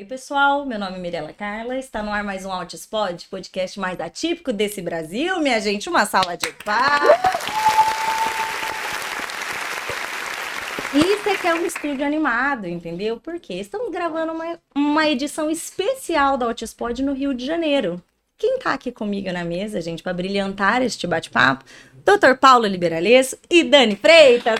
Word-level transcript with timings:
Oi, 0.00 0.06
pessoal. 0.06 0.64
Meu 0.64 0.78
nome 0.78 0.96
é 0.96 0.98
Mirela 0.98 1.30
Carla. 1.30 1.76
Está 1.76 2.02
no 2.02 2.10
ar 2.10 2.24
mais 2.24 2.46
um 2.46 2.50
Altispod, 2.50 3.28
podcast 3.28 3.78
mais 3.78 4.00
atípico 4.00 4.50
desse 4.50 4.80
Brasil. 4.80 5.38
Minha 5.40 5.60
gente, 5.60 5.90
uma 5.90 6.06
sala 6.06 6.38
de 6.38 6.50
paz. 6.64 7.02
Isso 10.94 11.28
aqui 11.28 11.46
é 11.46 11.54
um 11.54 11.66
estúdio 11.66 12.06
animado, 12.06 12.66
entendeu? 12.66 13.20
Porque 13.20 13.52
estamos 13.52 13.92
gravando 13.92 14.32
uma, 14.32 14.58
uma 14.74 15.06
edição 15.06 15.50
especial 15.50 16.38
da 16.38 16.46
Altispod 16.46 17.02
no 17.02 17.12
Rio 17.12 17.34
de 17.34 17.44
Janeiro. 17.44 18.02
Quem 18.38 18.58
tá 18.58 18.72
aqui 18.72 18.90
comigo 18.90 19.30
na 19.30 19.44
mesa, 19.44 19.82
gente, 19.82 20.02
para 20.02 20.14
brilhantar 20.14 20.80
este 20.80 21.06
bate-papo? 21.06 21.62
Dr. 22.06 22.38
Paulo 22.40 22.64
Liberalesso 22.64 23.36
e 23.50 23.62
Dani 23.62 23.96
Freitas. 23.96 24.58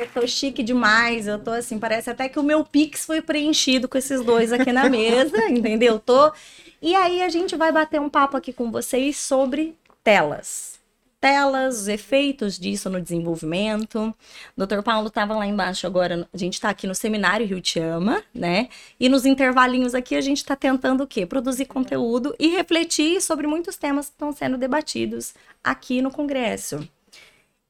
Eu 0.00 0.06
tô 0.14 0.26
chique 0.26 0.62
demais, 0.62 1.26
eu 1.26 1.38
tô 1.38 1.50
assim, 1.50 1.78
parece 1.78 2.08
até 2.08 2.28
que 2.28 2.38
o 2.38 2.42
meu 2.42 2.64
Pix 2.64 3.04
foi 3.04 3.20
preenchido 3.20 3.88
com 3.88 3.98
esses 3.98 4.24
dois 4.24 4.52
aqui 4.52 4.72
na 4.72 4.88
mesa, 4.88 5.36
entendeu? 5.50 5.98
Tô. 5.98 6.32
E 6.80 6.94
aí 6.94 7.22
a 7.22 7.28
gente 7.28 7.56
vai 7.56 7.72
bater 7.72 8.00
um 8.00 8.08
papo 8.08 8.36
aqui 8.36 8.52
com 8.52 8.70
vocês 8.70 9.16
sobre 9.16 9.76
telas 10.04 10.78
telas, 11.20 11.80
os 11.80 11.88
efeitos 11.88 12.58
disso 12.58 12.88
no 12.88 13.00
desenvolvimento. 13.00 14.14
O 14.56 14.66
Dr. 14.66 14.82
Paulo 14.82 15.08
estava 15.08 15.36
lá 15.36 15.46
embaixo 15.46 15.86
agora, 15.86 16.28
a 16.32 16.36
gente 16.36 16.54
está 16.54 16.70
aqui 16.70 16.86
no 16.86 16.94
seminário 16.94 17.46
Rio 17.46 17.60
Te 17.60 17.80
Ama, 17.80 18.22
né? 18.32 18.68
E 18.98 19.08
nos 19.08 19.26
intervalinhos 19.26 19.94
aqui 19.94 20.14
a 20.14 20.20
gente 20.20 20.38
está 20.38 20.54
tentando 20.54 21.02
o 21.02 21.06
quê? 21.06 21.26
Produzir 21.26 21.66
conteúdo 21.66 22.34
e 22.38 22.48
refletir 22.48 23.20
sobre 23.20 23.46
muitos 23.46 23.76
temas 23.76 24.06
que 24.06 24.12
estão 24.12 24.32
sendo 24.32 24.56
debatidos 24.56 25.34
aqui 25.62 26.00
no 26.00 26.10
Congresso. 26.10 26.88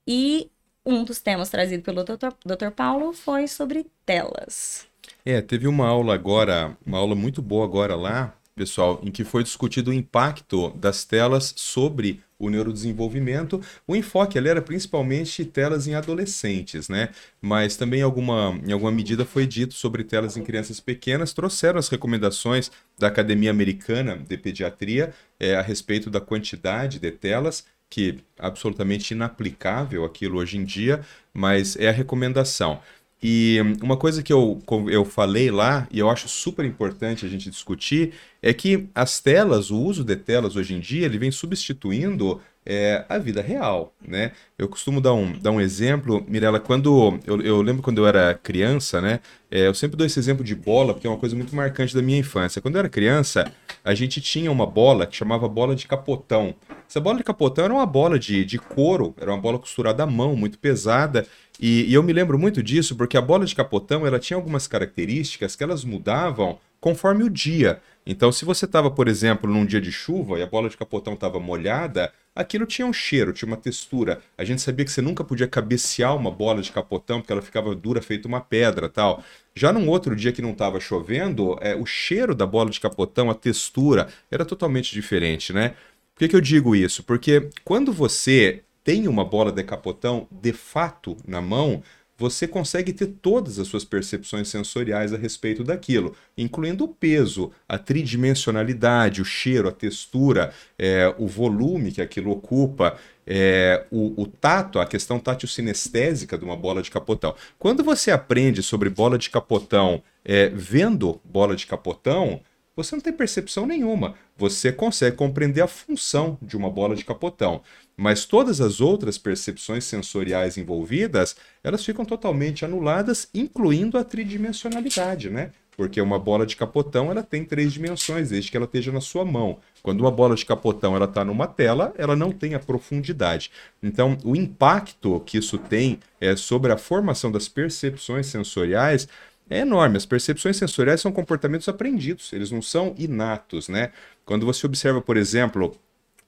E 0.07 0.51
um 0.89 1.05
dos 1.05 1.21
temas 1.21 1.51
trazido 1.51 1.83
pelo 1.83 2.03
Dr. 2.03 2.33
Dr. 2.45 2.71
Paulo 2.75 3.13
foi 3.13 3.47
sobre 3.47 3.87
telas. 4.07 4.87
É, 5.25 5.43
teve 5.43 5.69
uma 5.69 5.87
aula 5.87 6.15
agora, 6.15 6.75
uma 6.87 6.97
aula 6.97 7.15
muito 7.15 7.43
boa 7.43 7.65
agora 7.65 7.95
lá, 7.95 8.35
pessoal, 8.57 8.99
em 9.05 9.11
que 9.11 9.23
foi 9.23 9.43
discutido 9.43 9.91
o 9.91 9.95
impacto 9.95 10.71
das 10.71 11.05
telas 11.05 11.53
sobre 11.57 12.23
o 12.39 12.49
neurodesenvolvimento. 12.49 13.61
O 13.87 13.95
enfoque 13.95 14.39
ali 14.39 14.49
era 14.49 14.63
principalmente 14.63 15.45
telas 15.45 15.87
em 15.87 15.95
adolescentes, 15.95 16.89
né? 16.89 17.11
Mas 17.41 17.77
também 17.77 18.01
alguma, 18.01 18.59
em 18.67 18.73
alguma 18.73 18.93
medida 18.93 19.25
foi 19.25 19.47
dito 19.47 19.75
sobre 19.75 20.05
telas 20.05 20.37
em 20.37 20.43
crianças 20.43 20.81
pequenas. 20.81 21.33
Trouxeram 21.33 21.79
as 21.79 21.89
recomendações 21.89 22.71
da 22.99 23.09
Academia 23.09 23.51
Americana 23.51 24.17
de 24.17 24.37
Pediatria 24.39 25.13
é, 25.39 25.55
a 25.55 25.63
respeito 25.63 26.11
da 26.11 26.21
quantidade 26.21 26.99
de 26.99 27.11
telas, 27.11 27.65
que 27.91 28.19
absolutamente 28.39 29.15
inaplicável 29.15 30.05
aquilo 30.05 30.39
hoje 30.39 30.57
em 30.59 30.65
dia, 30.65 31.01
mas 31.33 31.77
é 31.77 31.89
a 31.89 31.93
recomendação. 31.93 32.81
E 33.23 33.59
uma 33.83 33.97
coisa 33.97 34.23
que 34.23 34.33
eu, 34.33 34.63
eu 34.89 35.05
falei 35.05 35.51
lá, 35.51 35.89
e 35.91 35.99
eu 35.99 36.09
acho 36.09 36.29
super 36.29 36.65
importante 36.65 37.27
a 37.27 37.29
gente 37.29 37.51
discutir, 37.51 38.13
é 38.41 38.55
que 38.55 38.89
as 38.95 39.21
telas, 39.21 39.71
o 39.71 39.81
uso 39.81 40.05
de 40.05 40.15
telas 40.15 40.55
hoje 40.55 40.75
em 40.75 40.81
dia, 40.81 41.07
ele 41.07 41.19
vem 41.19 41.31
substituindo 41.31 42.41
é, 42.69 43.03
a 43.09 43.17
vida 43.17 43.41
real, 43.41 43.95
né? 44.07 44.33
Eu 44.59 44.69
costumo 44.69 45.01
dar 45.01 45.15
um, 45.15 45.33
dar 45.39 45.51
um 45.51 45.61
exemplo, 45.61 46.23
Mirella, 46.29 46.61
quando 46.61 47.19
eu, 47.27 47.41
eu 47.41 47.63
lembro 47.63 47.83
quando 47.83 47.97
eu 47.97 48.07
era 48.07 48.35
criança, 48.35 49.01
né? 49.01 49.21
É, 49.51 49.67
eu 49.67 49.73
sempre 49.73 49.97
dou 49.97 50.07
esse 50.07 50.19
exemplo 50.19 50.45
de 50.45 50.55
bola, 50.55 50.93
porque 50.93 51.07
é 51.07 51.11
uma 51.11 51.17
coisa 51.17 51.35
muito 51.35 51.57
marcante 51.57 51.95
da 51.95 52.03
minha 52.03 52.19
infância. 52.19 52.61
Quando 52.61 52.75
eu 52.75 52.81
era 52.81 52.89
criança, 52.91 53.51
a 53.83 53.95
gente 53.95 54.21
tinha 54.21 54.53
uma 54.53 54.67
bola 54.67 55.07
que 55.07 55.17
chamava 55.17 55.49
bola 55.49 55.75
de 55.75 55.87
capotão. 55.87 56.55
Essa 56.87 57.01
bola 57.01 57.17
de 57.17 57.25
capotão 57.25 57.65
era 57.65 57.73
uma 57.73 57.87
bola 57.87 58.19
de, 58.19 58.45
de 58.45 58.59
couro, 58.59 59.15
era 59.19 59.31
uma 59.33 59.41
bola 59.41 59.59
costurada 59.59 60.03
à 60.03 60.07
mão, 60.07 60.37
muito 60.37 60.59
pesada, 60.59 61.27
e, 61.61 61.91
e, 61.91 61.95
eu 61.95 62.05
me 62.05 62.13
lembro 62.13 62.39
muito 62.39 62.63
disso 62.63 62.95
porque 62.95 63.17
a 63.17 63.21
bola 63.21 63.45
de 63.45 63.55
capotão 63.55 64.07
ela 64.07 64.21
tinha 64.21 64.37
algumas 64.37 64.69
características 64.69 65.57
que 65.57 65.65
elas 65.65 65.85
mudavam 65.85 66.59
conforme 66.81 67.25
o 67.25 67.31
dia. 67.31 67.81
Então, 68.07 68.33
se 68.33 68.45
você 68.45 68.65
estava, 68.65 68.91
por 68.91 69.07
exemplo, 69.07 69.53
num 69.53 69.67
dia 69.67 69.81
de 69.81 69.93
chuva 69.93 70.39
e 70.39 70.43
a 70.43 70.47
bola 70.47 70.69
de 70.71 70.77
capotão 70.77 71.13
estava 71.13 71.39
molhada, 71.39 72.11
aquilo 72.35 72.65
tinha 72.65 72.87
um 72.87 72.93
cheiro, 72.93 73.35
tinha 73.35 73.47
uma 73.47 73.57
textura. 73.57 74.21
A 74.37 74.45
gente 74.45 74.63
sabia 74.63 74.85
que 74.85 74.91
você 74.91 75.03
nunca 75.03 75.23
podia 75.23 75.47
cabecear 75.47 76.17
uma 76.17 76.31
bola 76.31 76.63
de 76.63 76.73
capotão 76.73 77.21
porque 77.21 77.33
ela 77.33 77.43
ficava 77.43 77.75
dura 77.75 78.01
feito 78.01 78.27
uma 78.27 78.41
pedra 78.41 78.89
tal. 78.89 79.23
Já 79.55 79.73
num 79.73 79.89
outro 79.89 80.17
dia 80.17 80.33
que 80.33 80.41
não 80.41 80.53
estava 80.53 80.81
chovendo, 80.81 81.59
é, 81.61 81.77
o 81.77 81.85
cheiro 81.85 82.35
da 82.35 82.47
bola 82.47 82.71
de 82.71 82.81
capotão, 82.81 83.29
a 83.29 83.35
textura, 83.35 84.09
era 84.31 84.45
totalmente 84.45 84.95
diferente, 84.95 85.53
né? 85.53 85.75
Por 86.15 86.21
que, 86.21 86.29
que 86.29 86.37
eu 86.37 86.41
digo 86.41 86.75
isso? 86.75 87.03
Porque 87.03 87.51
quando 87.63 87.93
você 87.93 88.63
tem 88.83 89.07
uma 89.07 89.23
bola 89.25 89.53
de 89.53 89.63
capotão 89.63 90.27
de 90.31 90.53
fato 90.53 91.15
na 91.27 91.43
mão, 91.43 91.83
você 92.19 92.49
consegue 92.49 92.93
ter 92.93 93.07
todas 93.07 93.61
as 93.61 93.69
suas 93.69 93.85
percepções 93.85 94.49
sensoriais 94.49 95.15
a 95.15 95.17
respeito 95.17 95.63
daquilo, 95.63 96.17
incluindo 96.37 96.85
o 96.85 96.89
peso, 96.89 97.53
a 97.69 97.79
tridimensionalidade, 97.79 99.23
o 99.23 99.25
cheiro, 99.25 99.69
a 99.69 99.73
textura, 99.73 100.53
é, 100.77 101.15
o 101.17 101.29
volume 101.29 101.93
que 101.93 102.03
aquilo 102.03 102.33
ocupa, 102.33 102.99
é, 103.25 103.87
o, 103.91 104.21
o, 104.21 104.27
tato, 104.27 104.81
a 104.81 104.87
questão 104.87 105.21
tátil-sinestésica 105.21 106.37
de 106.37 106.45
uma 106.45 106.57
bola 106.57 106.83
de 106.83 106.91
capotão. 106.91 107.37
Quando 107.57 107.85
você 107.85 108.11
aprende 108.11 108.65
sobre 108.65 108.91
bola 108.91 109.17
de 109.17 109.31
capotão 109.31 110.03
é, 110.25 110.49
vendo 110.49 111.21
bola 111.25 111.55
de 111.55 111.67
capotão, 111.69 112.41
você 112.75 112.95
não 112.95 113.03
tem 113.03 113.13
percepção 113.13 113.67
nenhuma. 113.67 114.15
Você 114.37 114.73
consegue 114.73 115.17
compreender 115.17 115.61
a 115.61 115.67
função 115.67 116.39
de 116.41 116.57
uma 116.57 116.71
bola 116.71 116.95
de 116.95 117.05
capotão, 117.05 117.61
mas 117.99 118.25
todas 118.25 118.61
as 118.61 118.81
outras 118.81 119.19
percepções 119.19 119.83
sensoriais 119.83 120.57
envolvidas, 120.57 121.35
elas 121.65 121.85
ficam 121.85 122.05
totalmente 122.05 122.65
anuladas, 122.65 123.29
incluindo 123.35 123.99
a 123.99 124.05
tridimensionalidade, 124.05 125.29
né? 125.29 125.51
Porque 125.77 126.01
uma 126.01 126.19
bola 126.19 126.47
de 126.47 126.55
capotão, 126.55 127.11
ela 127.11 127.25
tem 127.25 127.45
três 127.45 127.73
dimensões, 127.73 128.31
desde 128.31 128.53
que 128.53 128.57
ela 128.57 128.67
esteja 128.67 128.93
na 128.93 129.01
sua 129.01 129.25
mão. 129.25 129.59
Quando 129.83 130.01
uma 130.01 130.13
bola 130.13 130.37
de 130.37 130.47
capotão 130.47 130.95
ela 130.95 131.07
está 131.07 131.25
numa 131.25 131.49
tela, 131.49 131.93
ela 131.99 132.15
não 132.15 132.31
tem 132.31 132.55
a 132.55 132.61
profundidade. 132.61 133.51
Então, 133.83 134.17
o 134.25 134.37
impacto 134.37 135.19
que 135.27 135.39
isso 135.39 135.59
tem 135.59 135.99
é, 136.21 136.37
sobre 136.37 136.71
a 136.71 136.79
formação 136.79 137.33
das 137.33 137.49
percepções 137.49 138.29
sensoriais 138.29 139.09
é 139.51 139.61
enorme. 139.61 139.97
As 139.97 140.07
percepções 140.07 140.57
sensoriais 140.57 141.01
são 141.01 141.11
comportamentos 141.11 141.69
aprendidos, 141.69 142.33
eles 142.33 142.53
não 142.53 142.63
são 142.63 142.95
inatos, 142.97 143.69
né? 143.69 143.91
Quando 144.25 144.47
você 144.47 144.67
observa, 144.67 145.01
por 145.01 145.17
exemplo, 145.17 145.77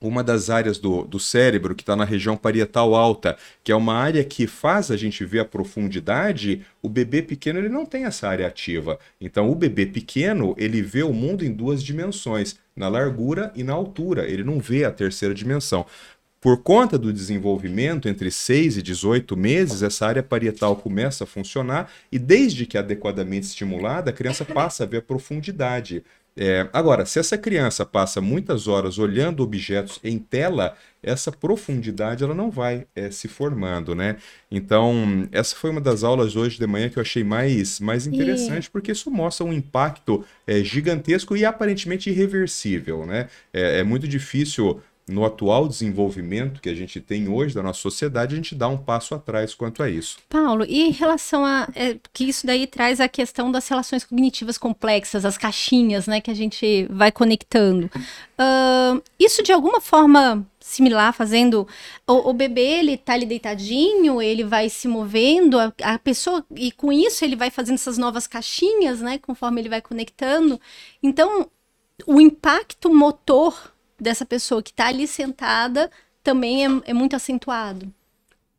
uma 0.00 0.24
das 0.24 0.48
áreas 0.48 0.78
do, 0.78 1.04
do 1.04 1.18
cérebro 1.20 1.74
que 1.74 1.82
está 1.82 1.94
na 1.94 2.04
região 2.04 2.36
parietal 2.36 2.94
alta, 2.94 3.36
que 3.62 3.70
é 3.70 3.76
uma 3.76 3.94
área 3.94 4.24
que 4.24 4.46
faz 4.46 4.90
a 4.90 4.96
gente 4.96 5.24
ver 5.24 5.40
a 5.40 5.44
profundidade, 5.44 6.62
o 6.82 6.88
bebê 6.88 7.20
pequeno 7.20 7.58
ele 7.58 7.68
não 7.68 7.84
tem 7.84 8.04
essa 8.04 8.28
área 8.28 8.46
ativa. 8.46 8.98
Então 9.20 9.50
o 9.50 9.54
bebê 9.54 9.84
pequeno 9.84 10.54
ele 10.56 10.80
vê 10.80 11.02
o 11.02 11.12
mundo 11.12 11.44
em 11.44 11.52
duas 11.52 11.82
dimensões, 11.82 12.56
na 12.74 12.88
largura 12.88 13.52
e 13.54 13.62
na 13.62 13.74
altura. 13.74 14.26
Ele 14.26 14.42
não 14.42 14.58
vê 14.58 14.84
a 14.84 14.90
terceira 14.90 15.34
dimensão. 15.34 15.84
Por 16.40 16.62
conta 16.62 16.96
do 16.96 17.12
desenvolvimento 17.12 18.08
entre 18.08 18.30
6 18.30 18.78
e 18.78 18.82
18 18.82 19.36
meses, 19.36 19.82
essa 19.82 20.06
área 20.06 20.22
parietal 20.22 20.74
começa 20.74 21.24
a 21.24 21.26
funcionar 21.26 21.92
e, 22.10 22.18
desde 22.18 22.64
que 22.64 22.78
adequadamente 22.78 23.46
estimulada, 23.46 24.08
a 24.08 24.14
criança 24.14 24.42
passa 24.42 24.84
a 24.84 24.86
ver 24.86 24.96
a 24.98 25.02
profundidade. 25.02 26.02
É, 26.36 26.68
agora, 26.72 27.04
se 27.04 27.18
essa 27.18 27.36
criança 27.36 27.84
passa 27.84 28.20
muitas 28.20 28.68
horas 28.68 28.98
olhando 28.98 29.42
objetos 29.42 29.98
em 30.02 30.18
tela, 30.18 30.76
essa 31.02 31.32
profundidade 31.32 32.22
ela 32.22 32.34
não 32.34 32.50
vai 32.50 32.86
é, 32.94 33.10
se 33.10 33.26
formando, 33.26 33.94
né? 33.94 34.16
Então, 34.50 35.28
essa 35.32 35.56
foi 35.56 35.70
uma 35.70 35.80
das 35.80 36.04
aulas 36.04 36.36
hoje 36.36 36.58
de 36.58 36.66
manhã 36.66 36.88
que 36.88 36.98
eu 36.98 37.02
achei 37.02 37.24
mais, 37.24 37.80
mais 37.80 38.06
interessante, 38.06 38.66
e... 38.66 38.70
porque 38.70 38.92
isso 38.92 39.10
mostra 39.10 39.44
um 39.44 39.52
impacto 39.52 40.24
é, 40.46 40.62
gigantesco 40.62 41.36
e 41.36 41.44
aparentemente 41.44 42.10
irreversível, 42.10 43.04
né? 43.06 43.28
É, 43.52 43.80
é 43.80 43.82
muito 43.82 44.06
difícil 44.06 44.80
no 45.10 45.25
atual 45.25 45.69
desenvolvimento 45.69 46.60
que 46.60 46.69
a 46.69 46.75
gente 46.75 47.00
tem 47.00 47.28
hoje 47.28 47.54
da 47.54 47.62
nossa 47.62 47.81
sociedade, 47.81 48.34
a 48.34 48.37
gente 48.37 48.54
dá 48.54 48.69
um 48.69 48.78
passo 48.78 49.15
atrás 49.15 49.54
quanto 49.54 49.82
a 49.82 49.91
isso. 49.91 50.19
Paulo, 50.28 50.65
e 50.66 50.88
em 50.88 50.91
relação 50.91 51.44
a. 51.44 51.69
É, 51.75 51.97
que 52.12 52.25
isso 52.25 52.47
daí 52.47 52.66
traz 52.66 53.01
a 53.01 53.09
questão 53.09 53.51
das 53.51 53.68
relações 53.68 54.04
cognitivas 54.04 54.57
complexas, 54.57 55.24
as 55.24 55.36
caixinhas, 55.36 56.07
né, 56.07 56.21
que 56.21 56.30
a 56.30 56.34
gente 56.34 56.86
vai 56.91 57.10
conectando. 57.10 57.91
Uh, 58.39 59.03
isso 59.18 59.42
de 59.42 59.53
alguma 59.53 59.80
forma 59.80 60.47
similar, 60.60 61.13
fazendo. 61.13 61.66
O, 62.06 62.30
o, 62.30 62.33
bebê, 62.33 62.78
ele 62.78 62.97
tá 62.97 63.15
ali 63.15 63.27
deitadinho, 63.27 64.22
ele 64.22 64.45
vai 64.45 64.68
se 64.68 64.86
movendo, 64.86 65.59
a, 65.59 65.72
a 65.83 65.98
pessoa. 65.98 66.45
E 66.54 66.71
com 66.72 66.92
isso 66.92 67.24
ele 67.24 67.36
vai 67.36 67.51
fazendo 67.51 67.74
essas 67.74 67.98
novas 67.98 68.27
caixinhas, 68.27 69.01
né, 69.01 69.18
conforme 69.18 69.60
ele 69.60 69.68
vai 69.68 69.80
conectando. 69.80 70.60
Então, 71.03 71.51
o 72.06 72.21
impacto 72.21 72.92
motor 72.92 73.72
dessa 74.00 74.24
pessoa 74.24 74.62
que 74.62 74.70
está 74.70 74.88
ali 74.88 75.06
sentada 75.06 75.91
também 76.22 76.64
é, 76.64 76.68
é 76.86 76.94
muito 76.94 77.16
acentuado. 77.16 77.92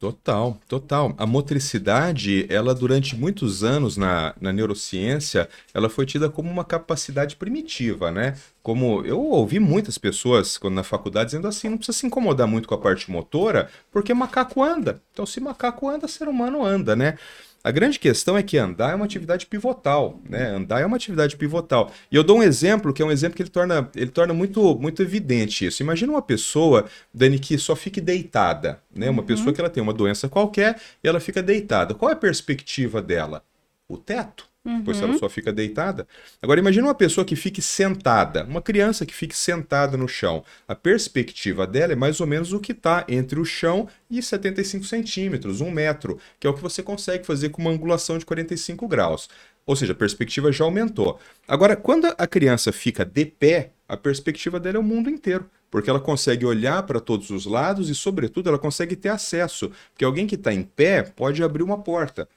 Total, 0.02 0.58
total. 0.68 1.14
A 1.16 1.28
motricidade, 1.28 2.48
ela 2.50 2.74
durante 2.74 3.16
muitos 3.16 3.64
anos 3.64 3.98
na, 3.98 4.34
na 4.42 4.52
neurociência, 4.52 5.48
ela 5.76 5.90
foi 5.90 6.08
tida 6.08 6.28
como 6.28 6.50
uma 6.50 6.66
capacidade 6.66 7.36
primitiva, 7.36 8.10
né? 8.10 8.36
Como 8.64 9.06
eu 9.06 9.20
ouvi 9.20 9.60
muitas 9.60 10.00
pessoas 10.00 10.58
quando 10.58 10.74
na 10.74 10.84
faculdade 10.84 11.28
dizendo 11.28 11.48
assim, 11.48 11.70
não 11.70 11.78
precisa 11.78 12.00
se 12.00 12.08
incomodar 12.08 12.48
muito 12.48 12.68
com 12.68 12.74
a 12.74 12.80
parte 12.80 13.12
motora, 13.12 13.70
porque 13.92 14.12
macaco 14.12 14.64
anda. 14.64 15.00
Então, 15.14 15.24
se 15.24 15.40
macaco 15.40 15.88
anda, 15.88 16.08
ser 16.08 16.28
humano 16.28 16.66
anda, 16.66 16.96
né? 16.96 17.20
A 17.64 17.70
grande 17.70 18.00
questão 18.00 18.36
é 18.36 18.42
que 18.42 18.58
andar 18.58 18.92
é 18.92 18.96
uma 18.96 19.06
atividade 19.06 19.46
pivotal, 19.46 20.20
né? 20.28 20.50
Andar 20.50 20.82
é 20.82 20.86
uma 20.86 20.96
atividade 20.96 21.36
pivotal. 21.36 21.92
E 22.12 22.16
eu 22.16 22.24
dou 22.24 22.40
um 22.40 22.44
exemplo, 22.44 22.92
que 22.92 23.02
é 23.02 23.06
um 23.06 23.12
exemplo 23.12 23.36
que 23.36 23.44
ele 23.44 23.50
torna, 23.50 23.90
ele 23.96 24.10
torna 24.10 24.34
muito, 24.34 24.76
muito 24.80 25.02
evidente 25.02 25.66
isso. 25.66 25.84
Imagina 25.84 26.12
uma 26.12 26.22
pessoa, 26.22 26.86
Dani, 27.14 27.38
que 27.38 27.58
só 27.58 27.76
fique 27.76 28.02
deitada, 28.02 28.82
né? 28.94 29.10
Uma 29.10 29.22
uhum. 29.22 29.28
pessoa 29.28 29.54
que 29.54 29.62
ela 29.62 29.70
tem 29.70 29.82
uma 29.82 29.94
doença 29.94 30.28
qualquer 30.28 30.80
e 31.04 31.08
ela 31.08 31.20
fica 31.20 31.44
deitada. 31.44 31.94
Qual 31.94 32.10
é 32.10 32.14
a 32.14 32.18
perspectiva 32.18 33.02
dela? 33.02 33.44
O 33.88 33.98
teto. 33.98 34.51
Uhum. 34.64 34.84
Pois 34.84 35.02
ela 35.02 35.18
só 35.18 35.28
fica 35.28 35.52
deitada. 35.52 36.08
Agora 36.40 36.60
imagine 36.60 36.86
uma 36.86 36.94
pessoa 36.94 37.26
que 37.26 37.36
fique 37.36 37.62
sentada, 37.62 38.44
uma 38.46 38.62
criança 38.62 39.08
que 39.08 39.14
fique 39.14 39.36
sentada 39.36 39.98
no 39.98 40.08
chão. 40.08 40.44
A 40.68 40.76
perspectiva 40.76 41.66
dela 41.66 41.94
é 41.94 41.96
mais 41.96 42.22
ou 42.22 42.28
menos 42.28 42.54
o 42.54 42.60
que 42.60 42.72
está 42.72 43.04
entre 43.10 43.40
o 43.40 43.46
chão 43.46 43.88
e 44.10 44.22
75 44.22 44.86
centímetros, 44.86 45.62
um 45.62 45.72
metro, 45.72 46.20
que 46.40 46.46
é 46.46 46.50
o 46.50 46.54
que 46.54 46.62
você 46.62 46.84
consegue 46.84 47.26
fazer 47.26 47.50
com 47.50 47.62
uma 47.62 47.72
angulação 47.72 48.20
de 48.20 48.26
45 48.26 48.88
graus. 48.88 49.28
Ou 49.66 49.76
seja, 49.76 49.94
a 49.94 49.96
perspectiva 49.96 50.52
já 50.52 50.64
aumentou. 50.64 51.20
Agora, 51.48 51.76
quando 51.76 52.14
a 52.16 52.28
criança 52.28 52.72
fica 52.72 53.04
de 53.04 53.26
pé, 53.26 53.72
a 53.88 53.98
perspectiva 53.98 54.60
dela 54.60 54.78
é 54.78 54.80
o 54.80 54.84
mundo 54.84 55.10
inteiro 55.10 55.50
porque 55.72 55.90
ela 55.90 56.02
consegue 56.02 56.46
olhar 56.46 56.84
para 56.84 57.00
todos 57.00 57.30
os 57.30 57.46
lados 57.46 57.90
e, 57.90 57.96
sobretudo, 57.96 58.50
ela 58.50 58.60
consegue 58.60 58.94
ter 58.94 59.08
acesso. 59.08 59.72
Porque 59.94 60.04
alguém 60.04 60.28
que 60.28 60.36
está 60.36 60.54
em 60.54 60.64
pé 60.64 61.02
pode 61.02 61.42
abrir 61.42 61.64
uma 61.64 61.82
porta 61.82 62.28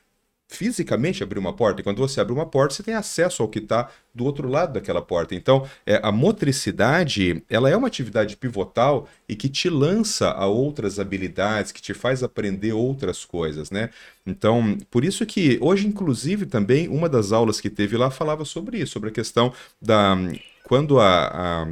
fisicamente 0.49 1.23
abrir 1.23 1.39
uma 1.39 1.53
porta. 1.53 1.81
E 1.81 1.85
quando 1.85 1.99
você 1.99 2.21
abre 2.21 2.33
uma 2.33 2.47
porta, 2.47 2.75
você 2.75 2.83
tem 2.83 2.95
acesso 2.95 3.43
ao 3.43 3.49
que 3.49 3.59
está 3.59 3.89
do 4.15 4.25
outro 4.25 4.49
lado 4.49 4.75
daquela 4.75 5.03
porta. 5.03 5.35
Então, 5.35 5.67
é, 5.85 6.01
a 6.03 6.13
motricidade, 6.13 7.43
ela 7.49 7.69
é 7.69 7.77
uma 7.77 7.89
atividade 7.89 8.37
pivotal 8.37 9.09
e 9.29 9.35
que 9.35 9.49
te 9.49 9.69
lança 9.69 10.31
a 10.31 10.47
outras 10.47 10.99
habilidades, 11.01 11.73
que 11.73 11.83
te 11.83 11.95
faz 11.95 12.23
aprender 12.23 12.73
outras 12.73 13.25
coisas, 13.25 13.71
né? 13.71 13.91
Então, 14.27 14.79
por 14.91 15.05
isso 15.05 15.27
que 15.27 15.59
hoje, 15.61 15.87
inclusive, 15.87 16.47
também 16.47 16.89
uma 16.89 17.09
das 17.09 17.33
aulas 17.33 17.61
que 17.61 17.69
teve 17.69 17.97
lá 17.97 18.11
falava 18.11 18.45
sobre 18.45 18.79
isso, 18.79 18.93
sobre 18.93 19.09
a 19.11 19.13
questão 19.13 19.53
da 19.81 20.17
quando 20.65 20.99
a, 20.99 21.27
a 21.27 21.67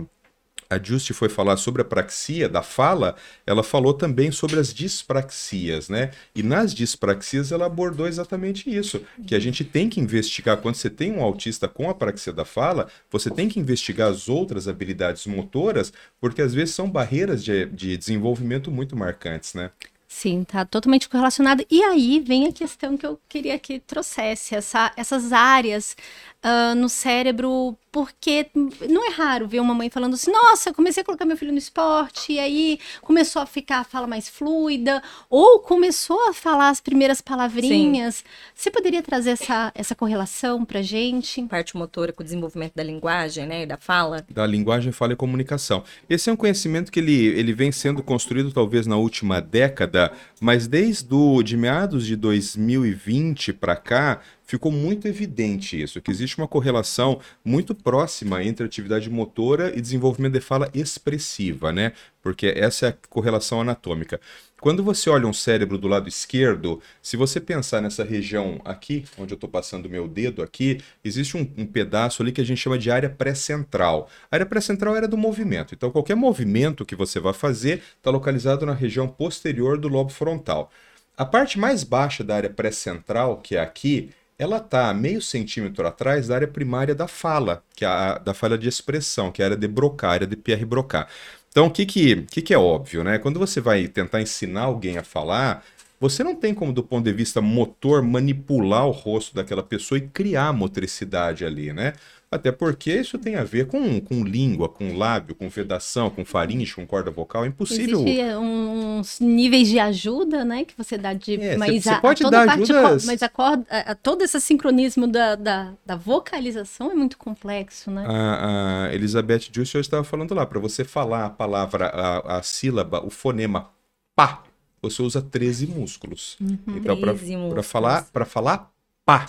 a 0.73 0.83
Juste 0.83 1.13
foi 1.13 1.29
falar 1.29 1.57
sobre 1.57 1.83
a 1.83 1.85
praxia 1.85 2.49
da 2.49 2.63
fala, 2.63 3.15
ela 3.47 3.63
falou 3.63 3.95
também 3.95 4.31
sobre 4.31 4.59
as 4.59 4.73
dispraxias, 4.73 5.89
né? 5.89 6.11
E 6.35 6.43
nas 6.43 6.75
dispraxias 6.75 7.53
ela 7.53 7.67
abordou 7.67 8.07
exatamente 8.07 8.75
isso, 8.75 9.03
que 9.27 9.35
a 9.35 9.39
gente 9.39 9.65
tem 9.65 9.89
que 9.89 10.01
investigar, 10.01 10.57
quando 10.59 10.75
você 10.75 10.91
tem 10.91 11.13
um 11.13 11.23
autista 11.23 11.69
com 11.69 11.89
a 11.89 11.95
praxia 11.95 12.33
da 12.33 12.45
fala, 12.45 12.89
você 13.11 13.31
tem 13.31 13.49
que 13.49 13.61
investigar 13.61 14.11
as 14.11 14.29
outras 14.29 14.67
habilidades 14.67 15.27
motoras, 15.27 15.93
porque 16.21 16.43
às 16.43 16.55
vezes 16.55 16.75
são 16.75 16.91
barreiras 16.91 17.45
de, 17.45 17.67
de 17.67 17.97
desenvolvimento 17.97 18.71
muito 18.71 18.97
marcantes, 18.97 19.55
né? 19.55 19.71
Sim, 20.15 20.45
tá 20.45 20.65
totalmente 20.65 21.09
correlacionado. 21.09 21.65
E 21.71 21.83
aí 21.83 22.21
vem 22.21 22.47
a 22.47 22.53
questão 22.53 22.99
que 22.99 23.07
eu 23.07 23.19
queria 23.29 23.59
que 23.59 23.81
trouxesse, 23.81 24.55
essa, 24.55 24.93
essas 24.95 25.33
áreas 25.33 25.97
uh, 26.43 26.75
no 26.75 26.89
cérebro, 26.89 27.77
porque 27.91 28.47
não 28.89 29.07
é 29.07 29.13
raro 29.13 29.47
ver 29.47 29.61
uma 29.61 29.75
mãe 29.75 29.89
falando 29.89 30.15
assim: 30.15 30.31
nossa, 30.31 30.71
eu 30.71 30.75
comecei 30.75 31.03
a 31.03 31.05
colocar 31.05 31.25
meu 31.25 31.37
filho 31.37 31.53
no 31.53 31.59
esporte, 31.59 32.33
e 32.33 32.39
aí 32.39 32.79
começou 33.01 33.43
a 33.43 33.47
ficar 33.47 33.81
a 33.81 33.85
fala 33.85 34.07
mais 34.07 34.29
fluida, 34.29 35.03
ou 35.31 35.61
começou 35.61 36.29
a 36.29 36.33
falar 36.33 36.71
as 36.71 36.81
primeiras 36.81 37.21
palavrinhas. 37.21 38.17
Sim. 38.17 38.25
Você 38.55 38.71
poderia 38.71 39.03
trazer 39.03 39.31
essa, 39.31 39.73
essa 39.75 39.95
correlação 39.95 40.65
pra 40.65 40.83
gente? 40.83 41.43
Parte 41.45 41.77
motora 41.77 42.13
com 42.13 42.23
o 42.23 42.25
desenvolvimento 42.25 42.75
da 42.75 42.83
linguagem, 42.83 43.47
né, 43.47 43.67
da 43.67 43.77
fala. 43.77 44.25
Da 44.31 44.47
linguagem, 44.47 44.93
fala 44.93 45.13
e 45.13 45.17
comunicação. 45.17 45.85
Esse 46.09 46.31
é 46.31 46.33
um 46.33 46.37
conhecimento 46.37 46.91
que 46.91 47.01
ele, 47.01 47.27
ele 47.27 47.53
vem 47.53 47.71
sendo 47.73 48.03
construído 48.03 48.53
talvez 48.53 48.87
na 48.87 48.97
última 48.97 49.41
década, 49.41 50.02
mas 50.41 50.67
desde 50.67 51.15
o, 51.15 51.43
de 51.43 51.57
meados 51.57 52.07
de 52.07 52.17
2020 52.17 53.53
para 53.53 53.77
cá, 53.77 54.21
ficou 54.45 54.73
muito 54.73 55.07
evidente 55.09 55.81
isso, 55.81 56.01
que 56.01 56.11
existe 56.11 56.39
uma 56.39 56.49
correlação 56.49 57.21
muito 57.45 57.75
próxima 57.75 58.43
entre 58.43 58.67
atividade 58.67 59.09
motora 59.09 59.73
e 59.77 59.81
desenvolvimento 59.81 60.35
de 60.35 60.41
fala 60.41 60.71
expressiva, 60.75 61.73
né? 61.73 61.93
Porque 62.23 62.53
essa 62.55 62.87
é 62.87 62.89
a 62.91 62.97
correlação 63.09 63.61
anatômica. 63.61 64.21
Quando 64.63 64.85
você 64.85 65.11
olha 65.11 65.27
um 65.27 65.33
cérebro 65.33 65.77
do 65.77 65.89
lado 65.89 66.09
esquerdo, 66.09 66.81
se 67.03 67.17
você 67.17 67.41
pensar 67.41 67.83
nessa 67.83 68.05
região 68.05 68.61
aqui, 68.65 69.05
onde 69.19 69.33
eu 69.33 69.35
estou 69.35 69.51
passando 69.51 69.87
o 69.87 69.91
meu 69.91 70.07
dedo 70.07 70.41
aqui, 70.41 70.81
existe 71.03 71.37
um, 71.37 71.41
um, 71.59 71.67
pedaço 71.67 72.23
ali 72.23 72.31
que 72.31 72.41
a 72.41 72.45
gente 72.45 72.59
chama 72.59 72.79
de 72.79 72.89
área 72.89 73.11
pré-central. 73.11 74.09
A 74.31 74.37
área 74.37 74.47
pré-central 74.47 74.95
era 74.95 75.09
do 75.09 75.17
movimento. 75.17 75.75
Então, 75.75 75.91
qualquer 75.91 76.15
movimento 76.15 76.87
que 76.87 76.95
você 76.95 77.19
vai 77.19 77.33
fazer 77.33 77.83
está 77.97 78.09
localizado 78.09 78.65
na 78.65 78.73
região 78.73 79.09
posterior 79.09 79.77
do 79.77 79.89
lobo 79.89 80.11
frontal. 80.11 80.71
A 81.17 81.25
parte 81.25 81.59
mais 81.59 81.83
baixa 81.83 82.23
da 82.23 82.37
área 82.37 82.51
pré-central, 82.51 83.39
que 83.39 83.57
é 83.57 83.61
aqui, 83.61 84.11
ela 84.39 84.59
está 84.59 84.95
meio 84.95 85.21
centímetro 85.21 85.85
atrás 85.85 86.29
da 86.29 86.37
área 86.37 86.47
primária 86.47 86.95
da 86.95 87.09
fala, 87.09 87.65
que 87.75 87.85
é 87.85 87.89
a 87.89 88.17
da 88.17 88.33
fala 88.33 88.57
de 88.57 88.69
expressão, 88.69 89.33
que 89.33 89.43
é 89.43 89.45
a 89.45 89.49
área 89.49 89.57
de 89.57 89.67
Broca, 89.67 90.07
a 90.07 90.13
área 90.13 90.27
de 90.27 90.37
Pierre 90.37 90.65
Broca. 90.65 91.09
Então, 91.53 91.67
o 91.67 91.71
que, 91.71 91.85
que, 91.85 92.23
que, 92.23 92.41
que 92.41 92.55
é 92.55 92.59
óbvio, 92.59 93.05
né? 93.05 93.19
Quando 93.19 93.39
você 93.39 93.61
vai 93.61 93.87
tentar 93.87 94.23
ensinar 94.23 94.63
alguém 94.63 94.97
a 94.97 95.05
falar, 95.05 95.63
você 96.01 96.25
não 96.25 96.35
tem 96.35 96.55
como, 96.55 96.73
do 96.73 96.83
ponto 96.83 97.05
de 97.05 97.13
vista 97.13 97.43
motor, 97.43 98.03
manipular 98.03 98.87
o 98.87 98.91
rosto 98.91 99.35
daquela 99.35 99.63
pessoa 99.63 99.99
e 99.99 100.09
criar 100.09 100.53
motricidade 100.55 101.45
ali, 101.45 101.71
né? 101.71 101.93
Até 102.33 102.51
porque 102.51 102.91
isso 102.95 103.19
tem 103.19 103.37
a 103.37 103.45
ver 103.45 103.67
com, 103.67 104.01
com 104.01 104.25
língua, 104.25 104.67
com 104.67 104.97
lábio, 104.97 105.35
com 105.35 105.51
vedação, 105.51 106.09
com 106.09 106.25
faringe, 106.25 106.75
com 106.75 106.87
corda 106.87 107.11
vocal. 107.11 107.45
É 107.45 107.49
impossível. 107.49 107.99
Existem 108.01 108.37
uns 108.39 109.21
níveis 109.21 109.69
de 109.69 109.79
ajuda, 109.79 110.43
né? 110.43 110.65
Que 110.65 110.75
você 110.75 110.97
dá 110.97 111.13
de. 111.13 111.39
É, 111.39 111.59
mas 111.59 111.83
você, 111.83 111.91
a, 111.91 112.01
pode 112.01 112.25
a 112.25 112.31
dar 112.31 112.49
ajudas... 112.49 113.05
Mas 113.05 113.23
a 113.23 113.29
corda, 113.29 113.67
a, 113.69 113.95
todo 113.95 114.23
esse 114.23 114.41
sincronismo 114.41 115.07
da, 115.07 115.35
da, 115.35 115.75
da, 115.85 115.95
vocalização 115.95 116.91
é 116.91 116.95
muito 116.95 117.19
complexo, 117.19 117.91
né? 117.91 118.07
A, 118.09 118.87
a 118.87 118.95
Elizabeth 118.95 119.51
Jussier 119.53 119.83
estava 119.83 120.03
falando 120.03 120.35
lá, 120.35 120.47
para 120.47 120.59
você 120.59 120.85
falar 120.85 121.27
a 121.27 121.31
palavra, 121.31 121.89
a, 121.89 122.39
a 122.39 122.43
sílaba, 122.43 123.05
o 123.05 123.11
fonema 123.11 123.69
pá, 124.17 124.43
você 124.81 125.03
usa 125.03 125.21
13 125.21 125.67
músculos. 125.67 126.39
Uhum. 126.41 126.59
Então, 126.69 126.97
para 126.99 127.63
falar, 127.63 128.07
falar 128.25 128.71
pá 129.05 129.29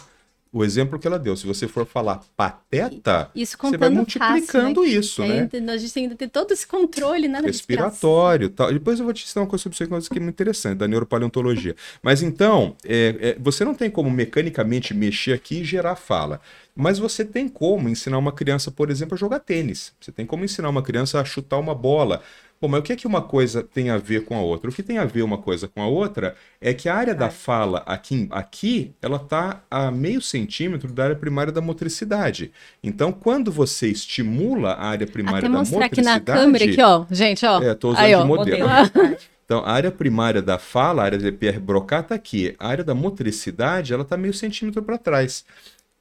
o 0.54 0.64
exemplo 0.64 1.00
que 1.00 1.08
ela 1.08 1.18
deu. 1.18 1.36
Se 1.36 1.48
você 1.48 1.68
for 1.68 1.84
falar 1.84 2.22
pateta, 2.38 3.32
isso 3.36 3.58
você 3.60 3.76
vai 3.76 3.90
multiplicando 3.90 4.82
fácil, 4.82 4.82
né? 4.84 4.88
isso, 4.88 5.22
né? 5.26 5.50
A 5.74 5.78
gente 5.78 5.94
tem 5.94 6.08
que 6.08 6.16
ter 6.16 6.30
todo 6.30 6.52
esse 6.52 6.68
controle, 6.68 7.28
né? 7.28 7.42
Respiratório 7.42 8.50
tal. 8.50 8.72
Depois 8.72 9.00
eu 9.00 9.06
vou 9.06 9.14
te 9.14 9.26
ensinar 9.26 9.42
uma 9.42 9.50
coisa 9.50 9.64
sobre 9.64 9.76
isso 9.76 10.10
que 10.10 10.18
é 10.18 10.22
muito 10.22 10.36
interessante, 10.36 10.78
da 10.78 10.88
neuropaleontologia. 10.88 11.76
Mas 12.04 12.22
então, 12.22 12.76
é, 12.86 13.16
é, 13.20 13.38
você 13.40 13.66
não 13.66 13.74
tem 13.74 13.90
como 13.90 14.12
mecanicamente 14.12 14.94
mexer 14.94 15.34
aqui 15.34 15.62
e 15.62 15.64
gerar 15.64 15.96
fala. 15.96 16.40
Mas 16.76 17.00
você 17.00 17.26
tem 17.26 17.48
como 17.50 17.90
ensinar 17.90 18.20
uma 18.20 18.32
criança, 18.32 18.70
por 18.70 18.92
exemplo, 18.92 19.16
a 19.16 19.18
jogar 19.18 19.40
tênis. 19.40 19.94
Você 20.00 20.12
tem 20.12 20.26
como 20.26 20.46
ensinar 20.46 20.70
uma 20.70 20.84
criança 20.84 21.20
a 21.20 21.26
chutar 21.26 21.58
uma 21.58 21.74
bola. 21.74 22.22
Bom, 22.64 22.70
mas 22.70 22.80
o 22.80 22.84
que 22.84 22.94
é 22.94 22.96
que 22.96 23.06
uma 23.06 23.22
coisa 23.22 23.62
tem 23.62 23.90
a 23.90 23.98
ver 23.98 24.24
com 24.24 24.38
a 24.38 24.42
outra? 24.42 24.70
O 24.70 24.74
que 24.74 24.82
tem 24.82 24.98
a 24.98 25.04
ver 25.04 25.22
uma 25.22 25.38
coisa 25.38 25.68
com 25.68 25.82
a 25.82 25.86
outra 25.86 26.34
é 26.62 26.74
que 26.74 26.88
a 26.88 26.96
área 26.96 27.14
da 27.14 27.30
fala 27.30 27.84
aqui, 27.86 28.26
aqui 28.32 28.96
ela 29.02 29.18
está 29.18 29.62
a 29.70 29.92
meio 29.92 30.22
centímetro 30.22 30.90
da 30.94 31.04
área 31.04 31.16
primária 31.18 31.52
da 31.52 31.60
motricidade. 31.60 32.54
Então, 32.82 33.12
quando 33.12 33.52
você 33.52 33.90
estimula 33.90 34.76
a 34.76 34.86
área 34.86 35.06
primária 35.06 35.40
Até 35.40 35.50
da 35.50 35.58
mostrar 35.58 35.78
motricidade... 35.82 36.22
aqui 36.22 36.32
na 36.32 36.38
câmera, 36.38 36.64
aqui, 36.64 36.82
ó. 36.82 37.06
Gente, 37.12 37.46
ó. 37.46 37.62
É, 37.62 37.76
tô 37.76 37.90
usando 37.90 38.02
Aí, 38.02 38.16
ó, 38.16 38.22
de 38.22 38.28
modelo. 38.30 38.70
modelo. 38.70 39.18
Então, 39.44 39.60
a 39.60 39.70
área 39.70 39.92
primária 39.92 40.42
da 40.42 40.58
fala, 40.58 41.02
a 41.02 41.06
área 41.06 41.18
de 41.18 41.30
Pierre 41.34 41.60
Brocat 41.60 42.04
está 42.04 42.16
aqui. 42.16 42.56
A 42.58 42.70
área 42.70 42.84
da 42.86 42.96
motricidade, 42.96 43.94
ela 43.94 44.04
está 44.04 44.16
meio 44.16 44.34
centímetro 44.34 44.82
para 44.82 44.98
trás. 44.98 45.44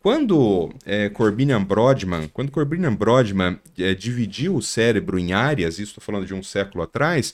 Quando 0.03 0.75
é, 0.85 1.09
Corbinian 1.09 1.63
Brodmann, 1.63 2.29
quando 2.33 2.51
Corbinian 2.51 2.93
Brodmann 2.93 3.61
é, 3.79 3.95
dividiu 3.95 4.57
o 4.57 4.61
cérebro 4.61 5.17
em 5.17 5.33
áreas, 5.33 5.75
isso 5.75 5.93
estou 5.93 6.03
falando 6.03 6.27
de 6.27 6.35
um 6.35 6.43
século 6.43 6.83
atrás, 6.83 7.33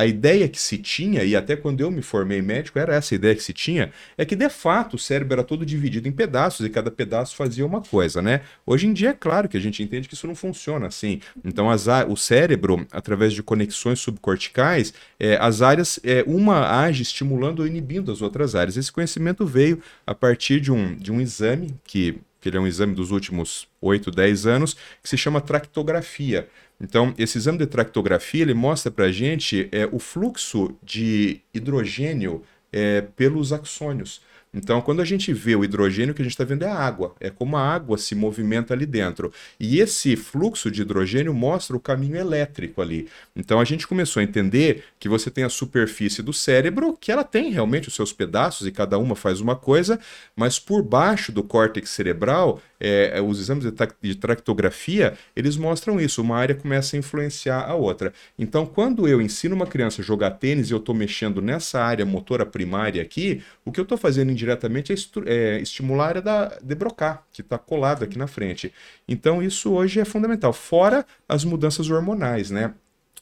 a 0.00 0.06
ideia 0.06 0.48
que 0.48 0.58
se 0.58 0.78
tinha, 0.78 1.22
e 1.24 1.36
até 1.36 1.54
quando 1.54 1.82
eu 1.82 1.90
me 1.90 2.00
formei 2.00 2.40
médico, 2.40 2.78
era 2.78 2.94
essa 2.94 3.14
ideia 3.14 3.34
que 3.34 3.42
se 3.42 3.52
tinha, 3.52 3.92
é 4.16 4.24
que 4.24 4.34
de 4.34 4.48
fato 4.48 4.94
o 4.94 4.98
cérebro 4.98 5.34
era 5.34 5.44
todo 5.44 5.66
dividido 5.66 6.08
em 6.08 6.12
pedaços 6.12 6.64
e 6.64 6.70
cada 6.70 6.90
pedaço 6.90 7.36
fazia 7.36 7.66
uma 7.66 7.82
coisa, 7.82 8.22
né? 8.22 8.40
Hoje 8.64 8.86
em 8.86 8.94
dia 8.94 9.10
é 9.10 9.12
claro 9.12 9.46
que 9.46 9.58
a 9.58 9.60
gente 9.60 9.82
entende 9.82 10.08
que 10.08 10.14
isso 10.14 10.26
não 10.26 10.34
funciona 10.34 10.86
assim. 10.86 11.20
Então 11.44 11.68
as, 11.68 11.86
o 12.08 12.16
cérebro, 12.16 12.86
através 12.90 13.34
de 13.34 13.42
conexões 13.42 14.00
subcorticais, 14.00 14.94
é, 15.18 15.36
as 15.36 15.60
áreas, 15.60 16.00
é, 16.02 16.24
uma 16.26 16.80
age 16.80 17.02
estimulando 17.02 17.60
ou 17.60 17.66
inibindo 17.66 18.10
as 18.10 18.22
outras 18.22 18.54
áreas. 18.54 18.78
Esse 18.78 18.90
conhecimento 18.90 19.44
veio 19.44 19.82
a 20.06 20.14
partir 20.14 20.60
de 20.60 20.72
um, 20.72 20.94
de 20.94 21.12
um 21.12 21.20
exame 21.20 21.74
que 21.84 22.18
que 22.40 22.48
ele 22.48 22.56
é 22.56 22.60
um 22.60 22.66
exame 22.66 22.94
dos 22.94 23.10
últimos 23.10 23.68
8, 23.82 24.10
10 24.10 24.46
anos, 24.46 24.74
que 25.02 25.08
se 25.08 25.18
chama 25.18 25.42
tractografia. 25.42 26.48
Então, 26.80 27.14
esse 27.18 27.36
exame 27.36 27.58
de 27.58 27.66
tractografia 27.66 28.42
ele 28.42 28.54
mostra 28.54 28.90
para 28.90 29.06
a 29.06 29.12
gente 29.12 29.68
é, 29.70 29.88
o 29.90 29.98
fluxo 29.98 30.74
de 30.82 31.40
hidrogênio 31.52 32.42
é, 32.72 33.02
pelos 33.02 33.52
axônios. 33.52 34.22
Então, 34.52 34.80
quando 34.80 35.00
a 35.00 35.04
gente 35.04 35.32
vê 35.32 35.54
o 35.54 35.62
hidrogênio, 35.62 36.10
o 36.10 36.14
que 36.14 36.22
a 36.22 36.24
gente 36.24 36.32
está 36.32 36.42
vendo 36.42 36.64
é 36.64 36.68
a 36.68 36.74
água. 36.74 37.14
É 37.20 37.30
como 37.30 37.56
a 37.56 37.62
água 37.62 37.96
se 37.96 38.16
movimenta 38.16 38.74
ali 38.74 38.84
dentro. 38.84 39.32
E 39.60 39.78
esse 39.78 40.16
fluxo 40.16 40.70
de 40.72 40.82
hidrogênio 40.82 41.32
mostra 41.32 41.76
o 41.76 41.80
caminho 41.80 42.16
elétrico 42.16 42.82
ali. 42.82 43.08
Então, 43.36 43.60
a 43.60 43.64
gente 43.64 43.86
começou 43.86 44.20
a 44.20 44.24
entender 44.24 44.84
que 44.98 45.08
você 45.08 45.30
tem 45.30 45.44
a 45.44 45.48
superfície 45.48 46.20
do 46.20 46.32
cérebro, 46.32 46.96
que 47.00 47.12
ela 47.12 47.22
tem 47.22 47.52
realmente 47.52 47.86
os 47.86 47.94
seus 47.94 48.12
pedaços 48.12 48.66
e 48.66 48.72
cada 48.72 48.98
uma 48.98 49.14
faz 49.14 49.40
uma 49.40 49.54
coisa, 49.54 50.00
mas 50.34 50.58
por 50.58 50.82
baixo 50.82 51.30
do 51.30 51.44
córtex 51.44 51.88
cerebral, 51.90 52.60
é, 52.80 53.18
é 53.18 53.20
os 53.20 53.38
exames 53.38 53.64
de 54.02 54.14
tractografia, 54.14 55.14
eles 55.36 55.56
mostram 55.56 56.00
isso. 56.00 56.22
Uma 56.22 56.38
área 56.38 56.54
começa 56.54 56.96
a 56.96 56.98
influenciar 56.98 57.68
a 57.68 57.74
outra. 57.74 58.12
Então, 58.38 58.64
quando 58.64 59.06
eu 59.06 59.20
ensino 59.20 59.54
uma 59.54 59.66
criança 59.66 60.00
a 60.02 60.04
jogar 60.04 60.30
tênis 60.32 60.70
e 60.70 60.72
eu 60.72 60.78
estou 60.78 60.94
mexendo 60.94 61.42
nessa 61.42 61.80
área 61.80 62.06
motora 62.06 62.46
primária 62.46 63.02
aqui, 63.02 63.42
o 63.64 63.70
que 63.70 63.78
eu 63.78 63.84
estou 63.84 63.98
fazendo 63.98 64.32
indiretamente 64.32 64.92
é, 64.92 64.96
é, 65.26 65.60
estimular 65.60 66.04
a 66.04 66.08
área 66.08 66.22
da, 66.22 66.58
de 66.62 66.74
Broca, 66.74 67.20
que 67.32 67.42
está 67.42 67.58
colada 67.58 68.04
aqui 68.04 68.18
na 68.18 68.26
frente. 68.26 68.72
Então, 69.06 69.42
isso 69.42 69.72
hoje 69.72 70.00
é 70.00 70.04
fundamental. 70.04 70.52
Fora 70.52 71.04
as 71.28 71.44
mudanças 71.44 71.90
hormonais, 71.90 72.50
né? 72.50 72.74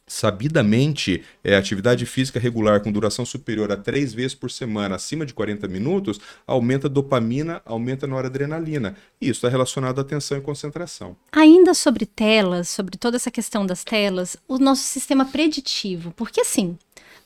Sabidamente 0.09 1.23
é, 1.45 1.55
atividade 1.55 2.05
física 2.07 2.41
regular 2.41 2.81
com 2.81 2.91
duração 2.91 3.25
superior 3.25 3.71
a 3.71 3.77
três 3.77 4.13
vezes 4.15 4.35
por 4.35 4.51
semana, 4.51 4.97
acima 4.97 5.25
de 5.25 5.35
40 5.35 5.69
minutos, 5.69 6.19
aumenta 6.47 6.89
dopamina, 6.89 7.63
aumenta 7.65 8.07
a 8.07 8.09
noradrenalina. 8.09 8.97
E 9.21 9.27
isso 9.27 9.39
está 9.39 9.49
relacionado 9.49 9.99
à 9.99 10.03
atenção 10.03 10.39
e 10.39 10.41
concentração. 10.41 11.15
Ainda 11.31 11.75
sobre 11.75 12.07
telas, 12.07 12.69
sobre 12.69 12.97
toda 12.97 13.17
essa 13.17 13.31
questão 13.31 13.67
das 13.67 13.85
telas, 13.85 14.37
o 14.49 14.59
nosso 14.59 14.83
sistema 14.83 15.25
preditivo, 15.25 16.13
porque 16.17 16.41
assim, 16.41 16.77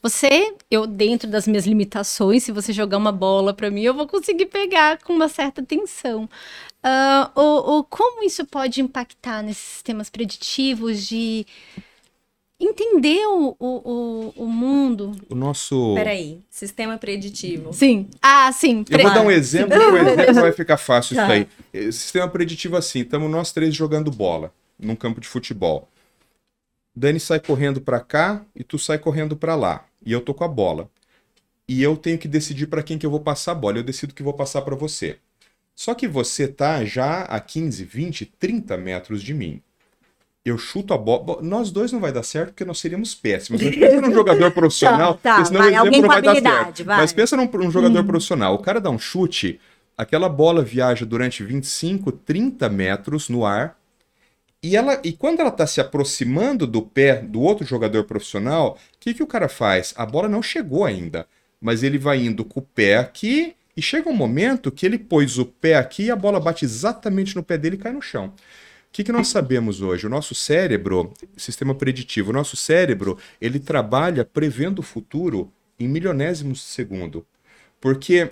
você, 0.02 0.52
eu 0.68 0.84
dentro 0.84 1.30
das 1.30 1.46
minhas 1.46 1.64
limitações, 1.64 2.42
se 2.42 2.50
você 2.50 2.72
jogar 2.72 2.98
uma 2.98 3.12
bola 3.12 3.54
para 3.54 3.70
mim, 3.70 3.82
eu 3.82 3.94
vou 3.94 4.08
conseguir 4.08 4.46
pegar 4.46 4.98
com 4.98 5.12
uma 5.12 5.28
certa 5.28 5.62
tensão. 5.62 6.24
Uh, 6.84 7.30
ou, 7.36 7.70
ou 7.70 7.84
como 7.84 8.24
isso 8.24 8.44
pode 8.44 8.80
impactar 8.80 9.42
nesses 9.42 9.62
sistemas 9.62 10.10
preditivos 10.10 11.06
de 11.06 11.46
entender 12.64 13.26
o, 13.26 13.56
o, 13.58 14.32
o, 14.36 14.46
mundo. 14.46 15.12
O 15.28 15.34
nosso. 15.34 15.94
Peraí, 15.94 16.40
sistema 16.48 16.96
preditivo. 16.96 17.72
Sim. 17.72 18.08
Ah, 18.20 18.50
sim. 18.52 18.84
Pre... 18.84 18.96
Eu 18.96 19.02
vou 19.02 19.14
dar 19.14 19.22
um 19.22 19.30
exemplo, 19.30 19.70
que 19.70 19.84
o 19.84 19.96
exemplo 19.98 20.34
vai 20.42 20.52
ficar 20.52 20.76
fácil 20.76 21.16
tá. 21.16 21.22
isso 21.24 21.32
aí. 21.32 21.48
Eh, 21.72 21.92
sistema 21.92 22.28
preditivo 22.28 22.76
assim: 22.76 23.00
estamos 23.00 23.30
nós 23.30 23.52
três 23.52 23.74
jogando 23.74 24.10
bola 24.10 24.52
num 24.78 24.96
campo 24.96 25.20
de 25.20 25.28
futebol. 25.28 25.88
Dani 26.94 27.18
sai 27.18 27.40
correndo 27.40 27.80
para 27.80 28.00
cá 28.00 28.44
e 28.54 28.62
tu 28.62 28.78
sai 28.78 28.98
correndo 28.98 29.36
para 29.36 29.54
lá. 29.54 29.86
E 30.04 30.12
eu 30.12 30.20
tô 30.20 30.34
com 30.34 30.44
a 30.44 30.48
bola. 30.48 30.90
E 31.66 31.82
eu 31.82 31.96
tenho 31.96 32.18
que 32.18 32.28
decidir 32.28 32.66
para 32.66 32.82
quem 32.82 32.98
que 32.98 33.06
eu 33.06 33.10
vou 33.10 33.20
passar 33.20 33.52
a 33.52 33.54
bola. 33.54 33.78
Eu 33.78 33.82
decido 33.82 34.14
que 34.14 34.22
vou 34.22 34.34
passar 34.34 34.62
para 34.62 34.76
você. 34.76 35.18
Só 35.74 35.94
que 35.94 36.06
você 36.06 36.46
tá 36.46 36.84
já 36.84 37.22
a 37.22 37.40
15, 37.40 37.84
20, 37.84 38.26
30 38.26 38.76
metros 38.76 39.22
de 39.22 39.32
mim 39.32 39.62
eu 40.44 40.58
chuto 40.58 40.92
a 40.92 40.98
bola. 40.98 41.40
Nós 41.40 41.70
dois 41.70 41.92
não 41.92 42.00
vai 42.00 42.12
dar 42.12 42.22
certo 42.22 42.48
porque 42.48 42.64
nós 42.64 42.80
seríamos 42.80 43.14
péssimos. 43.14 43.62
Mas 43.62 43.76
pensa 43.76 44.00
num 44.00 44.12
jogador 44.12 44.50
profissional, 44.52 45.14
tá, 45.14 45.42
tá, 45.42 45.50
vai, 45.50 45.74
alguém 45.74 46.00
não 46.00 46.08
vai 46.08 46.22
dar 46.22 46.40
certo. 46.40 46.84
Vai. 46.84 46.96
Mas 46.98 47.12
pensa 47.12 47.36
num, 47.36 47.48
num 47.48 47.70
jogador 47.70 48.00
hum. 48.00 48.06
profissional. 48.06 48.54
O 48.54 48.58
cara 48.58 48.80
dá 48.80 48.90
um 48.90 48.98
chute, 48.98 49.60
aquela 49.96 50.28
bola 50.28 50.62
viaja 50.62 51.06
durante 51.06 51.44
25, 51.44 52.10
30 52.10 52.68
metros 52.68 53.28
no 53.28 53.44
ar. 53.44 53.76
E, 54.62 54.76
ela, 54.76 55.00
e 55.02 55.12
quando 55.12 55.40
ela 55.40 55.48
está 55.48 55.66
se 55.66 55.80
aproximando 55.80 56.66
do 56.66 56.82
pé 56.82 57.16
do 57.16 57.40
outro 57.40 57.66
jogador 57.66 58.04
profissional, 58.04 58.78
o 58.94 58.98
que, 59.00 59.14
que 59.14 59.22
o 59.22 59.26
cara 59.26 59.48
faz? 59.48 59.92
A 59.96 60.06
bola 60.06 60.28
não 60.28 60.40
chegou 60.40 60.84
ainda, 60.84 61.26
mas 61.60 61.82
ele 61.82 61.98
vai 61.98 62.24
indo 62.24 62.44
com 62.44 62.60
o 62.60 62.62
pé 62.62 62.96
aqui 62.96 63.56
e 63.76 63.82
chega 63.82 64.08
um 64.08 64.14
momento 64.14 64.70
que 64.70 64.86
ele 64.86 64.98
pôs 64.98 65.38
o 65.38 65.46
pé 65.46 65.74
aqui 65.74 66.04
e 66.04 66.10
a 66.10 66.16
bola 66.16 66.38
bate 66.38 66.64
exatamente 66.64 67.34
no 67.34 67.42
pé 67.42 67.58
dele 67.58 67.76
e 67.76 67.78
cai 67.78 67.92
no 67.92 68.02
chão. 68.02 68.32
O 68.92 68.94
que, 68.94 69.04
que 69.04 69.10
nós 69.10 69.28
sabemos 69.28 69.80
hoje? 69.80 70.06
O 70.06 70.10
nosso 70.10 70.34
cérebro, 70.34 71.14
sistema 71.34 71.74
preditivo, 71.74 72.28
o 72.28 72.32
nosso 72.34 72.58
cérebro, 72.58 73.16
ele 73.40 73.58
trabalha 73.58 74.22
prevendo 74.22 74.80
o 74.80 74.82
futuro 74.82 75.50
em 75.80 75.88
milionésimos 75.88 76.58
de 76.58 76.64
segundo. 76.64 77.26
Porque 77.80 78.30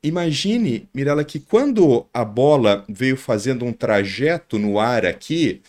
imagine, 0.00 0.88
Mirella, 0.94 1.24
que 1.24 1.40
quando 1.40 2.06
a 2.14 2.24
bola 2.24 2.84
veio 2.88 3.16
fazendo 3.16 3.64
um 3.64 3.72
trajeto 3.72 4.56
no 4.56 4.78
ar 4.78 5.04
aqui, 5.04 5.62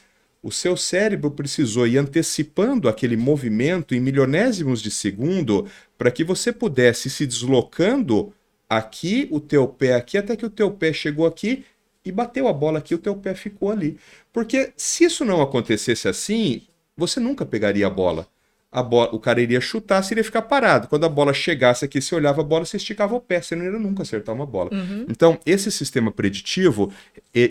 o 0.43 0.51
seu 0.51 0.77
cérebro 0.77 1.31
precisou 1.31 1.87
ir 1.87 1.97
antecipando 1.97 2.87
aquele 2.87 3.17
movimento 3.17 3.95
em 3.95 3.99
milionésimos 3.99 4.79
de 4.79 4.91
segundo 4.91 5.65
para 5.97 6.11
que 6.11 6.23
você 6.23 6.53
pudesse 6.53 7.09
se 7.09 7.25
deslocando 7.25 8.31
aqui, 8.69 9.27
o 9.31 9.39
teu 9.39 9.67
pé 9.67 9.95
aqui, 9.95 10.19
até 10.19 10.35
que 10.35 10.45
o 10.45 10.51
teu 10.51 10.69
pé 10.69 10.93
chegou 10.93 11.25
aqui 11.25 11.65
e 12.09 12.11
bateu 12.11 12.47
a 12.47 12.53
bola 12.53 12.79
aqui, 12.79 12.95
o 12.95 12.97
teu 12.97 13.15
pé 13.15 13.33
ficou 13.33 13.71
ali. 13.71 13.97
Porque 14.33 14.73
se 14.75 15.05
isso 15.05 15.23
não 15.23 15.41
acontecesse 15.41 16.07
assim, 16.07 16.63
você 16.97 17.19
nunca 17.19 17.45
pegaria 17.45 17.87
a 17.87 17.89
bola. 17.89 18.27
A 18.71 18.83
bola, 18.83 19.09
o 19.15 19.19
cara 19.19 19.41
iria 19.41 19.59
chutar, 19.59 20.03
você 20.03 20.13
iria 20.13 20.23
ficar 20.23 20.43
parado. 20.43 20.87
Quando 20.87 21.03
a 21.03 21.09
bola 21.09 21.33
chegasse 21.33 21.83
aqui, 21.85 21.99
você 21.99 22.13
olhava 22.13 22.41
a 22.41 22.43
bola, 22.43 22.65
você 22.65 22.77
esticava 22.77 23.15
o 23.15 23.19
pé, 23.19 23.41
você 23.41 23.55
não 23.55 23.65
iria 23.65 23.79
nunca 23.79 24.03
acertar 24.03 24.35
uma 24.35 24.45
bola. 24.45 24.69
Uhum. 24.71 25.05
Então, 25.09 25.39
esse 25.43 25.71
sistema 25.71 26.11
preditivo, 26.11 26.91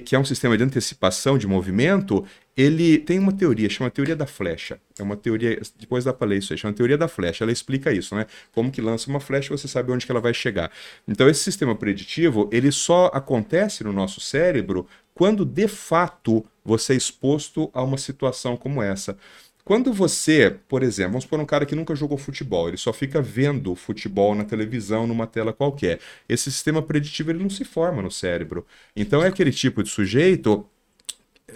que 0.05 0.15
é 0.15 0.19
um 0.19 0.25
sistema 0.25 0.57
de 0.57 0.63
antecipação 0.63 1.37
de 1.37 1.47
movimento, 1.47 2.25
ele 2.59 2.99
tem 2.99 3.21
uma 3.21 3.33
teoria, 3.33 3.71
chama 3.71 3.89
teoria 3.89 4.17
da 4.17 4.27
flecha. 4.27 4.81
É 4.99 5.03
uma 5.05 5.17
teoria, 5.17 5.63
depois 5.79 6.05
dá 6.05 6.13
para 6.13 6.27
ler 6.27 6.39
isso 6.39 6.53
aí, 6.53 6.59
chama 6.59 6.75
teoria 6.75 6.99
da 6.99 7.07
flecha. 7.07 7.45
Ela 7.45 7.53
explica 7.53 7.93
isso, 7.93 8.17
né? 8.17 8.27
Como 8.51 8.73
que 8.73 8.81
lança 8.81 9.09
uma 9.09 9.21
flecha, 9.21 9.57
você 9.57 9.69
sabe 9.69 9.93
onde 9.93 10.05
que 10.05 10.11
ela 10.11 10.21
vai 10.21 10.35
chegar. 10.35 10.69
Então, 11.07 11.29
esse 11.29 11.41
sistema 11.41 11.77
preditivo, 11.77 12.51
ele 12.53 12.73
só 12.73 13.13
acontece 13.15 13.85
no 13.85 13.93
nosso 13.93 14.21
cérebro 14.21 14.89
quando 15.15 15.45
de 15.45 15.69
fato 15.69 16.45
você 16.65 16.95
é 16.95 16.97
exposto 16.97 17.71
a 17.73 17.81
uma 17.81 17.97
situação 17.97 18.57
como 18.57 18.83
essa. 18.83 19.17
Quando 19.65 19.93
você, 19.93 20.57
por 20.67 20.83
exemplo, 20.83 21.13
vamos 21.13 21.25
supor 21.25 21.39
um 21.39 21.47
cara 21.47 21.65
que 21.65 21.77
nunca 21.77 21.95
jogou 21.95 22.19
futebol, 22.19 22.67
ele 22.67 22.77
só 22.77 22.93
fica 22.93 23.23
vendo 23.23 23.77
futebol 23.77 24.35
na 24.35 24.43
televisão, 24.43 25.07
numa 25.07 25.29
tela 25.29 25.53
qualquer. 25.53 26.01
Esse 26.29 26.51
sistema 26.51 26.83
preditivo 26.83 27.31
ele 27.31 27.39
não 27.41 27.51
se 27.51 27.65
forma 27.65 28.03
no 28.03 28.11
cérebro. 28.11 28.67
Então 28.97 29.23
é 29.23 29.29
aquele 29.29 29.53
tipo 29.53 29.81
de 29.83 29.91
sujeito 29.91 30.67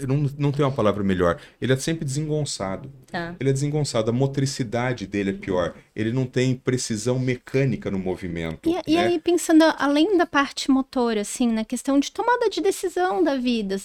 não, 0.07 0.31
não 0.39 0.53
tem 0.53 0.65
uma 0.65 0.73
palavra 0.73 1.03
melhor. 1.03 1.39
Ele 1.61 1.73
é 1.73 1.77
sempre 1.77 2.05
desengonçado. 2.05 2.91
Tá. 3.07 3.35
Ele 3.39 3.51
é 3.51 3.53
desengonçado. 3.53 4.11
A 4.11 4.13
motricidade 4.13 5.07
dele 5.07 5.31
é 5.31 5.33
pior. 5.35 5.75
Ele 5.95 6.13
não 6.13 6.27
tem 6.27 6.55
precisão 6.55 7.19
mecânica 7.19 7.91
no 7.91 7.99
movimento. 7.99 8.69
E, 8.69 8.75
né? 8.75 8.83
e 8.87 8.97
aí, 8.97 9.19
pensando 9.19 9.65
além 9.79 10.17
da 10.17 10.27
parte 10.27 10.71
motora, 10.71 11.21
assim, 11.21 11.51
na 11.51 11.65
questão 11.65 11.99
de 11.99 12.11
tomada 12.11 12.49
de 12.49 12.61
decisão 12.61 13.23
da 13.23 13.37
vida, 13.37 13.77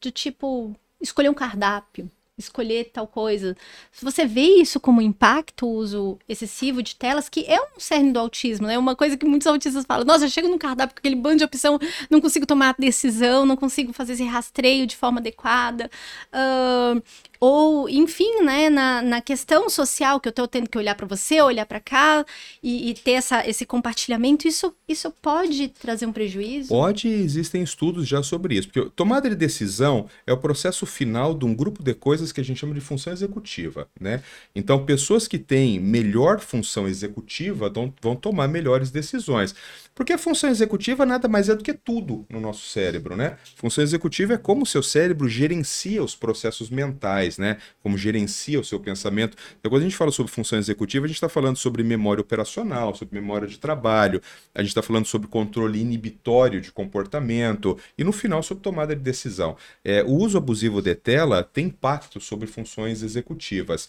do 0.00 0.10
tipo, 0.10 0.74
escolher 1.00 1.30
um 1.30 1.34
cardápio 1.34 2.10
escolher 2.36 2.90
tal 2.92 3.06
coisa. 3.06 3.56
Se 3.92 4.04
você 4.04 4.26
vê 4.26 4.42
isso 4.60 4.80
como 4.80 5.00
impacto, 5.00 5.66
uso 5.66 6.18
excessivo 6.28 6.82
de 6.82 6.96
telas, 6.96 7.28
que 7.28 7.44
é 7.46 7.60
um 7.60 7.78
cerne 7.78 8.12
do 8.12 8.18
autismo, 8.18 8.66
né? 8.66 8.76
Uma 8.76 8.96
coisa 8.96 9.16
que 9.16 9.24
muitos 9.26 9.46
autistas 9.46 9.84
falam: 9.86 10.04
nossa, 10.04 10.24
eu 10.24 10.30
chego 10.30 10.48
no 10.48 10.58
cardápio 10.58 10.94
com 10.94 11.00
aquele 11.00 11.16
bando 11.16 11.38
de 11.38 11.44
opção, 11.44 11.78
não 12.10 12.20
consigo 12.20 12.46
tomar 12.46 12.74
decisão, 12.78 13.46
não 13.46 13.56
consigo 13.56 13.92
fazer 13.92 14.14
esse 14.14 14.24
rastreio 14.24 14.86
de 14.86 14.96
forma 14.96 15.20
adequada. 15.20 15.90
Uh, 16.32 17.02
ou, 17.46 17.90
enfim, 17.90 18.40
né, 18.42 18.70
na, 18.70 19.02
na 19.02 19.20
questão 19.20 19.68
social 19.68 20.18
que 20.18 20.26
eu 20.26 20.30
estou 20.30 20.48
tendo 20.48 20.66
que 20.66 20.78
olhar 20.78 20.94
para 20.94 21.06
você, 21.06 21.42
olhar 21.42 21.66
para 21.66 21.78
cá 21.78 22.24
e, 22.62 22.88
e, 22.88 22.94
ter 22.94 23.10
essa, 23.10 23.46
esse 23.46 23.66
compartilhamento, 23.66 24.48
isso, 24.48 24.74
isso 24.88 25.10
pode 25.20 25.68
trazer 25.68 26.06
um 26.06 26.12
prejuízo? 26.12 26.70
Pode, 26.70 27.06
existem 27.06 27.62
estudos 27.62 28.08
já 28.08 28.22
sobre 28.22 28.54
isso. 28.54 28.68
Porque 28.70 28.90
tomada 28.96 29.28
de 29.28 29.36
decisão 29.36 30.08
é 30.26 30.32
o 30.32 30.38
processo 30.38 30.86
final 30.86 31.34
de 31.34 31.44
um 31.44 31.54
grupo 31.54 31.82
de 31.82 31.92
coisas 31.92 32.32
que 32.32 32.40
a 32.40 32.44
gente 32.44 32.58
chama 32.58 32.72
de 32.72 32.80
função 32.80 33.12
executiva, 33.12 33.88
né? 34.00 34.22
Então, 34.54 34.86
pessoas 34.86 35.28
que 35.28 35.38
têm 35.38 35.78
melhor 35.78 36.40
função 36.40 36.88
executiva 36.88 37.68
vão, 37.68 37.92
vão 38.00 38.16
tomar 38.16 38.48
melhores 38.48 38.90
decisões. 38.90 39.54
Porque 39.94 40.12
a 40.12 40.18
função 40.18 40.50
executiva 40.50 41.06
nada 41.06 41.28
mais 41.28 41.48
é 41.48 41.54
do 41.54 41.62
que 41.62 41.72
tudo 41.72 42.26
no 42.28 42.40
nosso 42.40 42.66
cérebro, 42.68 43.16
né? 43.16 43.36
Função 43.54 43.84
executiva 43.84 44.34
é 44.34 44.36
como 44.36 44.64
o 44.64 44.66
seu 44.66 44.82
cérebro 44.82 45.28
gerencia 45.28 46.02
os 46.02 46.16
processos 46.16 46.68
mentais, 46.68 47.38
né? 47.38 47.58
Como 47.82 47.96
gerencia 47.96 48.58
o 48.58 48.64
seu 48.64 48.80
pensamento. 48.80 49.36
Então, 49.60 49.70
quando 49.70 49.82
a 49.82 49.84
gente 49.84 49.96
fala 49.96 50.10
sobre 50.10 50.32
função 50.32 50.58
executiva, 50.58 51.04
a 51.04 51.08
gente 51.08 51.16
está 51.16 51.28
falando 51.28 51.56
sobre 51.56 51.84
memória 51.84 52.20
operacional, 52.20 52.94
sobre 52.94 53.20
memória 53.20 53.46
de 53.46 53.58
trabalho, 53.58 54.20
a 54.52 54.60
gente 54.60 54.70
está 54.70 54.82
falando 54.82 55.06
sobre 55.06 55.28
controle 55.28 55.80
inibitório 55.80 56.60
de 56.60 56.72
comportamento 56.72 57.78
e, 57.96 58.02
no 58.02 58.12
final, 58.12 58.42
sobre 58.42 58.64
tomada 58.64 58.96
de 58.96 59.02
decisão. 59.02 59.56
É, 59.84 60.02
o 60.02 60.10
uso 60.10 60.36
abusivo 60.36 60.82
de 60.82 60.94
tela 60.94 61.42
tem 61.44 61.66
impacto 61.66 62.20
sobre 62.20 62.48
funções 62.48 63.02
executivas. 63.02 63.88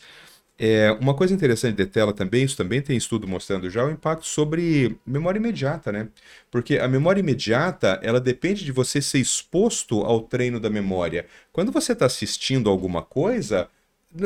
É, 0.58 0.90
uma 0.94 1.14
coisa 1.14 1.34
interessante 1.34 1.76
de 1.76 1.86
tela 1.86 2.14
também, 2.14 2.44
isso 2.46 2.56
também 2.56 2.82
tem 2.82 2.96
estudo 2.96 3.28
mostrando 3.28 3.70
já, 3.70 3.84
o 3.86 3.92
impacto 3.92 4.26
sobre 4.26 4.98
memória 5.06 5.38
imediata, 5.38 5.92
né? 5.92 6.08
Porque 6.50 6.78
a 6.78 6.88
memória 6.88 7.20
imediata, 7.20 8.00
ela 8.02 8.22
depende 8.22 8.64
de 8.64 8.72
você 8.72 9.02
ser 9.02 9.20
exposto 9.20 10.02
ao 10.02 10.22
treino 10.22 10.58
da 10.58 10.70
memória. 10.70 11.28
Quando 11.52 11.74
você 11.74 11.92
está 11.92 12.06
assistindo 12.06 12.70
alguma 12.70 13.02
coisa, 13.04 13.70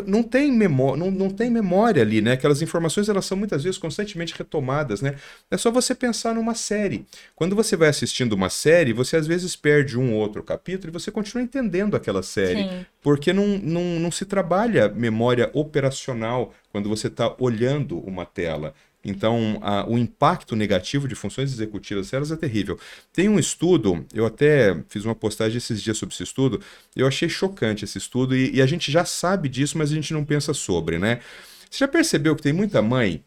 não 0.06 0.22
tem 0.22 0.52
memória, 0.52 0.98
não, 0.98 1.12
não 1.12 1.30
tem 1.30 1.50
memória 1.50 2.02
ali, 2.02 2.22
né? 2.22 2.34
Aquelas 2.34 2.62
informações 2.62 3.10
elas 3.10 3.26
são 3.26 3.38
muitas 3.38 3.64
vezes 3.64 3.78
constantemente 3.78 4.34
retomadas, 4.38 5.02
né? 5.02 5.16
É 5.50 5.58
só 5.58 5.72
você 5.72 5.96
pensar 5.96 6.36
numa 6.36 6.54
série. 6.54 7.06
Quando 7.36 7.56
você 7.56 7.76
vai 7.76 7.90
assistindo 7.90 8.34
uma 8.34 8.50
série, 8.50 8.94
você 8.94 9.18
às 9.18 9.26
vezes 9.26 9.56
perde 9.56 9.98
um 9.98 10.14
ou 10.14 10.20
outro 10.20 10.44
capítulo 10.44 10.92
e 10.92 10.94
você 10.94 11.12
continua 11.12 11.44
entendendo 11.44 11.96
aquela 11.96 12.22
série, 12.22 12.64
Sim. 12.64 12.86
porque 13.02 13.34
não, 13.34 13.58
não, 13.58 14.00
não 14.00 14.12
se 14.12 14.26
trabalha 14.26 14.90
memória 14.90 15.50
operacional 15.54 16.54
quando 16.72 16.88
você 16.88 17.08
está 17.08 17.36
olhando 17.40 17.98
uma 18.00 18.26
tela. 18.26 18.74
Então, 19.04 19.60
a- 19.62 19.86
o 19.88 19.98
impacto 19.98 20.56
negativo 20.56 21.08
de 21.08 21.16
funções 21.16 21.52
executivas 21.54 22.08
células 22.08 22.32
é 22.32 22.36
terrível. 22.36 22.78
Tem 23.14 23.30
um 23.30 23.40
estudo, 23.40 24.06
eu 24.14 24.26
até 24.26 24.76
fiz 24.90 25.06
uma 25.06 25.16
postagem 25.16 25.58
esses 25.58 25.82
dias 25.82 25.98
sobre 25.98 26.14
esse 26.14 26.24
estudo, 26.24 26.62
eu 26.96 27.08
achei 27.08 27.30
chocante 27.30 27.86
esse 27.86 27.98
estudo, 27.98 28.36
e, 28.36 28.56
e 28.56 28.62
a 28.62 28.66
gente 28.66 28.92
já 28.92 29.06
sabe 29.06 29.48
disso, 29.50 29.78
mas 29.78 29.92
a 29.92 29.96
gente 29.96 30.14
não 30.14 30.26
pensa 30.26 30.54
sobre, 30.54 31.00
né? 31.00 31.22
Você 31.70 31.80
já 31.80 31.88
percebeu 31.88 32.36
que 32.36 32.42
tem 32.44 32.52
muita 32.54 32.82
mãe 32.82 33.24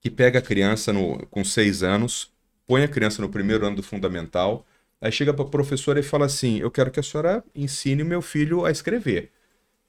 que 0.00 0.10
pega 0.10 0.38
a 0.38 0.42
criança 0.42 0.92
no- 0.92 1.26
com 1.28 1.44
seis 1.44 1.82
anos, 1.82 2.30
põe 2.66 2.82
a 2.84 2.88
criança 2.88 3.22
no 3.22 3.28
primeiro 3.28 3.66
ano 3.66 3.76
do 3.76 3.82
fundamental, 3.82 4.66
aí 5.00 5.10
chega 5.12 5.32
para 5.34 5.44
a 5.44 5.48
professora 5.48 6.00
e 6.00 6.02
fala 6.02 6.26
assim: 6.26 6.58
Eu 6.60 6.70
quero 6.70 6.90
que 6.90 7.00
a 7.00 7.02
senhora 7.02 7.44
ensine 7.54 8.02
o 8.02 8.06
meu 8.06 8.22
filho 8.22 8.64
a 8.64 8.70
escrever. 8.70 9.30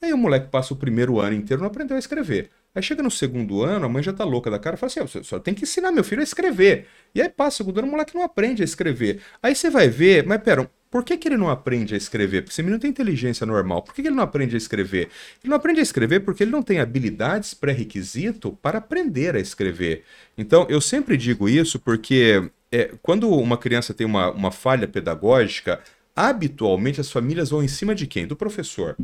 Aí 0.02 0.14
o 0.14 0.18
moleque 0.18 0.50
passa 0.50 0.74
o 0.74 0.78
primeiro 0.78 1.20
ano 1.20 1.36
inteiro 1.36 1.62
não 1.64 1.70
aprendeu 1.70 1.96
a 1.96 2.00
escrever. 2.00 2.52
Aí 2.76 2.84
chega 2.84 3.02
no 3.02 3.10
segundo 3.10 3.64
ano, 3.64 3.86
a 3.86 3.90
mãe 3.90 4.04
já 4.04 4.12
tá 4.12 4.26
louca 4.26 4.52
da 4.52 4.60
cara 4.60 4.76
e 4.76 4.80
fala 4.80 4.92
assim: 4.92 5.00
"Ó, 5.00 5.08
você 5.08 5.24
só 5.24 5.40
tem 5.40 5.54
que 5.54 5.64
ensinar 5.64 5.92
meu 5.92 6.04
filho 6.04 6.20
a 6.20 6.24
escrever. 6.24 6.88
E 7.16 7.22
aí 7.22 7.30
passa 7.30 7.56
o 7.56 7.58
segundo 7.58 7.80
ano, 7.80 7.88
o 7.88 7.92
moleque 7.92 8.14
não 8.14 8.22
aprende 8.22 8.62
a 8.62 8.66
escrever. 8.66 9.22
Aí 9.42 9.56
você 9.56 9.70
vai 9.70 9.88
ver, 9.88 10.26
mas 10.28 10.42
pera, 10.42 10.70
por 10.92 11.04
que, 11.04 11.18
que 11.18 11.28
ele 11.28 11.38
não 11.38 11.50
aprende 11.50 11.94
a 11.94 11.98
escrever? 11.98 12.42
Porque 12.42 12.54
esse 12.54 12.62
menino 12.64 12.80
tem 12.80 12.90
inteligência 12.90 13.46
normal. 13.46 13.82
Por 13.82 13.94
que, 13.94 14.02
que 14.02 14.08
ele 14.08 14.16
não 14.16 14.24
aprende 14.24 14.56
a 14.56 14.58
escrever? 14.58 15.10
Ele 15.44 15.50
não 15.50 15.58
aprende 15.58 15.80
a 15.80 15.84
escrever 15.84 16.22
porque 16.22 16.44
ele 16.44 16.52
não 16.52 16.62
tem 16.62 16.80
habilidades 16.80 17.54
pré-requisito 17.54 18.52
para 18.62 18.78
aprender 18.78 19.36
a 19.36 19.40
escrever. 19.40 20.04
Então, 20.38 20.66
eu 20.70 20.80
sempre 20.80 21.18
digo 21.18 21.50
isso 21.50 21.80
porque 21.80 22.50
é, 22.72 22.92
quando 23.02 23.30
uma 23.30 23.58
criança 23.58 23.94
tem 23.94 24.06
uma, 24.08 24.32
uma 24.32 24.52
falha 24.52 24.88
pedagógica, 24.88 25.82
habitualmente 26.16 27.02
as 27.02 27.12
famílias 27.12 27.50
vão 27.50 27.62
em 27.64 27.68
cima 27.68 27.94
de 27.94 28.08
quem? 28.08 28.26
Do 28.26 28.36
professor. 28.36 28.96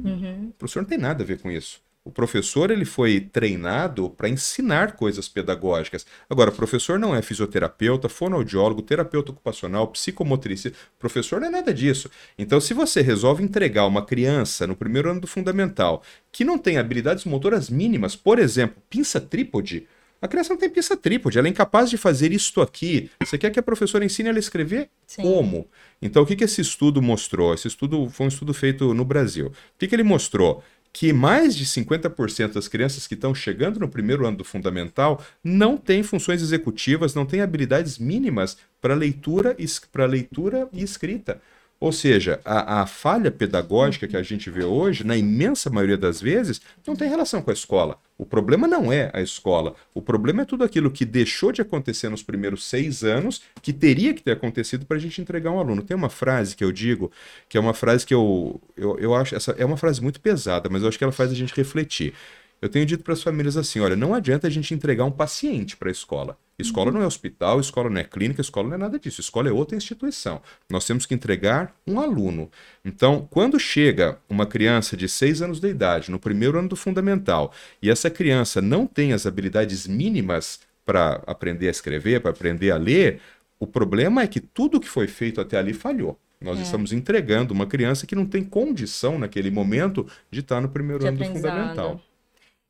O 0.50 0.54
professor 0.54 0.82
não 0.82 0.88
tem 0.90 0.98
nada 0.98 1.24
a 1.24 1.28
ver 1.28 1.40
com 1.40 1.52
isso. 1.52 1.82
O 2.04 2.10
professor 2.10 2.72
ele 2.72 2.84
foi 2.84 3.20
treinado 3.20 4.10
para 4.10 4.28
ensinar 4.28 4.94
coisas 4.94 5.30
pedagógicas. 5.30 6.04
Agora, 6.28 6.50
o 6.50 6.54
professor 6.54 6.98
não 6.98 7.16
é 7.16 7.22
fisioterapeuta, 7.22 8.10
fonoaudiólogo, 8.10 8.82
terapeuta 8.82 9.32
ocupacional, 9.32 9.88
psicomotricista. 9.88 10.76
Professor 10.98 11.40
não 11.40 11.48
é 11.48 11.52
nada 11.52 11.72
disso. 11.72 12.10
Então, 12.40 12.60
se 12.60 12.74
você 12.74 13.02
resolve 13.02 13.44
entregar 13.44 13.86
uma 13.86 14.04
criança 14.04 14.66
no 14.66 14.76
primeiro 14.76 15.12
ano 15.12 15.22
do 15.22 15.28
fundamental 15.28 16.02
que 16.32 16.44
não 16.44 16.58
tem 16.58 16.80
habilidades 16.80 17.24
motoras 17.26 17.70
mínimas, 17.70 18.16
por 18.16 18.40
exemplo, 18.40 18.82
pinça 18.90 19.22
trípode, 19.22 19.88
a 20.20 20.28
criança 20.28 20.54
não 20.54 20.60
tem 20.60 20.70
pinça 20.70 20.96
trípode, 20.98 21.38
ela 21.38 21.48
é 21.48 21.52
incapaz 21.52 21.90
de 21.90 21.98
fazer 21.98 22.32
isto 22.32 22.62
aqui. 22.62 23.12
Você 23.20 23.38
quer 23.38 23.52
que 23.52 23.60
a 23.60 23.64
professora 23.64 24.06
ensine 24.06 24.30
ela 24.30 24.38
a 24.38 24.40
escrever? 24.40 24.90
Sim. 25.06 25.24
Como? 25.24 25.68
Então, 26.00 26.22
o 26.22 26.26
que, 26.26 26.36
que 26.36 26.44
esse 26.44 26.62
estudo 26.62 27.02
mostrou? 27.02 27.54
Esse 27.54 27.68
estudo 27.68 28.08
foi 28.10 28.26
um 28.26 28.30
estudo 28.30 28.54
feito 28.54 28.94
no 28.94 29.04
Brasil. 29.04 29.48
O 29.48 29.54
que, 29.80 29.88
que 29.88 29.96
ele 29.96 30.04
mostrou? 30.04 30.64
Que 30.94 31.14
mais 31.14 31.56
de 31.56 31.66
50% 31.66 32.54
das 32.54 32.68
crianças 32.68 33.08
que 33.08 33.14
estão 33.14 33.34
chegando 33.34 33.80
no 33.80 33.88
primeiro 33.88 34.26
ano 34.26 34.38
do 34.38 34.44
fundamental 34.44 35.24
não 35.44 35.78
têm 35.78 36.04
funções 36.04 36.42
executivas, 36.42 37.16
não 37.16 37.26
têm 37.26 37.42
habilidades 37.42 37.98
mínimas 37.98 38.58
para 38.82 38.94
leitura, 38.94 39.56
para 39.92 40.06
leitura 40.06 40.68
e 40.74 40.84
escrita. 40.84 41.42
Ou 41.82 41.92
seja, 41.92 42.40
a, 42.46 42.84
a 42.84 42.86
falha 42.86 43.32
pedagógica 43.32 44.08
que 44.08 44.16
a 44.16 44.22
gente 44.22 44.52
vê 44.52 44.64
hoje, 44.64 45.04
na 45.04 45.18
imensa 45.18 45.68
maioria 45.68 45.98
das 45.98 46.22
vezes, 46.22 46.62
não 46.86 46.96
tem 46.96 47.10
relação 47.10 47.42
com 47.42 47.50
a 47.50 47.54
escola. 47.54 47.98
O 48.20 48.24
problema 48.24 48.68
não 48.68 48.94
é 48.94 49.10
a 49.16 49.20
escola. 49.20 49.74
O 49.92 50.00
problema 50.00 50.44
é 50.44 50.46
tudo 50.46 50.64
aquilo 50.64 50.92
que 50.92 51.04
deixou 51.04 51.52
de 51.52 51.60
acontecer 51.60 52.08
nos 52.08 52.22
primeiros 52.22 52.66
seis 52.66 53.04
anos, 53.04 53.42
que 53.64 53.74
teria 53.74 54.14
que 54.14 54.22
ter 54.22 54.34
acontecido 54.34 54.86
para 54.86 54.98
a 54.98 55.00
gente 55.00 55.20
entregar 55.20 55.50
um 55.50 55.58
aluno. 55.58 55.82
Tem 55.82 55.98
uma 55.98 56.10
frase 56.10 56.56
que 56.56 56.64
eu 56.64 56.72
digo, 56.72 57.12
que 57.50 57.58
é 57.58 57.60
uma 57.60 57.74
frase 57.74 58.06
que 58.06 58.14
eu, 58.14 58.62
eu, 58.78 59.00
eu 59.00 59.16
acho, 59.16 59.34
essa 59.34 59.54
é 59.58 59.66
uma 59.66 59.76
frase 59.76 60.04
muito 60.04 60.22
pesada, 60.22 60.70
mas 60.70 60.84
eu 60.84 60.88
acho 60.88 61.00
que 61.00 61.04
ela 61.04 61.12
faz 61.12 61.32
a 61.32 61.36
gente 61.36 61.56
refletir. 61.56 62.14
Eu 62.62 62.70
tenho 62.70 62.86
dito 62.86 63.04
para 63.04 63.14
as 63.14 63.24
famílias 63.24 63.58
assim: 63.58 63.80
olha, 63.80 63.96
não 63.96 64.14
adianta 64.14 64.46
a 64.46 64.52
gente 64.52 64.72
entregar 64.72 65.04
um 65.04 65.12
paciente 65.12 65.76
para 65.76 65.90
a 65.90 65.92
escola. 65.92 66.38
Escola 66.62 66.92
não 66.92 67.02
é 67.02 67.06
hospital, 67.06 67.60
escola 67.60 67.90
não 67.90 68.00
é 68.00 68.04
clínica, 68.04 68.42
escola 68.42 68.68
não 68.70 68.76
é 68.76 68.78
nada 68.78 69.00
disso. 69.00 69.20
Escola 69.22 69.50
é 69.50 69.52
outra 69.52 69.76
instituição. 69.76 70.42
Nós 70.70 70.86
temos 70.86 71.06
que 71.06 71.14
entregar 71.14 71.76
um 71.88 72.00
aluno. 72.00 72.50
Então, 72.86 73.28
quando 73.30 73.60
chega 73.60 74.18
uma 74.30 74.46
criança 74.46 74.96
de 74.96 75.10
6 75.10 75.42
anos 75.42 75.60
de 75.60 75.68
idade, 75.68 76.12
no 76.12 76.20
primeiro 76.20 76.58
ano 76.60 76.70
do 76.70 76.76
fundamental, 76.76 77.54
e 77.82 77.90
essa 77.90 78.10
criança 78.10 78.62
não 78.62 78.86
tem 78.88 79.14
as 79.14 79.26
habilidades 79.26 79.88
mínimas 79.88 80.60
para 80.86 81.22
aprender 81.28 81.68
a 81.68 81.72
escrever, 81.72 82.22
para 82.22 82.32
aprender 82.32 82.72
a 82.72 82.78
ler, 82.78 83.20
o 83.60 83.68
problema 83.68 84.24
é 84.24 84.28
que 84.28 84.40
tudo 84.40 84.80
que 84.80 84.88
foi 84.90 85.08
feito 85.08 85.40
até 85.40 85.58
ali 85.58 85.74
falhou. 85.74 86.20
Nós 86.42 86.58
É. 86.58 86.64
estamos 86.64 86.92
entregando 86.92 87.54
uma 87.54 87.68
criança 87.68 88.08
que 88.08 88.16
não 88.16 88.26
tem 88.26 88.44
condição, 88.44 89.20
naquele 89.20 89.52
momento, 89.52 90.08
de 90.32 90.40
estar 90.40 90.60
no 90.60 90.70
primeiro 90.70 91.00
De 91.04 91.08
ano 91.08 91.18
do 91.18 91.26
fundamental. 91.26 92.02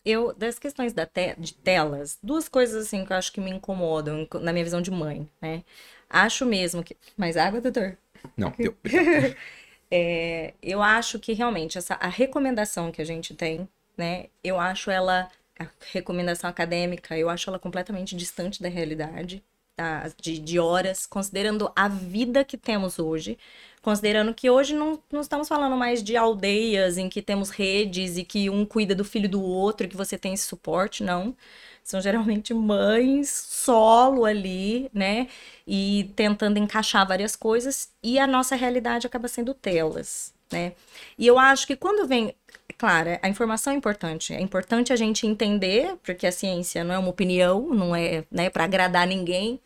Eu, 0.05 0.33
das 0.33 0.57
questões 0.59 0.93
da 0.93 1.05
te- 1.05 1.35
de 1.39 1.53
telas, 1.53 2.17
duas 2.23 2.49
coisas 2.49 2.87
assim 2.87 3.05
que 3.05 3.13
eu 3.13 3.17
acho 3.17 3.31
que 3.31 3.41
me 3.41 3.51
incomodam 3.51 4.27
na 4.41 4.51
minha 4.53 4.65
visão 4.65 4.81
de 4.81 4.91
mãe, 4.91 5.29
né? 5.41 5.63
Acho 6.09 6.45
mesmo 6.45 6.83
que. 6.83 6.97
Mais 7.17 7.37
água, 7.37 7.61
doutor? 7.61 7.97
Não, 8.37 8.53
eu, 8.61 8.77
É, 9.89 10.53
eu 10.61 10.81
acho 10.81 11.19
que 11.19 11.33
realmente 11.33 11.77
essa, 11.77 11.95
a 11.95 12.07
recomendação 12.07 12.91
que 12.91 13.01
a 13.01 13.05
gente 13.05 13.35
tem, 13.35 13.67
né? 13.97 14.27
Eu 14.43 14.59
acho 14.59 14.89
ela, 14.89 15.29
a 15.59 15.67
recomendação 15.91 16.49
acadêmica, 16.49 17.17
eu 17.17 17.29
acho 17.29 17.49
ela 17.49 17.59
completamente 17.59 18.15
distante 18.15 18.61
da 18.61 18.69
realidade, 18.69 19.43
De, 20.17 20.39
de 20.39 20.59
horas, 20.59 21.05
considerando 21.05 21.71
a 21.75 21.87
vida 21.87 22.43
que 22.43 22.57
temos 22.57 22.99
hoje, 22.99 23.37
considerando 23.81 24.33
que 24.33 24.49
hoje 24.49 24.73
não, 24.73 24.99
não 25.11 25.21
estamos 25.21 25.47
falando 25.47 25.75
mais 25.75 26.03
de 26.03 26.15
aldeias 26.15 26.97
em 26.97 27.09
que 27.09 27.21
temos 27.21 27.49
redes 27.49 28.17
e 28.17 28.23
que 28.23 28.49
um 28.49 28.65
cuida 28.65 28.93
do 28.93 29.03
filho 29.03 29.27
do 29.27 29.41
outro 29.41 29.87
que 29.87 29.97
você 29.97 30.17
tem 30.17 30.33
esse 30.33 30.45
suporte, 30.47 31.03
não. 31.03 31.35
São 31.83 31.99
geralmente 31.99 32.53
mães 32.53 33.29
solo 33.29 34.23
ali, 34.25 34.89
né? 34.93 35.27
E 35.65 36.11
tentando 36.15 36.59
encaixar 36.59 37.07
várias 37.07 37.35
coisas, 37.35 37.89
e 38.03 38.19
a 38.19 38.27
nossa 38.27 38.55
realidade 38.55 39.07
acaba 39.07 39.27
sendo 39.27 39.53
telas, 39.53 40.33
né? 40.51 40.73
E 41.17 41.25
eu 41.25 41.39
acho 41.39 41.65
que 41.67 41.75
quando 41.75 42.07
vem. 42.07 42.35
Claro, 42.77 43.09
a 43.21 43.29
informação 43.29 43.73
é 43.73 43.75
importante. 43.75 44.33
É 44.33 44.41
importante 44.41 44.93
a 44.93 44.95
gente 44.95 45.27
entender, 45.27 45.95
porque 46.03 46.25
a 46.25 46.31
ciência 46.31 46.83
não 46.83 46.95
é 46.95 46.97
uma 46.97 47.09
opinião, 47.09 47.67
não 47.69 47.95
é 47.95 48.23
né, 48.31 48.49
para 48.49 48.63
agradar 48.63 49.05
ninguém. 49.07 49.59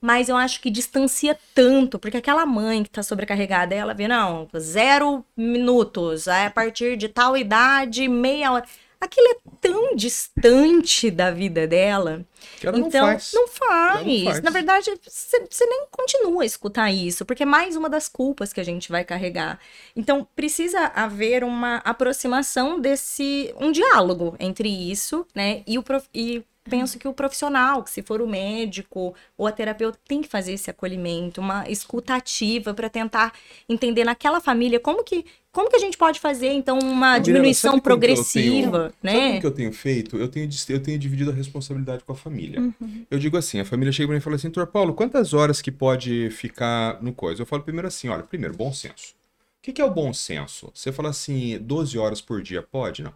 Mas 0.00 0.28
eu 0.28 0.36
acho 0.36 0.60
que 0.60 0.70
distancia 0.70 1.36
tanto, 1.54 1.98
porque 1.98 2.16
aquela 2.16 2.46
mãe 2.46 2.84
que 2.84 2.90
tá 2.90 3.02
sobrecarregada, 3.02 3.74
ela 3.74 3.94
vê, 3.94 4.06
não, 4.06 4.48
zero 4.58 5.24
minutos, 5.36 6.28
aí 6.28 6.46
a 6.46 6.50
partir 6.50 6.96
de 6.96 7.08
tal 7.08 7.36
idade, 7.36 8.06
meia 8.08 8.52
hora. 8.52 8.64
Aquilo 9.00 9.28
é 9.28 9.36
tão 9.60 9.94
distante 9.94 11.08
da 11.08 11.30
vida 11.30 11.68
dela. 11.68 12.24
que 12.58 12.66
ela 12.66 12.78
então, 12.78 13.06
não 13.06 13.12
faz. 13.12 13.32
não 13.32 13.48
faz. 13.48 14.06
Não 14.06 14.24
faz. 14.24 14.42
Na 14.42 14.50
verdade, 14.50 14.90
você 15.06 15.46
você 15.48 15.64
nem 15.66 15.86
continua 15.88 16.42
a 16.42 16.46
escutar 16.46 16.90
isso, 16.90 17.24
porque 17.24 17.44
é 17.44 17.46
mais 17.46 17.76
uma 17.76 17.88
das 17.88 18.08
culpas 18.08 18.52
que 18.52 18.60
a 18.60 18.64
gente 18.64 18.90
vai 18.90 19.04
carregar. 19.04 19.60
Então, 19.94 20.26
precisa 20.34 20.80
haver 20.96 21.44
uma 21.44 21.76
aproximação 21.84 22.80
desse. 22.80 23.54
um 23.60 23.70
diálogo 23.70 24.34
entre 24.40 24.68
isso, 24.68 25.24
né? 25.32 25.62
E 25.64 25.78
o 25.78 25.82
prof- 25.82 26.08
e 26.12 26.42
penso 26.68 26.98
que 26.98 27.08
o 27.08 27.12
profissional, 27.12 27.82
que 27.82 27.90
se 27.90 28.02
for 28.02 28.20
o 28.20 28.26
médico 28.28 29.14
ou 29.36 29.46
a 29.46 29.52
terapeuta, 29.52 29.98
tem 30.06 30.20
que 30.22 30.28
fazer 30.28 30.52
esse 30.52 30.70
acolhimento, 30.70 31.40
uma 31.40 31.68
escuta 31.68 32.14
ativa 32.14 32.74
para 32.74 32.88
tentar 32.88 33.32
entender 33.68 34.04
naquela 34.04 34.40
família 34.40 34.78
como 34.78 35.02
que. 35.02 35.24
Como 35.50 35.70
que 35.70 35.76
a 35.76 35.80
gente 35.80 35.96
pode 35.98 36.20
fazer, 36.20 36.52
então, 36.52 36.78
uma 36.78 37.18
diminuição 37.18 37.72
sabe 37.72 37.82
progressiva, 37.82 38.92
tenho- 39.02 39.14
Sabe 39.14 39.28
né? 39.32 39.38
o 39.38 39.40
que 39.40 39.46
eu 39.46 39.50
tenho 39.50 39.72
feito? 39.72 40.16
Eu 40.16 40.28
tenho, 40.28 40.48
eu 40.68 40.80
tenho 40.82 40.98
dividido 40.98 41.30
a 41.30 41.34
responsabilidade 41.34 42.04
com 42.04 42.12
a 42.12 42.14
família. 42.14 42.60
Uhum. 42.60 43.06
Eu 43.10 43.18
digo 43.18 43.36
assim, 43.36 43.58
a 43.58 43.64
família 43.64 43.90
chega 43.90 44.06
pra 44.06 44.14
mim 44.14 44.18
e 44.18 44.22
fala 44.22 44.36
assim, 44.36 44.48
Doutor 44.50 44.70
Paulo, 44.70 44.94
quantas 44.94 45.34
horas 45.34 45.60
que 45.60 45.72
pode 45.72 46.30
ficar 46.30 47.02
no 47.02 47.12
coisa? 47.12 47.42
Eu 47.42 47.46
falo 47.46 47.62
primeiro 47.62 47.88
assim, 47.88 48.08
olha, 48.08 48.22
primeiro, 48.22 48.54
bom 48.56 48.72
senso. 48.72 49.14
O 49.58 49.62
que, 49.62 49.72
que 49.72 49.82
é 49.82 49.84
o 49.84 49.90
bom 49.90 50.12
senso? 50.12 50.70
Você 50.72 50.92
fala 50.92 51.08
assim, 51.08 51.58
12 51.58 51.98
horas 51.98 52.20
por 52.20 52.40
dia, 52.40 52.62
pode? 52.62 53.02
Não. 53.02 53.12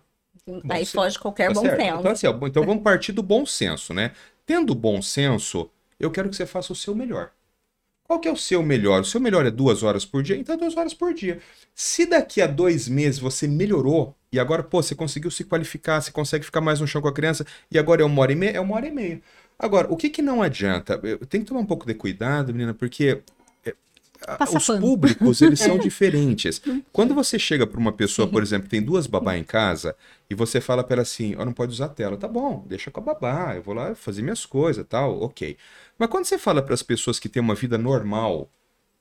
Aí 0.69 0.85
você- 0.85 0.93
foge 0.93 1.19
qualquer 1.19 1.49
Tá 1.49 1.55
bom 1.55 1.61
certo? 1.63 1.81
senso. 1.81 1.99
Então, 2.01 2.13
assim, 2.13 2.27
ó, 2.27 2.47
então 2.47 2.65
vamos 2.65 2.83
partir 2.83 3.13
do 3.13 3.23
bom 3.23 3.47
senso, 3.47 3.95
né? 3.95 4.13
Tendo 4.45 4.75
bom 4.75 5.01
senso, 5.01 5.71
eu 6.01 6.11
quero 6.11 6.29
que 6.29 6.37
você 6.37 6.47
faça 6.47 6.73
o 6.73 6.77
seu 6.77 6.95
melhor. 6.95 7.31
Qual 8.05 8.21
que 8.21 8.29
é 8.29 8.33
o 8.33 8.37
seu 8.37 8.63
melhor? 8.63 9.01
O 9.03 9.05
seu 9.05 9.21
melhor 9.21 9.47
é 9.47 9.51
duas 9.51 9.83
horas 9.83 10.05
por 10.05 10.23
dia? 10.23 10.37
Então 10.37 10.55
é 10.55 10.59
duas 10.59 10.77
horas 10.77 10.93
por 10.93 11.15
dia. 11.15 11.41
Se 11.75 12.05
daqui 12.05 12.43
a 12.43 12.47
dois 12.47 12.89
meses 12.89 13.19
você 13.19 13.49
melhorou 13.49 14.15
e 14.33 14.39
agora, 14.39 14.63
pô, 14.63 14.83
você 14.83 14.95
conseguiu 14.95 15.31
se 15.31 15.45
qualificar, 15.45 16.01
você 16.01 16.11
consegue 16.13 16.45
ficar 16.45 16.61
mais 16.61 16.81
no 16.81 16.87
chão 16.87 17.01
com 17.01 17.09
a 17.09 17.13
criança 17.13 17.47
e 17.71 17.79
agora 17.79 18.03
é 18.03 18.05
uma 18.05 18.21
hora 18.23 18.33
e 18.33 18.37
meia, 18.37 18.51
é 18.53 18.61
uma 18.61 18.75
hora 18.77 18.87
e 18.87 18.91
meia. 18.91 19.23
Agora, 19.59 19.91
o 19.93 19.97
que 19.97 20.11
que 20.11 20.21
não 20.21 20.43
adianta? 20.43 21.01
Eu 21.03 21.19
tenho 21.27 21.45
que 21.45 21.49
tomar 21.49 21.61
um 21.61 21.67
pouco 21.67 21.87
de 21.87 21.95
cuidado, 21.95 22.53
menina, 22.53 22.75
porque 22.75 23.23
Passa 24.37 24.59
os 24.59 24.65
pano. 24.67 24.81
públicos, 24.81 25.43
eles 25.43 25.61
são 25.61 25.79
diferentes. 25.79 26.61
Quando 26.93 27.15
você 27.15 27.39
chega 27.39 27.67
para 27.67 27.79
uma 27.81 27.93
pessoa, 27.93 28.29
por 28.29 28.43
exemplo, 28.43 28.65
que 28.65 28.71
tem 28.71 28.83
duas 28.83 29.07
babá 29.07 29.37
em 29.37 29.45
casa, 29.45 29.97
e 30.29 30.35
você 30.35 30.61
fala 30.61 30.85
para 30.85 30.95
ela 30.97 31.03
assim, 31.03 31.35
ó, 31.37 31.45
não 31.45 31.53
pode 31.53 31.73
usar 31.73 31.89
tela. 31.91 32.17
Tá 32.17 32.29
bom, 32.29 32.65
deixa 32.67 32.91
com 32.91 33.01
a 33.01 33.03
babá, 33.03 33.55
eu 33.57 33.63
vou 33.63 33.75
lá 33.75 33.95
fazer 33.95 34.23
minhas 34.23 34.45
coisas, 34.47 34.85
tal, 34.89 35.21
ok. 35.23 35.57
Mas 35.99 36.09
quando 36.09 36.25
você 36.25 36.39
fala 36.39 36.63
para 36.63 36.75
as 36.75 36.83
pessoas 36.83 37.19
que 37.19 37.29
têm 37.29 37.43
uma 37.43 37.55
vida 37.55 37.79
normal, 37.79 38.51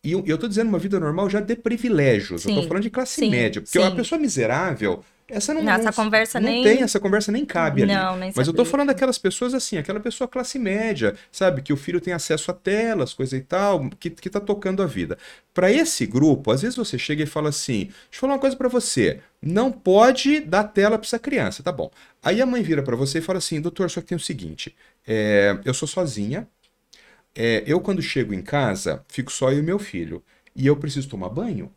e 0.03 0.11
eu, 0.13 0.23
eu 0.25 0.37
tô 0.37 0.47
dizendo 0.47 0.69
uma 0.69 0.79
vida 0.79 0.99
normal 0.99 1.29
já 1.29 1.39
de 1.41 1.55
privilégios, 1.55 2.45
eu 2.45 2.51
tô 2.51 2.61
Sim, 2.61 2.67
falando 2.67 2.83
de 2.83 2.89
classe 2.89 3.21
sim, 3.21 3.29
média, 3.29 3.61
porque 3.61 3.77
sim. 3.77 3.83
a 3.83 3.91
pessoa 3.91 4.19
miserável, 4.19 5.03
essa 5.31 5.53
não, 5.53 5.61
Não, 5.63 5.71
essa 5.73 5.83
não- 5.85 5.93
conversa 5.93 6.39
não 6.39 6.49
nem- 6.49 6.63
tem, 6.63 6.81
essa 6.83 6.99
conversa 6.99 7.31
nem 7.31 7.45
cabe 7.45 7.83
ali. 7.83 7.93
Não, 7.93 8.17
nem 8.17 8.31
Mas 8.35 8.47
eu 8.47 8.53
tô 8.53 8.63
falando 8.65 8.87
daquelas 8.87 9.17
pessoas 9.17 9.53
assim, 9.53 9.77
aquela 9.77 9.99
pessoa 9.99 10.27
classe 10.27 10.59
média, 10.59 11.15
sabe? 11.31 11.61
Que 11.61 11.73
o 11.73 11.77
filho 11.77 12.01
tem 12.01 12.13
acesso 12.13 12.51
a 12.51 12.53
telas, 12.53 13.13
coisa 13.13 13.35
e 13.37 13.41
tal, 13.41 13.89
que, 13.99 14.09
que 14.09 14.29
tá 14.29 14.39
tocando 14.39 14.83
a 14.83 14.85
vida. 14.85 15.17
Para 15.53 15.71
esse 15.71 16.05
grupo, 16.05 16.51
às 16.51 16.61
vezes 16.61 16.75
você 16.77 16.97
chega 16.97 17.23
e 17.23 17.25
fala 17.25 17.49
assim: 17.49 17.85
deixa 17.85 17.93
eu 18.13 18.19
falar 18.19 18.33
uma 18.33 18.39
coisa 18.39 18.55
para 18.55 18.67
você. 18.69 19.19
Não 19.41 19.71
pode 19.71 20.39
dar 20.41 20.65
tela 20.65 20.97
para 20.97 21.07
essa 21.07 21.19
criança, 21.19 21.63
tá 21.63 21.71
bom. 21.71 21.89
Aí 22.21 22.41
a 22.41 22.45
mãe 22.45 22.61
vira 22.61 22.83
para 22.83 22.95
você 22.95 23.17
e 23.19 23.21
fala 23.21 23.39
assim: 23.39 23.59
doutor, 23.59 23.89
só 23.89 24.01
que 24.01 24.07
tem 24.07 24.15
o 24.15 24.19
seguinte: 24.19 24.75
é, 25.07 25.57
eu 25.65 25.73
sou 25.73 25.87
sozinha, 25.87 26.47
é, 27.35 27.63
eu 27.65 27.79
quando 27.79 28.01
chego 28.01 28.33
em 28.33 28.41
casa, 28.41 29.03
fico 29.07 29.31
só 29.31 29.51
eu 29.51 29.59
e 29.59 29.63
meu 29.63 29.79
filho, 29.79 30.23
e 30.55 30.67
eu 30.67 30.75
preciso 30.75 31.07
tomar 31.09 31.29
banho. 31.29 31.71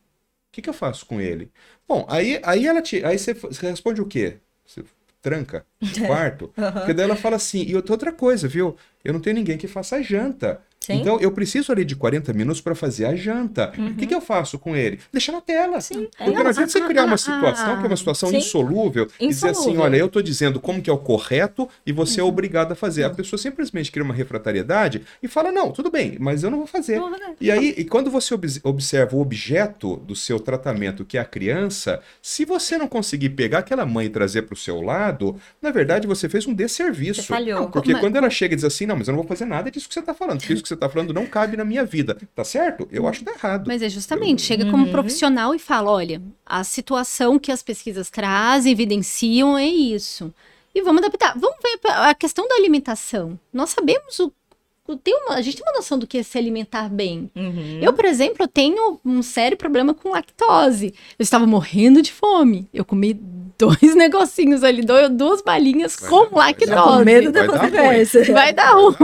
O 0.55 0.57
que, 0.57 0.63
que 0.63 0.71
eu 0.71 0.75
faço 0.75 1.05
com 1.07 1.21
ele? 1.21 1.51
Bom, 1.89 2.07
aí, 2.09 2.41
aí 2.45 2.67
ela 2.67 2.81
te, 2.81 3.05
aí 3.05 3.19
você, 3.19 3.35
você 3.35 3.69
responde 3.69 4.01
o 4.01 4.07
quê? 4.07 4.39
Você 4.65 4.85
tranca 5.21 5.67
quarto? 6.07 6.55
Porque 6.79 6.95
daí 6.95 7.05
ela 7.05 7.17
fala 7.17 7.35
assim, 7.37 7.63
e 7.65 7.75
outra 7.75 8.13
coisa, 8.13 8.47
viu? 8.47 8.77
Eu 9.05 9.13
não 9.13 9.21
tenho 9.21 9.35
ninguém 9.35 9.59
que 9.59 9.67
faça 9.67 9.97
a 9.97 10.03
janta. 10.03 10.63
Sim. 10.87 11.01
Então 11.01 11.19
eu 11.21 11.31
preciso 11.33 11.73
ali 11.73 11.85
de 11.85 11.97
40 11.97 12.33
minutos 12.33 12.61
para 12.61 12.75
fazer 12.75 13.07
a 13.07 13.15
janta. 13.15 13.73
O 13.79 13.95
que, 13.95 14.07
que 14.07 14.15
eu 14.15 14.21
faço 14.21 14.59
com 14.59 14.75
ele? 14.77 14.99
Deixa 15.13 15.33
na 15.33 15.41
tela. 15.41 15.81
Sim, 15.81 16.09
é. 16.19 16.25
Porque 16.25 16.43
não 16.43 16.47
adianta 16.51 16.69
você 16.71 16.81
criar 16.83 17.05
uma 17.05 17.15
Ah, 17.15 17.19
situação 17.19 17.79
que 17.79 17.85
é 17.85 17.87
uma 17.87 17.97
situação 17.97 18.29
sim. 18.31 18.37
insolúvel 18.37 19.09
e 19.21 19.29
dizer 19.29 19.49
assim, 19.49 19.61
Insolúvel. 19.61 19.83
olha, 19.85 19.97
eu 19.97 20.09
tô 20.09 20.21
dizendo 20.21 20.61
como 20.61 20.83
que 20.83 20.91
é 20.91 20.93
o 20.93 20.99
correto 20.99 21.69
e 21.87 21.93
você 21.93 22.21
é 22.21 22.25
obrigado 22.25 22.73
a 22.73 22.75
fazer. 22.75 23.05
A 23.05 23.11
pessoa 23.11 23.39
simplesmente 23.39 23.91
cria 23.91 24.05
uma 24.05 24.15
refratariedade 24.15 25.03
e 25.23 25.29
fala, 25.29 25.51
não, 25.53 25.71
tudo 25.73 25.91
bem, 25.91 26.17
mas 26.21 26.43
eu 26.43 26.51
não 26.51 26.59
vou 26.59 26.67
fazer. 26.67 26.99
Não 26.99 27.11
fazer. 27.11 27.37
E 27.41 27.51
aí, 27.51 27.75
e 27.77 27.85
quando 27.85 28.11
você 28.11 28.35
obs- 28.35 28.61
observa 28.63 29.17
o 29.17 29.21
objeto 29.21 29.97
do 29.99 30.15
seu 30.15 30.39
tratamento, 30.41 31.05
que 31.05 31.17
é 31.17 31.21
a 31.21 31.25
criança, 31.25 32.01
se 32.21 32.45
você 32.45 32.77
não 32.77 32.89
conseguir 32.89 33.31
pegar 33.31 33.59
aquela 33.61 33.87
mãe 33.87 34.07
e 34.07 34.11
trazer 34.11 34.43
para 34.43 34.55
o 34.55 34.57
seu 34.57 34.81
lado, 34.83 35.37
na 35.63 35.71
verdade 35.71 36.07
você 36.07 36.29
fez 36.29 36.47
um 36.47 36.55
desserviço. 36.55 37.23
Você 37.23 37.29
falhou. 37.29 37.69
Porque 37.71 37.93
Mas- 37.93 38.01
quando 38.01 38.17
ela 38.17 38.31
chega 38.31 38.55
e 38.55 38.57
diz 38.57 38.65
assim, 38.65 38.87
não, 38.87 38.97
mas 38.97 39.09
eu 39.09 39.13
não 39.13 39.21
vou 39.21 39.29
fazer 39.29 39.45
nada 39.45 39.71
disso 39.71 39.89
que 39.89 39.95
você 39.95 40.01
está 40.01 40.13
falando, 40.15 40.39
porque 40.41 40.53
isso 40.53 40.63
que 40.63 40.69
você 40.69 40.74
está 40.75 40.89
falando 40.89 41.13
não 41.13 41.27
cabe 41.27 41.57
na 41.57 41.65
minha 41.65 41.85
vida, 41.85 42.17
tá 42.35 42.45
certo? 42.45 42.89
Eu 42.91 43.07
acho 43.07 43.21
que 43.21 43.25
tá 43.25 43.33
errado. 43.33 43.67
Mas 43.67 43.83
é 43.83 43.89
justamente, 43.89 44.43
chega 44.43 44.71
como 44.71 44.91
profissional 44.91 45.55
e 45.55 45.59
fala: 45.59 45.91
olha, 45.91 46.23
a 46.45 46.63
situação 46.65 47.39
que 47.39 47.53
as 47.53 47.63
pesquisas 47.63 48.11
trazem, 48.11 48.73
evidenciam 48.73 49.57
é 49.57 49.67
isso. 49.67 50.33
E 50.75 50.83
vamos 50.83 51.03
adaptar. 51.03 51.39
Vamos 51.39 51.57
ver 51.63 51.79
a 51.89 52.15
questão 52.15 52.49
da 52.49 52.57
alimentação. 52.57 53.39
Nós 53.53 53.71
sabemos 53.71 54.19
o. 54.19 54.33
tem 55.03 55.15
uma, 55.15 55.35
a 55.37 55.41
gente 55.43 55.57
tem 55.57 55.65
uma 55.67 55.77
noção 55.79 55.99
do 55.99 56.07
que 56.07 56.19
é 56.19 56.23
se 56.23 56.37
alimentar 56.37 56.89
bem. 56.91 57.31
Uhum. 57.35 57.79
Eu, 57.81 57.93
por 57.93 58.05
exemplo, 58.05 58.37
eu 58.41 58.49
tenho 58.49 59.01
um 59.05 59.23
sério 59.23 59.57
problema 59.57 59.95
com 59.95 60.11
lactose. 60.11 60.95
Eu 61.19 61.23
estava 61.23 61.47
morrendo 61.47 62.03
de 62.03 62.13
fome. 62.13 62.69
Eu 62.73 62.85
comi 62.85 63.15
dois 63.59 63.81
negocinhos 63.97 64.63
ali, 64.63 64.83
duas 65.11 65.41
balinhas 65.41 65.97
Vai 65.97 66.11
com 66.11 66.25
dar- 66.25 66.31
vai 66.31 66.55
dar- 66.55 66.75
lactose. 66.77 66.99
Com 66.99 67.05
medo 67.05 67.33
da 67.33 67.47
Vai 67.47 67.59
dar 67.59 67.61
conversa. 67.71 68.33
Vai 68.33 68.53
dar 68.53 68.71
ruim. 68.75 68.95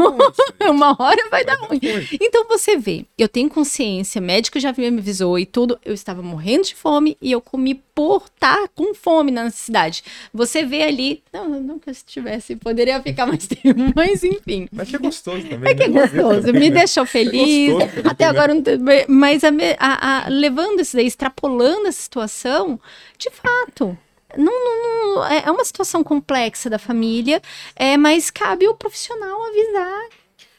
Não, 0.60 0.70
Uma 0.74 0.96
hora 0.98 1.28
vai 1.30 1.44
dar 1.44 1.56
dar 1.56 1.66
ruim. 1.66 1.80
ruim. 1.82 2.08
Então 2.20 2.46
você 2.46 2.76
vê, 2.76 3.06
eu 3.16 3.28
tenho 3.28 3.48
consciência, 3.48 4.20
médico 4.20 4.60
já 4.60 4.72
me 4.76 4.86
avisou 4.98 5.38
e 5.38 5.46
tudo, 5.46 5.78
eu 5.84 5.94
estava 5.94 6.20
morrendo 6.22 6.64
de 6.64 6.74
fome 6.74 7.16
e 7.22 7.32
eu 7.32 7.40
comi 7.40 7.80
por 8.00 8.22
estar 8.34 8.66
com 8.74 8.94
fome 8.94 9.30
na 9.30 9.44
necessidade. 9.44 10.02
Você 10.32 10.64
vê 10.64 10.82
ali, 10.84 11.22
não, 11.30 11.48
não 11.60 11.78
que 11.78 11.90
eu 11.90 11.92
estivesse, 11.92 12.56
poderia 12.56 13.02
ficar 13.02 13.26
mais 13.26 13.44
tempo, 13.48 13.92
mas 13.94 14.24
enfim. 14.24 14.66
Mas 14.72 14.88
que 14.88 14.96
é 14.96 14.98
gostoso 14.98 15.46
também. 15.46 15.70
É 15.70 15.74
que 15.74 15.82
é 15.82 15.88
né? 15.88 16.00
gostoso, 16.00 16.50
me 16.54 16.70
deixou 16.70 17.04
feliz. 17.04 17.72
gostoso, 17.74 18.08
Até 18.08 18.24
agora, 18.24 18.54
não 18.54 18.62
tem- 18.62 18.78
mas 19.06 19.44
a 19.44 19.50
a- 19.78 20.24
a- 20.24 20.28
levando 20.30 20.80
isso 20.80 20.96
daí, 20.96 21.06
extrapolando 21.06 21.86
essa 21.88 22.00
situação, 22.00 22.80
de 23.18 23.28
fato, 23.30 23.96
não, 24.34 24.44
não- 24.64 25.14
não- 25.16 25.26
é 25.26 25.42
é 25.46 25.50
uma 25.50 25.64
situação 25.64 26.02
complexa 26.02 26.70
da 26.70 26.78
família, 26.78 27.42
é, 27.76 27.98
mas 27.98 28.30
cabe 28.30 28.66
o 28.66 28.74
profissional 28.74 29.38
avisar 29.44 30.02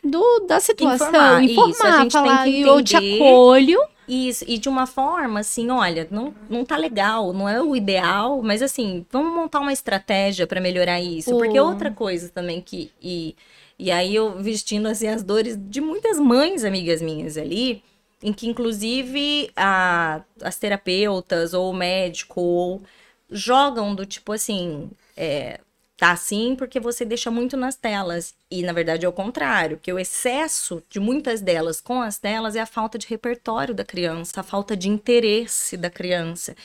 do, 0.03 0.39
da 0.41 0.59
situação, 0.59 1.07
Informar, 1.07 1.43
informar, 1.43 1.69
isso, 1.71 1.83
a 1.83 1.91
gente 2.03 2.11
tem 2.11 2.21
falar, 2.21 2.43
que 2.45 2.61
eu 2.61 2.83
te 2.83 2.95
acolho. 2.97 3.79
Isso, 4.07 4.43
e 4.47 4.57
de 4.57 4.67
uma 4.67 4.85
forma 4.87 5.39
assim, 5.39 5.69
olha, 5.69 6.07
não, 6.11 6.33
não 6.49 6.65
tá 6.65 6.75
legal, 6.75 7.31
não 7.31 7.47
é 7.47 7.61
o 7.61 7.75
ideal, 7.75 8.41
mas 8.41 8.61
assim, 8.61 9.05
vamos 9.11 9.33
montar 9.33 9.59
uma 9.59 9.71
estratégia 9.71 10.45
para 10.47 10.59
melhorar 10.59 10.99
isso. 10.99 11.29
Porque 11.37 11.59
outra 11.59 11.91
coisa 11.91 12.29
também 12.29 12.59
que. 12.61 12.91
E, 13.01 13.35
e 13.79 13.89
aí 13.91 14.13
eu 14.13 14.41
vestindo 14.41 14.87
assim 14.87 15.07
as 15.07 15.23
dores 15.23 15.57
de 15.57 15.79
muitas 15.79 16.19
mães, 16.19 16.63
amigas 16.65 17.01
minhas 17.01 17.37
ali, 17.37 17.83
em 18.21 18.33
que 18.33 18.47
inclusive 18.47 19.49
a, 19.55 20.21
as 20.41 20.57
terapeutas 20.57 21.53
ou 21.53 21.71
o 21.71 21.73
médico 21.73 22.41
ou 22.41 22.81
jogam 23.29 23.95
do 23.95 24.05
tipo 24.05 24.33
assim. 24.33 24.89
é, 25.15 25.59
tá 26.01 26.13
assim 26.13 26.55
porque 26.55 26.79
você 26.79 27.05
deixa 27.05 27.29
muito 27.29 27.55
nas 27.55 27.75
telas. 27.75 28.33
E 28.49 28.63
na 28.63 28.73
verdade 28.73 29.05
é 29.05 29.09
o 29.09 29.13
contrário, 29.13 29.79
que 29.79 29.93
o 29.93 29.99
excesso 29.99 30.81
de 30.89 30.99
muitas 30.99 31.41
delas 31.41 31.79
com 31.79 32.01
as 32.01 32.17
telas 32.17 32.55
é 32.55 32.59
a 32.59 32.65
falta 32.65 32.97
de 32.97 33.05
repertório 33.05 33.71
da 33.71 33.85
criança, 33.85 34.39
a 34.39 34.43
falta 34.43 34.75
de 34.75 34.89
interesse 34.89 35.77
da 35.77 35.91
criança. 35.91 36.55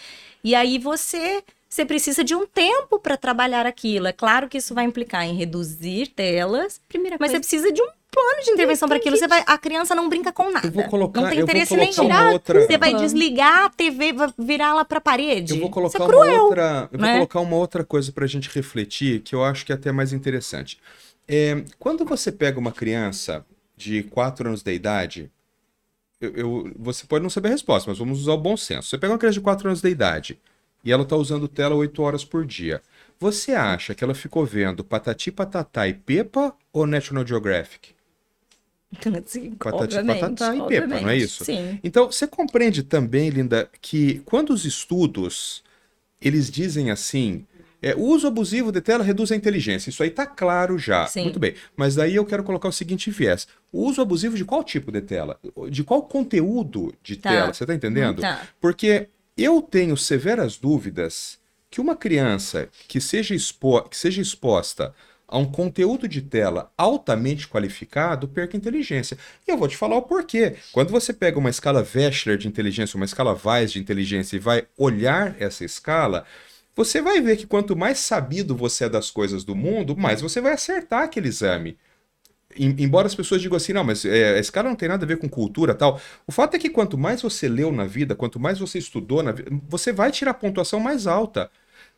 E 0.43 0.55
aí 0.55 0.79
você 0.79 1.45
você 1.69 1.85
precisa 1.85 2.25
de 2.25 2.35
um 2.35 2.47
tempo 2.47 2.99
para 2.99 3.19
trabalhar 3.19 3.67
aquilo. 3.67 4.07
É 4.07 4.13
claro 4.13 4.49
que 4.49 4.57
isso 4.57 4.73
vai 4.73 4.87
implicar 4.87 5.27
em 5.27 5.35
reduzir 5.35 6.07
telas, 6.07 6.81
Primeira 6.89 7.19
mas 7.21 7.31
você 7.31 7.37
coisa, 7.37 7.41
precisa 7.41 7.71
de 7.71 7.83
um 7.83 7.89
plano 8.17 8.43
de 8.43 8.51
intervenção 8.51 8.89
para 8.89 8.97
aquilo. 8.97 9.17
Você 9.17 9.29
vai, 9.29 9.45
a 9.47 9.59
criança 9.59 9.95
não 9.95 10.09
brinca 10.09 10.33
com 10.33 10.51
nada. 10.51 10.67
Eu 10.67 10.73
vou 10.73 10.85
colocar, 10.89 11.21
não 11.21 11.29
tem 11.29 11.39
eu 11.39 11.47
vou 11.47 11.55
interesse 11.55 11.77
colocar 11.77 12.03
nenhum. 12.03 12.15
uma 12.15 12.31
outra. 12.33 12.61
Você 12.67 12.79
vai 12.79 12.95
desligar 12.95 13.65
a 13.67 13.69
TV, 13.71 14.13
vai 14.15 14.33
virar 14.39 14.69
ela 14.69 14.85
para 14.85 15.01
parede. 15.01 15.55
Eu 15.55 15.61
vou 15.61 15.71
colocar 15.71 15.99
isso 15.99 16.03
é 16.03 16.07
uma 16.07 16.25
cruel. 16.25 16.45
outra, 16.45 16.89
eu 16.91 16.99
vou 16.99 17.07
né? 17.07 17.15
colocar 17.15 17.41
uma 17.41 17.57
outra 17.57 17.85
coisa 17.85 18.11
para 18.11 18.25
a 18.25 18.29
gente 18.29 18.49
refletir, 18.51 19.21
que 19.21 19.35
eu 19.35 19.45
acho 19.45 19.67
que 19.67 19.73
é 19.73 19.75
até 19.75 19.93
mais 19.93 20.13
interessante. 20.13 20.79
É, 21.29 21.63
quando 21.79 22.05
você 22.05 22.33
pega 22.33 22.59
uma 22.59 22.73
criança 22.73 23.45
de 23.77 24.03
4 24.05 24.49
anos 24.49 24.63
de 24.63 24.73
idade, 24.73 25.31
eu, 26.21 26.33
eu- 26.35 26.73
você 26.79 27.05
pode 27.07 27.23
não 27.23 27.31
saber 27.31 27.49
a 27.49 27.53
resposta, 27.53 27.91
mas 27.91 27.99
vamos 27.99 28.21
usar 28.21 28.33
o 28.33 28.39
bom 28.39 28.57
senso. 28.57 28.89
Você 28.89 28.99
pega 28.99 29.13
uma 29.13 29.19
criança 29.19 29.35
de 29.39 29.45
4 29.45 29.69
anos 29.69 29.81
de 29.83 29.89
idade 29.89 30.39
e 30.85 30.91
ela 30.93 31.03
está 31.03 31.17
usando 31.17 31.47
tela 31.49 31.75
8 31.75 32.03
horas 32.03 32.25
por 32.25 32.45
dia. 32.47 32.81
Você 33.19 33.53
acha 33.53 33.95
que 33.95 34.05
ela 34.05 34.15
ficou 34.15 34.45
vendo 34.45 34.85
Patati 34.85 35.33
Patatá 35.33 35.89
e 35.89 35.95
Pepa 35.95 36.55
ou 36.73 36.87
National 36.87 37.27
Geographic? 37.27 37.96
Sim, 39.27 39.51
Patati 39.53 39.97
patatá 39.97 40.57
e 40.57 40.63
pepa, 40.69 40.87
não 41.01 41.09
é 41.09 41.17
isso? 41.17 41.45
Sim. 41.45 41.79
Então, 41.83 42.07
você 42.11 42.27
compreende 42.27 42.83
também, 42.83 43.29
Linda, 43.31 43.69
que 43.81 44.21
quando 44.25 44.51
os 44.51 44.65
estudos 44.65 45.63
eles 46.21 46.51
dizem 46.51 46.91
assim, 46.91 47.45
é, 47.83 47.95
o 47.95 48.01
uso 48.01 48.27
abusivo 48.27 48.73
de 48.73 48.81
tela 48.81 49.05
reduz 49.05 49.31
a 49.31 49.37
inteligência. 49.37 49.91
Isso 49.91 50.03
aí 50.03 50.11
tá 50.11 50.25
claro 50.25 50.79
já. 50.79 51.07
Sim. 51.07 51.25
Muito 51.25 51.39
bem. 51.39 51.55
Mas 51.77 51.95
daí 51.95 52.15
eu 52.15 52.25
quero 52.25 52.43
colocar 52.43 52.69
o 52.69 52.73
seguinte 52.73 53.11
viés. 53.11 53.47
O 53.71 53.85
uso 53.87 54.01
abusivo 54.01 54.37
de 54.37 54.45
qual 54.45 54.65
tipo 54.65 54.91
de 54.91 55.03
tela? 55.03 55.39
De 55.71 55.85
qual 55.85 56.03
conteúdo 56.03 56.95
de 57.03 57.17
Tá. 57.17 57.31
tela? 57.31 57.53
Você 57.55 57.67
tá 57.67 57.75
entendendo? 57.75 58.23
Tá. 58.23 58.43
Porque 58.61 59.09
eu 59.37 59.61
tenho 59.61 59.97
severas 59.97 60.57
dúvidas 60.57 61.39
que 61.71 61.81
uma 61.81 61.95
criança 61.95 62.69
que 62.89 63.01
seja, 63.01 63.35
expo 63.35 63.83
que 63.83 63.97
seja 63.97 64.23
exposta 64.23 64.95
a 65.29 65.39
um 65.39 65.45
conteúdo 65.45 66.07
de 66.09 66.23
tela 66.23 66.71
altamente 66.77 67.49
qualificado 67.49 68.29
perca 68.29 68.57
inteligência. 68.57 69.19
E 69.47 69.51
eu 69.51 69.59
vou 69.59 69.69
te 69.69 69.77
falar 69.77 69.97
o 69.97 70.03
porquê. 70.03 70.57
Quando 70.73 70.91
você 70.91 71.13
pega 71.13 71.39
uma 71.39 71.51
escala 71.51 71.87
Wechsler 71.95 72.39
de 72.39 72.49
inteligência, 72.49 72.97
uma 72.97 73.05
escala 73.05 73.39
Weiss 73.45 73.73
de 73.73 73.81
inteligência 73.81 74.37
e 74.37 74.41
vai 74.41 74.67
olhar 74.77 75.35
essa 75.41 75.65
escala, 75.65 76.25
você 76.75 77.01
vai 77.01 77.21
ver 77.21 77.37
que 77.37 77.47
quanto 77.47 77.75
mais 77.77 77.99
sabido 77.99 78.55
você 78.55 78.85
é 78.85 78.89
das 78.89 79.11
coisas 79.11 79.45
do 79.45 79.55
mundo, 79.57 79.97
mais 79.97 80.21
você 80.21 80.41
vai 80.41 80.53
acertar 80.53 81.03
aquele 81.05 81.29
exame. 81.29 81.77
Em- 82.57 82.75
Embora 82.79 83.07
as 83.07 83.15
pessoas 83.15 83.43
digam 83.43 83.57
assim, 83.57 83.73
não, 83.73 83.85
mas 83.85 84.05
é, 84.05 84.37
a 84.37 84.39
escala 84.39 84.69
não 84.69 84.77
tem 84.77 84.89
nada 84.89 85.05
a 85.05 85.09
ver 85.09 85.19
com 85.19 85.29
cultura 85.29 85.75
tal. 85.75 86.01
O 86.27 86.33
fato 86.33 86.55
é 86.57 86.59
que 86.59 86.71
quanto 86.71 86.97
mais 86.97 87.21
você 87.23 87.49
leu 87.49 87.73
na 87.73 87.85
vida, 87.85 88.15
quanto 88.15 88.41
mais 88.41 88.59
você 88.59 88.79
estudou 88.79 89.23
na 89.23 89.33
vida, 89.33 89.51
você 89.69 89.93
vai 89.93 90.11
tirar 90.11 90.31
a 90.33 90.35
pontuação 90.35 90.81
mais 90.81 91.07
alta. 91.07 91.51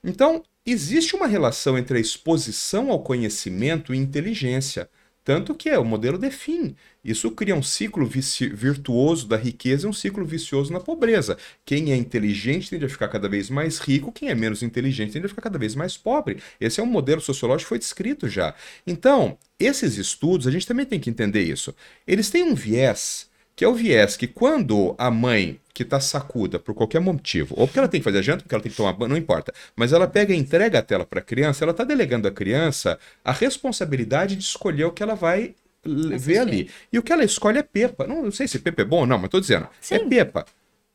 Então, 0.02 0.42
existe 0.70 1.14
uma 1.14 1.26
relação 1.26 1.78
entre 1.78 1.98
a 1.98 2.00
exposição 2.00 2.90
ao 2.90 3.02
conhecimento 3.02 3.94
e 3.94 3.98
inteligência. 3.98 4.88
Tanto 5.28 5.54
que 5.54 5.68
é 5.68 5.78
o 5.78 5.84
modelo 5.84 6.16
define. 6.16 6.74
Isso 7.04 7.30
cria 7.30 7.54
um 7.54 7.62
ciclo 7.62 8.06
virtuoso 8.06 9.28
da 9.28 9.36
riqueza 9.36 9.86
e 9.86 9.90
um 9.90 9.92
ciclo 9.92 10.24
vicioso 10.24 10.72
na 10.72 10.80
pobreza. 10.80 11.36
Quem 11.66 11.92
é 11.92 11.96
inteligente 11.96 12.70
tende 12.70 12.86
a 12.86 12.88
ficar 12.88 13.08
cada 13.08 13.28
vez 13.28 13.50
mais 13.50 13.78
rico, 13.78 14.10
quem 14.10 14.30
é 14.30 14.34
menos 14.34 14.62
inteligente 14.62 15.12
tende 15.12 15.26
a 15.26 15.28
ficar 15.28 15.42
cada 15.42 15.58
vez 15.58 15.74
mais 15.74 15.98
pobre. 15.98 16.38
Esse 16.58 16.80
é 16.80 16.82
um 16.82 16.86
modelo 16.86 17.20
sociológico 17.20 17.66
que 17.66 17.68
foi 17.68 17.78
descrito 17.78 18.26
já. 18.26 18.54
Então, 18.86 19.36
esses 19.60 19.98
estudos, 19.98 20.46
a 20.46 20.50
gente 20.50 20.66
também 20.66 20.86
tem 20.86 20.98
que 20.98 21.10
entender 21.10 21.42
isso. 21.42 21.74
Eles 22.06 22.30
têm 22.30 22.44
um 22.44 22.54
viés 22.54 23.27
que 23.58 23.64
é 23.64 23.68
o 23.68 23.74
viés 23.74 24.16
que 24.16 24.28
quando 24.28 24.94
a 24.96 25.10
mãe 25.10 25.60
que 25.74 25.84
tá 25.84 25.98
sacuda 25.98 26.60
por 26.60 26.74
qualquer 26.74 27.00
motivo, 27.00 27.56
ou 27.58 27.66
porque 27.66 27.80
ela 27.80 27.88
tem 27.88 28.00
que 28.00 28.04
fazer 28.04 28.18
a 28.20 28.22
janta, 28.22 28.44
porque 28.44 28.54
ela 28.54 28.62
tem 28.62 28.70
que 28.70 28.76
tomar 28.76 28.92
banho, 28.92 29.10
não 29.10 29.16
importa, 29.16 29.52
mas 29.74 29.92
ela 29.92 30.06
pega 30.06 30.32
e 30.32 30.38
entrega 30.38 30.78
a 30.78 30.82
tela 30.82 31.04
para 31.04 31.18
a 31.18 31.22
criança, 31.22 31.64
ela 31.64 31.74
tá 31.74 31.82
delegando 31.82 32.28
à 32.28 32.30
criança 32.30 33.00
a 33.24 33.32
responsabilidade 33.32 34.36
de 34.36 34.44
escolher 34.44 34.84
o 34.84 34.92
que 34.92 35.02
ela 35.02 35.16
vai 35.16 35.56
l- 35.84 36.16
ver 36.16 36.38
ali. 36.38 36.70
E 36.92 37.00
o 37.00 37.02
que 37.02 37.12
ela 37.12 37.24
escolhe 37.24 37.58
é 37.58 37.62
pepa. 37.64 38.06
Não, 38.06 38.22
não 38.24 38.30
sei 38.30 38.46
se 38.46 38.60
pepa 38.60 38.82
é 38.82 38.84
bom 38.84 39.00
ou 39.00 39.06
não, 39.06 39.18
mas 39.18 39.28
tô 39.30 39.40
dizendo, 39.40 39.68
é 39.90 39.98
Sim. 39.98 40.08
pepa. 40.08 40.46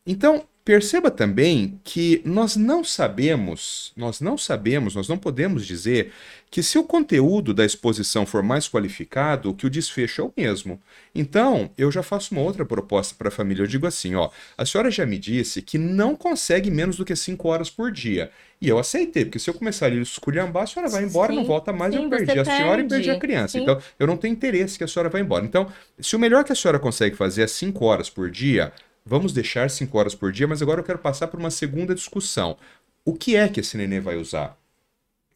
Então, 0.08 0.46
perceba 0.66 1.12
também 1.12 1.80
que 1.84 2.22
nós 2.24 2.56
não 2.56 2.84
sabemos, 2.84 3.92
nós 3.98 4.22
não 4.22 4.38
sabemos, 4.38 4.96
nós 4.96 5.08
não 5.08 5.18
podemos 5.18 5.66
dizer 5.66 6.12
que 6.50 6.64
se 6.64 6.78
o 6.78 6.84
conteúdo 6.84 7.54
da 7.54 7.66
exposição 7.66 8.26
for 8.26 8.44
mais 8.44 8.70
qualificado, 8.70 9.54
que 9.56 9.66
o 9.66 9.70
desfecho 9.70 10.22
é 10.22 10.24
o 10.24 10.34
mesmo. 10.38 10.80
Então, 11.14 11.72
eu 11.78 11.92
já 11.92 12.04
faço 12.04 12.34
uma 12.34 12.44
outra 12.44 12.64
proposta 12.64 13.16
para 13.18 13.28
a 13.28 13.32
família. 13.32 13.64
Eu 13.64 13.68
digo 13.68 13.88
assim, 13.88 14.16
ó, 14.16 14.30
a 14.58 14.66
senhora 14.66 14.92
já 14.92 15.06
me 15.06 15.18
disse 15.18 15.62
que 15.62 15.78
não 15.78 16.16
consegue 16.16 16.70
menos 16.70 16.96
do 16.96 17.04
que 17.04 17.16
5 17.16 17.48
horas 17.48 17.70
por 17.70 17.92
dia. 17.92 18.30
E 18.62 18.70
eu 18.70 18.78
aceitei, 18.78 19.26
porque 19.26 19.40
se 19.40 19.50
eu 19.50 19.54
começar 19.56 19.88
a 19.88 19.96
esculhambar, 19.96 20.64
a 20.64 20.68
senhora 20.68 20.90
vai 20.92 21.04
embora, 21.04 21.34
Sim, 21.34 21.40
não 21.40 21.44
volta 21.44 21.74
mais, 21.74 21.94
sim, 21.94 22.04
eu 22.04 22.10
perdi 22.10 22.40
a 22.40 22.46
senhora 22.46 22.82
e 22.82 22.88
perde. 22.88 22.90
perdi 22.90 23.10
a 23.10 23.20
criança. 23.20 23.58
Sim. 23.58 23.64
Então, 23.64 23.82
eu 24.00 24.08
não 24.08 24.16
tenho 24.16 24.32
interesse 24.34 24.78
que 24.78 24.84
a 24.84 24.88
senhora 24.88 25.10
vá 25.10 25.20
embora. 25.20 25.44
Então, 25.44 25.68
se 26.00 26.16
o 26.16 26.20
melhor 26.20 26.44
que 26.44 26.54
a 26.54 26.56
senhora 26.56 26.80
consegue 26.80 27.16
fazer 27.16 27.42
é 27.42 27.48
5 27.48 27.84
horas 27.84 28.10
por 28.10 28.30
dia, 28.30 28.72
vamos 29.06 29.34
deixar 29.34 29.70
5 29.70 29.98
horas 29.98 30.16
por 30.16 30.32
dia, 30.32 30.48
mas 30.48 30.62
agora 30.62 30.80
eu 30.82 30.86
quero 30.86 31.00
passar 31.00 31.28
por 31.28 31.40
uma 31.40 31.52
segunda 31.52 31.94
discussão. 31.96 32.58
O 33.06 33.14
que 33.14 33.36
é 33.36 33.48
que 33.50 33.60
esse 33.60 33.78
nenê 33.78 34.00
vai 34.00 34.16
usar? 34.18 34.58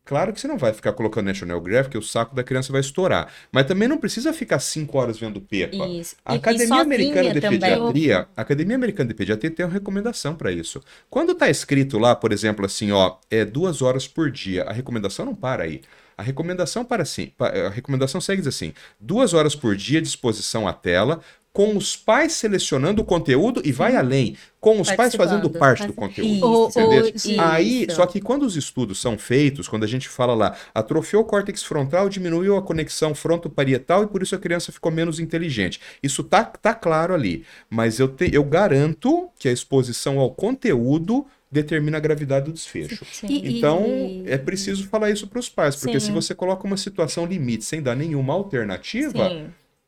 Claro 0.06 0.32
que 0.32 0.40
você 0.40 0.48
não 0.48 0.58
vai 0.58 0.72
ficar 0.72 0.94
colocando 0.94 1.26
National 1.26 1.58
Geographic, 1.58 1.92
que 1.92 1.98
o 1.98 2.02
saco 2.02 2.34
da 2.34 2.42
criança 2.42 2.72
vai 2.72 2.80
estourar. 2.80 3.30
Mas 3.52 3.66
também 3.66 3.90
não 3.90 3.98
precisa 3.98 4.32
ficar 4.32 4.58
5 4.60 4.98
horas 4.98 5.20
vendo 5.20 5.42
Pepa. 5.42 5.86
Isso. 5.86 6.16
A 6.24 6.34
E- 6.34 6.38
Academia 6.38 6.82
Americana 6.82 7.34
de 7.34 7.42
também. 7.42 7.60
Pediatria, 7.60 8.28
a 8.38 8.42
Academia 8.42 8.76
Americana 8.78 9.10
de 9.10 9.14
Pediatria 9.14 9.52
tem 9.52 9.66
uma 9.66 9.72
recomendação 9.74 10.34
para 10.34 10.50
isso. 10.50 10.82
Quando 11.10 11.36
tá 11.36 11.50
escrito 11.50 12.00
lá, 12.00 12.16
por 12.16 12.32
exemplo, 12.32 12.66
assim, 12.66 12.90
ó, 12.92 13.18
é 13.30 13.44
duas 13.44 13.82
horas 13.82 14.08
por 14.08 14.32
dia, 14.32 14.64
a 14.64 14.72
recomendação 14.72 15.26
não 15.26 15.36
para 15.36 15.64
aí. 15.64 15.82
A 16.18 16.24
recomendação 16.24 16.86
para 16.86 17.04
assim, 17.04 17.32
a 17.38 17.70
recomendação 17.70 18.20
segue 18.22 18.48
assim: 18.48 18.74
duas 19.00 19.34
horas 19.34 19.56
por 19.56 19.76
dia 19.76 20.02
de 20.02 20.08
exposição 20.08 20.68
à 20.68 20.74
tela, 20.74 21.20
com 21.58 21.76
os 21.76 21.96
pais 21.96 22.34
selecionando 22.34 23.02
o 23.02 23.04
conteúdo 23.04 23.64
e 23.66 23.72
vai 23.72 23.96
além, 23.96 24.38
com 24.60 24.80
os 24.80 24.92
pais 24.92 25.16
fazendo 25.16 25.50
parte 25.50 25.88
do 25.88 25.94
conteúdo. 25.94 26.70
Isso, 26.70 27.30
isso. 27.32 27.42
Aí, 27.42 27.88
só 27.90 28.06
que 28.06 28.22
quando 28.22 28.44
os 28.44 28.56
estudos 28.56 29.02
são 29.02 29.18
feitos, 29.18 29.68
quando 29.68 29.84
a 29.84 29.88
gente 29.88 30.08
fala 30.08 30.36
lá, 30.36 30.56
atrofiou 30.72 31.24
o 31.24 31.26
córtex 31.26 31.64
frontal, 31.64 32.10
diminuiu 32.10 32.56
a 32.58 32.62
conexão 32.62 33.16
frontoparietal 33.16 34.04
e 34.04 34.08
por 34.08 34.22
isso 34.22 34.36
a 34.36 34.38
criança 34.38 34.72
ficou 34.72 34.92
menos 34.92 35.20
inteligente. 35.20 35.82
Isso 36.04 36.24
tá, 36.24 36.44
tá 36.46 36.76
claro 36.76 37.12
ali. 37.16 37.44
Mas 37.72 38.00
eu, 38.00 38.08
te- 38.08 38.30
eu 38.32 38.44
garanto 38.44 39.28
que 39.40 39.50
a 39.50 39.52
exposição 39.52 40.20
ao 40.20 40.30
conteúdo 40.30 41.26
determina 41.52 41.98
a 41.98 42.00
gravidade 42.00 42.46
do 42.46 42.54
desfecho. 42.54 43.04
Sim. 43.12 43.26
E- 43.32 43.58
Então, 43.58 43.84
é 44.28 44.38
preciso 44.38 44.88
falar 44.90 45.10
isso 45.10 45.26
para 45.26 45.40
os 45.40 45.50
pais, 45.50 45.76
porque 45.76 46.00
Sim. 46.00 46.06
se 46.08 46.12
você 46.12 46.36
coloca 46.36 46.68
uma 46.68 46.78
situação 46.78 47.26
limite 47.26 47.66
sem 47.66 47.82
dar 47.82 47.96
nenhuma 47.96 48.34
alternativa, 48.36 49.28
Sim. 49.28 49.48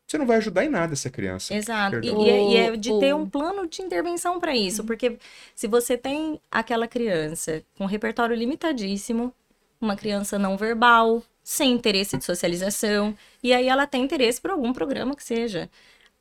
Você 0.10 0.18
não 0.18 0.26
vai 0.26 0.38
ajudar 0.38 0.66
em 0.66 0.70
nada 0.70 0.94
essa 0.94 1.10
criança. 1.10 1.54
Exato. 1.54 1.98
E, 2.04 2.08
e 2.10 2.30
é- 2.30 2.44
e 2.44 2.56
é 2.58 2.76
de 2.76 3.00
ter 3.00 3.14
um 3.14 3.30
plano 3.30 3.68
de 3.68 3.82
intervenção 3.82 4.40
para 4.40 4.56
isso, 4.56 4.84
porque 4.84 5.18
se 5.56 5.68
você 5.68 5.96
tem 5.96 6.42
aquela 6.52 6.88
criança 6.88 7.62
com 7.78 7.86
repertório 7.86 8.36
limitadíssimo, 8.36 9.32
uma 9.80 9.96
criança 9.96 10.40
não 10.40 10.58
verbal, 10.58 11.22
sem 11.44 11.72
interesse 11.72 12.18
de 12.18 12.26
socialização, 12.26 13.16
e 13.44 13.54
aí 13.54 13.68
ela 13.68 13.86
tem 13.86 14.04
interesse 14.04 14.42
por 14.42 14.52
algum 14.52 14.74
programa 14.74 15.16
que 15.16 15.24
seja. 15.24 15.70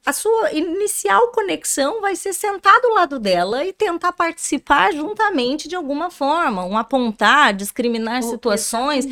A 0.06 0.12
sua 0.12 0.52
inicial 0.52 1.32
conexão 1.32 2.00
vai 2.00 2.14
ser 2.14 2.32
sentar 2.32 2.80
do 2.80 2.94
lado 2.94 3.18
dela 3.18 3.64
e 3.64 3.72
tentar 3.72 4.12
participar 4.12 4.92
juntamente 4.92 5.66
de 5.68 5.74
alguma 5.74 6.08
forma, 6.08 6.64
um 6.64 6.78
apontar, 6.78 7.52
discriminar 7.52 8.20
O- 8.20 8.22
situações, 8.22 9.06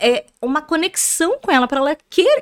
é 0.00 0.26
uma 0.40 0.62
conexão 0.62 1.38
com 1.40 1.50
ela 1.50 1.66
para 1.66 1.78
ela 1.78 1.96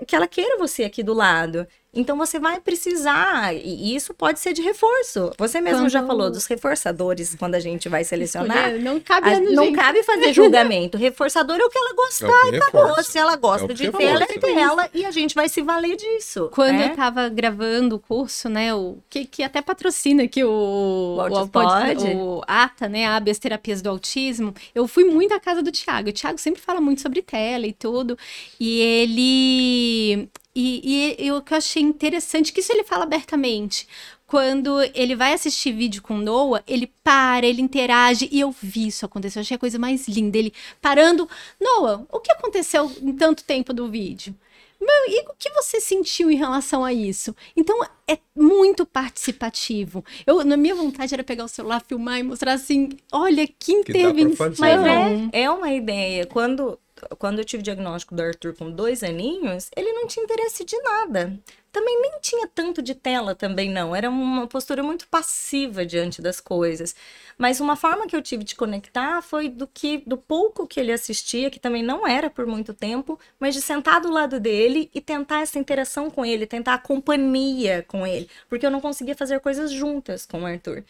que 0.07 0.15
ela 0.15 0.27
queira 0.27 0.59
você 0.59 0.85
aqui 0.85 1.03
do 1.03 1.15
lado. 1.15 1.67
Então 1.95 2.17
você 2.17 2.39
vai 2.39 2.61
precisar, 2.61 3.55
e 3.55 3.95
isso 3.95 4.13
pode 4.15 4.41
ser 4.41 4.53
de 4.53 4.63
reforço. 4.63 5.33
Você 5.39 5.61
mesmo 5.61 5.81
Quando- 5.83 5.91
já 5.91 6.03
falou 6.05 6.31
dos 6.31 6.47
reforçadores 6.47 7.35
quando 7.39 7.55
a 7.55 7.61
gente 7.61 7.89
vai 7.89 8.05
selecionar. 8.05 8.57
Escolher, 8.69 8.83
não 8.83 9.01
cabe 9.01 9.29
A- 9.29 9.37
a 9.37 9.41
não 9.41 9.65
gente. 9.67 9.77
cabe 9.77 10.03
fazer 10.03 10.33
julgamento. 10.35 10.97
Reforçador 10.99 11.57
é 11.59 11.65
o 11.65 11.71
que 11.71 11.79
ela 11.79 11.91
É 11.91 11.95
gostar. 11.95 12.27
o 12.29 12.51
que 12.51 12.57
Acabou. 12.57 12.83
reforça. 12.87 13.13
Se 13.13 13.19
ela 13.19 13.37
gosta 13.37 13.67
É 13.67 13.71
o 13.71 13.75
de 13.75 13.91
ter, 13.93 14.03
ela 14.05 14.25
é 14.25 14.39
dela 14.39 14.89
e 14.93 15.05
a 15.05 15.11
gente 15.11 15.35
vai 15.35 15.49
se 15.49 15.63
valer 15.63 15.97
disso. 15.97 16.51
Quando 16.53 16.77
né? 16.79 16.91
eu 16.91 16.97
tava 16.97 17.29
gravando 17.29 17.97
o 17.97 17.99
curso, 17.99 18.49
né, 18.49 18.75
o 18.75 18.99
que, 19.09 19.25
que 19.25 19.43
até 19.43 19.63
patrocina 19.63 20.25
aqui 20.25 20.43
o, 20.45 21.17
O 21.17 21.21
Autismo 21.21 21.49
pod- 21.49 21.95
Pod. 21.97 22.07
o 22.17 22.43
ATA, 22.47 22.89
né, 22.89 23.07
Habeas 23.07 23.39
Terapias 23.39 23.81
do 23.81 23.89
Autismo, 23.91 24.55
eu 24.75 24.87
fui 24.89 25.05
muito 25.05 25.33
à 25.33 25.41
casa 25.41 25.63
do 25.63 25.71
Tiago. 25.71 26.09
O 26.09 26.13
Tiago 26.13 26.39
sempre 26.39 26.61
fala 26.61 26.81
muito 26.81 27.01
sobre 27.01 27.23
tela 27.23 27.67
e 27.67 27.73
tudo, 27.73 28.19
e 28.59 28.81
ele... 28.81 30.29
E, 30.55 31.17
e 31.19 31.27
eu- 31.29 31.37
o 31.37 31.43
que 31.43 31.53
eu 31.53 31.59
achei 31.59 31.83
interessante, 31.83 32.53
que 32.53 32.61
isso 32.61 32.73
ele 32.73 32.85
fala 32.85 33.05
abertamente, 33.05 33.89
quando 34.27 34.81
ele 34.95 35.15
vai 35.17 35.33
assistir 35.33 35.73
vídeo 35.73 36.01
com 36.03 36.17
Noah, 36.17 36.63
ele 36.67 36.87
para, 37.03 37.47
ele 37.47 37.61
interage, 37.61 38.29
e 38.33 38.41
eu 38.41 38.51
vi 38.51 38.87
isso 38.89 39.05
acontecer, 39.05 39.39
eu 39.39 39.43
achei 39.43 39.57
a 39.57 39.59
coisa 39.59 39.79
mais 39.79 40.07
linda, 40.09 40.39
ele 40.39 40.53
parando, 40.81 41.29
Noah, 41.61 42.07
o 42.11 42.21
que 42.21 42.33
aconteceu 42.33 42.91
em 43.03 43.13
tanto 43.13 43.45
tempo 43.45 43.73
do 43.73 43.89
vídeo? 43.89 44.35
Meu, 44.81 45.09
e 45.09 45.21
o 45.29 45.35
que 45.39 45.51
você 45.51 45.81
sentiu 45.81 46.31
em 46.31 46.37
relação 46.37 46.85
a 46.85 46.93
isso? 46.93 47.35
Então, 47.57 47.79
é 48.07 48.19
muito 48.37 48.85
participativo. 48.85 50.05
Eu, 50.27 50.45
na 50.45 50.57
minha 50.57 50.75
vontade 50.75 51.15
era 51.15 51.25
pegar 51.25 51.45
o 51.45 51.49
celular, 51.49 51.83
filmar 51.87 52.19
e 52.19 52.23
mostrar 52.23 52.53
assim, 52.53 52.91
olha, 53.11 53.47
que 53.47 53.73
intervenção. 53.73 54.53
Mas 54.59 54.83
né? 54.83 55.29
é, 55.33 55.43
é 55.43 55.51
uma 55.51 55.73
ideia. 55.73 56.27
Quando, 56.27 56.79
quando 57.19 57.39
eu 57.39 57.45
tive 57.45 57.61
o 57.61 57.65
diagnóstico 57.65 58.15
do 58.15 58.23
Arthur 58.23 58.55
com 58.55 58.71
dois 58.71 59.03
aninhos, 59.03 59.71
ele 59.77 59.93
não 59.93 60.07
tinha 60.07 60.25
interesse 60.25 60.65
de 60.65 60.77
nada. 60.79 61.39
Também 61.73 62.01
nem 62.01 62.21
tinha 62.21 62.47
tanto 62.47 62.81
de 62.81 62.95
tela 62.95 63.35
também, 63.35 63.69
não. 63.69 63.97
Era 63.97 64.09
uma 64.09 64.47
postura 64.47 64.81
muito 64.83 65.09
passiva 65.09 65.85
diante 65.85 66.23
das 66.23 66.39
coisas. 66.41 66.95
Mas 67.37 67.59
uma 67.59 67.75
forma 67.75 68.07
que 68.07 68.15
eu 68.15 68.23
tive 68.23 68.45
de 68.45 68.55
conectar 68.55 69.21
foi 69.23 69.49
do 69.49 69.67
que 69.67 69.99
do 70.07 70.17
pouco 70.17 70.69
que 70.69 70.79
ele 70.79 70.93
assistia, 70.93 71.51
que 71.51 71.59
também 71.59 71.83
não 71.83 72.07
era 72.07 72.31
por 72.31 72.47
muito 72.47 72.73
tempo, 72.73 73.19
mas 73.41 73.55
de 73.55 73.61
sentar 73.61 74.01
do 74.01 74.11
lado 74.11 74.39
dele 74.39 74.89
e 74.95 75.01
tentar 75.01 75.41
essa 75.41 75.59
interação 75.59 76.09
com 76.11 76.25
ele, 76.25 76.47
tentar 76.47 76.75
a 76.75 76.79
companhia 76.79 77.85
com 77.89 78.07
ele. 78.07 78.29
Porque 78.49 78.65
eu 78.65 78.71
não 78.71 78.81
conseguia 78.81 79.17
fazer 79.17 79.41
coisas 79.41 79.73
juntas 79.73 80.25
com 80.25 80.43
o 80.43 80.47
Arthur. 80.47 80.85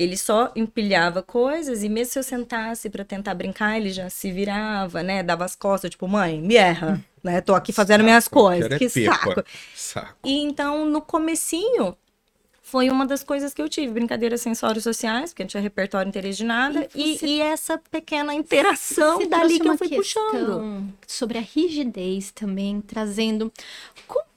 Ele 0.00 0.16
só 0.16 0.50
empilhava 0.56 1.22
coisas 1.22 1.82
e 1.82 1.88
mesmo 1.90 2.12
se 2.14 2.18
eu 2.18 2.22
sentasse 2.22 2.88
pra 2.88 3.04
tentar 3.04 3.34
brincar, 3.34 3.76
ele 3.76 3.90
já 3.90 4.08
se 4.08 4.32
virava, 4.32 5.02
né? 5.02 5.22
Dava 5.22 5.44
as 5.44 5.54
costas, 5.54 5.90
tipo, 5.90 6.08
mãe, 6.08 6.40
me 6.40 6.54
erra, 6.56 7.04
né? 7.22 7.42
Tô 7.42 7.54
aqui 7.54 7.70
fazendo 7.70 8.02
minhas 8.02 8.24
Saco, 8.24 8.36
coisas, 8.40 8.62
quero 8.62 8.74
é 8.76 8.78
que 8.78 8.88
pepa. 8.88 9.14
saco. 9.16 9.44
Saco. 9.74 10.16
E 10.24 10.38
então, 10.40 10.86
no 10.86 11.02
comecinho, 11.02 11.94
foi 12.62 12.88
uma 12.88 13.04
das 13.04 13.22
coisas 13.22 13.52
que 13.52 13.60
eu 13.60 13.68
tive, 13.68 13.92
brincadeiras 13.92 14.40
sensórios 14.40 14.84
sociais, 14.84 15.30
porque 15.32 15.42
não 15.42 15.48
tinha 15.48 15.62
repertório 15.62 16.08
interesse 16.08 16.38
de 16.38 16.44
nada, 16.44 16.88
E 16.94 17.18
você- 17.18 17.26
e 17.26 17.40
essa 17.42 17.76
pequena 17.90 18.32
interação 18.32 19.18
Você 19.18 19.26
dali 19.26 19.60
que 19.60 19.68
eu 19.68 19.76
fui 19.76 19.88
puxando. 19.90 20.84
Sobre 21.06 21.36
a 21.36 21.42
rigidez 21.42 22.30
também, 22.30 22.80
trazendo. 22.80 23.52
com- 24.06 24.29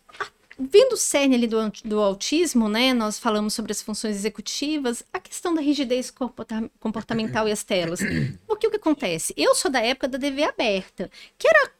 Vendo 0.69 0.93
o 0.93 0.97
cerne 0.97 1.35
ali 1.35 1.47
do, 1.47 1.57
do 1.85 1.99
autismo, 1.99 2.69
né? 2.69 2.93
Nós 2.93 3.19
falamos 3.19 3.53
sobre 3.53 3.71
as 3.71 3.81
funções 3.81 4.15
executivas, 4.15 5.03
a 5.11 5.19
questão 5.19 5.53
da 5.53 5.61
rigidez 5.61 6.09
comporta- 6.11 6.69
comportamental 6.79 7.47
e 7.47 7.51
as 7.51 7.63
telas. 7.63 7.99
Porque 8.47 8.67
o 8.67 8.69
que 8.71 8.77
acontece? 8.77 9.33
Eu 9.37 9.55
sou 9.55 9.69
da 9.71 9.79
época 9.81 10.07
da 10.07 10.19
TV 10.19 10.43
aberta, 10.43 11.09
que 11.37 11.47
era. 11.47 11.71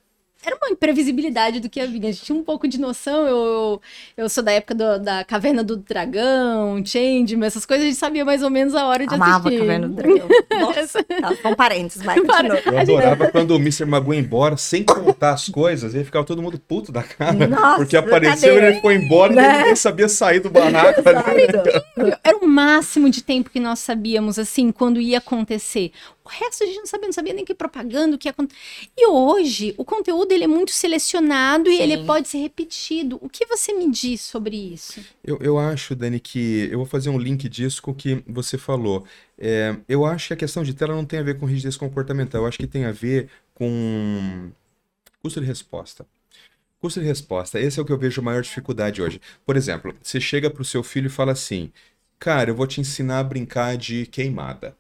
Era 0.46 0.56
uma 0.58 0.70
imprevisibilidade 0.70 1.60
do 1.60 1.70
que 1.70 1.80
ia 1.80 1.88
vir. 1.88 2.06
A 2.06 2.12
gente 2.12 2.24
tinha 2.24 2.38
um 2.38 2.44
pouco 2.44 2.68
de 2.68 2.80
noção. 2.80 3.26
Eu, 3.28 3.82
eu, 4.18 4.28
sou 4.30 4.44
da 4.44 4.52
época 4.52 4.76
do- 4.76 5.00
da 5.00 5.24
Caverna 5.24 5.64
do 5.64 5.78
Dragão, 5.78 6.84
Changeman, 6.86 7.46
essas 7.48 7.66
coisas. 7.66 7.86
A 7.86 7.90
gente 7.90 7.98
sabia 7.98 8.26
mais 8.26 8.44
ou 8.44 8.50
menos 8.50 8.76
a 8.76 8.86
hora 8.86 9.08
de 9.08 9.14
Amava 9.16 9.32
a 9.34 9.38
assistir. 9.40 9.60
Caverna 9.60 9.88
do 9.88 9.94
Dragão. 9.96 10.28
Nossa, 10.60 11.04
tá, 11.04 11.36
são 11.42 11.56
parentes, 11.56 12.02
vai, 12.02 12.20
Para. 12.22 12.50
continua. 12.58 12.74
Eu 12.74 12.80
adorava 12.80 13.32
quando 13.32 13.52
o 13.52 13.56
Mr. 13.56 13.86
Magu 13.86 14.14
ia 14.14 14.20
embora 14.20 14.58
sem 14.58 14.84
contar 14.84 15.34
as 15.34 15.48
coisas, 15.50 15.96
aí 15.96 16.04
ficava 16.04 16.26
todo 16.26 16.42
mundo 16.42 16.60
puto 16.60 16.92
da 16.92 17.04
cara. 17.04 17.48
Nossa, 17.48 17.78
porque 17.78 17.96
apareceu 17.98 18.56
cadê? 18.56 18.66
e 18.68 18.70
ele 18.72 18.82
foi 18.82 18.96
embora 18.96 19.34
e 19.34 19.36
Né? 19.36 19.58
ninguém 19.60 19.76
sabia 19.76 20.10
sair 20.10 20.40
do 20.40 20.50
barraco. 20.50 21.02
Era 22.24 22.38
o 22.38 22.48
máximo 22.48 23.10
de 23.10 23.24
tempo 23.24 23.50
que 23.50 23.60
nós 23.60 23.80
sabíamos, 23.80 24.38
assim, 24.40 24.72
quando 24.72 25.00
ia 25.00 25.18
acontecer. 25.20 25.92
O 26.26 26.30
resto 26.30 26.64
a 26.64 26.68
gente 26.68 26.78
não 26.78 26.86
sabia, 26.86 27.08
não 27.08 27.14
sabia 27.14 27.34
nem 27.34 27.44
que 27.44 27.54
propaganda, 27.54 28.16
o 28.16 28.20
que 28.20 28.28
ia 28.28 28.32
acontecer. 28.32 28.60
E 28.98 29.08
hoje, 29.08 29.74
o 29.78 29.84
conteúdo 29.84 30.32
ele 30.32 30.46
é 30.46 30.48
muito 30.48 30.72
selecionado 30.72 31.70
e 31.70 31.76
Sim. 31.76 31.84
ele 31.84 32.06
pode 32.06 32.30
ser 32.30 32.38
repetido. 32.38 33.20
O 33.22 33.28
que 33.28 33.46
você 33.46 33.74
me 33.74 33.92
diz 33.92 34.22
sobre 34.22 34.56
isso? 34.56 35.02
Eu, 35.24 35.38
eu 35.42 35.60
acho, 35.60 35.94
Dani, 35.96 36.22
que 36.22 36.70
eu 36.72 36.78
vou 36.78 36.86
fazer 36.86 37.10
um 37.10 37.18
link 37.18 37.50
disso 37.50 37.82
com 37.82 37.92
o 37.92 37.96
que 37.96 38.24
você 38.26 38.58
falou. 38.58 39.06
É, 39.38 39.76
eu 39.90 40.06
acho 40.06 40.28
que 40.28 40.34
a 40.34 40.38
questão 40.38 40.64
de 40.64 40.74
tela 40.74 40.96
não 40.96 41.06
tem 41.06 41.20
a 41.20 41.24
ver 41.24 41.38
com 41.38 41.46
rigidez 41.46 41.76
comportamental, 41.76 42.42
eu 42.42 42.48
acho 42.48 42.58
que 42.58 42.68
tem 42.68 42.86
a 42.86 42.92
ver 42.92 43.30
com 43.54 44.50
custo 45.22 45.42
de 45.42 45.48
resposta. 45.48 46.06
Custo 46.80 47.00
de 47.00 47.06
resposta, 47.06 47.60
esse 47.60 47.80
é 47.80 47.82
o 47.82 47.86
que 47.86 47.92
eu 47.92 47.98
vejo 47.98 48.22
a 48.22 48.24
maior 48.24 48.42
dificuldade 48.42 49.02
hoje. 49.02 49.20
Por 49.46 49.58
exemplo, 49.58 49.96
você 50.02 50.20
chega 50.20 50.50
para 50.50 50.62
o 50.62 50.66
seu 50.66 50.84
filho 50.84 51.08
e 51.08 51.10
fala 51.10 51.32
assim: 51.34 51.72
Cara, 52.20 52.50
eu 52.50 52.56
vou 52.56 52.68
te 52.68 52.80
ensinar 52.80 53.20
a 53.20 53.24
brincar 53.24 53.78
de 53.78 54.06
queimada. 54.06 54.76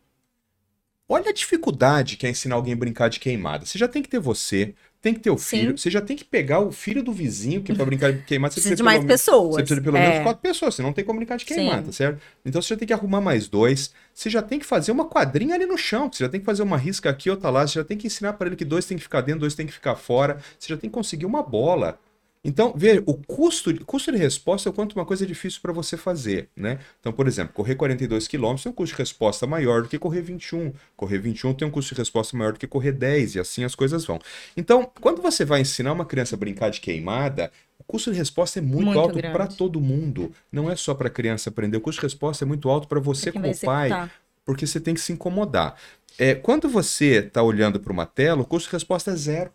Olha 1.14 1.30
a 1.30 1.34
dificuldade 1.34 2.18
que 2.18 2.26
é 2.26 2.30
ensinar 2.32 2.56
alguém 2.56 2.74
a 2.74 2.76
brincar 2.76 3.08
de 3.08 3.20
queimada. 3.20 3.68
Você 3.68 3.78
já 3.78 3.88
tem 3.88 4.02
que 4.02 4.10
ter 4.10 4.18
você, 4.18 4.74
tem 5.00 5.14
que 5.14 5.20
ter 5.20 5.30
o 5.30 5.38
filho, 5.38 5.78
você 5.78 5.92
já 5.92 6.02
tem 6.02 6.18
que 6.18 6.26
pegar 6.26 6.60
o 6.60 6.72
filho 6.72 7.04
do 7.04 7.12
vizinho, 7.12 7.62
que 7.62 7.72
é 7.72 7.76
pra 7.76 7.86
brincar 7.86 8.12
de 8.12 8.24
queimada, 8.24 8.52
você 8.52 8.62
precisa 8.62 8.76
de 8.76 8.82
mais 8.82 8.98
pelo, 8.98 9.08
pessoas. 9.10 9.56
Você 9.56 9.62
precisa 9.62 9.80
de 9.80 9.86
pelo 9.86 9.98
é. 9.98 10.10
menos 10.10 10.24
quatro 10.24 10.42
pessoas, 10.42 10.74
você 10.74 10.82
não 10.82 10.92
tem 10.92 11.06
como 11.06 11.20
brincar 11.20 11.38
de 11.38 11.46
queimada, 11.46 11.86
Sim. 11.86 11.92
certo? 11.92 12.20
Então 12.44 12.60
você 12.60 12.70
já 12.70 12.78
tem 12.78 12.88
que 12.88 12.94
arrumar 12.94 13.22
mais 13.22 13.48
dois, 13.48 13.94
você 14.12 14.28
já 14.28 14.42
tem 14.42 14.58
que 14.58 14.66
fazer 14.66 14.92
uma 14.92 15.06
quadrinha 15.06 15.54
ali 15.54 15.68
no 15.68 15.78
chão, 15.78 16.10
você 16.12 16.24
já 16.24 16.30
tem 16.30 16.40
que 16.40 16.46
fazer 16.48 16.64
uma 16.64 16.78
risca 16.78 17.12
aqui, 17.12 17.30
outra 17.30 17.52
lá, 17.52 17.68
você 17.68 17.76
já 17.76 17.84
tem 17.84 17.96
que 17.96 18.08
ensinar 18.08 18.34
para 18.34 18.48
ele 18.48 18.56
que 18.56 18.66
dois 18.66 18.88
tem 18.88 18.98
que 18.98 19.04
ficar 19.04 19.22
dentro, 19.22 19.42
dois 19.42 19.54
tem 19.54 19.68
que 19.68 19.74
ficar 19.74 19.96
fora, 19.96 20.40
você 20.58 20.70
já 20.70 20.78
tem 20.78 20.90
que 20.90 20.96
conseguir 20.96 21.28
uma 21.28 21.44
bola. 21.44 22.00
Então, 22.46 22.74
veja, 22.76 23.02
o 23.06 23.14
custo, 23.14 23.74
custo 23.86 24.12
de 24.12 24.18
resposta 24.18 24.68
é 24.68 24.70
o 24.70 24.74
quanto 24.74 24.94
uma 24.94 25.06
coisa 25.06 25.24
é 25.24 25.28
difícil 25.28 25.62
para 25.62 25.72
você 25.72 25.96
fazer, 25.96 26.50
né? 26.54 26.78
Então, 27.00 27.14
por 27.14 27.26
exemplo, 27.26 27.54
correr 27.54 27.76
42 27.76 28.28
km 28.28 28.56
tem 28.56 28.70
um 28.70 28.76
custo 28.76 28.96
de 28.96 29.02
resposta 29.02 29.48
maior 29.48 29.84
do 29.84 29.88
que 29.88 29.98
correr 29.98 30.22
21. 30.22 30.74
Correr 30.98 31.20
21 31.20 31.54
tem 31.54 31.66
um 31.66 31.72
custo 31.72 31.96
de 31.96 32.02
resposta 32.02 32.36
maior 32.36 32.52
do 32.52 32.60
que 32.60 32.68
correr 32.68 32.92
10, 32.92 33.36
e 33.36 33.40
assim 33.40 33.64
as 33.64 33.76
coisas 33.76 34.04
vão. 34.04 34.20
Então, 34.58 34.92
quando 35.00 35.22
você 35.22 35.46
vai 35.46 35.62
ensinar 35.62 35.94
uma 35.94 36.06
criança 36.06 36.36
a 36.36 36.38
brincar 36.38 36.70
de 36.70 36.82
queimada, 36.82 37.50
o 37.80 37.84
custo 37.86 38.12
de 38.12 38.18
resposta 38.18 38.60
é 38.60 38.62
muito, 38.62 38.88
muito 38.88 39.00
alto 39.00 39.22
para 39.22 39.48
todo 39.48 39.80
mundo. 39.80 40.30
Não 40.52 40.70
é 40.70 40.76
só 40.76 40.94
para 40.94 41.08
a 41.08 41.12
criança 41.12 41.50
aprender. 41.50 41.78
O 41.78 41.82
custo 41.82 42.02
de 42.02 42.08
resposta 42.08 42.44
é 42.44 42.48
muito 42.48 42.70
alto 42.70 42.90
para 42.90 43.00
você 43.00 43.32
como 43.32 43.58
pai, 43.62 44.12
porque 44.44 44.68
você 44.68 44.82
tem 44.82 44.94
que 44.94 45.00
se 45.00 45.14
incomodar. 45.14 45.78
É, 46.18 46.36
quando 46.36 46.68
você 46.68 47.20
está 47.20 47.42
olhando 47.42 47.80
para 47.80 47.94
uma 47.94 48.06
tela, 48.06 48.42
o 48.42 48.46
custo 48.46 48.70
de 48.70 48.74
resposta 48.74 49.12
é 49.12 49.16
zero. 49.16 49.52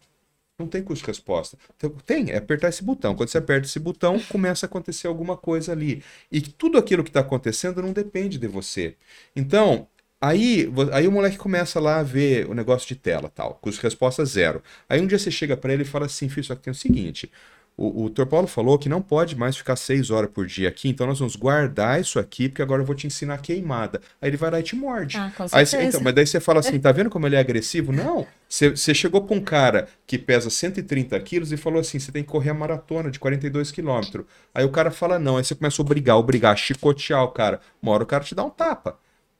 Não 0.58 0.66
tem 0.66 0.82
custo 0.82 1.04
de 1.04 1.10
resposta. 1.10 1.56
Então, 1.76 1.90
tem, 2.04 2.30
é 2.32 2.36
apertar 2.38 2.68
esse 2.68 2.82
botão. 2.82 3.14
Quando 3.14 3.28
você 3.28 3.38
aperta 3.38 3.66
esse 3.66 3.78
botão, 3.78 4.18
começa 4.18 4.66
a 4.66 4.68
acontecer 4.68 5.06
alguma 5.06 5.36
coisa 5.36 5.70
ali. 5.70 6.02
E 6.32 6.40
tudo 6.40 6.76
aquilo 6.76 7.04
que 7.04 7.10
está 7.10 7.20
acontecendo 7.20 7.80
não 7.80 7.92
depende 7.92 8.38
de 8.38 8.48
você. 8.48 8.96
Então, 9.36 9.86
aí, 10.20 10.68
aí 10.92 11.06
o 11.06 11.12
moleque 11.12 11.38
começa 11.38 11.78
lá 11.78 12.00
a 12.00 12.02
ver 12.02 12.48
o 12.50 12.54
negócio 12.54 12.88
de 12.88 12.96
tela 12.96 13.28
tal. 13.28 13.54
Custo 13.62 13.82
resposta 13.82 14.24
zero. 14.24 14.60
Aí 14.88 15.00
um 15.00 15.06
dia 15.06 15.18
você 15.18 15.30
chega 15.30 15.56
para 15.56 15.72
ele 15.72 15.82
e 15.82 15.86
fala 15.86 16.06
assim, 16.06 16.28
filho, 16.28 16.44
só 16.44 16.56
que 16.56 16.62
tem 16.62 16.72
o 16.72 16.74
seguinte. 16.74 17.30
O, 17.78 18.06
o 18.06 18.10
Dr. 18.10 18.26
Paulo 18.26 18.48
falou 18.48 18.76
que 18.76 18.88
não 18.88 19.00
pode 19.00 19.36
mais 19.36 19.56
ficar 19.56 19.76
seis 19.76 20.10
horas 20.10 20.28
por 20.28 20.44
dia 20.44 20.68
aqui, 20.68 20.88
então 20.88 21.06
nós 21.06 21.20
vamos 21.20 21.36
guardar 21.36 22.00
isso 22.00 22.18
aqui, 22.18 22.48
porque 22.48 22.60
agora 22.60 22.82
eu 22.82 22.86
vou 22.86 22.96
te 22.96 23.06
ensinar 23.06 23.34
a 23.34 23.38
queimada. 23.38 24.00
Aí 24.20 24.28
ele 24.28 24.36
vai 24.36 24.50
lá 24.50 24.58
e 24.58 24.64
te 24.64 24.74
morde. 24.74 25.16
Ah, 25.16 25.30
com 25.36 25.44
Aí, 25.52 25.64
então, 25.86 26.00
mas 26.00 26.12
daí 26.12 26.26
você 26.26 26.40
fala 26.40 26.58
assim, 26.58 26.80
tá 26.80 26.90
vendo 26.90 27.08
como 27.08 27.24
ele 27.28 27.36
é 27.36 27.38
agressivo? 27.38 27.92
Não. 27.92 28.26
Você, 28.48 28.70
você 28.70 28.92
chegou 28.92 29.22
pra 29.22 29.36
um 29.36 29.40
cara 29.40 29.86
que 30.04 30.18
pesa 30.18 30.50
130 30.50 31.20
quilos 31.20 31.52
e 31.52 31.56
falou 31.56 31.78
assim, 31.80 32.00
você 32.00 32.10
tem 32.10 32.24
que 32.24 32.28
correr 32.28 32.50
a 32.50 32.54
maratona 32.54 33.12
de 33.12 33.20
42 33.20 33.70
quilômetros. 33.70 34.26
Aí 34.52 34.64
o 34.64 34.70
cara 34.70 34.90
fala 34.90 35.16
não, 35.16 35.36
aí 35.36 35.44
você 35.44 35.54
começa 35.54 35.80
a 35.80 35.84
obrigar, 35.84 36.16
obrigar, 36.16 36.58
chicotear 36.58 37.22
o 37.22 37.28
cara. 37.28 37.60
Uma 37.80 37.92
hora 37.92 38.02
o 38.02 38.06
cara 38.06 38.24
te 38.24 38.34
dá 38.34 38.42
um 38.42 38.50
tapa. 38.50 38.98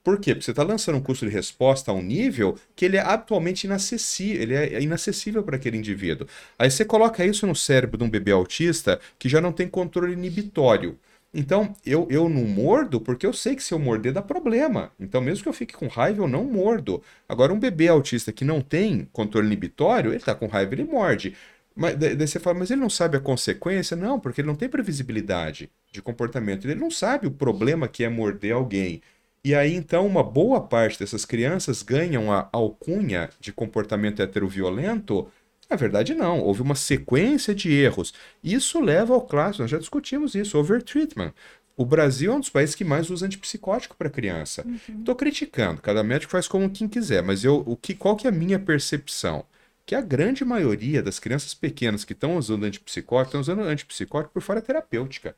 Por 0.09 0.19
quê? 0.19 0.33
Porque 0.33 0.45
você 0.45 0.49
está 0.49 0.63
lançando 0.63 0.97
um 0.97 1.01
custo 1.01 1.23
de 1.27 1.31
resposta 1.31 1.91
a 1.91 1.93
um 1.93 2.01
nível 2.01 2.57
que 2.75 2.83
ele 2.83 2.97
é 2.97 2.99
atualmente 2.99 3.65
inacessível, 3.65 4.41
ele 4.41 4.55
é 4.55 4.81
inacessível 4.81 5.43
para 5.43 5.55
aquele 5.55 5.77
indivíduo. 5.77 6.25
Aí 6.57 6.71
você 6.71 6.83
coloca 6.83 7.23
isso 7.23 7.45
no 7.45 7.55
cérebro 7.55 7.95
de 7.95 8.03
um 8.03 8.09
bebê 8.09 8.31
autista 8.31 8.99
que 9.19 9.29
já 9.29 9.39
não 9.39 9.51
tem 9.51 9.67
controle 9.67 10.13
inibitório. 10.13 10.97
Então, 11.31 11.75
eu, 11.85 12.07
eu 12.09 12.27
não 12.27 12.43
mordo 12.43 12.99
porque 12.99 13.23
eu 13.23 13.31
sei 13.33 13.55
que 13.55 13.61
se 13.61 13.71
eu 13.71 13.77
morder 13.77 14.11
dá 14.11 14.19
problema. 14.23 14.91
Então, 14.99 15.21
mesmo 15.21 15.43
que 15.43 15.49
eu 15.49 15.53
fique 15.53 15.75
com 15.75 15.85
raiva, 15.85 16.23
eu 16.23 16.27
não 16.27 16.43
mordo. 16.43 17.03
Agora, 17.27 17.53
um 17.53 17.59
bebê 17.59 17.87
autista 17.87 18.31
que 18.31 18.43
não 18.43 18.61
tem 18.61 19.07
controle 19.13 19.45
inibitório, 19.45 20.09
ele 20.09 20.17
está 20.17 20.33
com 20.33 20.47
raiva, 20.47 20.73
ele 20.73 20.85
morde. 20.85 21.35
Mas 21.75 21.95
daí 21.97 22.15
você 22.15 22.39
fala, 22.39 22.57
mas 22.57 22.71
ele 22.71 22.81
não 22.81 22.89
sabe 22.89 23.15
a 23.15 23.19
consequência? 23.19 23.95
Não, 23.95 24.19
porque 24.19 24.41
ele 24.41 24.47
não 24.47 24.55
tem 24.55 24.67
previsibilidade 24.67 25.69
de 25.91 26.01
comportamento. 26.01 26.65
Ele 26.65 26.79
não 26.79 26.89
sabe 26.89 27.27
o 27.27 27.31
problema 27.31 27.87
que 27.87 28.03
é 28.03 28.09
morder 28.09 28.53
alguém. 28.55 29.03
E 29.43 29.55
aí, 29.55 29.73
então, 29.73 30.05
uma 30.05 30.23
boa 30.23 30.59
parte 30.61 30.99
dessas 30.99 31.23
crianças 31.23 31.81
ganham 31.81 32.31
a 32.31 32.49
alcunha 32.51 33.29
de 33.39 33.53
comportamento 33.53 34.21
heteroviolento. 34.21 35.29
Na 35.69 35.77
verdade, 35.77 36.13
não. 36.13 36.41
Houve 36.41 36.61
uma 36.61 36.75
sequência 36.75 37.55
de 37.55 37.71
erros. 37.71 38.13
Isso 38.43 38.81
leva 38.81 39.13
ao 39.13 39.21
clássico, 39.21 39.61
nós 39.61 39.71
já 39.71 39.77
discutimos 39.77 40.35
isso, 40.35 40.57
overtreatment. 40.57 41.33
O 41.77 41.85
Brasil 41.85 42.33
é 42.33 42.35
um 42.35 42.41
dos 42.41 42.49
países 42.49 42.75
que 42.75 42.83
mais 42.83 43.09
usa 43.09 43.25
antipsicótico 43.25 43.95
para 43.95 44.09
criança. 44.09 44.65
Estou 44.89 45.13
uhum. 45.13 45.17
criticando, 45.17 45.81
cada 45.81 46.03
médico 46.03 46.31
faz 46.31 46.45
como 46.45 46.69
quem 46.69 46.89
quiser, 46.89 47.23
mas 47.23 47.45
eu, 47.45 47.63
o 47.65 47.77
que, 47.77 47.95
qual 47.95 48.17
que 48.17 48.27
é 48.27 48.29
a 48.29 48.33
minha 48.33 48.59
percepção? 48.59 49.45
Que 49.85 49.95
a 49.95 50.01
grande 50.01 50.43
maioria 50.43 51.01
das 51.01 51.19
crianças 51.19 51.53
pequenas 51.53 52.03
que 52.03 52.11
estão 52.11 52.35
usando 52.35 52.65
antipsicótico 52.65 53.29
estão 53.29 53.39
usando 53.39 53.61
antipsicótico 53.61 54.33
por 54.33 54.41
fora 54.41 54.61
terapêutica. 54.61 55.37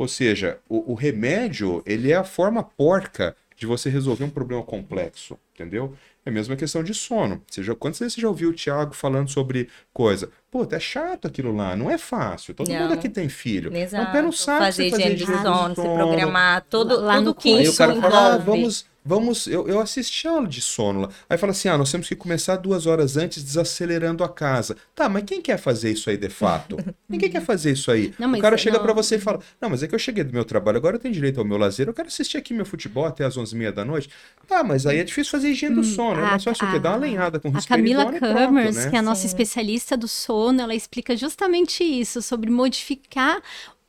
Ou 0.00 0.08
seja, 0.08 0.58
o, 0.66 0.92
o 0.92 0.94
remédio 0.94 1.82
ele 1.84 2.10
é 2.10 2.16
a 2.16 2.24
forma 2.24 2.62
porca 2.62 3.36
de 3.54 3.66
você 3.66 3.90
resolver 3.90 4.24
um 4.24 4.30
problema 4.30 4.62
complexo, 4.62 5.38
entendeu? 5.54 5.94
É 6.24 6.30
a 6.30 6.32
mesma 6.32 6.56
questão 6.56 6.82
de 6.82 6.94
sono. 6.94 7.42
Você 7.46 7.62
já, 7.62 7.74
quantas 7.74 7.98
vezes 7.98 8.14
você 8.14 8.22
já 8.22 8.28
ouviu 8.28 8.48
o 8.48 8.54
Thiago 8.54 8.94
falando 8.94 9.28
sobre 9.28 9.68
coisa? 9.92 10.30
Pô, 10.50 10.66
é 10.70 10.80
chato 10.80 11.26
aquilo 11.26 11.54
lá, 11.54 11.76
não 11.76 11.90
é 11.90 11.98
fácil. 11.98 12.54
Todo 12.54 12.70
não. 12.70 12.80
mundo 12.80 12.94
aqui 12.94 13.10
tem 13.10 13.28
filho. 13.28 13.76
Exato. 13.76 14.02
Não, 14.02 14.12
pé 14.12 14.22
no 14.22 14.32
saco 14.32 14.64
fazer, 14.64 14.90
fazer 14.90 15.14
de 15.14 15.26
sono, 15.26 15.74
se 15.74 15.82
programar, 15.82 16.64
todo, 16.70 16.98
lá 16.98 17.16
tudo 17.16 17.24
no 17.26 17.34
que 17.34 17.58
Aí 17.58 17.68
o 17.68 17.76
cara 17.76 17.94
fala, 17.96 18.34
ah, 18.36 18.38
vamos, 18.38 18.86
vamos, 19.04 19.46
eu, 19.46 19.68
eu 19.68 19.80
assisti 19.80 20.26
a 20.28 20.32
aula 20.32 20.46
de 20.46 20.60
sono 20.60 21.02
lá. 21.02 21.08
Aí 21.28 21.38
fala 21.38 21.52
assim: 21.52 21.68
ah, 21.68 21.78
nós 21.78 21.90
temos 21.90 22.08
que 22.08 22.16
começar 22.16 22.56
duas 22.56 22.86
horas 22.86 23.16
antes 23.16 23.42
desacelerando 23.42 24.22
a 24.22 24.28
casa. 24.28 24.76
Tá, 24.94 25.08
mas 25.08 25.24
quem 25.24 25.40
quer 25.40 25.58
fazer 25.58 25.90
isso 25.90 26.10
aí 26.10 26.16
de 26.16 26.28
fato? 26.28 26.76
Ninguém 27.08 27.30
quer 27.30 27.42
fazer 27.42 27.72
isso 27.72 27.90
aí. 27.90 28.12
Não, 28.18 28.32
o 28.32 28.38
cara 28.38 28.56
chega 28.56 28.78
para 28.78 28.92
você 28.92 29.16
e 29.16 29.20
fala: 29.20 29.40
não, 29.60 29.70
mas 29.70 29.82
é 29.82 29.88
que 29.88 29.94
eu 29.94 29.98
cheguei 29.98 30.24
do 30.24 30.32
meu 30.32 30.44
trabalho, 30.44 30.76
agora 30.76 30.96
eu 30.96 31.00
tenho 31.00 31.14
direito 31.14 31.38
ao 31.38 31.44
meu 31.46 31.56
lazer, 31.56 31.88
eu 31.88 31.94
quero 31.94 32.08
assistir 32.08 32.36
aqui 32.36 32.52
meu 32.52 32.66
futebol 32.66 33.06
até 33.06 33.24
as 33.24 33.36
11h30 33.36 33.72
da 33.72 33.84
noite. 33.84 34.10
Tá, 34.46 34.62
mas 34.62 34.86
aí 34.86 34.98
é 34.98 35.04
difícil 35.04 35.30
fazer 35.30 35.50
higiene 35.50 35.74
do 35.74 35.80
hum, 35.80 35.84
sono, 35.84 36.20
é 36.20 36.22
mais 36.22 36.44
fácil 36.44 36.66
o 36.66 36.70
quê? 36.72 36.78
Dar 36.78 36.90
uma 36.90 36.98
lenhada 36.98 37.38
com 37.38 37.48
o 37.50 37.56
A 37.56 37.62
Camila 37.62 38.12
Cammers, 38.12 38.76
né? 38.76 38.90
que 38.90 38.96
é 38.96 38.98
a 38.98 39.02
nossa 39.02 39.22
Sim. 39.22 39.28
especialista 39.28 39.96
do 39.96 40.08
sono, 40.08 40.60
ela 40.60 40.74
explica 40.74 41.16
justamente 41.16 41.84
isso, 41.84 42.20
sobre 42.20 42.50
modificar 42.50 43.40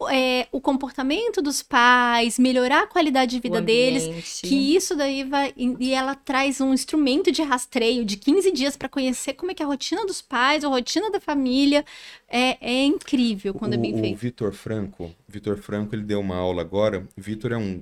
é, 0.09 0.47
o 0.51 0.59
comportamento 0.59 1.41
dos 1.41 1.61
pais, 1.61 2.39
melhorar 2.39 2.83
a 2.83 2.87
qualidade 2.87 3.31
de 3.31 3.39
vida 3.39 3.61
deles, 3.61 4.39
que 4.41 4.75
isso 4.75 4.95
daí 4.95 5.23
vai. 5.23 5.53
E 5.57 5.93
ela 5.93 6.15
traz 6.15 6.61
um 6.61 6.73
instrumento 6.73 7.31
de 7.31 7.41
rastreio 7.41 8.03
de 8.05 8.17
15 8.17 8.51
dias 8.51 8.77
para 8.77 8.89
conhecer 8.89 9.33
como 9.33 9.51
é 9.51 9.53
que 9.53 9.61
é 9.61 9.65
a 9.65 9.69
rotina 9.69 10.05
dos 10.05 10.21
pais, 10.21 10.63
a 10.63 10.67
rotina 10.67 11.11
da 11.11 11.19
família. 11.19 11.85
É, 12.27 12.57
é 12.61 12.85
incrível 12.85 13.53
quando 13.53 13.73
o, 13.73 13.75
é 13.75 13.77
bem 13.77 13.93
feito. 13.97 14.15
O 14.15 14.19
Vitor 14.19 14.53
Franco, 14.53 15.11
Vitor 15.27 15.57
Franco, 15.57 15.93
ele 15.93 16.03
deu 16.03 16.19
uma 16.19 16.35
aula 16.35 16.61
agora. 16.61 17.07
O 17.17 17.21
Vitor 17.21 17.51
é 17.51 17.57
um 17.57 17.81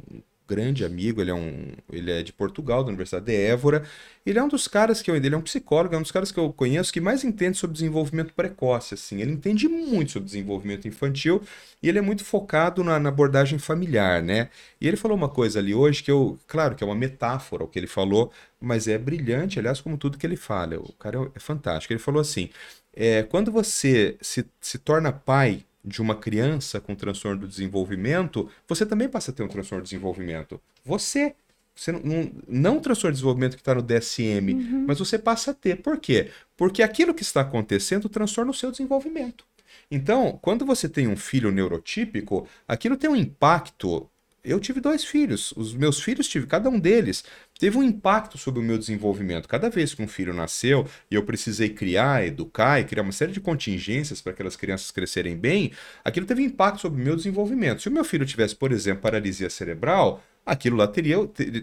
grande 0.49 0.83
amigo, 0.83 1.21
ele 1.21 1.29
é, 1.29 1.33
um, 1.33 1.67
ele 1.91 2.11
é 2.11 2.23
de 2.23 2.33
Portugal, 2.33 2.83
da 2.83 2.89
Universidade 2.89 3.25
de 3.27 3.35
Évora. 3.35 3.83
Ele 4.25 4.39
é 4.39 4.43
um 4.43 4.47
dos 4.47 4.67
caras 4.67 5.01
que 5.01 5.11
eu, 5.11 5.15
ele 5.15 5.33
é 5.33 5.37
um 5.37 5.41
psicólogo, 5.41 5.93
é 5.93 5.97
um 5.97 6.01
dos 6.01 6.11
caras 6.11 6.31
que 6.31 6.39
eu 6.39 6.51
conheço 6.51 6.91
que 6.91 6.99
mais 6.99 7.23
entende 7.23 7.57
sobre 7.57 7.75
desenvolvimento 7.75 8.33
precoce, 8.33 8.95
assim. 8.95 9.21
Ele 9.21 9.31
entende 9.31 9.67
muito 9.67 10.11
sobre 10.11 10.25
desenvolvimento 10.25 10.87
infantil 10.87 11.41
e 11.81 11.87
ele 11.87 11.99
é 11.99 12.01
muito 12.01 12.25
focado 12.25 12.83
na, 12.83 12.99
na 12.99 13.09
abordagem 13.09 13.59
familiar, 13.59 14.23
né? 14.23 14.49
E 14.81 14.87
ele 14.87 14.97
falou 14.97 15.15
uma 15.15 15.29
coisa 15.29 15.59
ali 15.59 15.73
hoje 15.73 16.03
que 16.03 16.11
eu, 16.11 16.39
claro 16.47 16.75
que 16.75 16.83
é 16.83 16.87
uma 16.87 16.95
metáfora 16.95 17.63
o 17.63 17.67
que 17.67 17.77
ele 17.77 17.87
falou, 17.87 18.31
mas 18.59 18.87
é 18.87 18.97
brilhante, 18.97 19.59
aliás, 19.59 19.79
como 19.79 19.97
tudo 19.97 20.17
que 20.17 20.25
ele 20.25 20.35
fala. 20.35 20.77
O 20.79 20.93
cara 20.93 21.19
é, 21.19 21.31
é 21.35 21.39
fantástico. 21.39 21.93
Ele 21.93 21.99
falou 21.99 22.21
assim, 22.21 22.49
é, 22.93 23.23
quando 23.23 23.51
você 23.51 24.17
se, 24.21 24.45
se 24.59 24.77
torna 24.79 25.11
pai 25.11 25.63
de 25.83 26.01
uma 26.01 26.15
criança 26.15 26.79
com 26.79 26.95
transtorno 26.95 27.41
do 27.41 27.47
desenvolvimento, 27.47 28.49
você 28.67 28.85
também 28.85 29.07
passa 29.07 29.31
a 29.31 29.33
ter 29.33 29.43
um 29.43 29.47
transtorno 29.47 29.83
de 29.83 29.89
desenvolvimento. 29.89 30.59
Você. 30.83 31.35
Você 31.75 31.93
não, 31.93 32.01
não, 32.01 32.31
não 32.45 32.77
o 32.77 32.81
transtorno 32.81 33.13
de 33.13 33.19
desenvolvimento 33.19 33.55
que 33.55 33.61
está 33.61 33.73
no 33.73 33.81
DSM, 33.81 34.53
uhum. 34.53 34.85
mas 34.85 34.99
você 34.99 35.17
passa 35.17 35.51
a 35.51 35.53
ter. 35.53 35.77
Por 35.77 35.97
quê? 35.97 36.29
Porque 36.57 36.83
aquilo 36.83 37.13
que 37.13 37.21
está 37.21 37.39
acontecendo 37.39 38.09
transtorna 38.09 38.51
o 38.51 38.53
seu 38.53 38.69
desenvolvimento. 38.69 39.45
Então, 39.89 40.37
quando 40.41 40.65
você 40.65 40.89
tem 40.89 41.07
um 41.07 41.15
filho 41.15 41.51
neurotípico, 41.51 42.45
aquilo 42.67 42.97
tem 42.97 43.09
um 43.09 43.15
impacto 43.15 44.09
eu 44.43 44.59
tive 44.59 44.79
dois 44.79 45.03
filhos. 45.03 45.53
Os 45.55 45.73
meus 45.73 46.01
filhos 46.01 46.27
tive, 46.27 46.47
cada 46.47 46.69
um 46.69 46.79
deles 46.79 47.23
teve 47.59 47.77
um 47.77 47.83
impacto 47.83 48.37
sobre 48.37 48.59
o 48.59 48.63
meu 48.63 48.77
desenvolvimento. 48.77 49.47
Cada 49.47 49.69
vez 49.69 49.93
que 49.93 50.01
um 50.01 50.07
filho 50.07 50.33
nasceu 50.33 50.87
e 51.09 51.15
eu 51.15 51.23
precisei 51.23 51.69
criar, 51.69 52.25
educar 52.25 52.79
e 52.79 52.85
criar 52.85 53.03
uma 53.03 53.11
série 53.11 53.31
de 53.31 53.39
contingências 53.39 54.21
para 54.21 54.31
aquelas 54.31 54.55
crianças 54.55 54.91
crescerem 54.91 55.35
bem, 55.35 55.71
aquilo 56.03 56.25
teve 56.25 56.41
impacto 56.41 56.81
sobre 56.81 57.01
o 57.01 57.03
meu 57.03 57.15
desenvolvimento. 57.15 57.81
Se 57.81 57.89
o 57.89 57.91
meu 57.91 58.03
filho 58.03 58.25
tivesse, 58.25 58.55
por 58.55 58.71
exemplo, 58.71 59.01
paralisia 59.01 59.49
cerebral, 59.49 60.23
aquilo 60.45 60.77
lá 60.77 60.87
teria, 60.87 61.17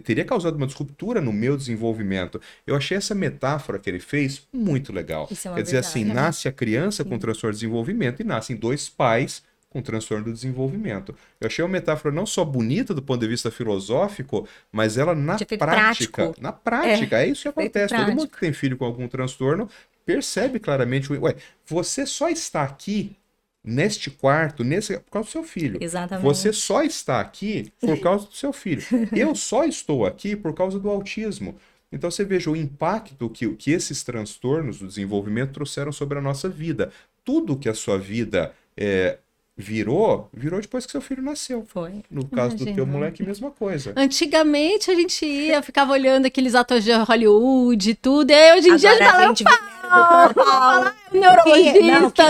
teria 0.05 0.25
causado 0.25 0.57
uma 0.57 0.67
disruptura 0.67 1.21
no 1.21 1.33
meu 1.33 1.57
desenvolvimento. 1.57 2.41
Eu 2.67 2.77
achei 2.77 2.97
essa 2.97 3.15
metáfora 3.15 3.79
que 3.79 3.91
ele 3.91 4.01
fez 4.01 4.47
muito 4.53 4.93
legal. 4.93 5.29
É 5.31 5.55
Quer 5.55 5.63
dizer 5.63 5.79
assim, 5.79 6.05
nasce 6.05 6.49
a 6.49 6.53
criança 6.53 7.05
com 7.05 7.19
transtorno 7.19 7.53
de 7.55 7.61
desenvolvimento 7.61 8.21
e 8.21 8.25
nascem 8.25 8.57
dois 8.57 8.89
pais 8.89 9.43
com 9.77 9.83
transtorno 9.83 10.25
do 10.25 10.33
desenvolvimento. 10.33 11.15
Eu 11.39 11.47
achei 11.47 11.63
uma 11.63 11.71
metáfora 11.71 12.15
não 12.15 12.25
só 12.25 12.45
bonita 12.45 12.95
do 12.95 13.03
ponto 13.03 13.21
de 13.21 13.29
vista 13.29 13.51
filosófico, 13.51 14.49
mas 14.73 14.97
ela 14.97 15.15
na 15.15 15.37
prática, 15.37 15.57
prático. 15.67 16.35
na 16.41 16.53
prática, 16.53 17.19
é, 17.19 17.27
é 17.27 17.29
isso 17.29 17.43
que 17.43 17.49
acontece. 17.49 17.95
Todo 17.95 18.13
mundo 18.13 18.29
que 18.29 18.41
tem 18.41 18.53
filho 18.53 18.77
com 18.77 18.85
algum 18.87 19.07
transtorno 19.07 19.69
percebe 20.05 20.59
claramente, 20.59 21.13
ué, 21.13 21.37
você 21.67 22.07
só 22.07 22.29
está 22.29 22.63
aqui 22.63 23.17
neste 23.63 24.11
quarto, 24.11 24.65
nesse 24.65 24.99
por 24.99 25.11
causa 25.11 25.29
do 25.29 25.33
seu 25.33 25.45
filho. 25.45 25.79
Exatamente. 25.83 26.25
Você 26.25 26.53
só 26.53 26.83
está 26.83 27.21
aqui 27.21 27.71
por 27.81 28.01
causa 28.01 28.27
do 28.27 28.35
seu 28.35 28.53
filho. 28.53 28.83
Eu 29.15 29.35
só 29.35 29.65
estou 29.65 30.07
aqui 30.07 30.35
por 30.37 30.55
causa 30.55 30.79
do 30.79 30.89
autismo. 30.89 31.57
Então 31.93 32.11
você 32.11 32.25
veja 32.25 32.51
o 32.51 32.57
impacto 32.57 33.29
que, 33.29 33.49
que 33.55 33.73
esses 33.73 34.03
transtornos 34.03 34.79
do 34.79 34.87
desenvolvimento 34.87 35.53
trouxeram 35.53 35.93
sobre 35.93 36.19
a 36.19 36.23
nossa 36.23 36.49
vida. 36.49 36.91
Tudo 37.25 37.57
que 37.59 37.69
a 37.69 37.75
sua 37.75 37.99
vida 37.99 38.55
é, 38.77 39.19
virou, 39.57 40.29
virou 40.33 40.61
depois 40.61 40.85
que 40.85 40.93
seu 40.93 41.01
filho 41.01 41.23
nasceu. 41.23 41.65
Foi. 41.67 42.03
No 42.11 42.27
caso 42.29 42.57
do 42.57 42.63
Imagina. 42.63 42.75
teu 42.77 42.87
moleque, 42.87 43.23
mesma 43.23 43.51
coisa. 43.51 43.93
Antigamente 43.97 44.91
a 44.91 44.95
gente 44.95 45.25
ia, 45.25 45.63
ficava 45.63 45.93
olhando 45.93 46.27
aqueles 46.27 46.55
atores 46.55 46.85
de 46.85 46.93
Hollywood 46.93 47.91
e 47.91 47.95
tudo, 47.95 48.31
e 48.31 48.35
aí 48.35 48.59
hoje 48.59 48.69
em 48.69 48.77
dia 48.77 48.91
a 48.91 48.95
gente 48.95 49.03
Agora 49.03 49.13
fala, 49.13 49.25
a 49.25 49.29
gente 49.29 49.45
vê 49.45 49.51
Dr. 49.51 50.35
Paulo. 50.35 50.93
neurologista, 51.13 51.81
Não, 51.81 52.11
que 52.11 52.23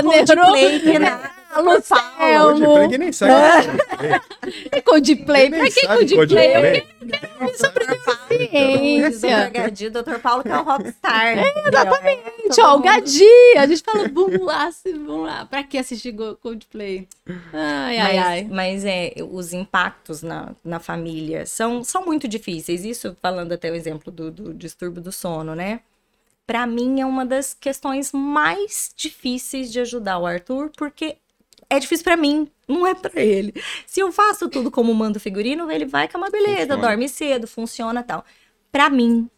Coldplay, 2.63 2.99
nem 2.99 3.13
sabe. 3.13 3.33
Coldplay. 3.33 4.21
é 4.71 4.81
Coldplay, 4.83 5.49
Nem 5.51 5.61
pra 5.61 5.71
que 5.71 5.87
Coldplay? 5.87 6.27
Coldplay. 6.29 6.87
Ciência. 8.29 9.51
Dr. 9.51 9.53
Gadi, 9.53 9.91
Dr. 9.91 10.19
Paulo, 10.21 10.43
que 10.43 10.49
é 10.49 10.57
o 10.57 10.63
rockstar. 10.63 11.39
exatamente. 11.67 12.23
Todo 12.55 12.65
Ó, 12.65 12.77
o. 12.77 12.81
Gadi, 12.81 13.25
a 13.57 13.67
gente 13.67 13.83
fala, 13.83 14.09
vamos 14.09 14.41
lá, 14.41 14.71
vamos 14.85 15.27
lá. 15.27 15.47
Pra 15.47 15.63
que 15.63 15.79
assistir 15.79 16.15
Coldplay? 16.43 17.09
Ai, 17.53 17.99
ai, 17.99 18.17
mas, 18.17 18.27
ai. 18.27 18.49
mas 18.51 18.85
é, 18.85 19.15
os 19.31 19.53
impactos 19.53 20.23
na, 20.23 20.55
na 20.65 20.79
família 20.79 21.47
são, 21.47 21.83
são 21.85 22.05
muito 22.05 22.29
difíceis. 22.29 22.85
Isso 22.85 23.17
falando 23.21 23.53
até 23.53 23.71
o 23.71 23.75
exemplo 23.75 24.13
do, 24.13 24.31
do 24.31 24.55
distúrbio 24.55 25.03
do 25.03 25.13
sono, 25.13 25.55
né? 25.55 25.81
Pra 26.47 26.67
mim 26.67 27.01
é 27.01 27.07
uma 27.07 27.27
das 27.27 27.55
questões 27.55 28.13
mais 28.13 28.93
difíceis 28.97 29.73
de 29.73 29.81
ajudar 29.81 30.19
o 30.19 30.27
Arthur, 30.27 30.71
porque 30.77 31.17
é 31.69 31.81
difícil 31.81 32.05
pra 32.05 32.17
mim, 32.17 32.49
não 32.69 32.87
é 32.87 32.95
pra 32.95 33.21
ele. 33.23 33.55
Se 33.87 34.01
eu 34.01 34.11
faço 34.13 34.49
tudo 34.49 34.71
como 34.71 34.93
manda 34.95 35.19
o 35.19 35.21
figurino, 35.21 35.71
ele 35.71 35.85
vai 35.87 36.09
com 36.09 36.19
uma 36.19 36.31
beleza, 36.31 36.61
Funciona. 36.61 36.83
dorme 36.83 37.09
cedo, 37.09 37.47
funciona 37.47 38.03
tal. 38.03 38.25
Pra 38.73 38.91
mim, 38.91 39.29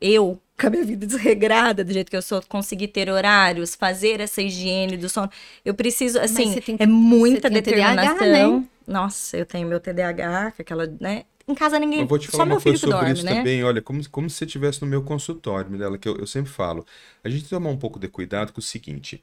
eu, 0.00 0.40
com 0.60 0.66
a 0.66 0.70
minha 0.70 0.84
vida 0.84 1.06
desregrada, 1.06 1.84
do 1.84 1.92
jeito 1.92 2.10
que 2.10 2.16
eu 2.16 2.22
sou, 2.22 2.42
conseguir 2.48 2.88
ter 2.88 3.08
horários, 3.08 3.74
fazer 3.74 4.20
essa 4.20 4.42
higiene 4.42 4.96
do 4.96 5.08
sono, 5.08 5.30
eu 5.64 5.74
preciso, 5.74 6.18
assim, 6.18 6.52
você 6.52 6.60
tem- 6.60 6.76
é 6.78 6.86
muita 6.86 7.48
você 7.48 7.62
tem 7.62 7.62
TDAH, 7.62 8.02
determinação. 8.14 8.60
né? 8.60 8.66
Nossa, 8.86 9.36
eu 9.36 9.46
tenho 9.46 9.68
meu 9.68 9.78
TDAH, 9.80 10.50
que 10.52 10.60
é 10.60 10.62
aquela, 10.62 10.86
né? 11.00 11.24
Em 11.46 11.54
casa 11.54 11.78
ninguém, 11.78 12.00
Eu 12.00 12.06
vou 12.06 12.18
te 12.18 12.28
falar 12.28 12.44
meu 12.46 12.54
uma 12.54 12.60
filho 12.60 12.72
coisa 12.74 12.86
sobre 12.86 12.96
dorme, 12.98 13.12
isso 13.14 13.24
né? 13.24 13.34
também. 13.36 13.64
Olha, 13.64 13.82
como, 13.82 14.08
como 14.10 14.30
se 14.30 14.36
você 14.36 14.44
estivesse 14.44 14.80
no 14.80 14.86
meu 14.86 15.02
consultório, 15.02 15.70
Mirella, 15.70 15.98
que 15.98 16.08
eu, 16.08 16.16
eu 16.16 16.26
sempre 16.26 16.50
falo. 16.52 16.84
A 17.24 17.28
gente 17.28 17.40
tem 17.40 17.48
que 17.48 17.54
tomar 17.54 17.70
um 17.70 17.76
pouco 17.76 17.98
de 17.98 18.06
cuidado 18.08 18.52
com 18.52 18.60
o 18.60 18.62
seguinte. 18.62 19.22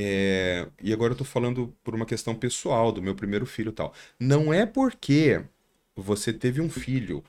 É, 0.00 0.68
e 0.80 0.92
agora 0.92 1.12
eu 1.12 1.16
tô 1.16 1.24
falando 1.24 1.74
por 1.82 1.92
uma 1.92 2.06
questão 2.06 2.32
pessoal 2.32 2.92
do 2.92 3.02
meu 3.02 3.16
primeiro 3.16 3.44
filho 3.44 3.70
e 3.70 3.72
tal. 3.72 3.92
Não 4.18 4.54
é 4.54 4.64
porque 4.64 5.42
você 5.96 6.32
teve 6.32 6.60
um 6.60 6.70
filho 6.70 7.24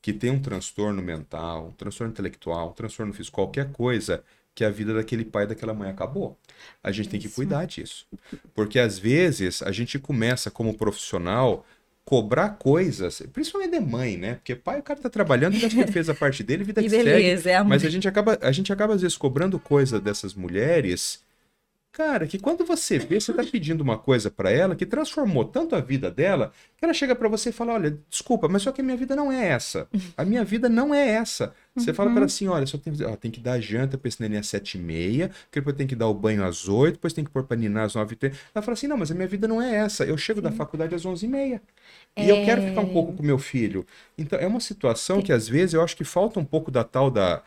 que 0.00 0.10
tem 0.10 0.30
um 0.30 0.40
transtorno 0.40 1.02
mental, 1.02 1.68
um 1.68 1.72
transtorno 1.72 2.12
intelectual, 2.12 2.70
um 2.70 2.72
transtorno 2.72 3.12
físico, 3.12 3.34
qualquer 3.34 3.70
coisa, 3.72 4.24
que 4.54 4.64
a 4.64 4.70
vida 4.70 4.94
daquele 4.94 5.24
pai 5.24 5.44
e 5.44 5.48
daquela 5.48 5.74
mãe 5.74 5.90
acabou. 5.90 6.38
A 6.82 6.90
gente 6.90 7.10
tem 7.10 7.20
que 7.20 7.28
cuidar 7.28 7.66
disso. 7.66 8.06
Porque 8.54 8.78
às 8.78 8.98
vezes 8.98 9.60
a 9.60 9.70
gente 9.70 9.98
começa 9.98 10.50
como 10.50 10.74
profissional 10.74 11.66
cobrar 12.06 12.50
coisas, 12.50 13.22
principalmente 13.32 13.72
de 13.72 13.80
mãe, 13.80 14.16
né? 14.16 14.34
Porque 14.34 14.54
pai, 14.54 14.78
o 14.80 14.82
cara 14.82 15.00
tá 15.00 15.10
trabalhando, 15.10 15.58
já 15.58 15.68
fez 15.86 16.08
a 16.08 16.14
parte 16.14 16.42
dele, 16.42 16.64
vida 16.64 16.80
que 16.84 16.88
segue. 16.88 17.04
beleza, 17.04 17.50
é 17.50 17.56
a 17.56 17.64
Mas 17.64 17.84
a 17.84 17.90
gente 17.90 18.06
acaba, 18.06 18.38
a 18.40 18.52
gente 18.52 18.72
acaba 18.72 18.94
às 18.94 19.02
vezes 19.02 19.16
cobrando 19.16 19.58
coisa 19.58 19.98
dessas 19.98 20.34
mulheres, 20.34 21.23
cara, 21.96 22.26
que 22.26 22.40
quando 22.40 22.64
você 22.64 22.98
vê, 22.98 23.20
você 23.20 23.32
tá 23.32 23.44
pedindo 23.44 23.80
uma 23.80 23.96
coisa 23.96 24.28
pra 24.28 24.50
ela 24.50 24.74
que 24.74 24.84
transformou 24.84 25.44
tanto 25.44 25.76
a 25.76 25.80
vida 25.80 26.10
dela, 26.10 26.52
que 26.76 26.84
ela 26.84 26.92
chega 26.92 27.14
pra 27.14 27.28
você 27.28 27.50
e 27.50 27.52
fala: 27.52 27.74
"Olha, 27.74 27.96
desculpa, 28.10 28.48
mas 28.48 28.62
só 28.62 28.72
que 28.72 28.80
a 28.80 28.84
minha 28.84 28.96
vida 28.96 29.14
não 29.14 29.30
é 29.30 29.46
essa. 29.46 29.88
A 30.16 30.24
minha 30.24 30.44
vida 30.44 30.68
não 30.68 30.92
é 30.92 31.08
essa". 31.08 31.54
Você 31.76 31.92
fala 31.94 32.10
pra 32.10 32.18
ela 32.18 32.26
assim: 32.26 32.48
"Olha, 32.48 32.66
só 32.66 32.76
tem, 32.76 32.92
ó, 33.04 33.16
tem 33.16 33.30
que 33.30 33.40
dar 33.40 33.60
janta 33.60 33.96
pra 33.96 34.08
esse 34.08 34.20
neném 34.20 34.38
às 34.38 34.48
sete 34.48 34.76
e 34.76 34.80
meia, 34.80 35.28
que 35.50 35.60
depois 35.60 35.76
tem 35.76 35.86
que 35.86 35.94
dar 35.94 36.08
o 36.08 36.14
banho 36.14 36.44
às 36.44 36.68
oito, 36.68 36.94
depois 36.94 37.12
tem 37.12 37.24
que 37.24 37.30
pôr 37.30 37.44
pra 37.44 37.56
ninar 37.56 37.84
às 37.86 37.94
nove 37.94 38.14
e 38.14 38.16
trinta". 38.16 38.36
Ela 38.52 38.62
fala 38.62 38.74
assim: 38.74 38.88
"Não, 38.88 38.96
mas 38.96 39.12
a 39.12 39.14
minha 39.14 39.28
vida 39.28 39.46
não 39.46 39.62
é 39.62 39.76
essa. 39.76 40.04
Eu 40.04 40.16
chego 40.16 40.40
da 40.42 40.50
faculdade 40.50 40.94
às 40.94 41.06
onze 41.06 41.26
e 41.26 41.28
meia. 41.28 41.62
E 42.16 42.28
eu 42.28 42.44
quero 42.44 42.62
ficar 42.62 42.80
um 42.80 42.92
pouco 42.92 43.12
com 43.12 43.22
meu 43.22 43.38
filho". 43.38 43.86
Então, 44.18 44.38
é 44.38 44.46
uma 44.46 44.60
situação 44.60 45.22
que 45.22 45.32
às 45.32 45.48
vezes 45.48 45.74
eu 45.74 45.82
acho 45.82 45.96
que 45.96 46.04
falta 46.04 46.40
um 46.40 46.44
pouco 46.44 46.70
da 46.70 46.82
tal 46.82 47.10
da 47.10 47.40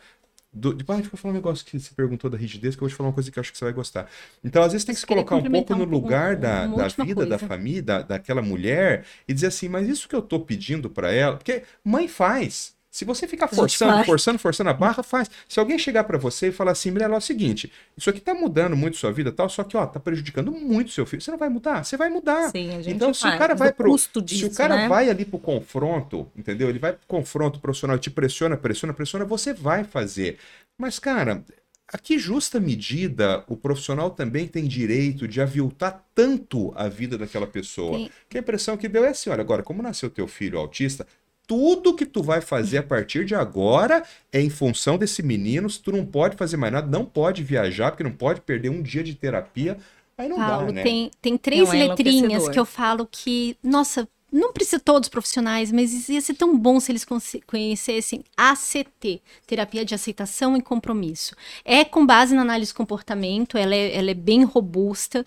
do, 0.52 0.72
de, 0.74 0.84
ah, 0.88 0.94
deixa 0.94 1.10
eu 1.12 1.18
falar 1.18 1.32
um 1.32 1.36
negócio 1.36 1.64
que 1.64 1.78
você 1.78 1.94
perguntou 1.94 2.30
da 2.30 2.38
rigidez, 2.38 2.74
que 2.74 2.78
eu 2.82 2.86
vou 2.86 2.88
te 2.88 2.94
falar 2.96 3.08
uma 3.10 3.14
coisa 3.14 3.30
que 3.30 3.38
eu 3.38 3.40
acho 3.40 3.52
que 3.52 3.58
você 3.58 3.64
vai 3.64 3.74
gostar. 3.74 4.08
Então, 4.42 4.62
às 4.62 4.72
vezes, 4.72 4.84
tem 4.84 4.94
que 4.94 5.00
se 5.00 5.06
colocar 5.06 5.36
um 5.36 5.42
pouco 5.42 5.74
no 5.74 5.84
um 5.84 5.86
lugar 5.88 6.34
uma- 6.34 6.40
da, 6.40 6.66
da 6.66 6.88
vida 6.88 7.26
da 7.26 7.38
coisa. 7.38 7.48
família, 7.48 7.82
da, 7.82 8.02
daquela 8.02 8.40
mulher, 8.42 9.04
e 9.28 9.34
dizer 9.34 9.48
assim, 9.48 9.68
mas 9.68 9.88
isso 9.88 10.08
que 10.08 10.16
eu 10.16 10.22
tô 10.22 10.40
pedindo 10.40 10.88
pra 10.88 11.12
ela, 11.12 11.36
porque 11.36 11.62
mãe 11.84 12.08
faz. 12.08 12.77
Se 12.98 13.04
você 13.04 13.28
ficar 13.28 13.46
forçando, 13.46 14.04
forçando, 14.04 14.38
forçando 14.40 14.70
a 14.70 14.72
barra, 14.74 15.04
faz. 15.04 15.30
Se 15.48 15.60
alguém 15.60 15.78
chegar 15.78 16.02
pra 16.02 16.18
você 16.18 16.48
e 16.48 16.52
falar 16.52 16.72
assim, 16.72 16.90
Mirella, 16.90 17.14
é 17.14 17.18
o 17.18 17.20
seguinte, 17.20 17.70
isso 17.96 18.10
aqui 18.10 18.18
tá 18.20 18.34
mudando 18.34 18.74
muito 18.76 18.96
sua 18.96 19.12
vida 19.12 19.30
e 19.30 19.32
tal, 19.32 19.48
só 19.48 19.62
que, 19.62 19.76
ó, 19.76 19.86
tá 19.86 20.00
prejudicando 20.00 20.50
muito 20.50 20.90
seu 20.90 21.06
filho. 21.06 21.22
Você 21.22 21.30
não 21.30 21.38
vai 21.38 21.48
mudar? 21.48 21.84
Você 21.84 21.96
vai 21.96 22.08
mudar. 22.10 22.50
Sim, 22.50 22.70
a 22.74 22.82
gente 22.82 22.96
Então, 22.96 23.14
se 23.14 23.22
faz, 23.22 23.36
o 23.36 23.38
cara 23.38 23.54
vai 23.54 23.72
pro. 23.72 23.88
custo 23.88 24.18
se 24.18 24.24
disso, 24.26 24.46
o 24.48 24.54
cara 24.56 24.74
né? 24.76 24.88
vai 24.88 25.08
ali 25.08 25.24
pro 25.24 25.38
confronto, 25.38 26.26
entendeu? 26.36 26.68
Ele 26.68 26.80
vai 26.80 26.92
pro 26.92 27.06
confronto 27.06 27.60
profissional, 27.60 27.96
te 28.00 28.10
pressiona, 28.10 28.56
pressiona, 28.56 28.92
pressiona, 28.92 29.24
você 29.24 29.52
vai 29.54 29.84
fazer. 29.84 30.36
Mas, 30.76 30.98
cara, 30.98 31.44
a 31.86 31.98
que 31.98 32.18
justa 32.18 32.58
medida 32.58 33.44
o 33.46 33.56
profissional 33.56 34.10
também 34.10 34.48
tem 34.48 34.66
direito 34.66 35.28
de 35.28 35.40
aviltar 35.40 36.04
tanto 36.14 36.72
a 36.74 36.88
vida 36.88 37.16
daquela 37.16 37.46
pessoa? 37.46 37.96
Tem- 37.96 38.10
Que 38.28 38.38
a 38.38 38.40
impressão 38.40 38.76
que 38.76 38.88
deu 38.88 39.04
é 39.04 39.10
assim: 39.10 39.30
olha, 39.30 39.40
agora, 39.40 39.62
como 39.62 39.82
nasceu 39.84 40.10
teu 40.10 40.26
filho 40.26 40.58
autista, 40.58 41.06
tudo 41.48 41.94
que 41.94 42.04
tu 42.04 42.22
vai 42.22 42.42
fazer 42.42 42.78
a 42.78 42.82
partir 42.82 43.24
de 43.24 43.34
agora 43.34 44.04
é 44.30 44.38
em 44.38 44.50
função 44.50 44.98
desse 44.98 45.22
menino. 45.22 45.68
Se 45.68 45.80
tu 45.80 45.90
não 45.90 46.04
pode 46.04 46.36
fazer 46.36 46.58
mais 46.58 46.72
nada, 46.72 46.86
não 46.86 47.06
pode 47.06 47.42
viajar, 47.42 47.90
porque 47.90 48.04
não 48.04 48.12
pode 48.12 48.42
perder 48.42 48.68
um 48.68 48.82
dia 48.82 49.02
de 49.02 49.14
terapia. 49.14 49.78
Aí 50.18 50.28
não 50.28 50.36
Paulo, 50.36 50.66
dá, 50.66 50.72
né? 50.72 50.82
tem, 50.82 51.10
tem 51.22 51.38
três 51.38 51.68
Não, 51.68 51.74
é 51.74 51.88
letrinhas 51.88 52.48
que 52.50 52.58
eu 52.58 52.66
falo 52.66 53.08
que, 53.10 53.56
nossa, 53.62 54.06
não 54.30 54.52
precisa 54.52 54.78
todos 54.78 55.08
profissionais, 55.08 55.72
mas 55.72 56.08
ia 56.08 56.20
ser 56.20 56.34
tão 56.34 56.56
bom 56.56 56.78
se 56.78 56.92
eles 56.92 57.06
conhecessem 57.46 58.22
ACT, 58.36 59.22
Terapia 59.46 59.84
de 59.86 59.94
Aceitação 59.94 60.54
e 60.54 60.60
Compromisso. 60.60 61.34
É 61.64 61.82
com 61.82 62.04
base 62.04 62.34
na 62.34 62.42
análise 62.42 62.72
de 62.72 62.76
comportamento, 62.76 63.56
ela 63.56 63.74
é, 63.74 63.96
ela 63.96 64.10
é 64.10 64.14
bem 64.14 64.44
robusta, 64.44 65.24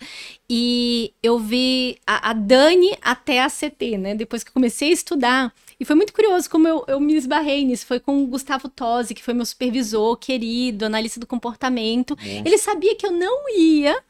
e 0.48 1.12
eu 1.20 1.38
vi 1.38 1.98
a, 2.06 2.30
a 2.30 2.32
Dani 2.32 2.96
até 3.02 3.40
a 3.40 3.46
ACT, 3.46 3.98
né, 3.98 4.14
depois 4.14 4.44
que 4.44 4.50
eu 4.50 4.54
comecei 4.54 4.90
a 4.90 4.92
estudar, 4.92 5.52
e 5.82 5.84
foi 5.84 5.96
muito 5.96 6.12
curioso 6.12 6.48
como 6.48 6.68
eu, 6.68 6.84
eu 6.86 7.00
me 7.00 7.16
esbarrei 7.16 7.64
nisso, 7.64 7.86
foi 7.86 7.98
com 7.98 8.22
o 8.22 8.26
Gustavo 8.28 8.68
Tosi, 8.68 9.16
que 9.16 9.22
foi 9.22 9.34
meu 9.34 9.44
supervisor 9.44 10.16
querido, 10.16 10.84
analista 10.84 11.18
do 11.18 11.26
comportamento, 11.26 12.16
ele 12.46 12.56
sabia 12.56 12.94
que 12.94 13.04
eu 13.04 13.10
não 13.10 13.50
ia 13.58 14.00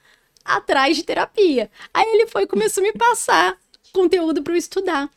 atrás 0.44 0.98
de 0.98 1.02
terapia. 1.02 1.70
Aí 1.94 2.06
ele 2.06 2.26
foi 2.26 2.42
e 2.42 2.46
começou 2.46 2.82
a 2.82 2.86
me 2.86 2.92
passar 2.92 3.56
conteúdo 3.90 4.42
para 4.42 4.52
eu 4.52 4.58
estudar. 4.58 5.10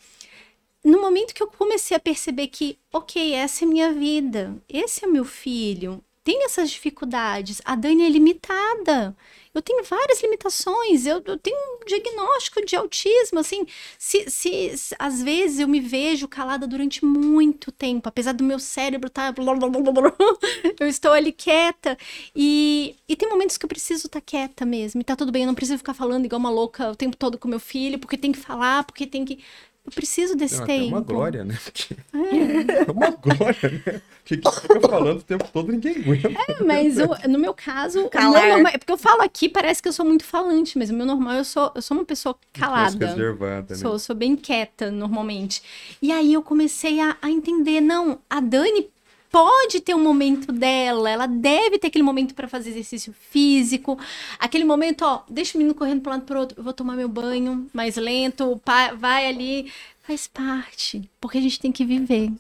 No 0.82 1.02
momento 1.02 1.34
que 1.34 1.44
eu 1.44 1.48
comecei 1.48 1.98
a 1.98 2.00
perceber 2.00 2.48
que, 2.48 2.80
ok, 2.94 3.34
essa 3.34 3.66
é 3.66 3.68
minha 3.68 3.92
vida, 3.92 4.56
esse 4.70 5.04
é 5.04 5.08
meu 5.10 5.26
filho, 5.26 6.02
tem 6.26 6.44
essas 6.44 6.72
dificuldades, 6.72 7.62
a 7.64 7.76
Dani 7.76 8.04
é 8.04 8.10
limitada. 8.10 9.16
Eu 9.54 9.62
tenho 9.62 9.84
várias 9.86 10.22
limitações, 10.22 11.06
eu, 11.06 11.24
eu 11.26 11.38
tenho 11.38 11.56
um 11.56 11.86
diagnóstico 11.86 12.66
de 12.66 12.76
autismo, 12.76 13.40
assim, 13.40 13.66
se, 13.98 14.30
se, 14.30 14.78
se- 14.78 14.96
às 15.00 15.22
vezes 15.24 15.60
eu 15.60 15.68
me 15.68 15.80
vejo 15.80 16.28
calada 16.28 16.68
durante 16.68 17.06
muito 17.06 17.72
tempo, 17.72 18.10
apesar 18.10 18.34
do 18.34 18.44
meu 18.44 18.60
cérebro 18.60 19.08
estar 19.08 19.34
eu 20.80 20.88
estou 20.88 21.12
ali 21.14 21.32
quieta. 21.32 21.98
E, 22.36 22.96
e 23.08 23.16
tem 23.16 23.30
momentos 23.30 23.58
que 23.58 23.66
eu 23.66 23.70
preciso 23.70 24.08
estar 24.08 24.22
quieta 24.22 24.66
mesmo, 24.66 25.02
e 25.02 25.04
tá 25.04 25.16
tudo 25.16 25.32
bem, 25.32 25.44
eu 25.44 25.48
não 25.48 25.56
preciso 25.56 25.78
ficar 25.78 25.94
falando 25.94 26.26
igual 26.26 26.40
uma 26.40 26.50
louca 26.50 26.92
o 26.92 26.96
tempo 26.96 27.16
todo 27.16 27.38
com 27.38 27.48
meu 27.48 27.60
filho, 27.60 28.00
porque 28.00 28.18
tem 28.18 28.32
que 28.32 28.40
falar, 28.40 28.84
porque 28.84 29.08
tem 29.08 29.24
que 29.26 29.40
eu 29.86 29.92
preciso 29.94 30.36
desse 30.36 30.56
Não, 30.58 30.64
é 30.64 30.68
tempo. 30.68 30.88
uma 30.88 31.02
glória, 31.02 31.44
né? 31.44 31.58
Porque- 31.64 31.96
É 32.14 32.92
uma 32.92 33.10
glória, 33.12 33.84
né? 33.86 34.02
Porque 34.24 34.38
que 34.38 34.52
fica 34.62 34.82
falando 34.82 35.20
o 35.20 35.24
tempo 35.24 35.48
todo, 35.54 35.72
ninguém 35.72 35.98
aguenta. 35.98 36.30
Mas 36.66 36.98
o- 36.98 37.28
no 37.30 37.38
meu 37.38 37.54
caso, 37.54 38.10
Calar. 38.10 38.48
normal- 38.50 38.72
é 38.74 38.78
porque 38.80 38.92
eu 38.92 38.98
falo 38.98 39.22
aqui, 39.22 39.48
parece 39.48 39.84
que 39.84 39.88
eu 39.88 39.94
sou 39.94 40.04
muito 40.06 40.24
falante, 40.24 40.78
mas 40.78 40.90
o 40.90 40.94
meu 40.94 41.06
normal, 41.06 41.36
eu 41.36 41.46
sou, 41.46 41.72
eu 41.76 41.82
sou 41.82 41.96
uma 41.98 42.06
pessoa 42.06 42.36
calada. 42.52 43.06
reservada, 43.08 43.76
né? 43.76 43.80
Sou, 43.80 44.00
sou 44.00 44.16
bem 44.16 44.36
quieta 44.36 44.90
normalmente. 44.90 45.62
E 46.02 46.12
aí 46.12 46.34
eu 46.34 46.42
comecei 46.42 47.00
a, 47.00 47.16
a 47.22 47.30
entender, 47.30 47.80
não, 47.82 48.18
a 48.28 48.40
Dani 48.40 48.90
pode 49.36 49.82
ter 49.82 49.94
um 49.94 50.02
momento 50.02 50.50
dela, 50.54 51.10
ela 51.10 51.28
deve 51.28 51.78
ter 51.78 51.88
aquele 51.88 52.06
momento 52.06 52.34
para 52.34 52.48
fazer 52.48 52.70
exercício 52.70 53.12
físico, 53.12 54.00
aquele 54.40 54.64
momento, 54.64 55.02
ó, 55.04 55.24
deixa 55.30 55.58
o 55.58 55.60
menino 55.60 55.76
correndo 55.76 56.00
para 56.02 56.12
um 56.12 56.16
lado 56.16 56.26
pro 56.26 56.40
outro, 56.40 56.58
eu 56.58 56.64
vou 56.64 56.72
tomar 56.72 56.96
meu 56.96 57.10
banho 57.10 57.68
mais 57.74 57.98
lento, 57.98 58.62
vai 58.98 59.28
ali, 59.28 59.70
faz 60.04 60.26
parte, 60.26 61.10
porque 61.20 61.38
a 61.38 61.42
gente 61.42 61.60
tem 61.60 61.70
que 61.70 61.84
viver. 61.84 62.32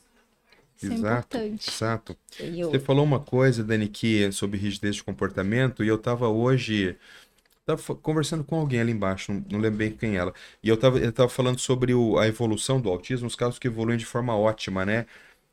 Isso 0.78 0.94
é 0.94 0.96
Exato, 0.96 1.38
importante. 1.38 1.70
exato. 1.70 2.18
Eu- 2.40 2.72
Você 2.72 2.80
falou 2.80 3.04
uma 3.04 3.20
coisa, 3.20 3.62
Dani, 3.62 3.90
que 3.90 4.32
sobre 4.32 4.58
rigidez 4.58 4.96
de 4.96 5.04
comportamento, 5.04 5.84
e 5.84 5.90
eu 5.90 5.98
tava 5.98 6.30
hoje 6.30 6.96
tava 7.66 7.82
conversando 7.96 8.44
com 8.44 8.58
alguém 8.60 8.80
ali 8.80 8.92
embaixo, 8.92 9.34
não, 9.34 9.44
não 9.52 9.60
lembro 9.60 9.80
bem 9.80 9.92
quem 9.92 10.16
ela. 10.16 10.34
E 10.64 10.70
eu 10.70 10.78
tava, 10.78 11.00
eu 11.00 11.12
tava 11.12 11.30
falando 11.30 11.60
sobre 11.60 11.94
o- 11.94 12.18
a 12.18 12.28
evolução 12.28 12.80
do 12.80 12.90
autismo, 12.90 13.28
os 13.28 13.36
casos 13.36 13.58
que 13.60 13.68
evoluem 13.68 13.98
de 13.98 14.06
forma 14.06 14.36
ótima, 14.38 14.86
né? 14.86 15.06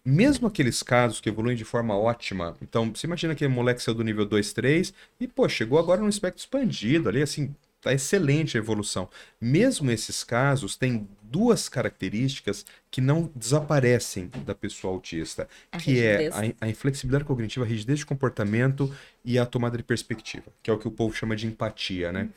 Mesmo 0.05 0.49
aqueles 0.49 0.83
casos 0.83 1.21
que 1.21 1.29
evoluem 1.29 1.57
de 1.57 1.65
forma 1.65 1.97
ótima, 1.97 2.57
então 2.61 2.93
você 2.93 3.07
imagina 3.07 3.35
aquele 3.35 3.53
moleque 3.53 3.83
saiu 3.83 3.95
do 3.95 4.03
nível 4.03 4.27
2, 4.27 4.53
3 4.53 4.93
e, 5.21 5.29
pô, 5.29 5.49
chegou 5.49 5.79
agora 5.79 6.01
no 6.01 6.09
espectro 6.09 6.41
expandido 6.41 7.09
ali, 7.09 7.23
assim, 7.23 7.55
tá 7.81 7.93
excelente 7.93 8.57
a 8.57 8.61
evolução. 8.61 9.09
Mesmo 9.41 9.91
esses 9.91 10.25
casos 10.25 10.77
têm 10.77 11.07
duas 11.23 11.69
características 11.69 12.65
que 12.91 13.01
não 13.01 13.31
desaparecem 13.35 14.29
da 14.45 14.55
pessoa 14.55 14.93
autista, 14.93 15.49
A 15.71 15.79
que 15.79 16.01
é 16.01 16.29
rigidez. 16.29 16.55
a, 16.61 16.67
a 16.67 16.69
inflexibilidade 16.69 17.25
cognitiva, 17.25 17.65
a 17.65 17.69
rigidez 17.69 18.01
de 18.01 18.07
comportamento 18.07 18.93
e 19.25 19.39
a 19.39 19.47
tomada 19.47 19.77
de 19.77 19.83
perspectiva, 19.83 20.45
que 20.63 20.71
é 20.71 20.75
o 20.75 20.79
que 20.79 20.89
o 20.89 20.91
povo 20.91 21.15
chama 21.15 21.35
de 21.37 21.47
empatia, 21.47 22.13
né? 22.13 22.29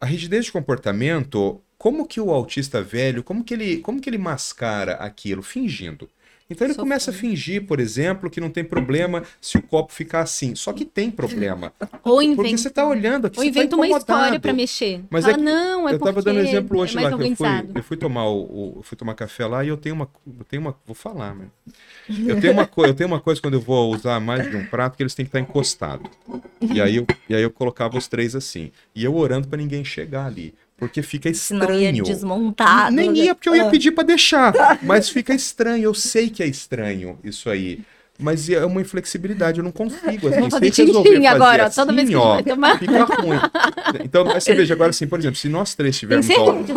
A 0.00 0.06
rigidez 0.06 0.46
de 0.46 0.52
comportamento, 0.52 1.60
como 1.78 2.06
que 2.06 2.20
o 2.20 2.30
autista 2.30 2.82
velho, 2.82 3.22
como 3.22 3.44
que 3.44 3.54
ele, 3.54 3.78
como 3.78 4.00
que 4.00 4.10
ele 4.10 4.18
mascara 4.18 4.94
aquilo? 4.94 5.42
Fingindo. 5.42 6.08
Então 6.50 6.66
ele 6.66 6.74
começa 6.74 7.10
a 7.10 7.14
fingir, 7.14 7.64
por 7.64 7.78
exemplo, 7.78 8.28
que 8.28 8.40
não 8.40 8.50
tem 8.50 8.64
problema 8.64 9.22
se 9.40 9.56
o 9.56 9.62
copo 9.62 9.92
ficar 9.92 10.20
assim. 10.20 10.54
Só 10.56 10.72
que 10.72 10.84
tem 10.84 11.10
problema. 11.10 11.72
Ou 12.02 12.16
Porque 12.16 12.24
inventa, 12.24 12.56
você 12.58 12.68
está 12.68 12.86
olhando 12.86 13.26
aqui, 13.28 13.38
ou 13.38 13.44
tá 13.44 13.48
inventa 13.48 13.76
uma 13.76 13.88
história 13.88 14.40
pra 14.40 14.52
mexer. 14.52 15.02
Mas 15.08 15.24
Fala, 15.24 15.34
é 15.34 15.38
que 15.38 15.44
não, 15.44 15.88
é 15.88 15.92
eu 15.94 15.98
tava 15.98 16.12
porque 16.14 16.28
dando 16.30 16.40
exemplo 16.40 16.78
hoje 16.80 16.98
é 16.98 17.00
lá 17.00 17.08
que 17.08 17.22
eu 17.22 17.36
fui, 17.36 17.48
eu 17.74 17.82
fui 17.82 17.96
tomar 17.96 18.24
o, 18.28 18.42
o- 18.42 18.72
eu 18.78 18.82
fui 18.82 18.96
tomar 18.96 19.14
café 19.14 19.46
lá 19.46 19.64
e 19.64 19.68
eu 19.68 19.76
tenho 19.76 19.94
uma 19.94 20.08
eu 20.26 20.44
tenho 20.44 20.62
uma 20.62 20.74
vou 20.84 20.94
falar, 20.94 21.34
né? 21.34 21.46
Eu 22.26 22.40
tenho 22.40 22.52
uma 22.52 22.66
coisa, 22.66 22.90
eu 22.90 22.94
tenho 22.96 23.06
uma 23.08 23.20
coisa 23.20 23.40
quando 23.40 23.54
eu 23.54 23.60
vou 23.60 23.94
usar 23.94 24.18
mais 24.18 24.48
de 24.48 24.56
um 24.56 24.64
prato 24.64 24.96
que 24.96 25.02
eles 25.02 25.14
têm 25.14 25.24
que 25.24 25.28
estar 25.28 25.40
encostados. 25.40 26.10
E 26.60 26.80
aí 26.80 26.96
eu, 26.96 27.06
e 27.28 27.34
aí 27.34 27.42
eu 27.42 27.50
colocava 27.50 27.96
os 27.96 28.08
três 28.08 28.34
assim. 28.34 28.72
E 28.94 29.04
eu 29.04 29.14
orando 29.16 29.46
para 29.48 29.58
ninguém 29.58 29.84
chegar 29.84 30.26
ali, 30.26 30.54
porque 30.80 31.02
fica 31.02 31.32
Senão 31.32 31.70
ia 31.72 31.90
estranho. 31.90 32.04
desmontar. 32.04 32.90
Nem 32.90 33.14
ia, 33.16 33.34
porque 33.34 33.48
eu 33.48 33.54
ia 33.54 33.66
Ah. 33.66 33.70
pedir 33.70 33.92
pra 33.92 34.02
deixar. 34.02 34.52
Mas 34.82 35.08
fica 35.10 35.32
estranho. 35.34 35.84
Eu 35.84 35.94
sei 35.94 36.28
que 36.30 36.42
é 36.42 36.46
estranho 36.46 37.18
isso 37.22 37.48
aí. 37.48 37.80
Mas 38.22 38.50
é 38.50 38.62
uma 38.66 38.82
inflexibilidade, 38.82 39.60
eu 39.60 39.64
não 39.64 39.72
consigo. 39.72 40.28
Assim, 40.28 40.36
Vamos 40.40 40.50
fazer 40.52 40.66
resolver 40.66 41.08
tintim 41.08 41.14
fazer 41.14 41.26
agora, 41.26 41.66
ó, 41.66 41.70
toda 41.70 41.90
vez 41.90 42.06
que 42.06 42.14
ó, 42.14 42.42
tomar. 42.42 42.78
Fica 42.78 43.04
ruim. 43.04 43.38
Então, 44.04 44.24
mas 44.26 44.44
você 44.44 44.54
veja 44.54 44.74
agora 44.74 44.90
assim, 44.90 45.06
por 45.06 45.18
exemplo, 45.18 45.36
se 45.38 45.48
nós 45.48 45.74
três 45.74 45.94
estivermos 45.94 46.28
almoçando, 46.28 46.70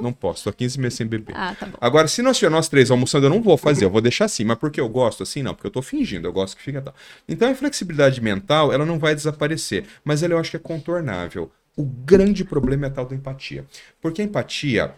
não 0.00 0.10
posso, 0.10 0.44
tô 0.44 0.48
há 0.48 0.52
15 0.54 0.80
meses 0.80 0.96
sem 0.96 1.06
beber. 1.06 1.34
Ah, 1.36 1.54
tá 1.58 1.66
bom. 1.66 1.76
Agora, 1.78 2.08
se 2.08 2.22
nós 2.22 2.38
tivermos 2.38 2.56
nós 2.56 2.68
três 2.68 2.90
almoçando, 2.90 3.26
eu 3.26 3.30
não 3.30 3.42
vou 3.42 3.58
fazer, 3.58 3.84
eu 3.84 3.90
vou 3.90 4.00
deixar 4.00 4.24
assim. 4.24 4.42
Mas 4.44 4.56
porque 4.56 4.80
eu 4.80 4.88
gosto 4.88 5.22
assim? 5.22 5.42
Não, 5.42 5.52
porque 5.54 5.66
eu 5.66 5.70
tô 5.70 5.82
fingindo, 5.82 6.26
eu 6.26 6.32
gosto 6.32 6.56
que 6.56 6.62
fica 6.62 6.80
tal. 6.80 6.94
Então, 7.28 7.46
a 7.48 7.50
inflexibilidade 7.50 8.22
mental, 8.22 8.72
ela 8.72 8.86
não 8.86 8.98
vai 8.98 9.14
desaparecer, 9.14 9.84
mas 10.02 10.22
ela 10.22 10.32
eu 10.32 10.38
acho 10.38 10.50
que 10.50 10.56
é 10.56 10.60
contornável. 10.60 11.50
O 11.76 11.84
grande 11.84 12.44
problema 12.44 12.86
é 12.86 12.88
a 12.88 12.92
tal 12.92 13.06
da 13.06 13.16
empatia. 13.16 13.66
Porque 14.00 14.22
a 14.22 14.24
empatia, 14.24 14.94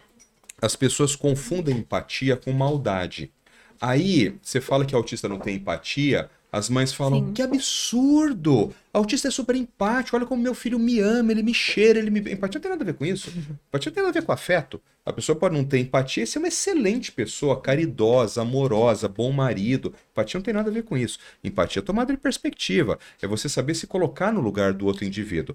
as 0.61 0.77
pessoas 0.77 1.17
confundem 1.17 1.79
empatia 1.79 2.37
com 2.37 2.53
maldade. 2.53 3.33
Aí, 3.81 4.39
você 4.43 4.61
fala 4.61 4.85
que 4.85 4.95
autista 4.95 5.29
não 5.29 5.39
tem 5.39 5.57
empatia, 5.57 6.31
as 6.57 6.71
mães 6.71 6.91
falam, 6.91 7.27
Sim. 7.27 7.33
que 7.35 7.43
absurdo! 7.43 8.73
Autista 8.91 9.29
é 9.29 9.31
super 9.31 9.55
empático, 9.55 10.17
olha 10.17 10.25
como 10.25 10.43
meu 10.43 10.55
filho 10.55 10.79
me 10.79 11.01
ama, 11.01 11.31
ele 11.31 11.43
me 11.43 11.53
cheira, 11.53 11.99
ele 11.99 12.09
me... 12.09 12.21
Empatia 12.21 12.59
não 12.59 12.63
tem 12.63 12.71
nada 12.71 12.83
a 12.83 12.87
ver 12.87 12.95
com 12.95 13.05
isso. 13.05 13.31
Empatia 13.69 13.93
tem 13.93 14.03
nada 14.03 14.17
a 14.17 14.21
ver 14.21 14.25
com 14.25 14.33
afeto. 14.33 14.81
A 15.05 15.13
pessoa 15.13 15.37
pode 15.37 15.55
não 15.55 15.63
ter 15.63 15.79
empatia 15.79 16.25
e 16.25 16.27
ser 16.27 16.39
uma 16.39 16.49
excelente 16.49 17.13
pessoa, 17.13 17.61
caridosa, 17.61 18.41
amorosa, 18.41 19.07
bom 19.07 19.31
marido. 19.31 19.95
Empatia 20.13 20.39
não 20.39 20.45
tem 20.45 20.55
nada 20.55 20.71
a 20.71 20.73
ver 20.73 20.85
com 20.85 20.97
isso. 20.97 21.19
Empatia 21.45 21.81
é 21.81 21.85
tomada 21.85 22.11
de 22.15 22.19
perspectiva. 22.19 22.99
É 23.21 23.27
você 23.27 23.51
saber 23.51 23.75
se 23.75 23.87
colocar 23.87 24.33
no 24.33 24.41
lugar 24.41 24.73
do 24.73 24.87
outro 24.87 25.05
indivíduo. 25.05 25.55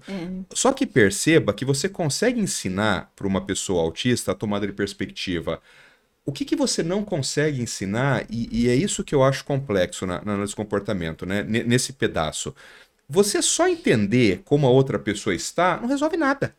Só 0.54 0.72
que 0.72 0.86
perceba 0.86 1.52
que 1.52 1.64
você 1.64 1.88
consegue 1.88 2.40
ensinar 2.40 3.12
para 3.16 3.26
uma 3.26 3.40
pessoa 3.40 3.82
autista 3.82 4.30
a 4.30 4.34
tomada 4.36 4.68
de 4.68 4.72
perspectiva. 4.72 5.60
O 6.24 6.32
que, 6.32 6.44
que 6.44 6.54
você 6.56 6.82
não 6.82 7.04
consegue 7.04 7.60
ensinar, 7.60 8.24
e, 8.30 8.48
e 8.66 8.68
é 8.68 8.74
isso 8.76 9.02
que 9.02 9.14
eu 9.14 9.24
acho 9.24 9.44
complexo 9.44 10.06
na, 10.06 10.16
na 10.24 10.32
análise 10.34 10.50
de 10.52 10.56
comportamento, 10.56 11.26
né? 11.26 11.40
N- 11.40 11.64
nesse 11.64 11.92
pedaço. 11.92 12.54
Você 13.08 13.42
só 13.42 13.68
entender 13.68 14.42
como 14.44 14.66
a 14.66 14.70
outra 14.70 14.98
pessoa 14.98 15.34
está 15.34 15.78
não 15.80 15.88
resolve 15.88 16.16
nada. 16.16 16.54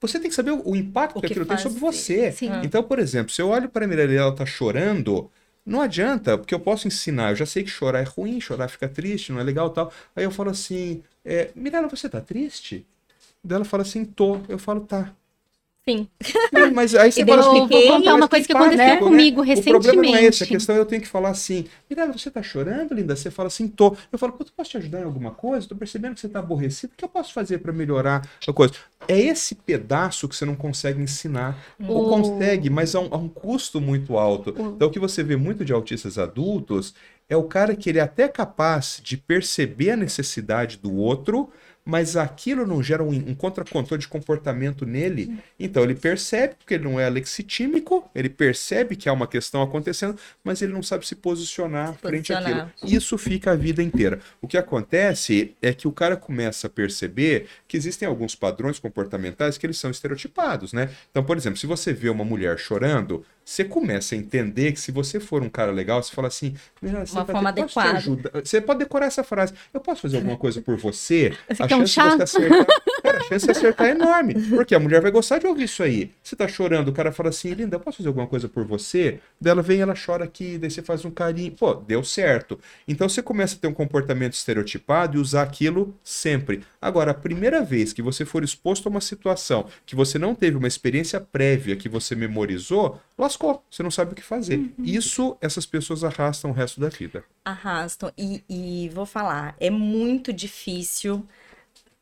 Você 0.00 0.18
tem 0.20 0.30
que 0.30 0.36
saber 0.36 0.52
o, 0.52 0.62
o 0.70 0.76
impacto 0.76 1.18
O 1.18 1.20
que 1.20 1.26
que 1.28 1.32
aquilo 1.32 1.46
tem 1.46 1.56
sobre 1.58 1.78
você. 1.80 2.32
Sim. 2.32 2.50
Então, 2.62 2.82
por 2.82 2.98
exemplo, 2.98 3.32
se 3.32 3.42
eu 3.42 3.48
olho 3.48 3.68
para 3.68 3.84
a 3.84 3.88
Mirella 3.88 4.12
e 4.12 4.16
ela 4.16 4.34
tá 4.34 4.46
chorando, 4.46 5.30
não 5.64 5.80
adianta, 5.82 6.38
porque 6.38 6.54
eu 6.54 6.60
posso 6.60 6.88
ensinar, 6.88 7.30
eu 7.30 7.36
já 7.36 7.46
sei 7.46 7.64
que 7.64 7.70
chorar 7.70 8.00
é 8.00 8.04
ruim, 8.04 8.40
chorar 8.40 8.68
fica 8.68 8.88
triste, 8.88 9.32
não 9.32 9.40
é 9.40 9.44
legal 9.44 9.70
tal. 9.70 9.92
Aí 10.16 10.24
eu 10.24 10.30
falo 10.30 10.50
assim, 10.50 11.02
é, 11.24 11.50
Mirella, 11.54 11.88
você 11.88 12.08
tá 12.08 12.20
triste? 12.20 12.86
Daí 13.44 13.56
ela 13.56 13.64
fala 13.64 13.82
assim, 13.82 14.04
tô. 14.04 14.40
Eu 14.48 14.58
falo, 14.58 14.80
tá. 14.82 15.14
Sim. 15.98 16.08
Mas 16.74 16.94
aí 16.94 17.10
você 17.12 17.24
fala 17.24 17.40
assim, 17.40 17.66
vou 17.68 17.82
contar 17.86 18.14
uma 18.14 18.28
coisa 18.28 18.46
que 18.46 18.52
aconteceu 18.52 18.84
né? 18.84 18.96
comigo 18.96 19.40
O 19.40 19.62
problema 19.62 20.02
não 20.02 20.14
é 20.16 20.24
esse, 20.24 20.42
a 20.42 20.46
recentemente. 20.46 20.48
questão 20.48 20.76
é 20.76 20.78
eu 20.78 20.86
tenho 20.86 21.02
que 21.02 21.08
falar 21.08 21.30
assim, 21.30 21.64
Mirella, 21.88 22.12
você 22.12 22.30
tá 22.30 22.42
chorando, 22.42 22.94
linda? 22.94 23.16
Você 23.16 23.30
fala 23.30 23.46
assim, 23.48 23.68
tô. 23.68 23.96
Eu 24.12 24.18
falo, 24.18 24.32
pô, 24.32 24.44
tu 24.44 24.52
posso 24.52 24.70
te 24.70 24.76
ajudar 24.76 25.00
em 25.00 25.04
alguma 25.04 25.30
coisa? 25.30 25.68
Tô 25.68 25.74
percebendo 25.76 26.14
que 26.14 26.20
você 26.20 26.28
tá 26.28 26.38
aborrecido, 26.40 26.92
o 26.92 26.96
que 26.96 27.04
eu 27.04 27.08
posso 27.08 27.32
fazer 27.32 27.58
para 27.58 27.72
melhorar 27.72 28.28
a 28.46 28.52
coisa? 28.52 28.74
É 29.08 29.18
esse 29.18 29.54
pedaço 29.54 30.28
que 30.28 30.36
você 30.36 30.44
não 30.44 30.54
consegue 30.54 31.02
ensinar. 31.02 31.56
Ou 31.88 32.06
O- 32.06 32.08
consegue, 32.08 32.68
mas 32.70 32.94
a 32.94 33.00
um, 33.00 33.08
a 33.12 33.16
um 33.16 33.28
custo 33.28 33.80
muito 33.80 34.16
alto. 34.18 34.50
O- 34.56 34.72
Então 34.76 34.88
o 34.88 34.90
que 34.90 34.98
você 34.98 35.22
vê 35.22 35.36
muito 35.36 35.64
de 35.64 35.72
autistas 35.72 36.18
adultos 36.18 36.94
é 37.28 37.36
o 37.36 37.44
cara 37.44 37.74
que 37.76 37.88
ele 37.88 37.98
é 37.98 38.02
até 38.02 38.28
capaz 38.28 39.00
de 39.02 39.16
perceber 39.16 39.90
a 39.92 39.96
necessidade 39.96 40.76
do 40.76 40.94
outro, 40.94 41.48
mas 41.84 42.16
aquilo 42.16 42.66
não 42.66 42.82
gera 42.82 43.02
um, 43.02 43.08
um 43.10 43.34
contracontrole 43.34 44.00
de 44.00 44.08
comportamento 44.08 44.84
nele. 44.86 45.38
Então 45.58 45.82
ele 45.82 45.94
percebe, 45.94 46.54
porque 46.58 46.74
ele 46.74 46.84
não 46.84 47.00
é 47.00 47.06
alexitímico, 47.06 48.08
ele 48.14 48.28
percebe 48.28 48.96
que 48.96 49.08
há 49.08 49.12
uma 49.12 49.26
questão 49.26 49.62
acontecendo, 49.62 50.16
mas 50.44 50.62
ele 50.62 50.72
não 50.72 50.82
sabe 50.82 51.06
se 51.06 51.14
posicionar, 51.16 51.94
frente 51.94 52.32
Posicionar. 52.32 52.72
àquilo. 52.76 52.96
Isso 52.96 53.16
fica 53.18 53.52
a 53.52 53.56
vida 53.56 53.82
inteira. 53.82 54.20
O 54.40 54.46
que 54.46 54.56
acontece 54.58 55.54
é 55.62 55.72
que 55.72 55.88
o 55.88 55.92
cara 55.92 56.16
começa 56.16 56.66
a 56.66 56.70
perceber 56.70 57.46
que 57.66 57.76
existem 57.76 58.06
alguns 58.06 58.34
padrões 58.34 58.78
comportamentais 58.78 59.56
que 59.58 59.66
eles 59.66 59.78
são 59.78 59.90
estereotipados, 59.90 60.72
né? 60.72 60.90
Então, 61.10 61.24
por 61.24 61.36
exemplo, 61.36 61.58
se 61.58 61.66
você 61.66 61.92
vê 61.92 62.08
uma 62.08 62.24
mulher 62.24 62.58
chorando, 62.58 63.24
você 63.44 63.64
começa 63.64 64.14
a 64.14 64.18
entender 64.18 64.72
que 64.72 64.80
se 64.80 64.92
você 64.92 65.18
for 65.18 65.42
um 65.42 65.48
cara 65.48 65.72
legal, 65.72 66.00
você 66.02 66.14
fala 66.14 66.28
assim, 66.28 66.54
"Mirella, 66.80 67.04
você 67.04 67.16
Uma 67.16 67.26
forma 67.26 67.48
adequada. 67.48 67.98
ajudar?" 67.98 68.30
Você 68.44 68.60
pode 68.60 68.78
decorar 68.78 69.06
essa 69.06 69.24
frase. 69.24 69.52
Eu 69.74 69.80
posso 69.80 70.02
fazer 70.02 70.18
alguma 70.18 70.36
coisa 70.36 70.60
por 70.60 70.76
você? 70.76 71.32
Você 71.50 71.62
quer 71.70 71.82
um 71.82 71.86
chance 71.86 71.92
chá? 71.92 72.08
de 72.08 72.16
você 72.16 72.22
acertar, 72.22 72.66
cara, 73.02 73.18
a 73.18 73.22
chance 73.22 73.44
de 73.44 73.50
acertar 73.50 73.86
é 73.86 73.90
enorme. 73.90 74.34
Porque 74.34 74.74
a 74.74 74.80
mulher 74.80 75.00
vai 75.00 75.10
gostar 75.10 75.38
de 75.38 75.46
ouvir 75.46 75.64
isso 75.64 75.82
aí. 75.82 76.10
Você 76.22 76.36
tá 76.36 76.48
chorando, 76.48 76.88
o 76.88 76.92
cara 76.92 77.12
fala 77.12 77.28
assim, 77.28 77.52
linda, 77.52 77.76
eu 77.76 77.80
posso 77.80 77.98
fazer 77.98 78.08
alguma 78.08 78.26
coisa 78.26 78.48
por 78.48 78.64
você? 78.64 79.20
Daí 79.40 79.52
ela 79.52 79.62
vem, 79.62 79.80
ela 79.80 79.94
chora 79.94 80.24
aqui, 80.24 80.58
daí 80.58 80.70
você 80.70 80.82
faz 80.82 81.04
um 81.04 81.10
carinho. 81.10 81.52
Pô, 81.52 81.74
deu 81.74 82.02
certo. 82.02 82.58
Então 82.86 83.08
você 83.08 83.22
começa 83.22 83.56
a 83.56 83.58
ter 83.58 83.68
um 83.68 83.74
comportamento 83.74 84.34
estereotipado 84.34 85.16
e 85.16 85.20
usar 85.20 85.42
aquilo 85.42 85.94
sempre. 86.02 86.62
Agora, 86.80 87.12
a 87.12 87.14
primeira 87.14 87.62
vez 87.62 87.92
que 87.92 88.02
você 88.02 88.24
for 88.24 88.42
exposto 88.42 88.86
a 88.86 88.90
uma 88.90 89.00
situação 89.00 89.66
que 89.86 89.94
você 89.94 90.18
não 90.18 90.34
teve 90.34 90.56
uma 90.56 90.68
experiência 90.68 91.20
prévia 91.20 91.76
que 91.76 91.88
você 91.88 92.14
memorizou, 92.14 93.00
lascou. 93.18 93.62
Você 93.70 93.82
não 93.82 93.90
sabe 93.90 94.12
o 94.12 94.14
que 94.14 94.22
fazer. 94.22 94.70
Isso 94.78 95.36
essas 95.40 95.66
pessoas 95.66 96.04
arrastam 96.04 96.50
o 96.50 96.54
resto 96.54 96.80
da 96.80 96.88
vida. 96.88 97.24
Arrastam. 97.44 98.12
E, 98.16 98.42
e 98.48 98.90
vou 98.94 99.06
falar, 99.06 99.54
é 99.60 99.70
muito 99.70 100.32
difícil 100.32 101.26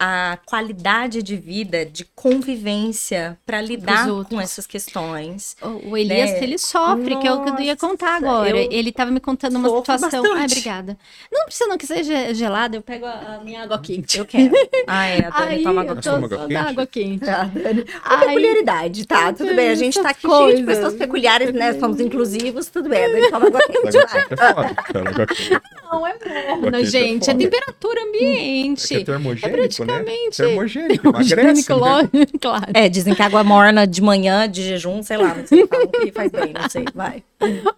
a 0.01 0.39
qualidade 0.47 1.23
de 1.23 1.37
vida, 1.37 1.85
de 1.85 2.05
convivência 2.15 3.37
para 3.45 3.61
lidar 3.61 4.07
com 4.29 4.41
essas 4.41 4.67
questões. 4.67 5.57
O, 5.61 5.91
o 5.91 5.97
Elias, 5.97 6.31
Né? 6.31 6.43
ele 6.45 6.57
sofre, 6.59 7.17
que 7.17 7.27
é 7.27 7.33
o 7.33 7.43
que 7.45 7.51
eu 7.51 7.59
ia 7.61 7.77
contar 7.77 8.21
Nossa, 8.21 8.35
agora. 8.37 8.51
eu 8.63 8.69
Ele 8.71 8.93
tava 8.93 9.11
me 9.11 9.19
contando 9.21 9.57
uma 9.57 9.69
situação. 9.69 10.09
Ai, 10.25 10.31
bastante. 10.31 10.53
obrigada. 10.53 10.99
Não 11.33 11.45
precisa 11.47 11.69
não 11.69 11.77
que 11.77 11.87
seja 11.87 12.33
gelada, 12.33 12.77
eu 12.77 12.83
pego 12.83 13.07
a, 13.07 13.37
a 13.37 13.45
minha 13.45 13.63
água 13.65 13.79
quente. 13.81 14.19
Eu 14.19 14.25
quero. 14.25 14.53
Ah, 14.87 15.07
é, 15.07 15.25
a 15.27 15.31
Dani 15.31 15.55
Aí, 15.57 15.63
toma 15.63 15.83
eu 15.85 15.91
água 15.91 16.03
tô 16.03 16.11
água 16.11 16.29
quente? 16.39 16.53
da 16.55 16.63
água 16.63 16.87
quente. 16.87 17.29
A 17.31 17.45
Dani. 17.45 17.81
Uma 17.83 18.01
Ai, 18.05 18.27
peculiaridade, 18.27 19.07
tá? 19.07 19.33
Tudo 19.33 19.55
bem. 19.55 19.69
A 19.71 19.75
gente 19.75 20.01
tá 20.01 20.11
aqui 20.11 20.27
cheio 20.29 20.57
de 20.57 20.63
pessoas 20.63 20.95
peculiares, 20.95 21.53
né? 21.53 21.75
Somos 21.79 22.01
inclusivos, 22.01 22.69
tudo 22.69 22.89
bem. 22.89 23.05
A 23.05 23.09
Dani 23.09 23.31
toma 23.31 23.47
água 23.49 23.61
quente. 23.67 23.99
Água 23.99 25.27
quente 25.27 25.55
é 25.55 25.61
foda, 25.61 25.91
Não, 25.91 26.07
é 26.07 26.15
quente 26.19 26.77
é 26.77 26.85
gente. 26.85 27.23
É, 27.31 27.33
foda. 27.33 27.39
temperatura 27.45 28.01
é 28.01 28.03
que 28.05 28.09
ambiente. 28.09 28.95
é 28.95 29.05
termogênico, 29.05 29.47
É 29.47 29.51
praticamente- 29.95 30.43
né? 30.43 30.47
Termogênico, 30.49 31.09
emagrece, 31.09 31.35
Higiênico, 31.35 31.73
né? 31.73 31.79
lógico, 31.79 32.39
claro. 32.41 32.67
É, 32.75 32.89
dizem 32.89 33.15
que 33.15 33.23
água 33.23 33.43
morna 33.45 33.87
de 33.87 34.01
manhã, 34.03 34.49
de 34.49 34.63
jejum, 34.63 35.03
sei 35.03 35.17
lá, 35.17 35.35
não 35.35 35.47
sei, 35.47 35.67
falam 35.67 35.87
que 35.89 36.13
faz 36.13 36.31
bem, 36.31 36.53
não 36.53 36.69
sei, 36.69 36.85
vai. 36.95 37.23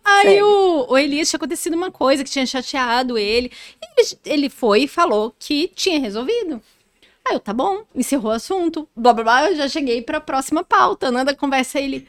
Aí 0.04 0.26
Segue. 0.26 0.42
o, 0.42 0.86
o 0.90 0.98
Elias 0.98 1.28
tinha 1.30 1.38
acontecido 1.38 1.74
uma 1.74 1.90
coisa 1.90 2.22
que 2.24 2.30
tinha 2.30 2.44
chateado 2.46 3.16
ele. 3.18 3.50
Ele, 3.98 4.08
ele 4.24 4.50
foi 4.50 4.82
e 4.82 4.88
falou 4.88 5.34
que 5.38 5.68
tinha 5.74 5.98
resolvido. 6.00 6.60
Aí 7.26 7.34
eu, 7.34 7.40
tá 7.40 7.52
bom, 7.52 7.82
encerrou 7.94 8.32
o 8.32 8.34
assunto. 8.34 8.88
Blá 8.96 9.12
blá 9.12 9.22
blá, 9.24 9.50
eu 9.50 9.56
já 9.56 9.68
cheguei 9.68 10.00
pra 10.02 10.20
próxima 10.20 10.64
pauta, 10.64 11.10
né? 11.10 11.22
Da 11.24 11.34
conversa 11.34 11.78
ele. 11.78 12.08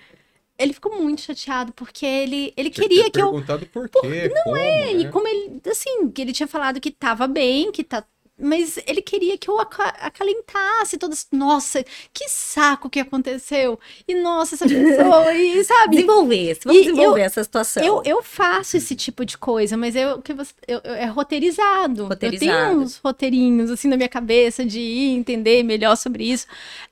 Ele 0.57 0.73
ficou 0.73 0.95
muito 1.01 1.21
chateado, 1.21 1.73
porque 1.73 2.05
ele, 2.05 2.53
ele 2.55 2.69
Tinha 2.69 2.87
queria 2.87 3.03
ter 3.05 3.11
que 3.11 3.21
eu. 3.21 3.31
perguntado 3.31 3.65
por 3.65 3.89
quê, 3.89 4.29
como, 4.43 4.57
E 4.57 5.03
né? 5.05 5.09
como 5.11 5.27
ele, 5.27 5.59
assim, 5.69 6.07
que 6.11 6.21
ele 6.21 6.31
tinha 6.31 6.45
falado 6.47 6.79
que 6.79 6.91
tava 6.91 7.25
bem, 7.27 7.71
que 7.71 7.83
tá 7.83 8.03
mas 8.41 8.77
ele 8.87 9.01
queria 9.01 9.37
que 9.37 9.49
eu 9.49 9.59
aca- 9.59 9.95
acalentasse 9.99 10.97
todas. 10.97 11.27
Nossa, 11.31 11.83
que 12.13 12.27
saco 12.29 12.89
que 12.89 12.99
aconteceu. 12.99 13.79
E 14.07 14.15
nossa, 14.15 14.55
essa 14.55 14.67
pessoa, 14.67 15.33
e 15.35 15.63
sabe? 15.63 15.95
Desenvolver, 15.97 16.57
vamos 16.65 16.81
E 16.81 16.85
desenvolver 16.85 17.21
essa 17.21 17.43
situação. 17.43 17.83
Eu, 17.83 18.01
eu 18.05 18.23
faço 18.23 18.77
esse 18.77 18.95
tipo 18.95 19.23
de 19.25 19.37
coisa, 19.37 19.77
mas 19.77 19.95
eu, 19.95 20.21
que 20.21 20.33
você, 20.33 20.53
eu, 20.67 20.81
eu- 20.83 20.93
é 20.95 21.05
roteirizado. 21.05 22.03
Eu 22.03 22.07
Roteirizado. 22.07 22.69
tenho 22.69 22.79
uns 22.81 22.97
roteirinhos 22.97 23.69
assim 23.71 23.87
na 23.87 23.95
minha 23.97 24.09
cabeça 24.09 24.65
de 24.65 24.79
ir 24.79 25.15
entender 25.15 25.63
melhor 25.63 25.95
sobre 25.95 26.23
isso. 26.23 26.47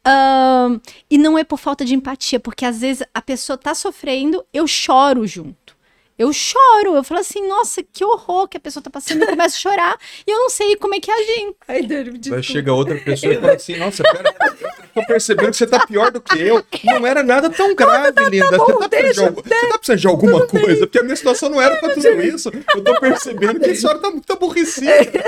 Ahn, 0.05 0.79
e 1.09 1.17
não 1.17 1.37
é 1.37 1.43
por 1.43 1.57
falta 1.57 1.83
de 1.83 1.93
empatia, 1.95 2.39
porque 2.39 2.65
às 2.65 2.79
vezes 2.81 3.03
a 3.13 3.21
pessoa 3.21 3.57
tá 3.57 3.73
sofrendo, 3.75 4.43
eu 4.53 4.67
choro 4.67 5.25
junto. 5.27 5.78
Eu 6.19 6.33
choro, 6.33 6.95
eu 6.97 7.03
falo 7.03 7.21
assim, 7.21 7.47
nossa, 7.47 7.81
que 7.81 8.03
horror 8.03 8.45
que 8.49 8.57
a 8.57 8.59
pessoa 8.59 8.83
tá 8.83 8.89
passando, 8.89 9.21
eu 9.23 9.27
começo 9.29 9.55
a 9.55 9.59
chorar 9.59 9.97
e 10.27 10.29
eu 10.31 10.37
não 10.37 10.49
sei 10.49 10.75
como 10.75 10.93
é 10.93 10.99
que 10.99 11.09
agir. 11.09 11.55
Vai 12.29 12.43
chegar 12.43 12.73
outra 12.73 12.97
pessoa 12.99 13.33
e 13.33 13.39
fala 13.39 13.53
assim: 13.53 13.77
Nossa, 13.77 14.03
pera, 14.03 14.35
eu 14.95 15.01
tô 15.01 15.07
percebendo 15.07 15.51
que 15.51 15.55
você 15.57 15.65
tá 15.65 15.87
pior 15.87 16.11
do 16.11 16.19
que 16.19 16.37
eu. 16.37 16.61
Não 16.83 17.07
era 17.07 17.23
nada 17.23 17.49
tão 17.49 17.73
grave, 17.73 18.29
linda. 18.29 18.57
você, 18.57 18.73
tá 18.79 18.89
precisando 18.89 19.13
de, 19.13 19.19
algu- 19.21 19.43
você 19.43 19.67
tá 19.69 19.77
precisando 19.77 19.99
de 20.01 20.07
alguma 20.07 20.45
coisa, 20.47 20.79
porque 20.85 20.99
a 20.99 21.03
minha 21.03 21.15
situação 21.15 21.49
não 21.49 21.61
era 21.61 21.77
pra 21.77 21.93
tudo 21.93 22.21
isso. 22.21 22.51
Eu 22.75 22.83
tô 22.83 22.99
percebendo 22.99 23.59
que 23.59 23.69
a 23.69 23.75
senhora 23.75 23.99
tá 23.99 24.11
muito 24.11 24.33
aborrecida. 24.33 25.23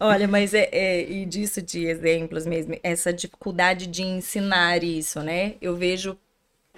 Olha, 0.00 0.28
mas 0.28 0.52
é, 0.54 0.68
é- 0.72 1.10
e 1.10 1.24
disso 1.26 1.60
de 1.62 1.86
exemplos 1.86 2.46
mesmo, 2.46 2.78
essa 2.82 3.12
dificuldade 3.12 3.86
de 3.86 4.02
ensinar 4.02 4.82
isso, 4.84 5.20
né? 5.20 5.54
Eu 5.60 5.74
vejo 5.76 6.18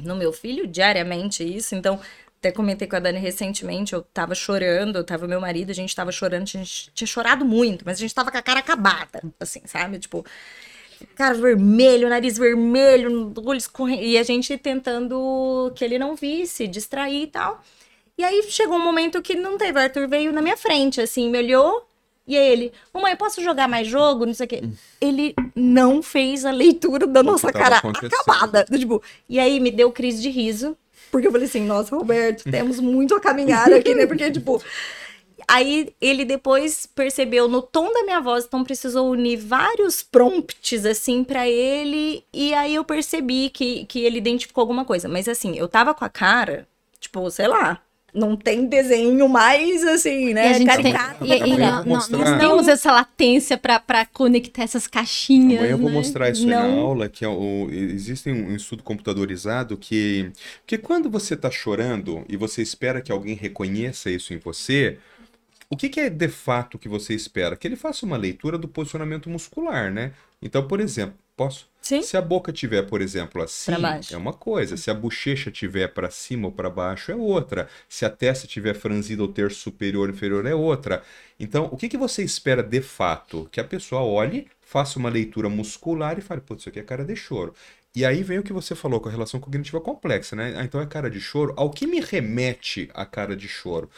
no 0.00 0.14
meu 0.14 0.32
filho 0.32 0.66
diariamente 0.66 1.42
isso, 1.44 1.74
então 1.74 2.00
até 2.38 2.52
comentei 2.52 2.86
com 2.86 2.96
a 2.96 3.00
Dani 3.00 3.18
recentemente, 3.18 3.92
eu 3.92 4.02
tava 4.02 4.34
chorando, 4.34 4.96
eu 4.96 5.04
tava 5.04 5.26
meu 5.26 5.40
marido, 5.40 5.70
a 5.70 5.74
gente 5.74 5.94
tava 5.94 6.12
chorando, 6.12 6.42
a 6.42 6.46
gente 6.46 6.90
tinha 6.94 7.06
chorado 7.06 7.44
muito, 7.44 7.84
mas 7.84 7.98
a 7.98 8.00
gente 8.00 8.14
tava 8.14 8.30
com 8.30 8.38
a 8.38 8.42
cara 8.42 8.60
acabada, 8.60 9.22
assim, 9.40 9.60
sabe? 9.66 9.98
Tipo, 9.98 10.24
cara 11.16 11.34
vermelho, 11.34 12.08
nariz 12.08 12.38
vermelho, 12.38 13.32
olho 13.44 13.58
escorrendo, 13.58 14.02
e 14.02 14.16
a 14.16 14.22
gente 14.22 14.56
tentando 14.56 15.72
que 15.74 15.84
ele 15.84 15.98
não 15.98 16.14
visse, 16.14 16.68
distrair 16.68 17.24
e 17.24 17.26
tal. 17.26 17.60
E 18.16 18.22
aí 18.22 18.44
chegou 18.48 18.76
um 18.76 18.84
momento 18.84 19.20
que 19.20 19.34
não 19.34 19.58
teve, 19.58 19.78
o 19.78 19.82
Arthur 19.82 20.08
veio 20.08 20.32
na 20.32 20.40
minha 20.40 20.56
frente, 20.56 21.00
assim, 21.00 21.28
me 21.28 21.38
olhou, 21.38 21.88
e 22.24 22.36
aí 22.36 22.52
ele, 22.52 22.72
mamãe, 22.92 23.16
posso 23.16 23.42
jogar 23.42 23.66
mais 23.66 23.88
jogo? 23.88 24.26
Não 24.26 24.34
sei 24.34 24.44
o 24.44 24.48
quê. 24.48 24.62
Ele 25.00 25.34
não 25.56 26.02
fez 26.02 26.44
a 26.44 26.50
leitura 26.50 27.06
da 27.06 27.22
nossa 27.22 27.50
cara 27.50 27.78
acabada. 27.78 28.64
Tipo, 28.64 29.02
e 29.26 29.40
aí 29.40 29.58
me 29.58 29.70
deu 29.70 29.90
crise 29.90 30.20
de 30.20 30.28
riso. 30.28 30.76
Porque 31.10 31.26
eu 31.26 31.32
falei 31.32 31.46
assim, 31.46 31.64
nossa, 31.64 31.94
Roberto, 31.94 32.44
temos 32.50 32.80
muito 32.80 33.14
a 33.14 33.20
caminhar 33.20 33.72
aqui, 33.72 33.94
né? 33.94 34.06
Porque, 34.06 34.30
tipo. 34.30 34.62
Aí 35.46 35.94
ele 36.00 36.26
depois 36.26 36.84
percebeu 36.84 37.48
no 37.48 37.62
tom 37.62 37.90
da 37.92 38.02
minha 38.02 38.20
voz, 38.20 38.44
então 38.44 38.62
precisou 38.62 39.10
unir 39.10 39.38
vários 39.38 40.02
prompts, 40.02 40.84
assim, 40.84 41.24
pra 41.24 41.48
ele. 41.48 42.22
E 42.32 42.52
aí 42.52 42.74
eu 42.74 42.84
percebi 42.84 43.48
que, 43.48 43.86
que 43.86 44.00
ele 44.00 44.18
identificou 44.18 44.60
alguma 44.60 44.84
coisa. 44.84 45.08
Mas 45.08 45.26
assim, 45.26 45.56
eu 45.56 45.66
tava 45.66 45.94
com 45.94 46.04
a 46.04 46.08
cara, 46.10 46.68
tipo, 47.00 47.30
sei 47.30 47.48
lá. 47.48 47.80
Não 48.14 48.34
tem 48.36 48.66
desenho 48.66 49.28
mais 49.28 49.84
assim, 49.84 50.32
né? 50.32 50.46
e 50.46 50.50
a 50.50 50.52
gente 50.58 50.76
tem, 50.82 50.92
e- 51.28 51.54
e 51.54 51.56
nó- 51.58 51.84
mostrar. 51.84 52.18
nós 52.18 52.40
temos 52.40 52.66
essa 52.66 52.90
latência 52.90 53.58
pra 53.58 53.78
pra 53.78 54.06
conectar 54.06 54.62
essas 54.62 54.86
caixinhas. 54.86 55.58
Amanhã 55.58 55.72
eu 55.72 55.78
vou 55.78 55.88
né? 55.90 55.94
mostrar 55.94 56.30
isso 56.30 56.44
aí 56.44 56.50
na 56.50 56.62
Não. 56.66 56.80
aula, 56.80 57.08
que 57.08 57.22
é 57.24 57.28
o, 57.28 57.68
existe 57.70 58.30
um 58.30 58.56
estudo 58.56 58.82
computadorizado 58.82 59.76
que, 59.76 60.30
que 60.66 60.78
quando 60.78 61.10
você 61.10 61.34
está 61.34 61.50
chorando 61.50 62.24
e 62.28 62.36
você 62.36 62.62
espera 62.62 63.02
que 63.02 63.12
alguém 63.12 63.34
reconheça 63.34 64.10
isso 64.10 64.32
em 64.32 64.38
você, 64.38 64.98
o 65.68 65.76
que, 65.76 65.90
que 65.90 66.00
é 66.00 66.08
de 66.08 66.28
fato 66.28 66.78
que 66.78 66.88
você 66.88 67.14
espera? 67.14 67.56
Que 67.56 67.68
ele 67.68 67.76
faça 67.76 68.06
uma 68.06 68.16
leitura 68.16 68.56
do 68.56 68.66
posicionamento 68.66 69.28
muscular, 69.28 69.92
né? 69.92 70.12
Então, 70.40 70.66
por 70.66 70.80
exemplo, 70.80 71.14
posso? 71.38 71.68
Sim. 71.80 72.02
Se 72.02 72.16
a 72.16 72.20
boca 72.20 72.52
tiver, 72.52 72.82
por 72.82 73.00
exemplo, 73.00 73.40
assim, 73.40 73.72
é 74.12 74.16
uma 74.16 74.32
coisa. 74.32 74.76
Se 74.76 74.90
a 74.90 74.94
bochecha 74.94 75.50
tiver 75.50 75.88
para 75.88 76.10
cima 76.10 76.48
ou 76.48 76.52
para 76.52 76.68
baixo, 76.68 77.10
é 77.10 77.14
outra. 77.16 77.68
Se 77.88 78.04
a 78.04 78.10
testa 78.10 78.46
tiver 78.46 78.74
franzida 78.74 79.22
ou 79.22 79.28
terço 79.28 79.60
superior 79.60 80.08
ou 80.08 80.14
inferior, 80.14 80.44
é 80.44 80.54
outra. 80.54 81.02
Então, 81.40 81.68
o 81.72 81.76
que, 81.76 81.88
que 81.88 81.96
você 81.96 82.22
espera 82.22 82.62
de 82.62 82.82
fato? 82.82 83.48
Que 83.50 83.60
a 83.60 83.64
pessoa 83.64 84.02
olhe, 84.02 84.48
faça 84.60 84.98
uma 84.98 85.08
leitura 85.08 85.48
muscular 85.48 86.18
e 86.18 86.20
fale, 86.20 86.40
putz, 86.42 86.62
isso 86.62 86.68
aqui 86.68 86.80
é 86.80 86.82
cara 86.82 87.04
de 87.04 87.16
choro. 87.16 87.54
E 87.94 88.04
aí 88.04 88.22
vem 88.22 88.38
o 88.38 88.42
que 88.42 88.52
você 88.52 88.74
falou 88.74 89.00
com 89.00 89.08
a 89.08 89.12
relação 89.12 89.40
cognitiva 89.40 89.80
complexa, 89.80 90.36
né? 90.36 90.54
Ah, 90.58 90.64
então 90.64 90.80
é 90.80 90.86
cara 90.86 91.08
de 91.08 91.20
choro. 91.20 91.54
Ao 91.56 91.70
que 91.70 91.86
me 91.86 92.00
remete 92.00 92.90
a 92.92 93.06
cara 93.06 93.34
de 93.34 93.48
choro? 93.48 93.88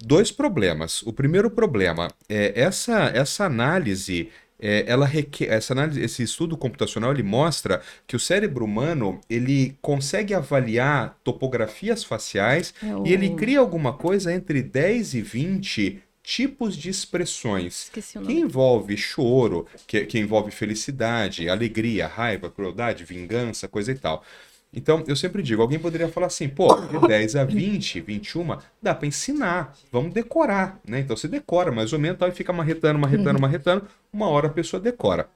Dois 0.00 0.32
problemas. 0.32 1.02
O 1.02 1.12
primeiro 1.12 1.50
problema 1.50 2.08
é 2.28 2.52
essa, 2.60 3.10
essa 3.14 3.44
análise. 3.44 4.30
É, 4.60 4.84
ela 4.86 5.06
requer, 5.06 5.46
essa 5.52 5.72
análise, 5.72 6.00
esse 6.00 6.22
estudo 6.22 6.56
computacional 6.56 7.12
ele 7.12 7.22
mostra 7.22 7.80
que 8.06 8.16
o 8.16 8.20
cérebro 8.20 8.64
humano 8.64 9.20
ele 9.30 9.76
consegue 9.80 10.34
avaliar 10.34 11.18
topografias 11.22 12.02
faciais 12.02 12.74
É 12.82 13.08
e 13.08 13.12
ele 13.12 13.34
cria 13.34 13.60
alguma 13.60 13.92
coisa 13.92 14.32
entre 14.32 14.62
10 14.62 15.14
e 15.14 15.22
20 15.22 16.02
tipos 16.22 16.76
de 16.76 16.90
expressões 16.90 17.90
que 17.90 18.32
envolve 18.34 18.96
choro, 18.98 19.66
que, 19.86 20.04
que 20.04 20.18
envolve 20.18 20.50
felicidade, 20.50 21.48
alegria, 21.48 22.06
raiva, 22.06 22.50
crueldade, 22.50 23.02
vingança, 23.02 23.66
coisa 23.66 23.92
e 23.92 23.94
tal. 23.94 24.22
Então, 24.72 25.02
eu 25.06 25.16
sempre 25.16 25.42
digo, 25.42 25.62
alguém 25.62 25.78
poderia 25.78 26.08
falar 26.08 26.26
assim, 26.26 26.48
pô, 26.48 26.74
de 26.74 27.08
10 27.08 27.36
a 27.36 27.44
20, 27.44 28.00
21, 28.00 28.58
dá 28.82 28.94
para 28.94 29.08
ensinar, 29.08 29.74
vamos 29.90 30.12
decorar, 30.12 30.78
né? 30.86 31.00
Então 31.00 31.16
você 31.16 31.26
decora 31.26 31.72
mais 31.72 31.92
ou 31.92 31.98
menos, 31.98 32.18
tal, 32.18 32.28
e 32.28 32.32
fica 32.32 32.52
marretando, 32.52 32.98
marretando, 32.98 33.40
marretando, 33.40 33.88
uma 34.12 34.28
hora 34.28 34.48
a 34.48 34.52
pessoa 34.52 34.80
decora. 34.80 35.28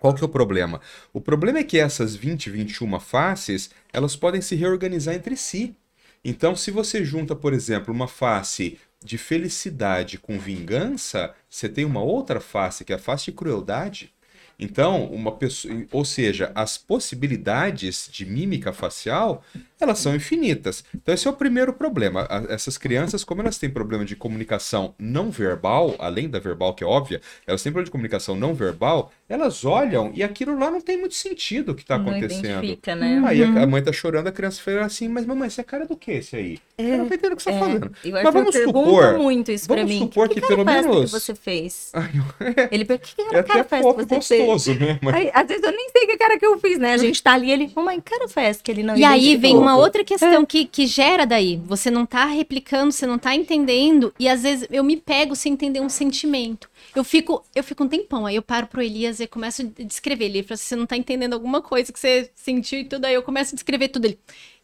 Qual 0.00 0.12
que 0.12 0.22
é 0.22 0.26
o 0.26 0.28
problema? 0.28 0.80
O 1.12 1.20
problema 1.20 1.60
é 1.60 1.64
que 1.64 1.78
essas 1.78 2.16
20, 2.16 2.50
21 2.50 2.98
faces, 2.98 3.70
elas 3.92 4.16
podem 4.16 4.40
se 4.40 4.56
reorganizar 4.56 5.14
entre 5.14 5.36
si. 5.36 5.76
Então, 6.24 6.54
se 6.54 6.70
você 6.70 7.04
junta, 7.04 7.34
por 7.34 7.52
exemplo, 7.52 7.92
uma 7.94 8.08
face 8.08 8.78
de 9.04 9.18
felicidade 9.18 10.18
com 10.18 10.38
vingança, 10.38 11.34
você 11.48 11.68
tem 11.68 11.84
uma 11.84 12.02
outra 12.02 12.40
face, 12.40 12.84
que 12.84 12.92
é 12.92 12.96
a 12.96 12.98
face 12.98 13.26
de 13.26 13.32
crueldade. 13.32 14.12
Então, 14.58 15.04
uma 15.06 15.32
pessoa, 15.32 15.74
ou 15.90 16.04
seja, 16.04 16.52
as 16.54 16.78
possibilidades 16.78 18.08
de 18.10 18.24
mímica 18.24 18.72
facial, 18.72 19.42
elas 19.80 19.98
são 19.98 20.14
infinitas. 20.14 20.84
Então, 20.94 21.12
esse 21.14 21.26
é 21.26 21.30
o 21.30 21.34
primeiro 21.34 21.72
problema. 21.72 22.26
Essas 22.48 22.78
crianças, 22.78 23.24
como 23.24 23.40
elas 23.42 23.58
têm 23.58 23.68
problema 23.70 24.04
de 24.04 24.14
comunicação 24.14 24.94
não 24.98 25.30
verbal, 25.30 25.96
além 25.98 26.28
da 26.28 26.38
verbal 26.38 26.74
que 26.74 26.84
é 26.84 26.86
óbvia, 26.86 27.20
elas 27.46 27.62
têm 27.62 27.72
problema 27.72 27.86
de 27.86 27.90
comunicação 27.90 28.36
não 28.36 28.54
verbal, 28.54 29.12
elas 29.28 29.64
olham 29.64 30.12
e 30.14 30.22
aquilo 30.22 30.58
lá 30.58 30.70
não 30.70 30.80
tem 30.80 30.96
muito 30.98 31.14
sentido 31.14 31.72
o 31.72 31.74
que 31.74 31.82
está 31.82 31.96
acontecendo. 31.96 32.62
né? 32.96 33.22
Aí 33.26 33.42
a- 33.42 33.62
a 33.62 33.66
mãe 33.66 33.82
tá 33.82 33.92
chorando, 33.92 34.26
a 34.28 34.32
criança 34.32 34.60
fala 34.62 34.84
assim, 34.84 35.08
mas 35.08 35.26
mamãe, 35.26 35.48
esse 35.48 35.60
é 35.60 35.64
cara 35.64 35.86
do 35.86 35.96
que 35.96 36.12
esse 36.12 36.36
aí? 36.36 36.58
Eu 36.78 36.98
não 36.98 37.08
tô 37.08 37.14
entendendo 37.14 37.32
o 37.32 37.36
que 37.36 37.42
você 37.42 37.52
tá 37.52 37.58
falando. 37.58 37.92
E 38.04 38.10
o 38.10 38.12
Mas 38.12 38.22
vamos 38.32 38.54
supor, 38.54 39.18
muito 39.18 39.50
isso 39.52 39.66
vamos 39.68 39.84
mim. 39.90 39.98
supor 39.98 40.28
que, 40.28 40.40
que 40.40 40.46
pelo 40.46 40.64
cara 40.64 40.76
festa 40.78 40.90
menos... 40.92 41.10
que 41.12 41.20
você 41.20 41.34
fez? 41.34 41.90
Ai, 41.94 42.10
Ele 42.70 42.84
pergunta, 42.84 43.14
que 43.14 43.22
é 43.36 43.42
cara, 43.42 43.60
até 43.60 43.64
cara 43.64 43.80
e 44.02 44.06
que 44.06 44.14
você 44.14 44.36
fez? 44.36 44.51
Gostoso, 44.52 44.78
né? 44.78 44.98
Mas... 45.02 45.14
Aí, 45.14 45.30
às 45.32 45.46
vezes 45.46 45.62
eu 45.62 45.72
nem 45.72 45.88
sei 45.90 46.06
que 46.06 46.16
cara 46.16 46.38
que 46.38 46.46
eu 46.46 46.58
fiz, 46.58 46.78
né? 46.78 46.92
A 46.92 46.96
gente 46.96 47.22
tá 47.22 47.32
ali, 47.32 47.50
ele, 47.50 47.70
mamãe, 47.74 48.00
cara 48.00 48.28
festa 48.28 48.62
que 48.62 48.70
ele 48.70 48.82
não 48.82 48.96
E 48.96 49.04
aí 49.04 49.36
vem 49.36 49.56
uma 49.56 49.76
outra 49.76 50.04
questão 50.04 50.44
que, 50.44 50.64
que 50.64 50.86
gera 50.86 51.24
daí. 51.24 51.60
Você 51.66 51.90
não 51.90 52.06
tá 52.06 52.26
replicando, 52.26 52.92
você 52.92 53.06
não 53.06 53.18
tá 53.18 53.34
entendendo, 53.34 54.12
e 54.18 54.28
às 54.28 54.42
vezes 54.42 54.66
eu 54.70 54.84
me 54.84 54.96
pego 54.96 55.34
sem 55.34 55.52
entender 55.52 55.80
um 55.80 55.88
sentimento. 55.88 56.68
Eu 56.94 57.04
fico, 57.04 57.44
eu 57.54 57.64
fico 57.64 57.84
um 57.84 57.88
tempão, 57.88 58.26
aí 58.26 58.36
eu 58.36 58.42
paro 58.42 58.66
pro 58.66 58.82
Elias 58.82 59.20
e 59.20 59.26
começo 59.26 59.62
a 59.62 59.82
descrever. 59.82 60.26
Ele 60.26 60.42
fala 60.42 60.54
assim, 60.54 60.64
você 60.64 60.76
não 60.76 60.86
tá 60.86 60.96
entendendo 60.96 61.34
alguma 61.34 61.62
coisa 61.62 61.92
que 61.92 61.98
você 61.98 62.30
sentiu 62.34 62.80
e 62.80 62.84
tudo, 62.84 63.04
aí 63.04 63.14
eu 63.14 63.22
começo 63.22 63.54
a 63.54 63.56
descrever 63.56 63.88
tudo. 63.88 64.06
Ele, 64.06 64.18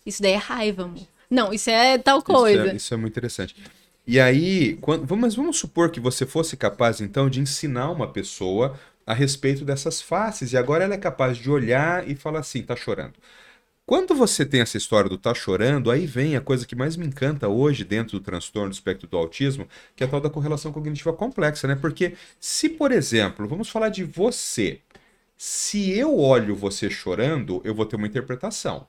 isso 0.04 0.22
daí 0.22 0.32
é 0.32 0.36
raiva, 0.36 0.84
amor. 0.84 1.02
Não, 1.30 1.52
isso 1.52 1.68
é 1.68 1.98
tal 1.98 2.22
coisa. 2.22 2.62
Isso 2.62 2.72
é, 2.72 2.76
isso 2.76 2.94
é 2.94 2.96
muito 2.96 3.12
interessante. 3.12 3.54
E 4.06 4.18
aí, 4.18 4.78
quando, 4.80 5.04
vamos, 5.04 5.22
mas 5.22 5.34
vamos 5.34 5.58
supor 5.58 5.90
que 5.90 6.00
você 6.00 6.24
fosse 6.24 6.56
capaz, 6.56 6.98
então, 6.98 7.28
de 7.28 7.40
ensinar 7.40 7.90
uma 7.90 8.10
pessoa 8.10 8.74
a 9.08 9.14
respeito 9.14 9.64
dessas 9.64 10.02
faces, 10.02 10.52
e 10.52 10.56
agora 10.58 10.84
ela 10.84 10.92
é 10.92 10.98
capaz 10.98 11.38
de 11.38 11.50
olhar 11.50 12.06
e 12.06 12.14
falar 12.14 12.40
assim, 12.40 12.62
tá 12.62 12.76
chorando. 12.76 13.14
Quando 13.86 14.14
você 14.14 14.44
tem 14.44 14.60
essa 14.60 14.76
história 14.76 15.08
do 15.08 15.16
tá 15.16 15.32
chorando, 15.32 15.90
aí 15.90 16.04
vem 16.04 16.36
a 16.36 16.42
coisa 16.42 16.66
que 16.66 16.76
mais 16.76 16.94
me 16.94 17.06
encanta 17.06 17.48
hoje 17.48 17.84
dentro 17.84 18.18
do 18.18 18.22
transtorno 18.22 18.68
do 18.68 18.74
espectro 18.74 19.08
do 19.08 19.16
autismo, 19.16 19.66
que 19.96 20.04
é 20.04 20.06
a 20.06 20.10
tal 20.10 20.20
da 20.20 20.28
correlação 20.28 20.72
cognitiva 20.72 21.10
complexa, 21.14 21.66
né? 21.66 21.74
Porque 21.74 22.16
se, 22.38 22.68
por 22.68 22.92
exemplo, 22.92 23.48
vamos 23.48 23.70
falar 23.70 23.88
de 23.88 24.04
você, 24.04 24.82
se 25.38 25.90
eu 25.98 26.18
olho 26.18 26.54
você 26.54 26.90
chorando, 26.90 27.62
eu 27.64 27.74
vou 27.74 27.86
ter 27.86 27.96
uma 27.96 28.06
interpretação. 28.06 28.86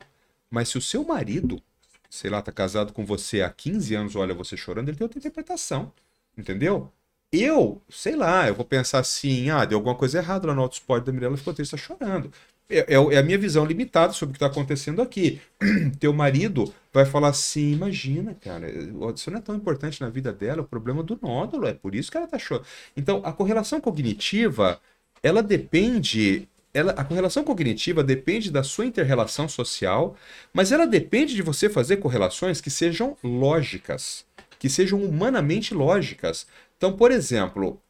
Mas 0.51 0.67
se 0.67 0.77
o 0.77 0.81
seu 0.81 1.05
marido, 1.05 1.61
sei 2.09 2.29
lá, 2.29 2.41
tá 2.41 2.51
casado 2.51 2.91
com 2.91 3.05
você 3.05 3.41
há 3.41 3.49
15 3.49 3.95
anos, 3.95 4.15
olha 4.17 4.33
você 4.33 4.57
chorando, 4.57 4.89
ele 4.89 4.97
tem 4.97 5.05
outra 5.05 5.19
interpretação. 5.19 5.93
Entendeu? 6.37 6.91
Eu, 7.31 7.79
sei 7.89 8.15
lá, 8.15 8.47
eu 8.47 8.55
vou 8.55 8.65
pensar 8.65 8.99
assim, 8.99 9.49
ah, 9.51 9.63
deu 9.63 9.77
alguma 9.77 9.95
coisa 9.95 10.17
errada 10.17 10.47
lá 10.47 10.55
no 10.55 10.61
autosport 10.63 11.03
da 11.03 11.11
Mirella, 11.11 11.37
ficou 11.37 11.53
triste, 11.53 11.71
tá 11.71 11.77
chorando. 11.77 12.31
é, 12.69 12.79
é, 12.79 12.95
é 12.95 13.17
a 13.17 13.23
minha 13.23 13.37
visão 13.37 13.65
limitada 13.65 14.13
sobre 14.13 14.31
o 14.31 14.33
que 14.33 14.37
está 14.37 14.47
acontecendo 14.47 15.01
aqui. 15.01 15.39
Teu 15.99 16.11
marido 16.13 16.73
vai 16.91 17.05
falar 17.05 17.29
assim: 17.29 17.71
imagina, 17.71 18.35
cara, 18.35 18.67
isso 19.13 19.29
não 19.29 19.37
é 19.39 19.41
tão 19.41 19.55
importante 19.55 20.01
na 20.01 20.09
vida 20.09 20.33
dela, 20.33 20.61
o 20.61 20.67
problema 20.67 21.03
do 21.03 21.19
nódulo, 21.21 21.67
é 21.67 21.73
por 21.73 21.93
isso 21.95 22.11
que 22.11 22.17
ela 22.17 22.27
tá 22.27 22.39
chorando. 22.39 22.65
Então, 22.97 23.21
a 23.23 23.31
correlação 23.33 23.79
cognitiva, 23.81 24.79
ela 25.21 25.43
depende. 25.43 26.47
Ela, 26.73 26.91
a 26.93 27.03
correlação 27.03 27.43
cognitiva 27.43 28.03
depende 28.03 28.51
da 28.51 28.63
sua 28.63 28.85
interrelação 28.85 29.49
social, 29.49 30.15
mas 30.53 30.71
ela 30.71 30.85
depende 30.85 31.35
de 31.35 31.41
você 31.41 31.67
fazer 31.69 31.97
correlações 31.97 32.61
que 32.61 32.69
sejam 32.69 33.17
lógicas, 33.23 34.23
que 34.59 34.69
sejam 34.69 35.03
humanamente 35.03 35.73
lógicas. 35.73 36.45
Então, 36.79 36.93
por 36.93 37.11
exemplo, 37.11 37.81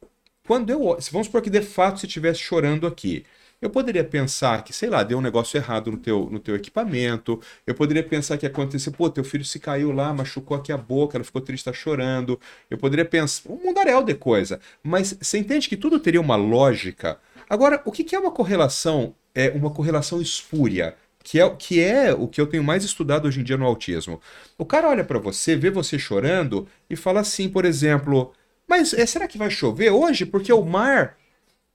quando 0.44 0.70
eu. 0.70 0.80
Vamos 1.12 1.28
supor 1.28 1.40
que 1.42 1.48
de 1.48 1.62
fato 1.62 2.00
você 2.00 2.06
estivesse 2.06 2.40
chorando 2.40 2.88
aqui. 2.88 3.24
Eu 3.62 3.70
poderia 3.70 4.02
pensar 4.02 4.64
que, 4.64 4.72
sei 4.72 4.88
lá, 4.88 5.02
deu 5.04 5.18
um 5.18 5.20
negócio 5.20 5.56
errado 5.56 5.92
no 5.92 5.98
teu, 5.98 6.28
no 6.30 6.40
teu 6.40 6.56
equipamento. 6.56 7.40
Eu 7.64 7.74
poderia 7.74 8.02
pensar 8.02 8.36
que 8.36 8.46
aconteceu, 8.46 8.90
pô, 8.90 9.08
teu 9.08 9.22
filho 9.22 9.44
se 9.44 9.60
caiu 9.60 9.92
lá, 9.92 10.12
machucou 10.12 10.56
aqui 10.56 10.72
a 10.72 10.78
boca, 10.78 11.16
ela 11.16 11.24
ficou 11.24 11.40
triste, 11.40 11.66
tá 11.66 11.72
chorando. 11.72 12.40
Eu 12.68 12.78
poderia 12.78 13.04
pensar, 13.04 13.48
um 13.48 13.62
mundaréu 13.62 14.02
de 14.02 14.14
coisa. 14.14 14.58
Mas 14.82 15.16
você 15.20 15.38
entende 15.38 15.68
que 15.68 15.76
tudo 15.76 16.00
teria 16.00 16.20
uma 16.20 16.36
lógica. 16.36 17.20
Agora, 17.48 17.80
o 17.84 17.92
que, 17.92 18.02
que 18.02 18.16
é 18.16 18.18
uma 18.18 18.32
correlação? 18.32 19.14
É 19.34 19.50
uma 19.50 19.70
correlação 19.70 20.20
espúria 20.20 20.96
que 21.22 21.38
é, 21.38 21.50
que 21.50 21.80
é 21.80 22.12
o 22.12 22.26
que 22.26 22.40
eu 22.40 22.46
tenho 22.46 22.64
mais 22.64 22.82
estudado 22.82 23.28
hoje 23.28 23.40
em 23.40 23.44
dia 23.44 23.56
no 23.56 23.66
autismo. 23.66 24.20
O 24.58 24.64
cara 24.64 24.88
olha 24.88 25.04
para 25.04 25.18
você, 25.18 25.54
vê 25.54 25.70
você 25.70 25.98
chorando 25.98 26.66
e 26.88 26.96
fala 26.96 27.20
assim, 27.20 27.48
por 27.48 27.64
exemplo, 27.64 28.32
mas 28.70 28.94
é, 28.94 29.04
será 29.04 29.26
que 29.26 29.36
vai 29.36 29.50
chover 29.50 29.90
hoje? 29.90 30.24
Porque 30.24 30.52
o 30.52 30.64
mar 30.64 31.18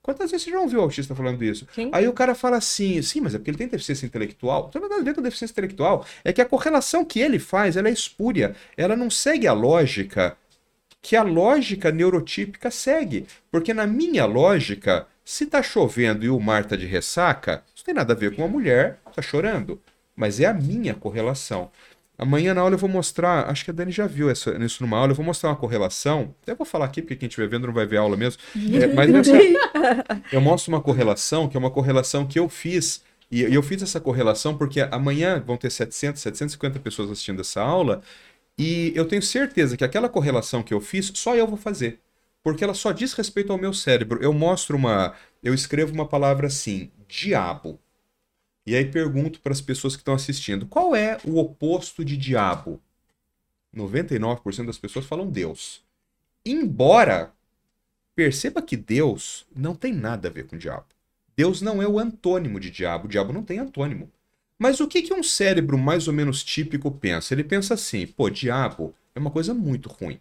Quantas 0.06 0.30
vezes 0.30 0.44
você 0.44 0.52
já 0.52 0.60
ouviu 0.60 0.78
o 0.78 0.82
autista 0.82 1.16
falando 1.16 1.42
isso? 1.42 1.66
Sim. 1.74 1.90
Aí 1.92 2.06
o 2.06 2.12
cara 2.12 2.32
fala 2.32 2.58
assim, 2.58 3.02
sim, 3.02 3.20
mas 3.20 3.34
é 3.34 3.38
porque 3.38 3.50
ele 3.50 3.58
tem 3.58 3.66
deficiência 3.66 4.06
intelectual. 4.06 4.62
Não 4.62 4.70
tem 4.70 4.80
nada 4.80 4.94
a 4.94 5.02
ver 5.02 5.12
com 5.16 5.20
deficiência 5.20 5.52
intelectual. 5.52 6.06
É 6.22 6.32
que 6.32 6.40
a 6.40 6.44
correlação 6.44 7.04
que 7.04 7.18
ele 7.18 7.40
faz, 7.40 7.76
ela 7.76 7.88
é 7.88 7.90
espúria. 7.90 8.54
Ela 8.76 8.94
não 8.94 9.10
segue 9.10 9.48
a 9.48 9.52
lógica 9.52 10.36
que 11.02 11.16
a 11.16 11.24
lógica 11.24 11.90
neurotípica 11.90 12.70
segue. 12.70 13.26
Porque 13.50 13.74
na 13.74 13.84
minha 13.84 14.26
lógica, 14.26 15.08
se 15.24 15.44
tá 15.44 15.60
chovendo 15.60 16.24
e 16.24 16.28
o 16.28 16.38
mar 16.38 16.64
tá 16.64 16.76
de 16.76 16.86
ressaca, 16.86 17.64
isso 17.74 17.84
tem 17.84 17.92
nada 17.92 18.12
a 18.12 18.16
ver 18.16 18.36
com 18.36 18.44
a 18.44 18.48
mulher 18.48 19.00
tá 19.12 19.20
chorando. 19.20 19.82
Mas 20.14 20.38
é 20.38 20.46
a 20.46 20.54
minha 20.54 20.94
correlação. 20.94 21.68
Amanhã 22.18 22.54
na 22.54 22.62
aula 22.62 22.74
eu 22.74 22.78
vou 22.78 22.88
mostrar, 22.88 23.50
acho 23.50 23.64
que 23.64 23.70
a 23.70 23.74
Dani 23.74 23.92
já 23.92 24.06
viu 24.06 24.30
essa, 24.30 24.56
isso 24.64 24.82
numa 24.82 24.96
aula, 24.96 25.12
eu 25.12 25.16
vou 25.16 25.24
mostrar 25.24 25.50
uma 25.50 25.56
correlação. 25.56 26.34
Até 26.42 26.54
vou 26.54 26.66
falar 26.66 26.86
aqui, 26.86 27.02
porque 27.02 27.16
quem 27.16 27.28
estiver 27.28 27.46
vendo 27.46 27.66
não 27.66 27.74
vai 27.74 27.86
ver 27.86 27.98
a 27.98 28.00
aula 28.00 28.16
mesmo. 28.16 28.40
É, 28.54 28.86
mas 28.86 29.14
essa, 29.14 29.36
eu 30.32 30.40
mostro 30.40 30.72
uma 30.72 30.80
correlação, 30.80 31.48
que 31.48 31.56
é 31.56 31.60
uma 31.60 31.70
correlação 31.70 32.26
que 32.26 32.38
eu 32.38 32.48
fiz. 32.48 33.02
E 33.30 33.42
eu 33.42 33.62
fiz 33.62 33.82
essa 33.82 34.00
correlação 34.00 34.56
porque 34.56 34.80
amanhã 34.80 35.42
vão 35.44 35.56
ter 35.56 35.70
700, 35.70 36.22
750 36.22 36.78
pessoas 36.78 37.10
assistindo 37.10 37.40
essa 37.40 37.60
aula. 37.60 38.00
E 38.58 38.92
eu 38.94 39.04
tenho 39.04 39.22
certeza 39.22 39.76
que 39.76 39.84
aquela 39.84 40.08
correlação 40.08 40.62
que 40.62 40.72
eu 40.72 40.80
fiz, 40.80 41.12
só 41.14 41.34
eu 41.36 41.46
vou 41.46 41.58
fazer. 41.58 42.00
Porque 42.42 42.62
ela 42.62 42.74
só 42.74 42.92
diz 42.92 43.12
respeito 43.12 43.52
ao 43.52 43.58
meu 43.58 43.72
cérebro. 43.74 44.22
Eu 44.22 44.32
mostro 44.32 44.76
uma. 44.76 45.14
Eu 45.42 45.52
escrevo 45.52 45.92
uma 45.92 46.06
palavra 46.06 46.46
assim: 46.46 46.90
diabo. 47.08 47.80
E 48.66 48.74
aí 48.74 48.84
pergunto 48.84 49.40
para 49.40 49.52
as 49.52 49.60
pessoas 49.60 49.94
que 49.94 50.02
estão 50.02 50.14
assistindo: 50.14 50.66
qual 50.66 50.94
é 50.94 51.18
o 51.24 51.38
oposto 51.38 52.04
de 52.04 52.16
diabo? 52.16 52.82
99% 53.74 54.66
das 54.66 54.78
pessoas 54.78 55.06
falam 55.06 55.30
Deus. 55.30 55.84
Embora 56.44 57.32
perceba 58.14 58.62
que 58.62 58.76
Deus 58.76 59.46
não 59.54 59.74
tem 59.74 59.92
nada 59.92 60.28
a 60.28 60.30
ver 60.30 60.46
com 60.46 60.56
diabo. 60.56 60.86
Deus 61.36 61.60
não 61.60 61.82
é 61.82 61.86
o 61.86 61.98
antônimo 61.98 62.58
de 62.58 62.70
diabo, 62.70 63.04
o 63.04 63.08
diabo 63.08 63.32
não 63.32 63.42
tem 63.42 63.58
antônimo. 63.58 64.10
Mas 64.58 64.80
o 64.80 64.88
que, 64.88 65.02
que 65.02 65.12
um 65.12 65.22
cérebro 65.22 65.76
mais 65.76 66.08
ou 66.08 66.14
menos 66.14 66.42
típico 66.42 66.90
pensa? 66.90 67.34
Ele 67.34 67.44
pensa 67.44 67.74
assim: 67.74 68.06
pô, 68.06 68.30
diabo 68.30 68.94
é 69.14 69.18
uma 69.18 69.30
coisa 69.30 69.52
muito 69.52 69.88
ruim. 69.88 70.18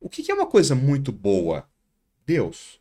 O 0.00 0.08
que, 0.08 0.22
que 0.22 0.30
é 0.30 0.34
uma 0.34 0.46
coisa 0.46 0.74
muito 0.74 1.12
boa? 1.12 1.68
Deus. 2.24 2.79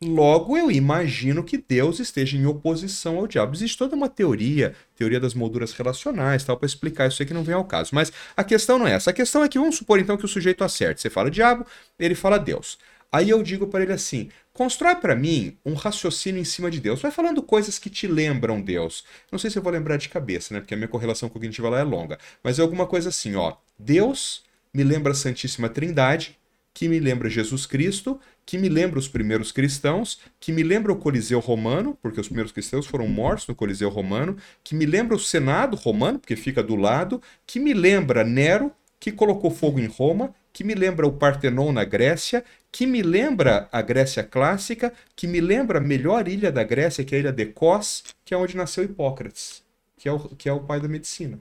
Logo, 0.00 0.56
eu 0.56 0.70
imagino 0.70 1.42
que 1.42 1.58
Deus 1.58 1.98
esteja 1.98 2.36
em 2.36 2.46
oposição 2.46 3.16
ao 3.16 3.26
diabo. 3.26 3.54
Existe 3.56 3.76
toda 3.76 3.96
uma 3.96 4.08
teoria, 4.08 4.72
teoria 4.94 5.18
das 5.18 5.34
molduras 5.34 5.72
relacionais, 5.72 6.44
tal, 6.44 6.56
para 6.56 6.66
explicar 6.66 7.08
isso 7.08 7.20
aí 7.20 7.26
que 7.26 7.34
não 7.34 7.42
vem 7.42 7.54
ao 7.54 7.64
caso. 7.64 7.90
Mas 7.92 8.12
a 8.36 8.44
questão 8.44 8.78
não 8.78 8.86
é 8.86 8.92
essa. 8.92 9.10
A 9.10 9.12
questão 9.12 9.42
é 9.42 9.48
que 9.48 9.58
vamos 9.58 9.74
supor 9.76 9.98
então 9.98 10.16
que 10.16 10.24
o 10.24 10.28
sujeito 10.28 10.62
acerte. 10.62 11.00
Você 11.00 11.10
fala 11.10 11.28
diabo, 11.28 11.66
ele 11.98 12.14
fala 12.14 12.38
Deus. 12.38 12.78
Aí 13.10 13.28
eu 13.30 13.42
digo 13.42 13.66
para 13.66 13.82
ele 13.82 13.92
assim: 13.92 14.30
constrói 14.52 14.94
para 14.94 15.16
mim 15.16 15.56
um 15.64 15.74
raciocínio 15.74 16.40
em 16.40 16.44
cima 16.44 16.70
de 16.70 16.78
Deus. 16.78 17.02
Vai 17.02 17.10
falando 17.10 17.42
coisas 17.42 17.76
que 17.76 17.90
te 17.90 18.06
lembram 18.06 18.60
Deus. 18.62 19.04
Não 19.32 19.38
sei 19.38 19.50
se 19.50 19.58
eu 19.58 19.62
vou 19.62 19.72
lembrar 19.72 19.96
de 19.96 20.08
cabeça, 20.08 20.54
né? 20.54 20.60
Porque 20.60 20.74
a 20.74 20.76
minha 20.76 20.88
correlação 20.88 21.28
cognitiva 21.28 21.68
lá 21.68 21.80
é 21.80 21.84
longa. 21.84 22.18
Mas 22.40 22.60
é 22.60 22.62
alguma 22.62 22.86
coisa 22.86 23.08
assim, 23.08 23.34
ó. 23.34 23.56
Deus 23.76 24.44
me 24.72 24.84
lembra 24.84 25.10
a 25.10 25.14
Santíssima 25.14 25.68
Trindade, 25.68 26.38
que 26.72 26.88
me 26.88 27.00
lembra 27.00 27.28
Jesus 27.28 27.66
Cristo, 27.66 28.20
que 28.48 28.56
me 28.56 28.70
lembra 28.70 28.98
os 28.98 29.06
primeiros 29.06 29.52
cristãos, 29.52 30.20
que 30.40 30.52
me 30.52 30.62
lembra 30.62 30.90
o 30.90 30.96
Coliseu 30.96 31.38
Romano, 31.38 31.98
porque 32.00 32.18
os 32.18 32.28
primeiros 32.28 32.50
cristãos 32.50 32.86
foram 32.86 33.06
mortos 33.06 33.46
no 33.46 33.54
Coliseu 33.54 33.90
Romano, 33.90 34.38
que 34.64 34.74
me 34.74 34.86
lembra 34.86 35.14
o 35.14 35.20
Senado 35.20 35.76
Romano, 35.76 36.18
porque 36.18 36.34
fica 36.34 36.62
do 36.62 36.74
lado, 36.74 37.20
que 37.46 37.60
me 37.60 37.74
lembra 37.74 38.24
Nero, 38.24 38.72
que 38.98 39.12
colocou 39.12 39.50
fogo 39.50 39.78
em 39.78 39.84
Roma, 39.84 40.34
que 40.50 40.64
me 40.64 40.74
lembra 40.74 41.06
o 41.06 41.12
Partenon 41.12 41.72
na 41.72 41.84
Grécia, 41.84 42.42
que 42.72 42.86
me 42.86 43.02
lembra 43.02 43.68
a 43.70 43.82
Grécia 43.82 44.24
clássica, 44.24 44.94
que 45.14 45.26
me 45.26 45.42
lembra 45.42 45.76
a 45.76 45.82
melhor 45.82 46.26
ilha 46.26 46.50
da 46.50 46.64
Grécia, 46.64 47.04
que 47.04 47.14
é 47.14 47.18
a 47.18 47.20
ilha 47.20 47.32
de 47.32 47.44
Kos, 47.44 48.02
que 48.24 48.32
é 48.32 48.36
onde 48.38 48.56
nasceu 48.56 48.82
Hipócrates, 48.82 49.62
que 49.94 50.08
é 50.08 50.12
o, 50.12 50.20
que 50.20 50.48
é 50.48 50.52
o 50.54 50.60
pai 50.60 50.80
da 50.80 50.88
medicina. 50.88 51.38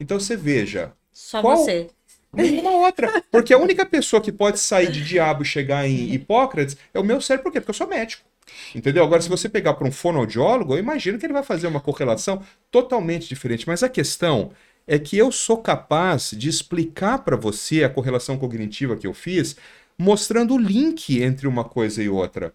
Então 0.00 0.18
você 0.18 0.36
veja. 0.36 0.92
Só 1.12 1.40
qual, 1.40 1.58
você. 1.58 1.88
Nenhuma 2.32 2.70
outra. 2.70 3.22
Porque 3.30 3.54
a 3.54 3.58
única 3.58 3.86
pessoa 3.86 4.20
que 4.20 4.32
pode 4.32 4.58
sair 4.58 4.90
de 4.90 5.04
diabo 5.04 5.42
e 5.42 5.46
chegar 5.46 5.86
em 5.86 6.12
Hipócrates 6.12 6.76
é 6.92 6.98
o 6.98 7.04
meu 7.04 7.20
cérebro. 7.20 7.44
Por 7.44 7.52
quê? 7.52 7.60
Porque 7.60 7.70
eu 7.70 7.74
sou 7.74 7.88
médico. 7.88 8.22
Entendeu? 8.74 9.04
Agora, 9.04 9.20
se 9.20 9.28
você 9.28 9.48
pegar 9.48 9.74
para 9.74 9.86
um 9.86 9.92
fonoaudiólogo, 9.92 10.74
eu 10.74 10.78
imagino 10.78 11.18
que 11.18 11.26
ele 11.26 11.32
vai 11.32 11.42
fazer 11.42 11.66
uma 11.66 11.80
correlação 11.80 12.42
totalmente 12.70 13.28
diferente. 13.28 13.66
Mas 13.66 13.82
a 13.82 13.88
questão 13.88 14.52
é 14.86 14.98
que 14.98 15.16
eu 15.18 15.30
sou 15.30 15.58
capaz 15.58 16.30
de 16.32 16.48
explicar 16.48 17.18
para 17.18 17.36
você 17.36 17.84
a 17.84 17.90
correlação 17.90 18.38
cognitiva 18.38 18.96
que 18.96 19.06
eu 19.06 19.12
fiz, 19.12 19.56
mostrando 19.98 20.54
o 20.54 20.58
link 20.58 21.20
entre 21.22 21.46
uma 21.46 21.64
coisa 21.64 22.02
e 22.02 22.08
outra 22.08 22.54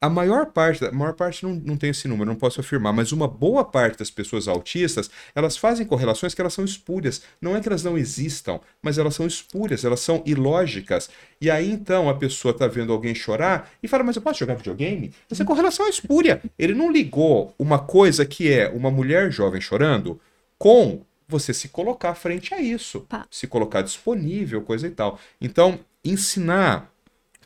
a 0.00 0.08
maior 0.08 0.46
parte, 0.46 0.84
a 0.84 0.92
maior 0.92 1.12
parte 1.12 1.44
não, 1.44 1.54
não 1.54 1.76
tem 1.76 1.90
esse 1.90 2.08
número, 2.08 2.30
não 2.30 2.36
posso 2.36 2.60
afirmar, 2.60 2.92
mas 2.92 3.12
uma 3.12 3.28
boa 3.28 3.62
parte 3.64 3.98
das 3.98 4.10
pessoas 4.10 4.48
autistas, 4.48 5.10
elas 5.34 5.58
fazem 5.58 5.84
correlações 5.84 6.32
que 6.32 6.40
elas 6.40 6.54
são 6.54 6.64
espúrias. 6.64 7.22
Não 7.40 7.54
é 7.54 7.60
que 7.60 7.68
elas 7.68 7.84
não 7.84 7.98
existam, 7.98 8.60
mas 8.82 8.96
elas 8.96 9.14
são 9.14 9.26
espúrias, 9.26 9.84
elas 9.84 10.00
são 10.00 10.22
ilógicas. 10.24 11.10
E 11.38 11.50
aí 11.50 11.70
então 11.70 12.08
a 12.08 12.14
pessoa 12.14 12.54
tá 12.54 12.66
vendo 12.66 12.92
alguém 12.92 13.14
chorar 13.14 13.70
e 13.82 13.88
fala, 13.88 14.02
mas 14.02 14.16
eu 14.16 14.22
posso 14.22 14.38
jogar 14.38 14.54
videogame? 14.54 15.12
Essa 15.30 15.44
correlação 15.44 15.84
é 15.84 15.90
espúria. 15.90 16.40
Ele 16.58 16.72
não 16.72 16.90
ligou 16.90 17.54
uma 17.58 17.78
coisa 17.78 18.24
que 18.24 18.50
é 18.50 18.68
uma 18.70 18.90
mulher 18.90 19.30
jovem 19.30 19.60
chorando 19.60 20.18
com 20.58 21.02
você 21.28 21.52
se 21.54 21.68
colocar 21.68 22.14
frente 22.14 22.52
a 22.54 22.60
isso, 22.60 23.02
Pá. 23.02 23.26
se 23.30 23.46
colocar 23.46 23.82
disponível, 23.82 24.62
coisa 24.62 24.86
e 24.86 24.90
tal. 24.90 25.18
Então, 25.40 25.78
ensinar 26.04 26.90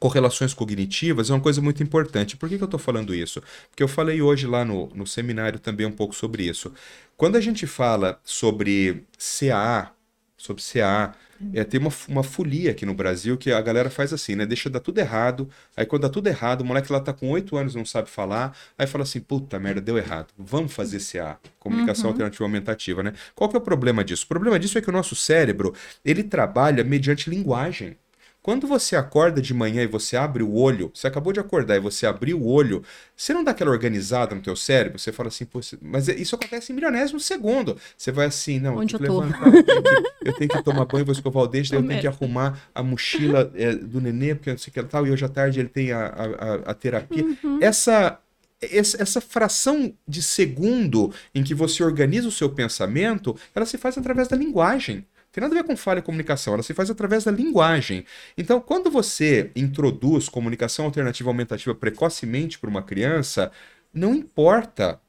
correlações 0.04 0.52
cognitivas 0.52 1.30
é 1.30 1.32
uma 1.32 1.40
coisa 1.40 1.62
muito 1.62 1.82
importante. 1.82 2.36
Por 2.36 2.46
que, 2.46 2.58
que 2.58 2.62
eu 2.62 2.66
estou 2.66 2.78
falando 2.78 3.14
isso? 3.14 3.42
Porque 3.70 3.82
eu 3.82 3.88
falei 3.88 4.20
hoje 4.20 4.46
lá 4.46 4.62
no, 4.62 4.88
no 4.94 5.06
seminário 5.06 5.58
também 5.58 5.86
um 5.86 5.90
pouco 5.90 6.14
sobre 6.14 6.42
isso. 6.42 6.70
Quando 7.16 7.36
a 7.36 7.40
gente 7.40 7.66
fala 7.66 8.20
sobre 8.22 9.06
CA, 9.16 9.92
sobre 10.36 10.62
CA, 10.62 11.14
é, 11.54 11.64
tem 11.64 11.80
uma, 11.80 11.90
uma 12.06 12.22
folia 12.22 12.72
aqui 12.72 12.84
no 12.84 12.92
Brasil 12.92 13.38
que 13.38 13.50
a 13.50 13.58
galera 13.62 13.88
faz 13.88 14.12
assim, 14.12 14.34
né? 14.36 14.44
Deixa 14.44 14.68
dar 14.68 14.80
tudo 14.80 14.98
errado. 14.98 15.48
Aí 15.74 15.86
quando 15.86 16.02
dá 16.02 16.10
tudo 16.10 16.26
errado, 16.26 16.60
o 16.60 16.66
moleque 16.66 16.92
lá 16.92 17.00
tá 17.00 17.14
com 17.14 17.30
8 17.30 17.56
anos 17.56 17.74
não 17.74 17.86
sabe 17.86 18.10
falar. 18.10 18.54
Aí 18.76 18.86
fala 18.86 19.04
assim, 19.04 19.20
puta 19.20 19.58
merda, 19.58 19.80
deu 19.80 19.96
errado. 19.96 20.26
Vamos 20.36 20.74
fazer 20.74 21.00
CA, 21.00 21.38
comunicação 21.58 22.04
uhum. 22.04 22.10
alternativa 22.10 22.44
aumentativa, 22.44 23.02
né? 23.02 23.14
Qual 23.34 23.48
que 23.48 23.56
é 23.56 23.58
o 23.58 23.62
problema 23.62 24.04
disso? 24.04 24.26
O 24.26 24.28
problema 24.28 24.58
disso 24.58 24.76
é 24.76 24.82
que 24.82 24.90
o 24.90 24.92
nosso 24.92 25.16
cérebro, 25.16 25.72
ele 26.04 26.22
trabalha 26.22 26.84
mediante 26.84 27.30
linguagem. 27.30 27.96
Quando 28.44 28.66
você 28.66 28.94
acorda 28.94 29.40
de 29.40 29.54
manhã 29.54 29.82
e 29.82 29.86
você 29.86 30.18
abre 30.18 30.42
o 30.42 30.54
olho, 30.54 30.90
você 30.92 31.06
acabou 31.06 31.32
de 31.32 31.40
acordar 31.40 31.76
e 31.76 31.80
você 31.80 32.06
abriu 32.06 32.38
o 32.38 32.46
olho, 32.46 32.84
você 33.16 33.32
não 33.32 33.42
dá 33.42 33.52
aquela 33.52 33.70
organizada 33.70 34.34
no 34.34 34.42
teu 34.42 34.54
cérebro? 34.54 34.98
Você 34.98 35.10
fala 35.12 35.30
assim, 35.30 35.46
mas 35.80 36.08
isso 36.08 36.34
acontece 36.34 36.70
em 36.70 36.74
milionésimo 36.74 37.18
segundo. 37.18 37.78
Você 37.96 38.12
vai 38.12 38.26
assim, 38.26 38.60
não, 38.60 38.76
Onde 38.76 38.96
eu, 38.96 39.00
eu, 39.02 39.20
levantar, 39.20 39.46
eu, 39.46 39.64
tenho 39.64 39.82
que, 39.82 40.28
eu, 40.28 40.32
tenho 40.34 40.50
que, 40.50 40.62
tomar 40.62 40.84
banho, 40.84 41.06
vou 41.06 41.14
escovar 41.14 41.42
o 41.42 41.46
dente, 41.46 41.70
daí 41.70 41.80
eu 41.80 41.88
tenho 41.88 42.00
que 42.02 42.06
arrumar 42.06 42.68
a 42.74 42.82
mochila 42.82 43.50
é, 43.54 43.72
do 43.72 43.98
nenê, 43.98 44.34
porque 44.34 44.50
não 44.50 44.58
sei 44.58 44.70
o 44.70 44.74
que 44.74 44.82
tal, 44.82 45.06
e 45.06 45.10
hoje 45.10 45.24
à 45.24 45.28
tarde 45.30 45.58
ele 45.58 45.70
tem 45.70 45.92
a, 45.92 46.04
a, 46.04 46.54
a 46.70 46.74
terapia. 46.74 47.24
Uhum. 47.24 47.60
Essa 47.62 48.20
essa 48.60 49.20
fração 49.20 49.92
de 50.08 50.22
segundo 50.22 51.12
em 51.34 51.42
que 51.42 51.54
você 51.54 51.82
organiza 51.82 52.28
o 52.28 52.32
seu 52.32 52.48
pensamento, 52.48 53.36
ela 53.54 53.66
se 53.66 53.76
faz 53.76 53.98
através 53.98 54.28
da 54.28 54.36
linguagem 54.36 55.06
tem 55.34 55.42
nada 55.42 55.52
a 55.52 55.62
ver 55.62 55.66
com 55.66 55.76
falha 55.76 56.00
de 56.00 56.06
comunicação, 56.06 56.54
ela 56.54 56.62
se 56.62 56.72
faz 56.72 56.88
através 56.88 57.24
da 57.24 57.32
linguagem. 57.32 58.06
Então, 58.38 58.60
quando 58.60 58.88
você 58.88 59.50
introduz 59.56 60.28
comunicação 60.28 60.84
alternativa 60.84 61.28
aumentativa 61.28 61.74
precocemente 61.74 62.56
para 62.56 62.70
uma 62.70 62.82
criança, 62.82 63.50
não 63.92 64.14
importa 64.14 65.00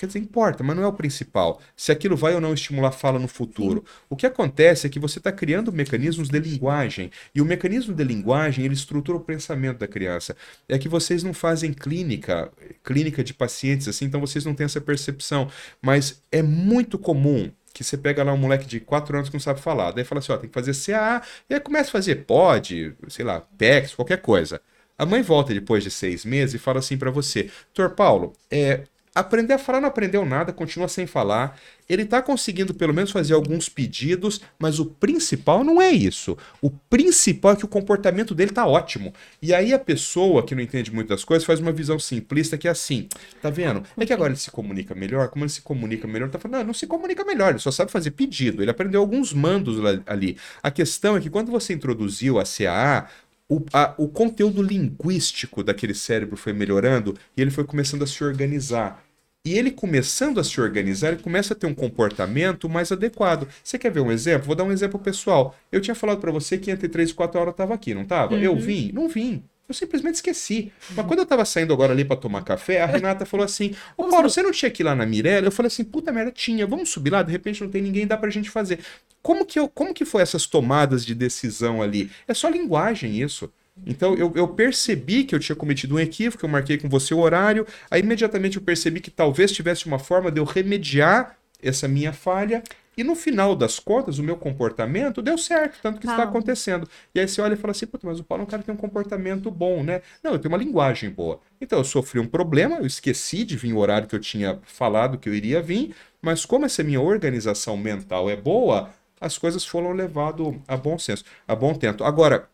Quer 0.00 0.06
dizer, 0.06 0.18
importa, 0.18 0.64
mas 0.64 0.74
não 0.74 0.82
é 0.82 0.86
o 0.86 0.94
principal. 0.94 1.60
Se 1.76 1.92
aquilo 1.92 2.16
vai 2.16 2.34
ou 2.34 2.40
não 2.40 2.54
estimular 2.54 2.90
fala 2.90 3.18
no 3.18 3.28
futuro. 3.28 3.84
Sim. 3.86 3.92
O 4.08 4.16
que 4.16 4.24
acontece 4.24 4.86
é 4.86 4.90
que 4.90 4.98
você 4.98 5.18
está 5.18 5.30
criando 5.30 5.70
mecanismos 5.70 6.30
de 6.30 6.38
linguagem. 6.38 7.10
E 7.34 7.42
o 7.42 7.44
mecanismo 7.44 7.94
de 7.94 8.02
linguagem, 8.02 8.64
ele 8.64 8.72
estrutura 8.72 9.18
o 9.18 9.20
pensamento 9.20 9.76
da 9.76 9.86
criança. 9.86 10.34
É 10.66 10.78
que 10.78 10.88
vocês 10.88 11.22
não 11.22 11.34
fazem 11.34 11.74
clínica, 11.74 12.50
clínica 12.82 13.22
de 13.22 13.34
pacientes, 13.34 13.88
assim, 13.88 14.06
então 14.06 14.22
vocês 14.22 14.42
não 14.42 14.54
têm 14.54 14.64
essa 14.64 14.80
percepção. 14.80 15.50
Mas 15.82 16.22
é 16.32 16.42
muito 16.42 16.98
comum 16.98 17.52
que 17.72 17.84
você 17.84 17.96
pega 17.96 18.22
lá 18.24 18.32
um 18.32 18.36
moleque 18.36 18.66
de 18.66 18.80
4 18.80 19.16
anos 19.16 19.28
que 19.28 19.34
não 19.34 19.40
sabe 19.40 19.60
falar. 19.60 19.92
Daí 19.92 20.04
fala 20.04 20.18
assim, 20.20 20.32
ó, 20.32 20.36
tem 20.36 20.48
que 20.48 20.54
fazer 20.54 20.74
CA, 20.74 21.22
e 21.48 21.54
aí 21.54 21.60
começa 21.60 21.88
a 21.88 21.92
fazer 21.92 22.24
POD, 22.26 22.94
sei 23.08 23.24
lá, 23.24 23.40
PEX, 23.58 23.94
qualquer 23.94 24.20
coisa. 24.20 24.60
A 24.98 25.06
mãe 25.06 25.22
volta 25.22 25.54
depois 25.54 25.82
de 25.82 25.90
seis 25.90 26.24
meses 26.24 26.54
e 26.54 26.58
fala 26.58 26.78
assim 26.80 26.98
para 26.98 27.10
você, 27.10 27.50
Tor 27.72 27.90
Paulo, 27.90 28.32
é, 28.50 28.84
aprender 29.20 29.54
a 29.54 29.58
falar 29.58 29.80
não 29.80 29.88
aprendeu 29.88 30.24
nada, 30.24 30.52
continua 30.52 30.88
sem 30.88 31.06
falar. 31.06 31.58
Ele 31.88 32.02
está 32.02 32.22
conseguindo 32.22 32.72
pelo 32.72 32.94
menos 32.94 33.10
fazer 33.10 33.34
alguns 33.34 33.68
pedidos, 33.68 34.40
mas 34.58 34.78
o 34.78 34.86
principal 34.86 35.64
não 35.64 35.82
é 35.82 35.90
isso. 35.90 36.38
O 36.62 36.70
principal 36.70 37.52
é 37.52 37.56
que 37.56 37.64
o 37.64 37.68
comportamento 37.68 38.34
dele 38.34 38.50
está 38.50 38.66
ótimo. 38.66 39.12
E 39.42 39.52
aí 39.52 39.72
a 39.74 39.78
pessoa 39.78 40.44
que 40.44 40.54
não 40.54 40.62
entende 40.62 40.92
muito 40.92 41.08
das 41.08 41.24
coisas 41.24 41.44
faz 41.44 41.60
uma 41.60 41.72
visão 41.72 41.98
simplista 41.98 42.56
que 42.56 42.68
é 42.68 42.70
assim, 42.70 43.08
tá 43.42 43.50
vendo? 43.50 43.82
É 43.96 44.06
que 44.06 44.12
agora 44.12 44.30
ele 44.30 44.38
se 44.38 44.50
comunica 44.50 44.94
melhor, 44.94 45.28
como 45.28 45.44
ele 45.44 45.50
se 45.50 45.62
comunica 45.62 46.06
melhor, 46.06 46.30
tá 46.30 46.38
falando, 46.38 46.58
não, 46.58 46.66
não 46.68 46.74
se 46.74 46.86
comunica 46.86 47.24
melhor, 47.24 47.50
ele 47.50 47.58
só 47.58 47.70
sabe 47.70 47.90
fazer 47.90 48.12
pedido, 48.12 48.62
ele 48.62 48.70
aprendeu 48.70 49.00
alguns 49.00 49.32
mandos 49.32 49.78
ali. 50.06 50.36
A 50.62 50.70
questão 50.70 51.16
é 51.16 51.20
que 51.20 51.30
quando 51.30 51.50
você 51.50 51.72
introduziu 51.72 52.38
a 52.38 52.44
CAA, 52.44 53.08
o, 53.50 53.60
a, 53.72 53.94
o 53.98 54.06
conteúdo 54.08 54.62
linguístico 54.62 55.64
daquele 55.64 55.92
cérebro 55.92 56.36
foi 56.36 56.52
melhorando 56.52 57.16
e 57.36 57.42
ele 57.42 57.50
foi 57.50 57.64
começando 57.64 58.04
a 58.04 58.06
se 58.06 58.22
organizar. 58.22 59.02
E 59.44 59.56
ele 59.56 59.70
começando 59.70 60.38
a 60.38 60.44
se 60.44 60.60
organizar, 60.60 61.12
ele 61.12 61.22
começa 61.22 61.54
a 61.54 61.56
ter 61.56 61.66
um 61.66 61.74
comportamento 61.74 62.68
mais 62.68 62.92
adequado. 62.92 63.48
Você 63.64 63.78
quer 63.78 63.90
ver 63.90 64.00
um 64.00 64.12
exemplo? 64.12 64.46
Vou 64.46 64.54
dar 64.54 64.64
um 64.64 64.72
exemplo 64.72 65.00
pessoal. 65.00 65.56
Eu 65.72 65.80
tinha 65.80 65.94
falado 65.94 66.20
para 66.20 66.30
você 66.30 66.58
que 66.58 66.70
entre 66.70 66.88
3 66.88 67.10
e 67.10 67.14
4 67.14 67.40
horas 67.40 67.48
eu 67.48 67.52
estava 67.52 67.72
aqui, 67.72 67.94
não 67.94 68.02
estava? 68.02 68.34
Uhum. 68.34 68.40
Eu 68.40 68.56
vim? 68.56 68.90
Não 68.92 69.08
vim. 69.08 69.42
Eu 69.66 69.74
simplesmente 69.74 70.16
esqueci. 70.16 70.72
Mas 70.90 71.06
quando 71.06 71.20
eu 71.20 71.26
tava 71.26 71.44
saindo 71.44 71.72
agora 71.72 71.92
ali 71.92 72.04
para 72.04 72.16
tomar 72.16 72.42
café, 72.42 72.82
a 72.82 72.86
Renata 72.86 73.24
falou 73.24 73.44
assim: 73.44 73.74
Ô 73.96 74.08
Paulo, 74.08 74.28
você 74.28 74.42
não 74.42 74.50
tinha 74.50 74.70
que 74.70 74.82
ir 74.82 74.84
lá 74.84 74.96
na 74.96 75.06
Mirella? 75.06 75.46
Eu 75.46 75.52
falei 75.52 75.68
assim: 75.68 75.84
puta 75.84 76.10
merda, 76.12 76.32
tinha. 76.32 76.66
Vamos 76.66 76.90
subir 76.90 77.10
lá, 77.10 77.22
de 77.22 77.30
repente 77.30 77.62
não 77.62 77.70
tem 77.70 77.80
ninguém, 77.80 78.04
dá 78.04 78.16
pra 78.16 78.28
gente 78.30 78.50
fazer. 78.50 78.80
Como 79.22 79.46
que, 79.46 79.60
eu, 79.60 79.68
como 79.68 79.94
que 79.94 80.04
foi 80.04 80.22
essas 80.22 80.44
tomadas 80.46 81.06
de 81.06 81.14
decisão 81.14 81.80
ali? 81.80 82.10
É 82.26 82.34
só 82.34 82.48
linguagem 82.48 83.16
isso. 83.20 83.50
Então 83.86 84.14
eu, 84.14 84.32
eu, 84.34 84.48
percebi 84.48 85.24
que 85.24 85.34
eu 85.34 85.38
tinha 85.38 85.56
cometido 85.56 85.94
um 85.94 85.98
equívoco, 85.98 86.44
eu 86.44 86.48
marquei 86.50 86.76
com 86.76 86.88
você 86.88 87.14
o 87.14 87.18
horário, 87.18 87.66
aí 87.90 88.00
imediatamente 88.00 88.56
eu 88.56 88.62
percebi 88.62 89.00
que 89.00 89.10
talvez 89.10 89.52
tivesse 89.52 89.86
uma 89.86 89.98
forma 89.98 90.30
de 90.30 90.40
eu 90.40 90.44
remediar 90.44 91.36
essa 91.62 91.88
minha 91.88 92.12
falha, 92.12 92.62
e 92.96 93.04
no 93.04 93.14
final 93.14 93.56
das 93.56 93.78
contas, 93.78 94.18
o 94.18 94.22
meu 94.22 94.36
comportamento 94.36 95.22
deu 95.22 95.38
certo, 95.38 95.78
tanto 95.80 96.00
que 96.00 96.06
está 96.06 96.24
acontecendo. 96.24 96.86
E 97.14 97.20
aí 97.20 97.26
você 97.26 97.40
olha 97.40 97.54
e 97.54 97.56
fala 97.56 97.70
assim, 97.70 97.86
Puta, 97.86 98.06
mas 98.06 98.20
o 98.20 98.24
Paulo 98.24 98.42
é 98.42 98.44
um 98.44 98.46
cara 98.46 98.62
que 98.62 98.66
tem 98.66 98.74
um 98.74 98.78
comportamento 98.78 99.50
bom, 99.50 99.82
né? 99.82 100.02
Não, 100.22 100.32
eu 100.32 100.38
tenho 100.38 100.52
uma 100.52 100.62
linguagem 100.62 101.08
boa. 101.08 101.40
Então 101.60 101.78
eu 101.78 101.84
sofri 101.84 102.20
um 102.20 102.26
problema, 102.26 102.76
eu 102.76 102.86
esqueci 102.86 103.44
de 103.44 103.56
vir 103.56 103.72
o 103.72 103.78
horário 103.78 104.06
que 104.06 104.14
eu 104.14 104.20
tinha 104.20 104.58
falado 104.64 105.16
que 105.16 105.28
eu 105.28 105.34
iria 105.34 105.62
vir, 105.62 105.94
mas 106.20 106.44
como 106.44 106.66
essa 106.66 106.82
minha 106.82 107.00
organização 107.00 107.76
mental 107.76 108.28
é 108.28 108.36
boa, 108.36 108.90
as 109.20 109.38
coisas 109.38 109.64
foram 109.64 109.92
levadas 109.92 110.54
a 110.68 110.76
bom 110.76 110.98
senso, 110.98 111.24
a 111.48 111.54
bom 111.54 111.74
tempo. 111.74 112.04
Agora, 112.04 112.50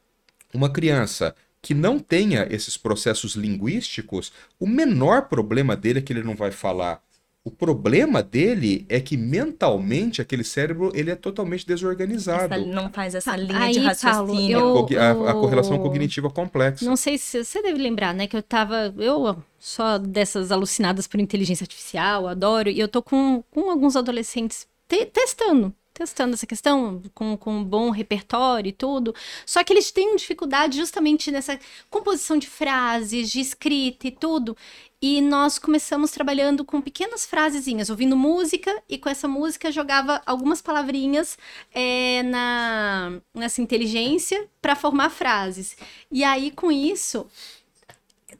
uma 0.57 0.71
criança 0.71 1.35
que 1.61 1.75
não 1.75 1.99
tenha 1.99 2.47
esses 2.51 2.77
processos 2.77 3.35
linguísticos, 3.35 4.33
o 4.59 4.67
menor 4.67 5.23
problema 5.23 5.77
dele 5.77 5.99
é 5.99 6.03
que 6.03 6.13
ele 6.13 6.23
não 6.23 6.35
vai 6.35 6.51
falar. 6.51 7.03
O 7.45 7.51
problema 7.51 8.25
dele 8.25 8.85
é 8.89 8.99
que 9.01 9.17
mentalmente 9.17 10.21
aquele 10.21 10.43
cérebro 10.43 10.91
ele 10.95 11.13
é 11.13 11.15
totalmente 11.15 11.65
desorganizado. 11.65 12.55
Essa, 12.55 12.67
não 12.67 12.91
faz 12.91 13.15
essa 13.15 13.37
linha 13.37 13.61
Aí, 13.61 13.73
de 13.73 13.79
raciocínio. 13.79 14.59
Paulo, 14.59 14.89
eu, 14.91 15.01
a, 15.01 15.31
a, 15.31 15.35
correlação 15.35 15.79
cognitiva 15.79 16.29
complexa. 16.29 16.85
Não 16.85 16.97
sei 16.97 17.19
se 17.19 17.45
você 17.45 17.63
deve 17.63 17.81
lembrar, 17.81 18.13
né, 18.13 18.27
que 18.27 18.37
eu 18.37 18.43
tava, 18.43 18.93
eu 18.99 19.37
só 19.61 19.97
dessas 19.97 20.51
alucinadas 20.51 21.07
por 21.07 21.21
inteligência 21.21 21.63
artificial, 21.63 22.27
adoro, 22.27 22.69
e 22.69 22.81
eu 22.81 22.89
tô 22.89 23.01
com, 23.01 23.45
com 23.51 23.71
alguns 23.71 23.95
adolescentes 23.95 24.67
te, 24.89 25.07
testando 25.07 25.73
testando 25.97 26.35
essa 26.35 26.47
questão 26.47 27.03
com, 27.15 27.37
com 27.37 27.59
um 27.59 27.65
bom 27.65 27.91
repertório 27.91 28.69
e 28.69 28.73
tudo. 28.73 29.15
Só 29.47 29.65
que 29.65 29.73
eles 29.73 29.91
têm 29.91 30.15
dificuldade 30.15 30.77
justamente 30.77 31.31
nessa 31.31 31.59
composição 31.89 32.37
de 32.37 32.47
frases, 32.47 33.31
de 33.31 33.41
escrita 33.41 34.07
e 34.07 34.11
tudo. 34.11 34.55
E 35.01 35.21
nós 35.21 35.59
começamos 35.59 36.11
trabalhando 36.11 36.65
com 36.65 36.81
pequenas 36.81 37.25
frasezinhas, 37.27 37.91
ouvindo 37.91 38.17
música, 38.17 38.75
e 38.89 38.99
com 38.99 39.09
essa 39.09 39.29
música 39.29 39.71
jogava 39.71 40.23
algumas 40.27 40.61
palavrinhas 40.61 41.39
é, 41.73 42.23
na, 42.25 43.21
nessa 43.35 43.63
inteligência 43.63 44.49
para 44.61 44.75
formar 44.75 45.11
frases. 45.11 45.77
E 46.11 46.25
aí, 46.25 46.51
com 46.51 46.73
isso, 46.73 47.27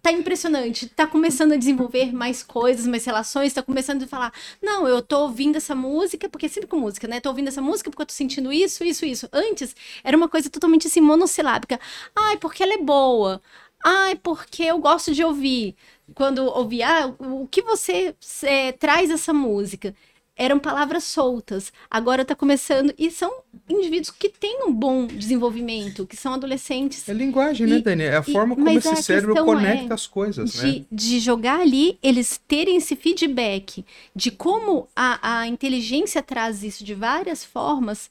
tá 0.07 0.13
impressionante, 0.13 0.89
tá 0.89 1.05
começando 1.05 1.53
a 1.53 1.57
desenvolver 1.57 2.13
mais 2.13 2.41
coisas, 2.41 2.87
mais 2.87 3.05
relações, 3.05 3.53
tá 3.53 3.61
começando 3.61 4.05
a 4.05 4.07
falar, 4.07 4.33
não, 4.63 4.87
eu 4.87 5.03
tô 5.03 5.23
ouvindo 5.23 5.57
essa 5.57 5.75
música, 5.75 6.29
porque 6.29 6.47
é 6.47 6.49
sempre 6.49 6.69
com 6.69 6.77
música, 6.79 7.09
né? 7.09 7.19
Tô 7.19 7.29
ouvindo 7.31 7.49
essa 7.49 7.61
música 7.61 7.91
porque 7.91 8.03
eu 8.03 8.07
tô 8.07 8.13
sentindo 8.13 8.53
isso, 8.53 8.85
isso, 8.85 9.05
isso. 9.05 9.29
Antes, 9.33 9.75
era 10.05 10.17
uma 10.17 10.29
coisa 10.29 10.49
totalmente 10.49 10.87
assim, 10.87 11.01
monossilábica. 11.01 11.81
Ai, 12.15 12.37
porque 12.37 12.63
ela 12.63 12.75
é 12.75 12.79
boa. 12.79 13.43
Ai, 13.85 14.15
porque 14.15 14.63
eu 14.63 14.79
gosto 14.79 15.13
de 15.13 15.25
ouvir. 15.25 15.75
Quando 16.15 16.45
ouvir, 16.45 16.85
ah, 16.85 17.13
o 17.19 17.49
que 17.49 17.61
você 17.63 18.15
é, 18.45 18.71
traz 18.73 19.11
essa 19.11 19.33
música? 19.33 19.93
Eram 20.37 20.59
palavras 20.59 21.05
soltas. 21.05 21.73
Agora 21.91 22.23
está 22.23 22.35
começando. 22.35 22.93
E 22.99 23.11
são 23.11 23.33
indivíduos 23.69 24.11
que 24.11 24.29
têm 24.29 24.65
um 24.67 24.73
bom 24.73 25.07
desenvolvimento, 25.07 26.07
que 26.07 26.17
são 26.17 26.35
adolescentes. 26.35 27.09
É 27.09 27.13
linguagem, 27.13 27.67
né, 27.67 27.73
e, 27.73 27.77
né, 27.77 27.83
Dani? 27.83 28.03
É 28.05 28.17
a 28.17 28.23
forma 28.23 28.55
como 28.55 28.69
esse 28.71 29.03
cérebro 29.03 29.35
conecta 29.45 29.93
é 29.93 29.95
as 29.95 30.07
coisas, 30.07 30.53
de, 30.53 30.67
né? 30.67 30.85
De 30.93 31.19
jogar 31.21 31.61
ali, 31.61 31.99
eles 32.03 32.41
terem 32.47 32.77
esse 32.77 32.95
feedback 32.95 33.85
de 34.15 34.31
como 34.31 34.89
a, 34.95 35.41
a 35.41 35.47
inteligência 35.47 36.23
traz 36.23 36.63
isso 36.63 36.85
de 36.85 36.95
várias 36.95 37.45
formas 37.45 38.11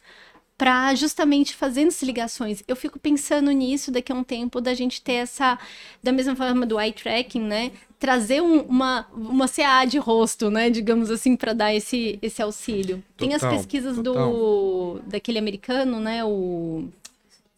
para 0.57 0.95
justamente 0.95 1.55
fazendo 1.55 1.89
essas 1.89 2.03
ligações. 2.03 2.63
Eu 2.67 2.75
fico 2.75 2.97
pensando 2.97 3.51
nisso 3.51 3.91
daqui 3.91 4.11
a 4.11 4.15
um 4.15 4.23
tempo 4.23 4.61
da 4.61 4.73
gente 4.73 5.01
ter 5.01 5.13
essa, 5.13 5.59
da 6.01 6.11
mesma 6.11 6.35
forma 6.35 6.65
do 6.65 6.79
eye 6.79 6.93
tracking, 6.93 7.41
né? 7.41 7.71
trazer 7.99 8.41
um, 8.41 8.61
uma, 8.61 9.07
uma 9.13 9.47
CA 9.47 9.85
de 9.85 9.97
rosto, 9.97 10.51
né? 10.51 10.69
Digamos 10.69 11.09
assim, 11.09 11.35
para 11.35 11.53
dar 11.53 11.73
esse, 11.73 12.19
esse 12.21 12.41
auxílio. 12.41 12.97
Total, 12.97 13.17
Tem 13.17 13.33
as 13.33 13.41
pesquisas 13.41 13.97
total. 13.97 14.31
do 14.31 14.99
daquele 15.07 15.39
americano, 15.39 15.99
né? 15.99 16.23
O 16.23 16.87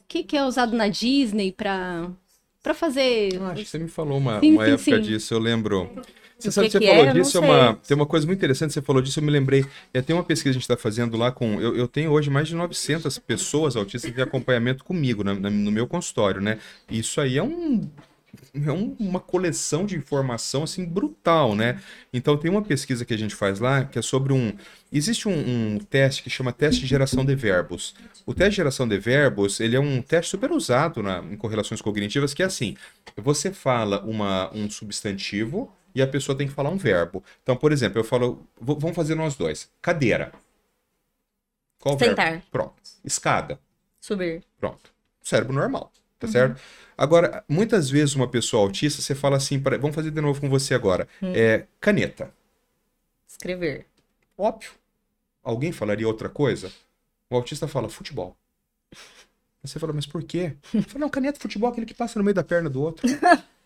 que, 0.07 0.23
que 0.23 0.37
é 0.37 0.45
usado 0.45 0.75
na 0.75 0.87
Disney 0.87 1.51
para 1.51 2.09
para 2.63 2.73
fazer. 2.73 3.39
Ah, 3.41 3.51
acho 3.51 3.63
que 3.63 3.69
você 3.69 3.79
me 3.79 3.87
falou 3.87 4.17
uma, 4.17 4.39
sim, 4.39 4.53
uma 4.53 4.65
sim, 4.65 4.71
época 4.71 4.95
sim. 4.97 5.01
disso, 5.01 5.33
eu 5.33 5.39
lembro. 5.39 5.89
Você 6.39 6.51
sabe 6.51 6.67
que, 6.67 6.73
você 6.73 6.79
que 6.79 6.87
falou 6.87 7.05
é? 7.05 7.13
disso, 7.13 7.37
é 7.37 7.41
uma, 7.41 7.73
tem 7.75 7.95
uma 7.95 8.05
coisa 8.05 8.27
muito 8.27 8.37
interessante, 8.37 8.71
você 8.71 8.81
falou 8.81 9.01
disso, 9.01 9.19
eu 9.19 9.23
me 9.23 9.31
lembrei. 9.31 9.65
É, 9.93 10.01
tem 10.01 10.15
uma 10.15 10.23
pesquisa 10.23 10.43
que 10.43 10.49
a 10.49 10.53
gente 10.53 10.61
está 10.61 10.77
fazendo 10.77 11.17
lá 11.17 11.31
com. 11.31 11.59
Eu, 11.59 11.75
eu, 11.75 11.87
tenho 11.87 12.11
hoje 12.11 12.29
mais 12.29 12.47
de 12.47 12.55
900 12.55 13.17
pessoas 13.19 13.75
autistas 13.75 14.13
de 14.13 14.21
acompanhamento 14.21 14.83
comigo 14.83 15.23
na, 15.23 15.33
na, 15.33 15.49
no 15.49 15.71
meu 15.71 15.87
consultório, 15.87 16.39
né? 16.39 16.59
Isso 16.89 17.19
aí 17.19 17.37
é 17.37 17.43
um 17.43 17.89
é 18.53 18.71
um, 18.71 18.95
uma 18.99 19.19
coleção 19.19 19.85
de 19.85 19.95
informação 19.95 20.63
assim 20.63 20.85
brutal, 20.85 21.55
né? 21.55 21.81
Então 22.13 22.37
tem 22.37 22.49
uma 22.49 22.61
pesquisa 22.61 23.05
que 23.05 23.13
a 23.13 23.17
gente 23.17 23.35
faz 23.35 23.59
lá 23.59 23.83
que 23.83 23.97
é 23.97 24.01
sobre 24.01 24.33
um. 24.33 24.53
Existe 24.91 25.27
um, 25.27 25.75
um, 25.75 25.79
teste 25.79 26.23
que 26.23 26.29
chama 26.29 26.51
teste 26.51 26.81
de 26.81 26.87
geração 26.87 27.25
de 27.25 27.35
verbos. 27.35 27.95
O 28.25 28.33
teste 28.33 28.51
de 28.51 28.57
geração 28.57 28.87
de 28.87 28.97
verbos 28.97 29.59
ele 29.59 29.75
é 29.75 29.79
um 29.79 30.01
teste 30.01 30.31
super 30.31 30.51
usado 30.51 31.01
na, 31.01 31.19
em 31.19 31.35
correlações 31.35 31.81
cognitivas 31.81 32.33
que 32.33 32.43
é 32.43 32.45
assim: 32.45 32.75
você 33.15 33.51
fala 33.51 34.03
uma, 34.05 34.53
um 34.53 34.69
substantivo 34.69 35.71
e 35.97 36.01
a 36.01 36.07
pessoa 36.07 36.37
tem 36.37 36.47
que 36.47 36.53
falar 36.53 36.69
um 36.69 36.77
verbo. 36.77 37.23
Então, 37.41 37.55
por 37.57 37.71
exemplo, 37.71 37.99
eu 37.99 38.03
falo, 38.03 38.47
vamos 38.61 38.95
fazer 38.95 39.15
nós 39.15 39.35
dois. 39.35 39.67
Cadeira. 39.81 40.31
Qual 41.79 41.97
Sentar. 41.97 42.33
verbo? 42.33 42.45
Pronto. 42.51 42.75
Escada. 43.03 43.59
Subir. 43.99 44.43
Pronto. 44.59 44.93
Cérebro 45.23 45.53
normal, 45.53 45.91
tá 46.19 46.27
uhum. 46.27 46.31
certo? 46.31 46.61
Agora, 46.95 47.43
muitas 47.49 47.89
vezes 47.89 48.13
uma 48.13 48.27
pessoa 48.27 48.61
autista, 48.61 49.01
você 49.01 49.15
fala 49.15 49.37
assim, 49.37 49.59
pra... 49.59 49.75
vamos 49.79 49.95
fazer 49.95 50.11
de 50.11 50.21
novo 50.21 50.39
com 50.39 50.47
você 50.47 50.75
agora. 50.75 51.07
Hum. 51.19 51.33
É, 51.35 51.65
caneta. 51.81 52.31
Escrever. 53.27 53.87
Óbvio. 54.37 54.69
Alguém 55.43 55.71
falaria 55.71 56.07
outra 56.07 56.29
coisa? 56.29 56.71
O 57.27 57.35
autista 57.35 57.67
fala 57.67 57.89
futebol. 57.89 58.37
Você 59.63 59.79
fala, 59.79 59.91
mas 59.91 60.05
por 60.05 60.23
quê? 60.23 60.55
Fala, 60.87 60.99
não, 60.99 61.09
caneta 61.09 61.39
futebol 61.39 61.67
é 61.67 61.71
aquele 61.71 61.85
que 61.87 61.93
passa 61.93 62.17
no 62.19 62.23
meio 62.23 62.35
da 62.35 62.43
perna 62.43 62.69
do 62.69 62.81
outro. 62.81 63.05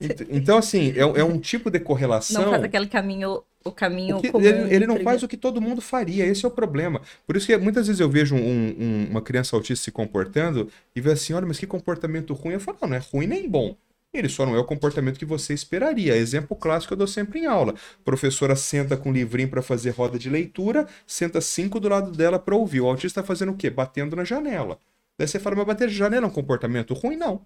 então, 0.00 0.58
assim, 0.58 0.92
é, 0.92 1.00
é, 1.00 1.24
um 1.24 1.38
tipo 1.38 1.70
de 1.70 1.80
correlação. 1.80 2.42
Não 2.42 2.50
faz 2.52 2.64
aquele 2.64 2.86
caminho 2.86 3.42
o 3.64 3.72
caminho 3.72 4.22
comum. 4.22 4.44
Ele, 4.44 4.74
ele 4.74 4.86
não 4.86 5.00
faz 5.00 5.22
o 5.22 5.28
que 5.28 5.36
todo 5.36 5.60
mundo 5.60 5.80
faria, 5.80 6.24
esse 6.24 6.44
é 6.44 6.48
o 6.48 6.50
problema. 6.50 7.02
Por 7.26 7.36
isso 7.36 7.46
que 7.46 7.56
muitas 7.58 7.86
vezes 7.86 8.00
eu 8.00 8.08
vejo 8.08 8.34
um, 8.34 8.38
um, 8.38 9.06
uma 9.10 9.20
criança 9.20 9.56
autista 9.56 9.84
se 9.84 9.90
comportando 9.90 10.70
e 10.94 11.00
vê 11.00 11.12
assim, 11.12 11.32
olha, 11.32 11.46
mas 11.46 11.58
que 11.58 11.66
comportamento 11.66 12.32
ruim. 12.32 12.54
Eu 12.54 12.60
falo, 12.60 12.78
não, 12.82 12.88
não 12.90 12.96
é 12.96 13.00
ruim 13.12 13.26
nem 13.26 13.48
bom. 13.48 13.76
Ele 14.12 14.28
só 14.28 14.46
não 14.46 14.54
é 14.54 14.58
o 14.58 14.64
comportamento 14.64 15.18
que 15.18 15.24
você 15.24 15.52
esperaria. 15.52 16.16
Exemplo 16.16 16.56
clássico 16.56 16.94
eu 16.94 16.98
dou 16.98 17.06
sempre 17.06 17.40
em 17.40 17.46
aula. 17.46 17.74
professora 18.04 18.56
senta 18.56 18.96
com 18.96 19.10
um 19.10 19.12
livrinho 19.12 19.50
para 19.50 19.60
fazer 19.60 19.90
roda 19.90 20.18
de 20.18 20.30
leitura, 20.30 20.86
senta 21.06 21.40
cinco 21.40 21.78
do 21.78 21.88
lado 21.88 22.10
dela 22.12 22.38
para 22.38 22.56
ouvir. 22.56 22.80
O 22.80 22.86
autista 22.86 23.20
está 23.20 23.22
fazendo 23.22 23.52
o 23.52 23.56
quê? 23.56 23.68
Batendo 23.68 24.16
na 24.16 24.24
janela. 24.24 24.78
Daí 25.18 25.28
você 25.28 25.38
fala, 25.38 25.56
mas 25.56 25.66
bater 25.66 25.88
na 25.88 25.92
janela 25.92 26.24
é 26.24 26.28
um 26.28 26.32
comportamento 26.32 26.94
ruim? 26.94 27.16
Não. 27.16 27.44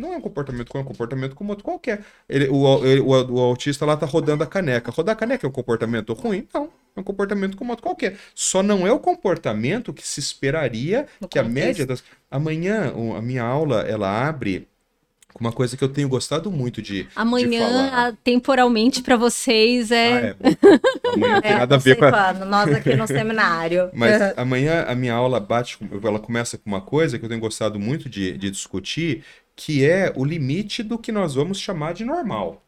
Não 0.00 0.14
é 0.14 0.16
um 0.16 0.20
comportamento 0.20 0.70
ruim, 0.70 0.80
é 0.80 0.84
um 0.84 0.88
comportamento 0.88 1.34
como 1.34 1.50
outro 1.50 1.64
qualquer. 1.64 2.04
Ele, 2.28 2.48
o, 2.48 2.56
o, 2.56 3.34
o, 3.34 3.40
autista 3.40 3.84
lá 3.84 3.96
tá 3.96 4.06
rodando 4.06 4.42
a 4.42 4.46
caneca. 4.46 4.90
Rodar 4.90 5.12
a 5.12 5.16
caneca 5.16 5.46
é 5.46 5.48
um 5.48 5.52
comportamento 5.52 6.12
ruim? 6.14 6.48
Não. 6.52 6.70
É 6.96 7.00
um 7.00 7.04
comportamento 7.04 7.56
como 7.56 7.70
outro 7.70 7.84
qualquer. 7.84 8.16
Só 8.34 8.62
não 8.62 8.86
é 8.86 8.92
o 8.92 8.98
comportamento 8.98 9.92
que 9.92 10.06
se 10.06 10.18
esperaria 10.18 11.06
no 11.20 11.28
que 11.28 11.38
contexto. 11.38 11.58
a 11.58 11.66
média 11.66 11.86
das. 11.86 12.02
Amanhã, 12.30 12.92
a 13.16 13.22
minha 13.22 13.44
aula, 13.44 13.82
ela 13.82 14.26
abre 14.26 14.66
uma 15.38 15.52
coisa 15.52 15.76
que 15.76 15.84
eu 15.84 15.88
tenho 15.88 16.08
gostado 16.08 16.50
muito 16.50 16.82
de. 16.82 17.06
Amanhã, 17.14 18.10
de 18.10 18.16
temporalmente, 18.24 19.02
para 19.02 19.16
vocês 19.16 19.90
é. 19.90 20.12
Ah, 20.12 20.26
é. 20.26 20.34
Amanhã 21.14 21.34
não 21.34 21.42
tem 21.42 21.52
é, 21.52 21.58
nada 21.58 21.74
a 21.74 21.78
ver 21.78 21.96
com 21.96 22.04
a... 22.04 22.32
Nós 22.32 22.72
aqui 22.72 22.94
no 22.94 23.06
seminário. 23.08 23.90
Mas 23.92 24.36
amanhã 24.36 24.84
a 24.86 24.94
minha 24.94 25.14
aula 25.14 25.38
bate, 25.38 25.78
ela 26.02 26.18
começa 26.18 26.58
com 26.58 26.68
uma 26.68 26.80
coisa 26.80 27.18
que 27.18 27.24
eu 27.24 27.28
tenho 27.28 27.40
gostado 27.40 27.78
muito 27.78 28.08
de, 28.08 28.36
de 28.36 28.50
discutir, 28.50 29.24
que 29.60 29.84
é 29.84 30.10
o 30.16 30.24
limite 30.24 30.82
do 30.82 30.98
que 30.98 31.12
nós 31.12 31.34
vamos 31.34 31.60
chamar 31.60 31.92
de 31.92 32.02
normal. 32.02 32.64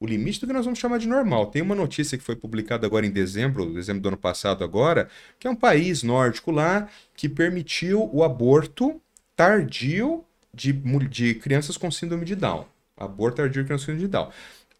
O 0.00 0.06
limite 0.06 0.40
do 0.40 0.46
que 0.46 0.54
nós 0.54 0.64
vamos 0.64 0.78
chamar 0.78 0.96
de 0.96 1.06
normal. 1.06 1.48
Tem 1.48 1.60
uma 1.60 1.74
notícia 1.74 2.16
que 2.16 2.24
foi 2.24 2.34
publicada 2.34 2.86
agora 2.86 3.04
em 3.04 3.10
dezembro, 3.10 3.74
dezembro 3.74 4.00
do 4.00 4.08
ano 4.08 4.16
passado 4.16 4.64
agora, 4.64 5.10
que 5.38 5.46
é 5.46 5.50
um 5.50 5.54
país 5.54 6.02
nórdico 6.02 6.50
lá 6.50 6.88
que 7.14 7.28
permitiu 7.28 8.08
o 8.10 8.24
aborto 8.24 8.98
tardio 9.36 10.24
de, 10.52 10.72
de 10.72 11.34
crianças 11.34 11.76
com 11.76 11.90
síndrome 11.90 12.24
de 12.24 12.34
Down. 12.34 12.64
Aborto 12.96 13.36
tardio 13.36 13.60
de 13.62 13.66
crianças 13.66 13.84
com 13.84 13.92
síndrome 13.92 14.08
de 14.08 14.12
Down. 14.12 14.30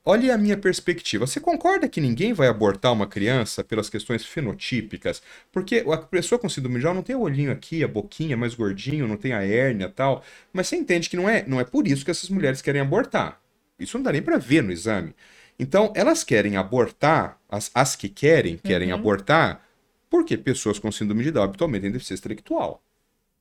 Olhe 0.02 0.30
a 0.30 0.38
minha 0.38 0.56
perspectiva. 0.56 1.26
Você 1.26 1.38
concorda 1.38 1.88
que 1.88 2.00
ninguém 2.00 2.32
vai 2.32 2.48
abortar 2.48 2.92
uma 2.92 3.06
criança 3.06 3.62
pelas 3.62 3.90
questões 3.90 4.24
fenotípicas? 4.24 5.22
Porque 5.52 5.84
a 5.86 5.98
pessoa 5.98 6.38
com 6.38 6.48
síndrome 6.48 6.78
de 6.78 6.84
Down 6.84 6.94
não 6.94 7.02
tem 7.02 7.14
o 7.14 7.20
olhinho 7.20 7.52
aqui, 7.52 7.84
a 7.84 7.88
boquinha 7.88 8.36
mais 8.36 8.54
gordinho, 8.54 9.06
não 9.06 9.18
tem 9.18 9.34
a 9.34 9.42
hérnia 9.42 9.86
e 9.86 9.90
tal. 9.90 10.24
Mas 10.52 10.68
você 10.68 10.76
entende 10.76 11.10
que 11.10 11.16
não 11.16 11.28
é, 11.28 11.44
não 11.46 11.60
é 11.60 11.64
por 11.64 11.86
isso 11.86 12.04
que 12.04 12.10
essas 12.10 12.30
mulheres 12.30 12.62
querem 12.62 12.80
abortar. 12.80 13.40
Isso 13.78 13.98
não 13.98 14.02
dá 14.04 14.12
nem 14.12 14.22
para 14.22 14.38
ver 14.38 14.62
no 14.62 14.72
exame. 14.72 15.14
Então, 15.58 15.92
elas 15.94 16.24
querem 16.24 16.56
abortar, 16.56 17.38
as, 17.46 17.70
as 17.74 17.94
que 17.94 18.08
querem, 18.08 18.56
querem 18.56 18.92
uhum. 18.92 18.98
abortar, 18.98 19.62
porque 20.08 20.38
pessoas 20.38 20.78
com 20.78 20.90
síndrome 20.90 21.22
de 21.24 21.30
Down 21.30 21.44
habitualmente 21.44 21.82
têm 21.82 21.92
deficiência 21.92 22.22
intelectual. 22.22 22.82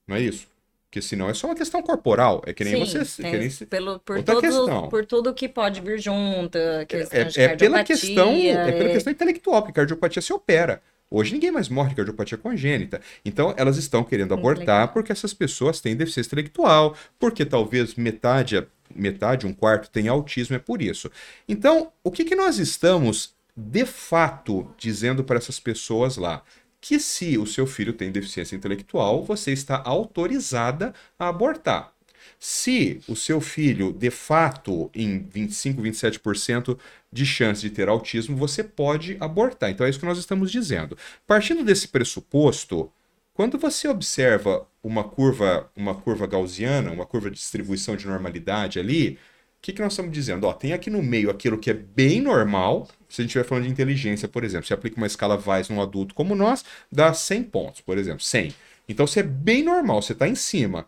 Não 0.06 0.18
é 0.18 0.22
isso? 0.22 0.46
Porque 0.90 1.04
senão 1.04 1.30
é 1.30 1.36
só 1.36 1.46
uma 1.46 1.56
questão 1.56 1.84
corporal. 1.84 2.42
É 2.48 2.54
que 2.54 2.64
nem 2.64 2.74
Sim, 2.74 2.80
você. 3.04 3.22
Tem, 3.22 3.32
que 3.32 3.38
nem, 3.38 3.50
pelo, 3.70 4.00
por, 4.00 4.18
outra 4.18 4.34
todo, 4.34 4.42
questão. 4.42 4.90
por 4.90 5.06
tudo 5.06 5.34
que 5.36 5.48
pode 5.48 5.82
vir 5.82 6.00
junto. 6.00 6.58
É, 6.58 6.88
é, 6.92 7.44
é 7.44 7.56
pela 7.56 7.84
questão. 7.84 8.30
É... 8.32 8.48
é 8.48 8.72
pela 8.72 8.90
questão 8.90 9.14
intelectual, 9.14 9.62
porque 9.62 9.74
cardiopatia 9.74 10.20
se 10.20 10.34
opera. 10.34 10.82
Hoje 11.12 11.34
ninguém 11.34 11.52
mais 11.52 11.70
morre 11.70 11.90
de 11.90 11.96
cardiopatia 11.96 12.38
congênita. 12.40 13.02
Então 13.24 13.54
elas 13.56 13.78
estão 13.78 14.04
querendo 14.04 14.34
abortar 14.34 14.92
porque 14.92 15.12
essas 15.12 15.34
pessoas 15.34 15.80
têm 15.80 15.96
deficiência 15.96 16.30
intelectual, 16.30 16.96
porque 17.20 17.46
talvez 17.46 17.94
metade, 17.94 18.66
metade, 18.94 19.46
um 19.46 19.54
quarto 19.54 19.92
tem 19.92 20.08
autismo, 20.08 20.56
é 20.56 20.60
por 20.60 20.82
isso. 20.82 21.10
Então, 21.48 21.92
o 22.04 22.12
que, 22.12 22.24
que 22.24 22.36
nós 22.36 22.58
estamos 22.58 23.36
de 23.56 23.86
fato 23.86 24.68
dizendo 24.78 25.24
para 25.24 25.38
essas 25.38 25.60
pessoas 25.60 26.18
lá? 26.18 26.44
Que 26.82 27.00
se 27.00 27.38
o 27.38 27.46
seu 27.46 27.68
filho 27.68 27.94
tem 27.94 28.12
deficiência 28.12 28.56
intelectual, 28.56 29.24
você 29.24 29.52
está 29.52 29.82
autorizada 29.86 30.94
a 31.18 31.28
abortar. 31.28 31.94
Se 32.40 33.02
o 33.08 33.16
seu 33.16 33.42
filho, 33.42 33.92
de 33.92 34.10
fato, 34.10 34.90
em 34.94 35.20
25, 35.20 35.82
27% 35.82 36.78
de 37.12 37.26
chance 37.26 37.62
de 37.62 37.70
ter 37.70 37.90
autismo, 37.90 38.38
você 38.38 38.64
pode 38.64 39.18
abortar. 39.20 39.70
Então 39.70 39.86
é 39.86 39.90
isso 39.90 40.00
que 40.00 40.06
nós 40.06 40.18
estamos 40.18 40.52
dizendo. 40.52 40.98
Partindo 41.28 41.64
desse 41.64 41.88
pressuposto, 41.88 42.92
quando 43.34 43.58
você 43.58 43.88
observa 43.88 44.68
uma 44.84 45.04
curva, 45.04 45.70
uma 45.76 45.96
curva 45.96 46.28
gaussiana, 46.28 46.92
uma 46.92 47.06
curva 47.06 47.30
de 47.30 47.38
distribuição 47.38 47.96
de 47.96 48.08
normalidade 48.08 48.80
ali, 48.80 49.18
o 49.60 49.62
que, 49.62 49.74
que 49.74 49.82
nós 49.82 49.92
estamos 49.92 50.14
dizendo? 50.14 50.48
Ó, 50.48 50.54
tem 50.54 50.72
aqui 50.72 50.90
no 50.90 51.04
meio 51.04 51.30
aquilo 51.30 51.58
que 51.58 51.70
é 51.70 51.74
bem 51.74 52.22
normal. 52.22 52.88
Se 53.10 53.20
a 53.20 53.24
gente 53.24 53.32
estiver 53.32 53.44
falando 53.44 53.66
de 53.66 53.70
inteligência, 53.70 54.26
por 54.26 54.46
exemplo, 54.46 54.66
se 54.66 54.74
aplica 54.74 54.96
uma 54.96 55.06
escala 55.06 55.42
Weiss 55.46 55.68
num 55.68 55.82
adulto 55.82 56.16
como 56.16 56.34
nós, 56.34 56.64
dá 56.90 57.14
100 57.14 57.44
pontos, 57.44 57.82
por 57.82 57.98
exemplo, 57.98 58.22
100. 58.22 58.54
Então, 58.88 59.06
você 59.06 59.20
é 59.20 59.24
bem 59.24 59.62
normal, 59.62 60.02
você 60.02 60.14
está 60.14 60.30
em 60.30 60.36
cima. 60.36 60.88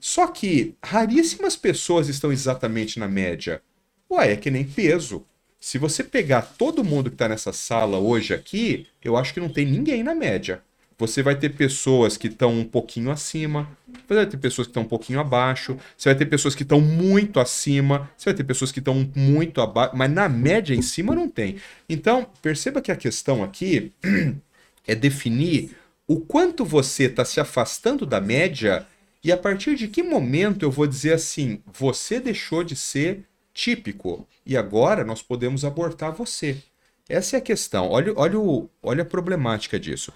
Só 0.00 0.26
que 0.26 0.74
raríssimas 0.84 1.56
pessoas 1.56 2.08
estão 2.08 2.32
exatamente 2.32 2.98
na 2.98 3.06
média. 3.06 3.62
Ué, 4.10 4.32
é 4.32 4.36
que 4.36 4.50
nem 4.50 4.64
peso. 4.64 5.24
Se 5.60 5.78
você 5.78 6.02
pegar 6.02 6.42
todo 6.42 6.82
mundo 6.82 7.10
que 7.10 7.14
está 7.14 7.28
nessa 7.28 7.52
sala 7.52 7.98
hoje 7.98 8.34
aqui, 8.34 8.88
eu 9.02 9.16
acho 9.16 9.32
que 9.32 9.40
não 9.40 9.48
tem 9.48 9.64
ninguém 9.64 10.02
na 10.02 10.14
média 10.14 10.62
você 10.98 11.22
vai 11.22 11.36
ter 11.36 11.50
pessoas 11.50 12.16
que 12.16 12.26
estão 12.26 12.52
um 12.58 12.64
pouquinho 12.64 13.10
acima, 13.10 13.68
você 14.06 14.14
vai 14.14 14.26
ter 14.26 14.36
pessoas 14.36 14.66
que 14.66 14.72
estão 14.72 14.82
um 14.82 14.88
pouquinho 14.88 15.20
abaixo, 15.20 15.78
você 15.96 16.08
vai 16.08 16.18
ter 16.18 16.26
pessoas 16.26 16.54
que 16.56 16.64
estão 16.64 16.80
muito 16.80 17.38
acima, 17.38 18.10
você 18.16 18.30
vai 18.30 18.34
ter 18.34 18.44
pessoas 18.44 18.72
que 18.72 18.80
estão 18.80 19.08
muito 19.14 19.60
abaixo, 19.60 19.96
mas 19.96 20.10
na 20.10 20.28
média 20.28 20.74
em 20.74 20.82
cima 20.82 21.14
não 21.14 21.28
tem. 21.28 21.56
Então, 21.88 22.26
perceba 22.42 22.82
que 22.82 22.90
a 22.90 22.96
questão 22.96 23.44
aqui 23.44 23.92
é 24.86 24.94
definir 24.94 25.76
o 26.06 26.18
quanto 26.18 26.64
você 26.64 27.04
está 27.04 27.24
se 27.24 27.38
afastando 27.38 28.04
da 28.04 28.20
média 28.20 28.84
e 29.22 29.30
a 29.30 29.36
partir 29.36 29.76
de 29.76 29.86
que 29.88 30.02
momento 30.02 30.64
eu 30.64 30.70
vou 30.70 30.86
dizer 30.86 31.12
assim, 31.12 31.62
você 31.72 32.18
deixou 32.18 32.64
de 32.64 32.74
ser 32.74 33.24
típico 33.54 34.26
e 34.44 34.56
agora 34.56 35.04
nós 35.04 35.22
podemos 35.22 35.64
abortar 35.64 36.12
você. 36.12 36.58
Essa 37.08 37.36
é 37.36 37.38
a 37.38 37.42
questão. 37.42 37.88
Olha, 37.88 38.12
olha, 38.16 38.38
o, 38.38 38.68
olha 38.82 39.02
a 39.02 39.06
problemática 39.06 39.80
disso. 39.80 40.12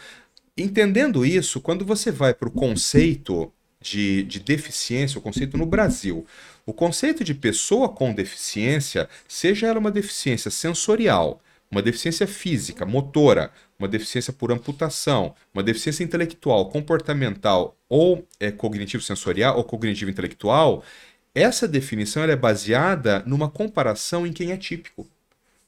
Entendendo 0.57 1.25
isso, 1.25 1.61
quando 1.61 1.85
você 1.85 2.11
vai 2.11 2.35
para 2.35 2.49
o 2.49 2.53
conceito 2.53 3.51
de, 3.81 4.23
de 4.25 4.39
deficiência, 4.39 5.19
o 5.19 5.23
conceito 5.23 5.57
no 5.57 5.65
Brasil, 5.65 6.27
o 6.67 6.75
conceito 6.75 7.25
de 7.25 7.35
pessoa 7.35 7.89
com 7.89 8.13
deficiência, 8.13 9.09
seja 9.27 9.67
ela 9.67 9.79
uma 9.79 9.91
deficiência 9.91 10.51
sensorial, 10.51 11.43
uma 11.71 11.81
deficiência 11.81 12.27
física, 12.27 12.85
motora, 12.85 13.51
uma 13.79 13.89
deficiência 13.89 14.31
por 14.31 14.53
amputação, 14.53 15.35
uma 15.55 15.63
deficiência 15.63 16.05
intelectual, 16.05 16.69
comportamental 16.69 17.75
ou 17.89 18.29
é, 18.39 18.51
cognitivo-sensorial 18.51 19.57
ou 19.57 19.65
cognitivo-intelectual, 19.65 20.85
essa 21.35 21.67
definição 21.67 22.25
é 22.25 22.37
baseada 22.37 23.23
numa 23.27 23.49
comparação 23.49 24.27
em 24.27 24.33
quem 24.35 24.53
é 24.53 24.57
típico. 24.59 25.09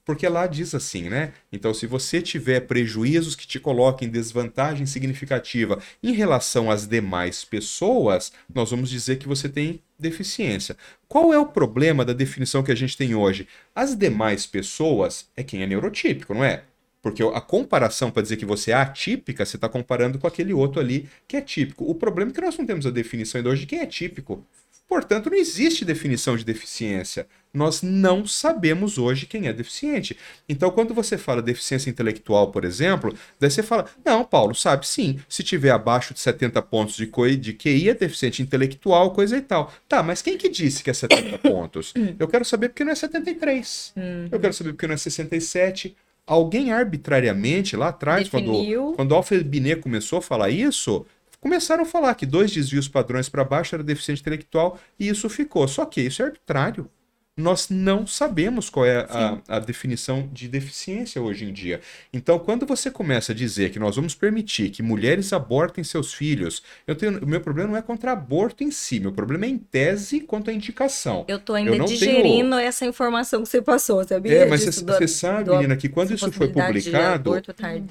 Porque 0.05 0.29
lá 0.29 0.47
diz 0.47 0.75
assim, 0.75 1.09
né? 1.09 1.33
Então, 1.51 1.73
se 1.73 1.87
você 1.87 2.21
tiver 2.21 2.61
prejuízos 2.61 3.35
que 3.35 3.47
te 3.47 3.59
coloquem 3.59 4.07
em 4.07 4.11
desvantagem 4.11 4.85
significativa 4.85 5.81
em 6.03 6.13
relação 6.13 6.71
às 6.71 6.87
demais 6.87 7.45
pessoas, 7.45 8.31
nós 8.55 8.71
vamos 8.71 8.91
dizer 8.91 9.17
que 9.17 9.27
você 9.27 9.49
tem 9.49 9.81
deficiência. 9.99 10.77
Qual 11.09 11.33
é 11.33 11.39
o 11.39 11.47
problema 11.47 12.05
da 12.05 12.13
definição 12.13 12.63
que 12.63 12.73
a 12.73 12.75
gente 12.75 12.97
tem 12.97 13.15
hoje? 13.15 13.49
As 13.75 13.97
demais 13.97 14.47
pessoas 14.47 15.27
é 15.35 15.43
quem 15.43 15.63
é 15.63 15.67
neurotípico, 15.67 16.35
não 16.35 16.45
é? 16.45 16.65
Porque 17.01 17.23
a 17.23 17.41
comparação 17.41 18.11
para 18.11 18.23
dizer 18.23 18.37
que 18.37 18.47
você 18.47 18.71
é 18.71 18.75
atípica, 18.75 19.45
você 19.45 19.57
está 19.57 19.69
comparando 19.69 20.19
com 20.19 20.27
aquele 20.27 20.55
outro 20.55 20.81
ali 20.81 21.09
que 21.29 21.37
é 21.37 21.41
típico. 21.41 21.85
O 21.85 21.95
problema 21.95 22.31
é 22.31 22.35
que 22.35 22.41
nós 22.41 22.57
não 22.57 22.67
temos 22.67 22.87
a 22.87 22.91
definição 22.91 23.39
ainda 23.39 23.51
hoje 23.51 23.63
de 23.63 23.67
quem 23.67 23.81
é 23.81 23.87
típico. 23.87 24.43
Portanto, 24.89 25.30
não 25.30 25.37
existe 25.37 25.85
definição 25.85 26.37
de 26.37 26.45
deficiência. 26.45 27.26
Nós 27.53 27.82
não 27.82 28.26
sabemos 28.26 28.99
hoje 28.99 29.26
quem 29.26 29.47
é 29.47 29.53
deficiente. 29.53 30.16
Então, 30.49 30.70
quando 30.70 30.93
você 30.93 31.16
fala 31.16 31.41
deficiência 31.41 31.89
intelectual, 31.89 32.51
por 32.51 32.64
exemplo, 32.64 33.14
daí 33.39 33.51
você 33.51 33.62
fala: 33.62 33.87
não, 34.05 34.24
Paulo, 34.24 34.55
sabe 34.55 34.87
sim, 34.87 35.20
se 35.28 35.43
tiver 35.43 35.70
abaixo 35.70 36.12
de 36.12 36.20
70 36.20 36.61
pontos 36.62 36.97
de, 36.97 37.07
de 37.37 37.53
QI 37.55 37.89
é 37.89 37.95
deficiente 37.95 38.43
intelectual, 38.43 39.12
coisa 39.12 39.37
e 39.37 39.41
tal. 39.41 39.72
Tá, 39.89 40.03
mas 40.03 40.20
quem 40.20 40.37
que 40.37 40.49
disse 40.49 40.82
que 40.82 40.91
é 40.91 40.95
70 40.95 41.39
pontos? 41.49 41.95
Eu 42.18 42.28
quero 42.28 42.45
saber 42.45 42.68
porque 42.68 42.85
não 42.85 42.93
é 42.93 42.97
73. 42.97 43.93
Uhum. 43.97 44.28
Eu 44.30 44.41
quero 44.41 44.53
saber 44.53 44.72
porque 44.72 44.87
não 44.87 44.95
é 44.95 44.99
67. 44.99 45.97
Alguém 46.26 46.72
arbitrariamente 46.72 47.76
lá 47.76 47.89
atrás, 47.89 48.28
Definiu. 48.28 48.82
quando, 48.82 48.97
quando 48.97 49.14
Alfred 49.14 49.45
Binet 49.45 49.82
começou 49.82 50.18
a 50.18 50.22
falar 50.22 50.51
isso, 50.51 51.05
começaram 51.45 51.83
a 51.83 51.87
falar 51.87 52.15
que 52.15 52.25
dois 52.25 52.51
desvios 52.51 52.89
padrões 52.89 53.29
para 53.29 53.45
baixo 53.45 53.75
era 53.75 53.85
deficiente 53.85 54.23
intelectual 54.23 54.81
e 54.99 55.09
isso 55.09 55.29
ficou. 55.29 55.69
Só 55.69 55.85
que 55.85 56.01
isso 56.01 56.23
é 56.23 56.25
arbitrário. 56.25 56.89
Nós 57.37 57.69
não 57.69 58.07
sabemos 58.07 58.71
qual 58.71 58.87
é 58.87 59.01
a, 59.11 59.39
a, 59.49 59.59
definição 59.59 60.31
de 60.33 60.49
deficiência 60.49 61.21
hoje 61.21 61.45
em 61.45 61.53
dia. 61.53 61.81
Então, 62.13 62.39
quando 62.39 62.65
você 62.65 62.93
começa 62.93 63.33
a 63.33 63.35
dizer 63.35 63.71
que 63.73 63.79
nós 63.79 63.97
vamos 63.97 64.15
permitir 64.15 64.71
que 64.71 64.85
mulheres 64.85 65.33
abortem 65.33 65.83
seus 65.83 66.15
filhos, 66.15 66.63
eu 66.87 66.95
tenho, 66.95 67.19
o 67.19 67.27
meu 67.27 67.41
problema 67.41 67.71
não 67.71 67.77
é 67.77 67.83
contra 67.83 68.13
aborto 68.13 68.63
em 68.63 68.71
si, 68.71 69.01
meu 69.01 69.11
problema 69.11 69.47
é 69.47 69.49
em 69.49 69.59
tese 69.59 70.21
quanto 70.21 70.49
à 70.49 70.53
indicação. 70.53 71.25
Eu 71.27 71.39
estou 71.39 71.57
ainda 71.57 71.75
eu 71.75 71.85
digerindo 71.85 72.57
tenho... 72.57 72.69
essa 72.69 72.87
informação 72.87 73.43
que 73.43 73.49
você 73.49 73.61
passou, 73.61 74.03
sabia? 74.05 74.33
É, 74.33 74.47
mas 74.47 74.65
você 74.65 75.09
sabe, 75.09 75.45
do, 75.45 75.57
menina, 75.57 75.77
que 75.77 75.89
quando 75.89 76.15
isso 76.15 76.31
foi 76.31 76.49
publicado, 76.49 77.33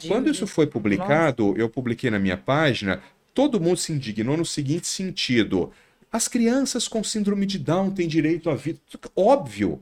quando 0.07 0.29
isso 0.29 0.47
foi 0.47 0.65
publicado, 0.65 1.47
Nossa. 1.47 1.59
eu 1.59 1.69
publiquei 1.69 2.09
na 2.09 2.17
minha 2.17 2.37
página 2.37 3.01
todo 3.33 3.59
mundo 3.59 3.77
se 3.77 3.91
indignou 3.91 4.37
no 4.37 4.45
seguinte 4.45 4.87
sentido. 4.87 5.71
as 6.11 6.27
crianças 6.27 6.87
com 6.87 7.03
síndrome 7.03 7.45
de 7.45 7.57
Down 7.57 7.91
têm 7.91 8.07
direito 8.07 8.49
à 8.49 8.55
vida. 8.55 8.79
Óbvio. 9.15 9.81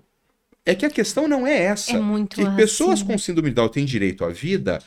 É 0.65 0.73
que 0.75 0.85
a 0.85 0.89
questão 0.89 1.27
não 1.27 1.45
é 1.45 1.63
essa. 1.63 1.91
É 1.91 1.99
muito 1.99 2.35
que 2.35 2.55
pessoas 2.55 3.01
assim. 3.01 3.05
com 3.05 3.17
síndrome 3.17 3.49
de 3.49 3.55
Down 3.55 3.69
têm 3.69 3.83
direito 3.83 4.23
à 4.23 4.29
vida 4.29 4.79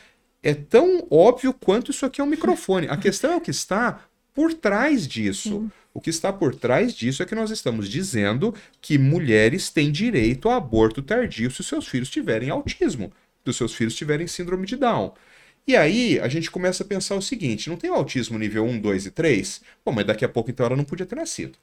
é 0.45 0.53
tão 0.53 1.07
óbvio 1.09 1.51
quanto 1.51 1.89
isso 1.89 2.05
aqui 2.05 2.21
é 2.21 2.23
um 2.23 2.27
microfone. 2.27 2.87
A 2.87 2.95
questão 2.95 3.33
é 3.33 3.35
o 3.35 3.41
que 3.41 3.49
está 3.49 3.99
por 4.31 4.53
trás 4.53 5.07
disso. 5.07 5.49
Sim. 5.49 5.71
O 5.91 5.99
que 5.99 6.11
está 6.11 6.31
por 6.31 6.53
trás 6.53 6.93
disso 6.93 7.23
é 7.23 7.25
que 7.25 7.33
nós 7.33 7.49
estamos 7.49 7.89
dizendo 7.89 8.53
que 8.79 8.95
mulheres 8.99 9.71
têm 9.71 9.91
direito 9.91 10.47
a 10.47 10.57
aborto 10.57 11.01
tardio 11.01 11.49
se 11.49 11.61
os 11.61 11.67
seus 11.67 11.87
filhos 11.87 12.09
tiverem 12.09 12.51
autismo, 12.51 13.11
se 13.43 13.49
os 13.49 13.57
seus 13.57 13.73
filhos 13.73 13.95
tiverem 13.95 14.27
síndrome 14.27 14.67
de 14.67 14.75
Down. 14.75 15.13
E 15.67 15.75
aí 15.75 16.19
a 16.19 16.27
gente 16.27 16.51
começa 16.51 16.83
a 16.83 16.85
pensar 16.85 17.15
o 17.15 17.21
seguinte: 17.21 17.69
não 17.69 17.77
tem 17.77 17.89
o 17.89 17.93
autismo 17.95 18.37
nível 18.37 18.65
1, 18.65 18.79
2 18.79 19.05
e 19.07 19.11
3? 19.11 19.61
Bom, 19.83 19.91
mas 19.91 20.05
daqui 20.05 20.23
a 20.23 20.29
pouco 20.29 20.51
então 20.51 20.65
ela 20.65 20.75
não 20.75 20.83
podia 20.83 21.05
ter 21.05 21.15
nascido. 21.15 21.57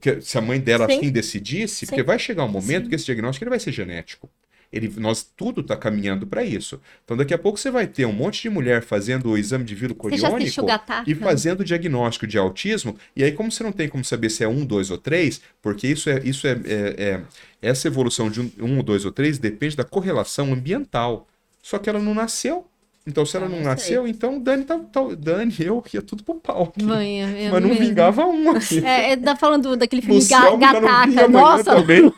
Que- 0.00 0.20
se 0.22 0.38
a 0.38 0.40
mãe 0.40 0.58
dela 0.58 0.86
Sim. 0.88 0.96
assim 0.98 1.10
decidisse, 1.10 1.80
Sim. 1.80 1.86
porque 1.86 2.02
vai 2.02 2.18
chegar 2.18 2.44
um 2.44 2.48
momento 2.48 2.84
Sim. 2.84 2.88
que 2.88 2.94
esse 2.94 3.04
diagnóstico 3.04 3.44
ele 3.44 3.50
vai 3.50 3.60
ser 3.60 3.72
genético. 3.72 4.30
Ele, 4.72 4.92
nós 4.96 5.22
tudo 5.36 5.60
está 5.60 5.76
caminhando 5.76 6.26
para 6.26 6.42
isso. 6.42 6.80
Então 7.04 7.16
daqui 7.16 7.32
a 7.34 7.38
pouco 7.38 7.58
você 7.58 7.70
vai 7.70 7.86
ter 7.86 8.06
um 8.06 8.12
monte 8.12 8.42
de 8.42 8.50
mulher 8.50 8.82
fazendo 8.82 9.30
o 9.30 9.38
exame 9.38 9.62
de 9.62 9.72
vírus 9.74 9.96
coriônico 9.96 10.66
e 11.06 11.14
fazendo 11.14 11.60
o 11.60 11.64
diagnóstico 11.64 12.26
de 12.26 12.36
autismo. 12.38 12.96
E 13.14 13.22
aí, 13.22 13.30
como 13.30 13.52
você 13.52 13.62
não 13.62 13.70
tem 13.70 13.88
como 13.88 14.04
saber 14.04 14.30
se 14.30 14.42
é 14.42 14.48
um, 14.48 14.64
dois 14.64 14.90
ou 14.90 14.98
três, 14.98 15.40
porque 15.62 15.86
isso 15.86 16.10
é, 16.10 16.20
isso 16.24 16.46
é, 16.48 16.52
é- 16.64 16.94
é- 17.04 17.20
essa 17.62 17.86
evolução 17.86 18.28
de 18.28 18.40
um, 18.40 18.50
um, 18.58 18.82
dois 18.82 19.04
ou 19.04 19.12
três 19.12 19.38
depende 19.38 19.76
da 19.76 19.84
correlação 19.84 20.52
ambiental. 20.52 21.28
Só 21.64 21.78
que 21.78 21.88
ela 21.88 21.98
não 21.98 22.12
nasceu. 22.12 22.66
Então, 23.06 23.24
se 23.24 23.36
ela 23.38 23.46
Eu 23.46 23.50
não 23.50 23.56
sei. 23.56 23.64
nasceu, 23.64 24.06
então 24.06 24.38
Dani, 24.38 24.64
tá, 24.64 24.78
tá- 24.78 25.00
Dani, 25.16 25.54
eu 25.60 25.82
ia 25.92 26.02
tudo 26.02 26.22
pro 26.22 26.34
pau. 26.34 26.64
aqui. 26.64 26.84
Mas 26.84 27.52
não 27.52 27.60
mesmo. 27.70 27.86
vingava 27.86 28.26
um 28.26 28.50
aqui. 28.50 28.80
É, 28.84 29.12
é, 29.12 29.16
tá 29.16 29.34
falando 29.34 29.74
daquele 29.76 30.02
filme 30.02 30.22
Ga 30.26 30.56
Gataca. 30.56 31.26
Nossa! 31.28 31.76
também. 31.76 32.02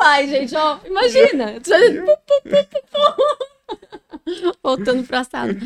Uai, 0.00 0.26
gente, 0.26 0.56
ó, 0.56 0.78
imagina. 0.86 1.56
Voltando 4.62 5.04
pro 5.04 5.16
assado. 5.16 5.56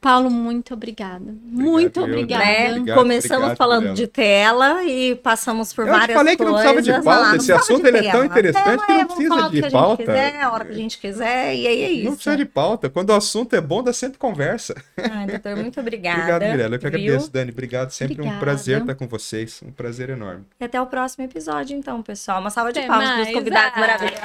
Paulo, 0.00 0.30
muito 0.30 0.74
obrigada. 0.74 1.34
muito 1.44 2.00
eu, 2.00 2.06
Dani. 2.06 2.12
obrigada. 2.22 2.44
né? 2.44 2.70
Obrigado, 2.70 2.96
Começamos 2.96 3.36
obrigado, 3.36 3.56
falando 3.56 3.84
Gabriela. 3.86 3.94
de 3.96 4.06
tela 4.06 4.84
e 4.84 5.14
passamos 5.16 5.72
por 5.72 5.86
Eu 5.86 5.92
várias 5.92 6.16
falei 6.16 6.36
que 6.36 6.44
não 6.44 6.52
precisava 6.52 6.74
coisas. 6.82 6.94
de 6.96 7.02
pauta, 7.04 7.20
Ah, 7.24 7.28
não 7.28 7.36
esse 7.36 7.52
assunto 7.52 7.86
ele 7.86 7.98
é 7.98 8.10
tão 8.10 8.24
interessante 8.24 8.86
que 8.86 8.92
não 8.92 9.00
é, 9.00 9.04
precisa 9.04 9.34
o 9.34 9.50
de 9.50 9.60
que 9.60 9.66
a 9.66 9.70
pauta. 9.70 10.02
gente 10.04 10.06
quiser, 10.12 10.40
a 10.42 10.52
hora 10.52 10.64
que 10.64 10.72
a 10.72 10.74
gente 10.76 10.98
quiser, 10.98 11.54
e 11.54 11.66
aí 11.66 11.82
é 11.82 11.90
isso. 11.90 12.04
Não 12.06 12.14
precisa 12.14 12.36
de 12.36 12.44
pauta. 12.44 12.88
Quando 12.90 13.10
o 13.10 13.14
assunto 13.14 13.54
é 13.54 13.60
bom, 13.60 13.82
dá 13.82 13.92
sempre 13.92 14.18
conversa. 14.18 14.74
Ai, 14.96 15.26
doutor, 15.26 15.56
muito 15.56 15.78
obrigada. 15.80 16.18
Obrigado, 16.20 16.42
Mirella. 16.50 16.74
Eu 16.76 16.78
que 16.80 16.86
agradeço, 16.86 17.30
Dani. 17.30 17.50
Obrigado. 17.50 17.90
Sempre 17.90 18.22
um 18.22 18.38
prazer 18.38 18.80
estar 18.80 18.94
com 18.94 19.06
vocês. 19.08 19.60
Um 19.64 19.70
prazer 19.72 20.10
enorme. 20.10 20.44
E 20.60 20.64
até 20.64 20.80
o 20.80 20.86
próximo 20.86 21.24
episódio, 21.24 21.76
então, 21.76 22.02
pessoal. 22.02 22.40
Uma 22.40 22.50
salva 22.50 22.72
de 22.72 22.78
Até 22.80 22.88
palmas 22.88 23.10
para 23.10 23.22
os 23.22 23.30
convidados 23.32 23.72
Ah. 23.76 23.80
maravilhosos. 23.80 24.24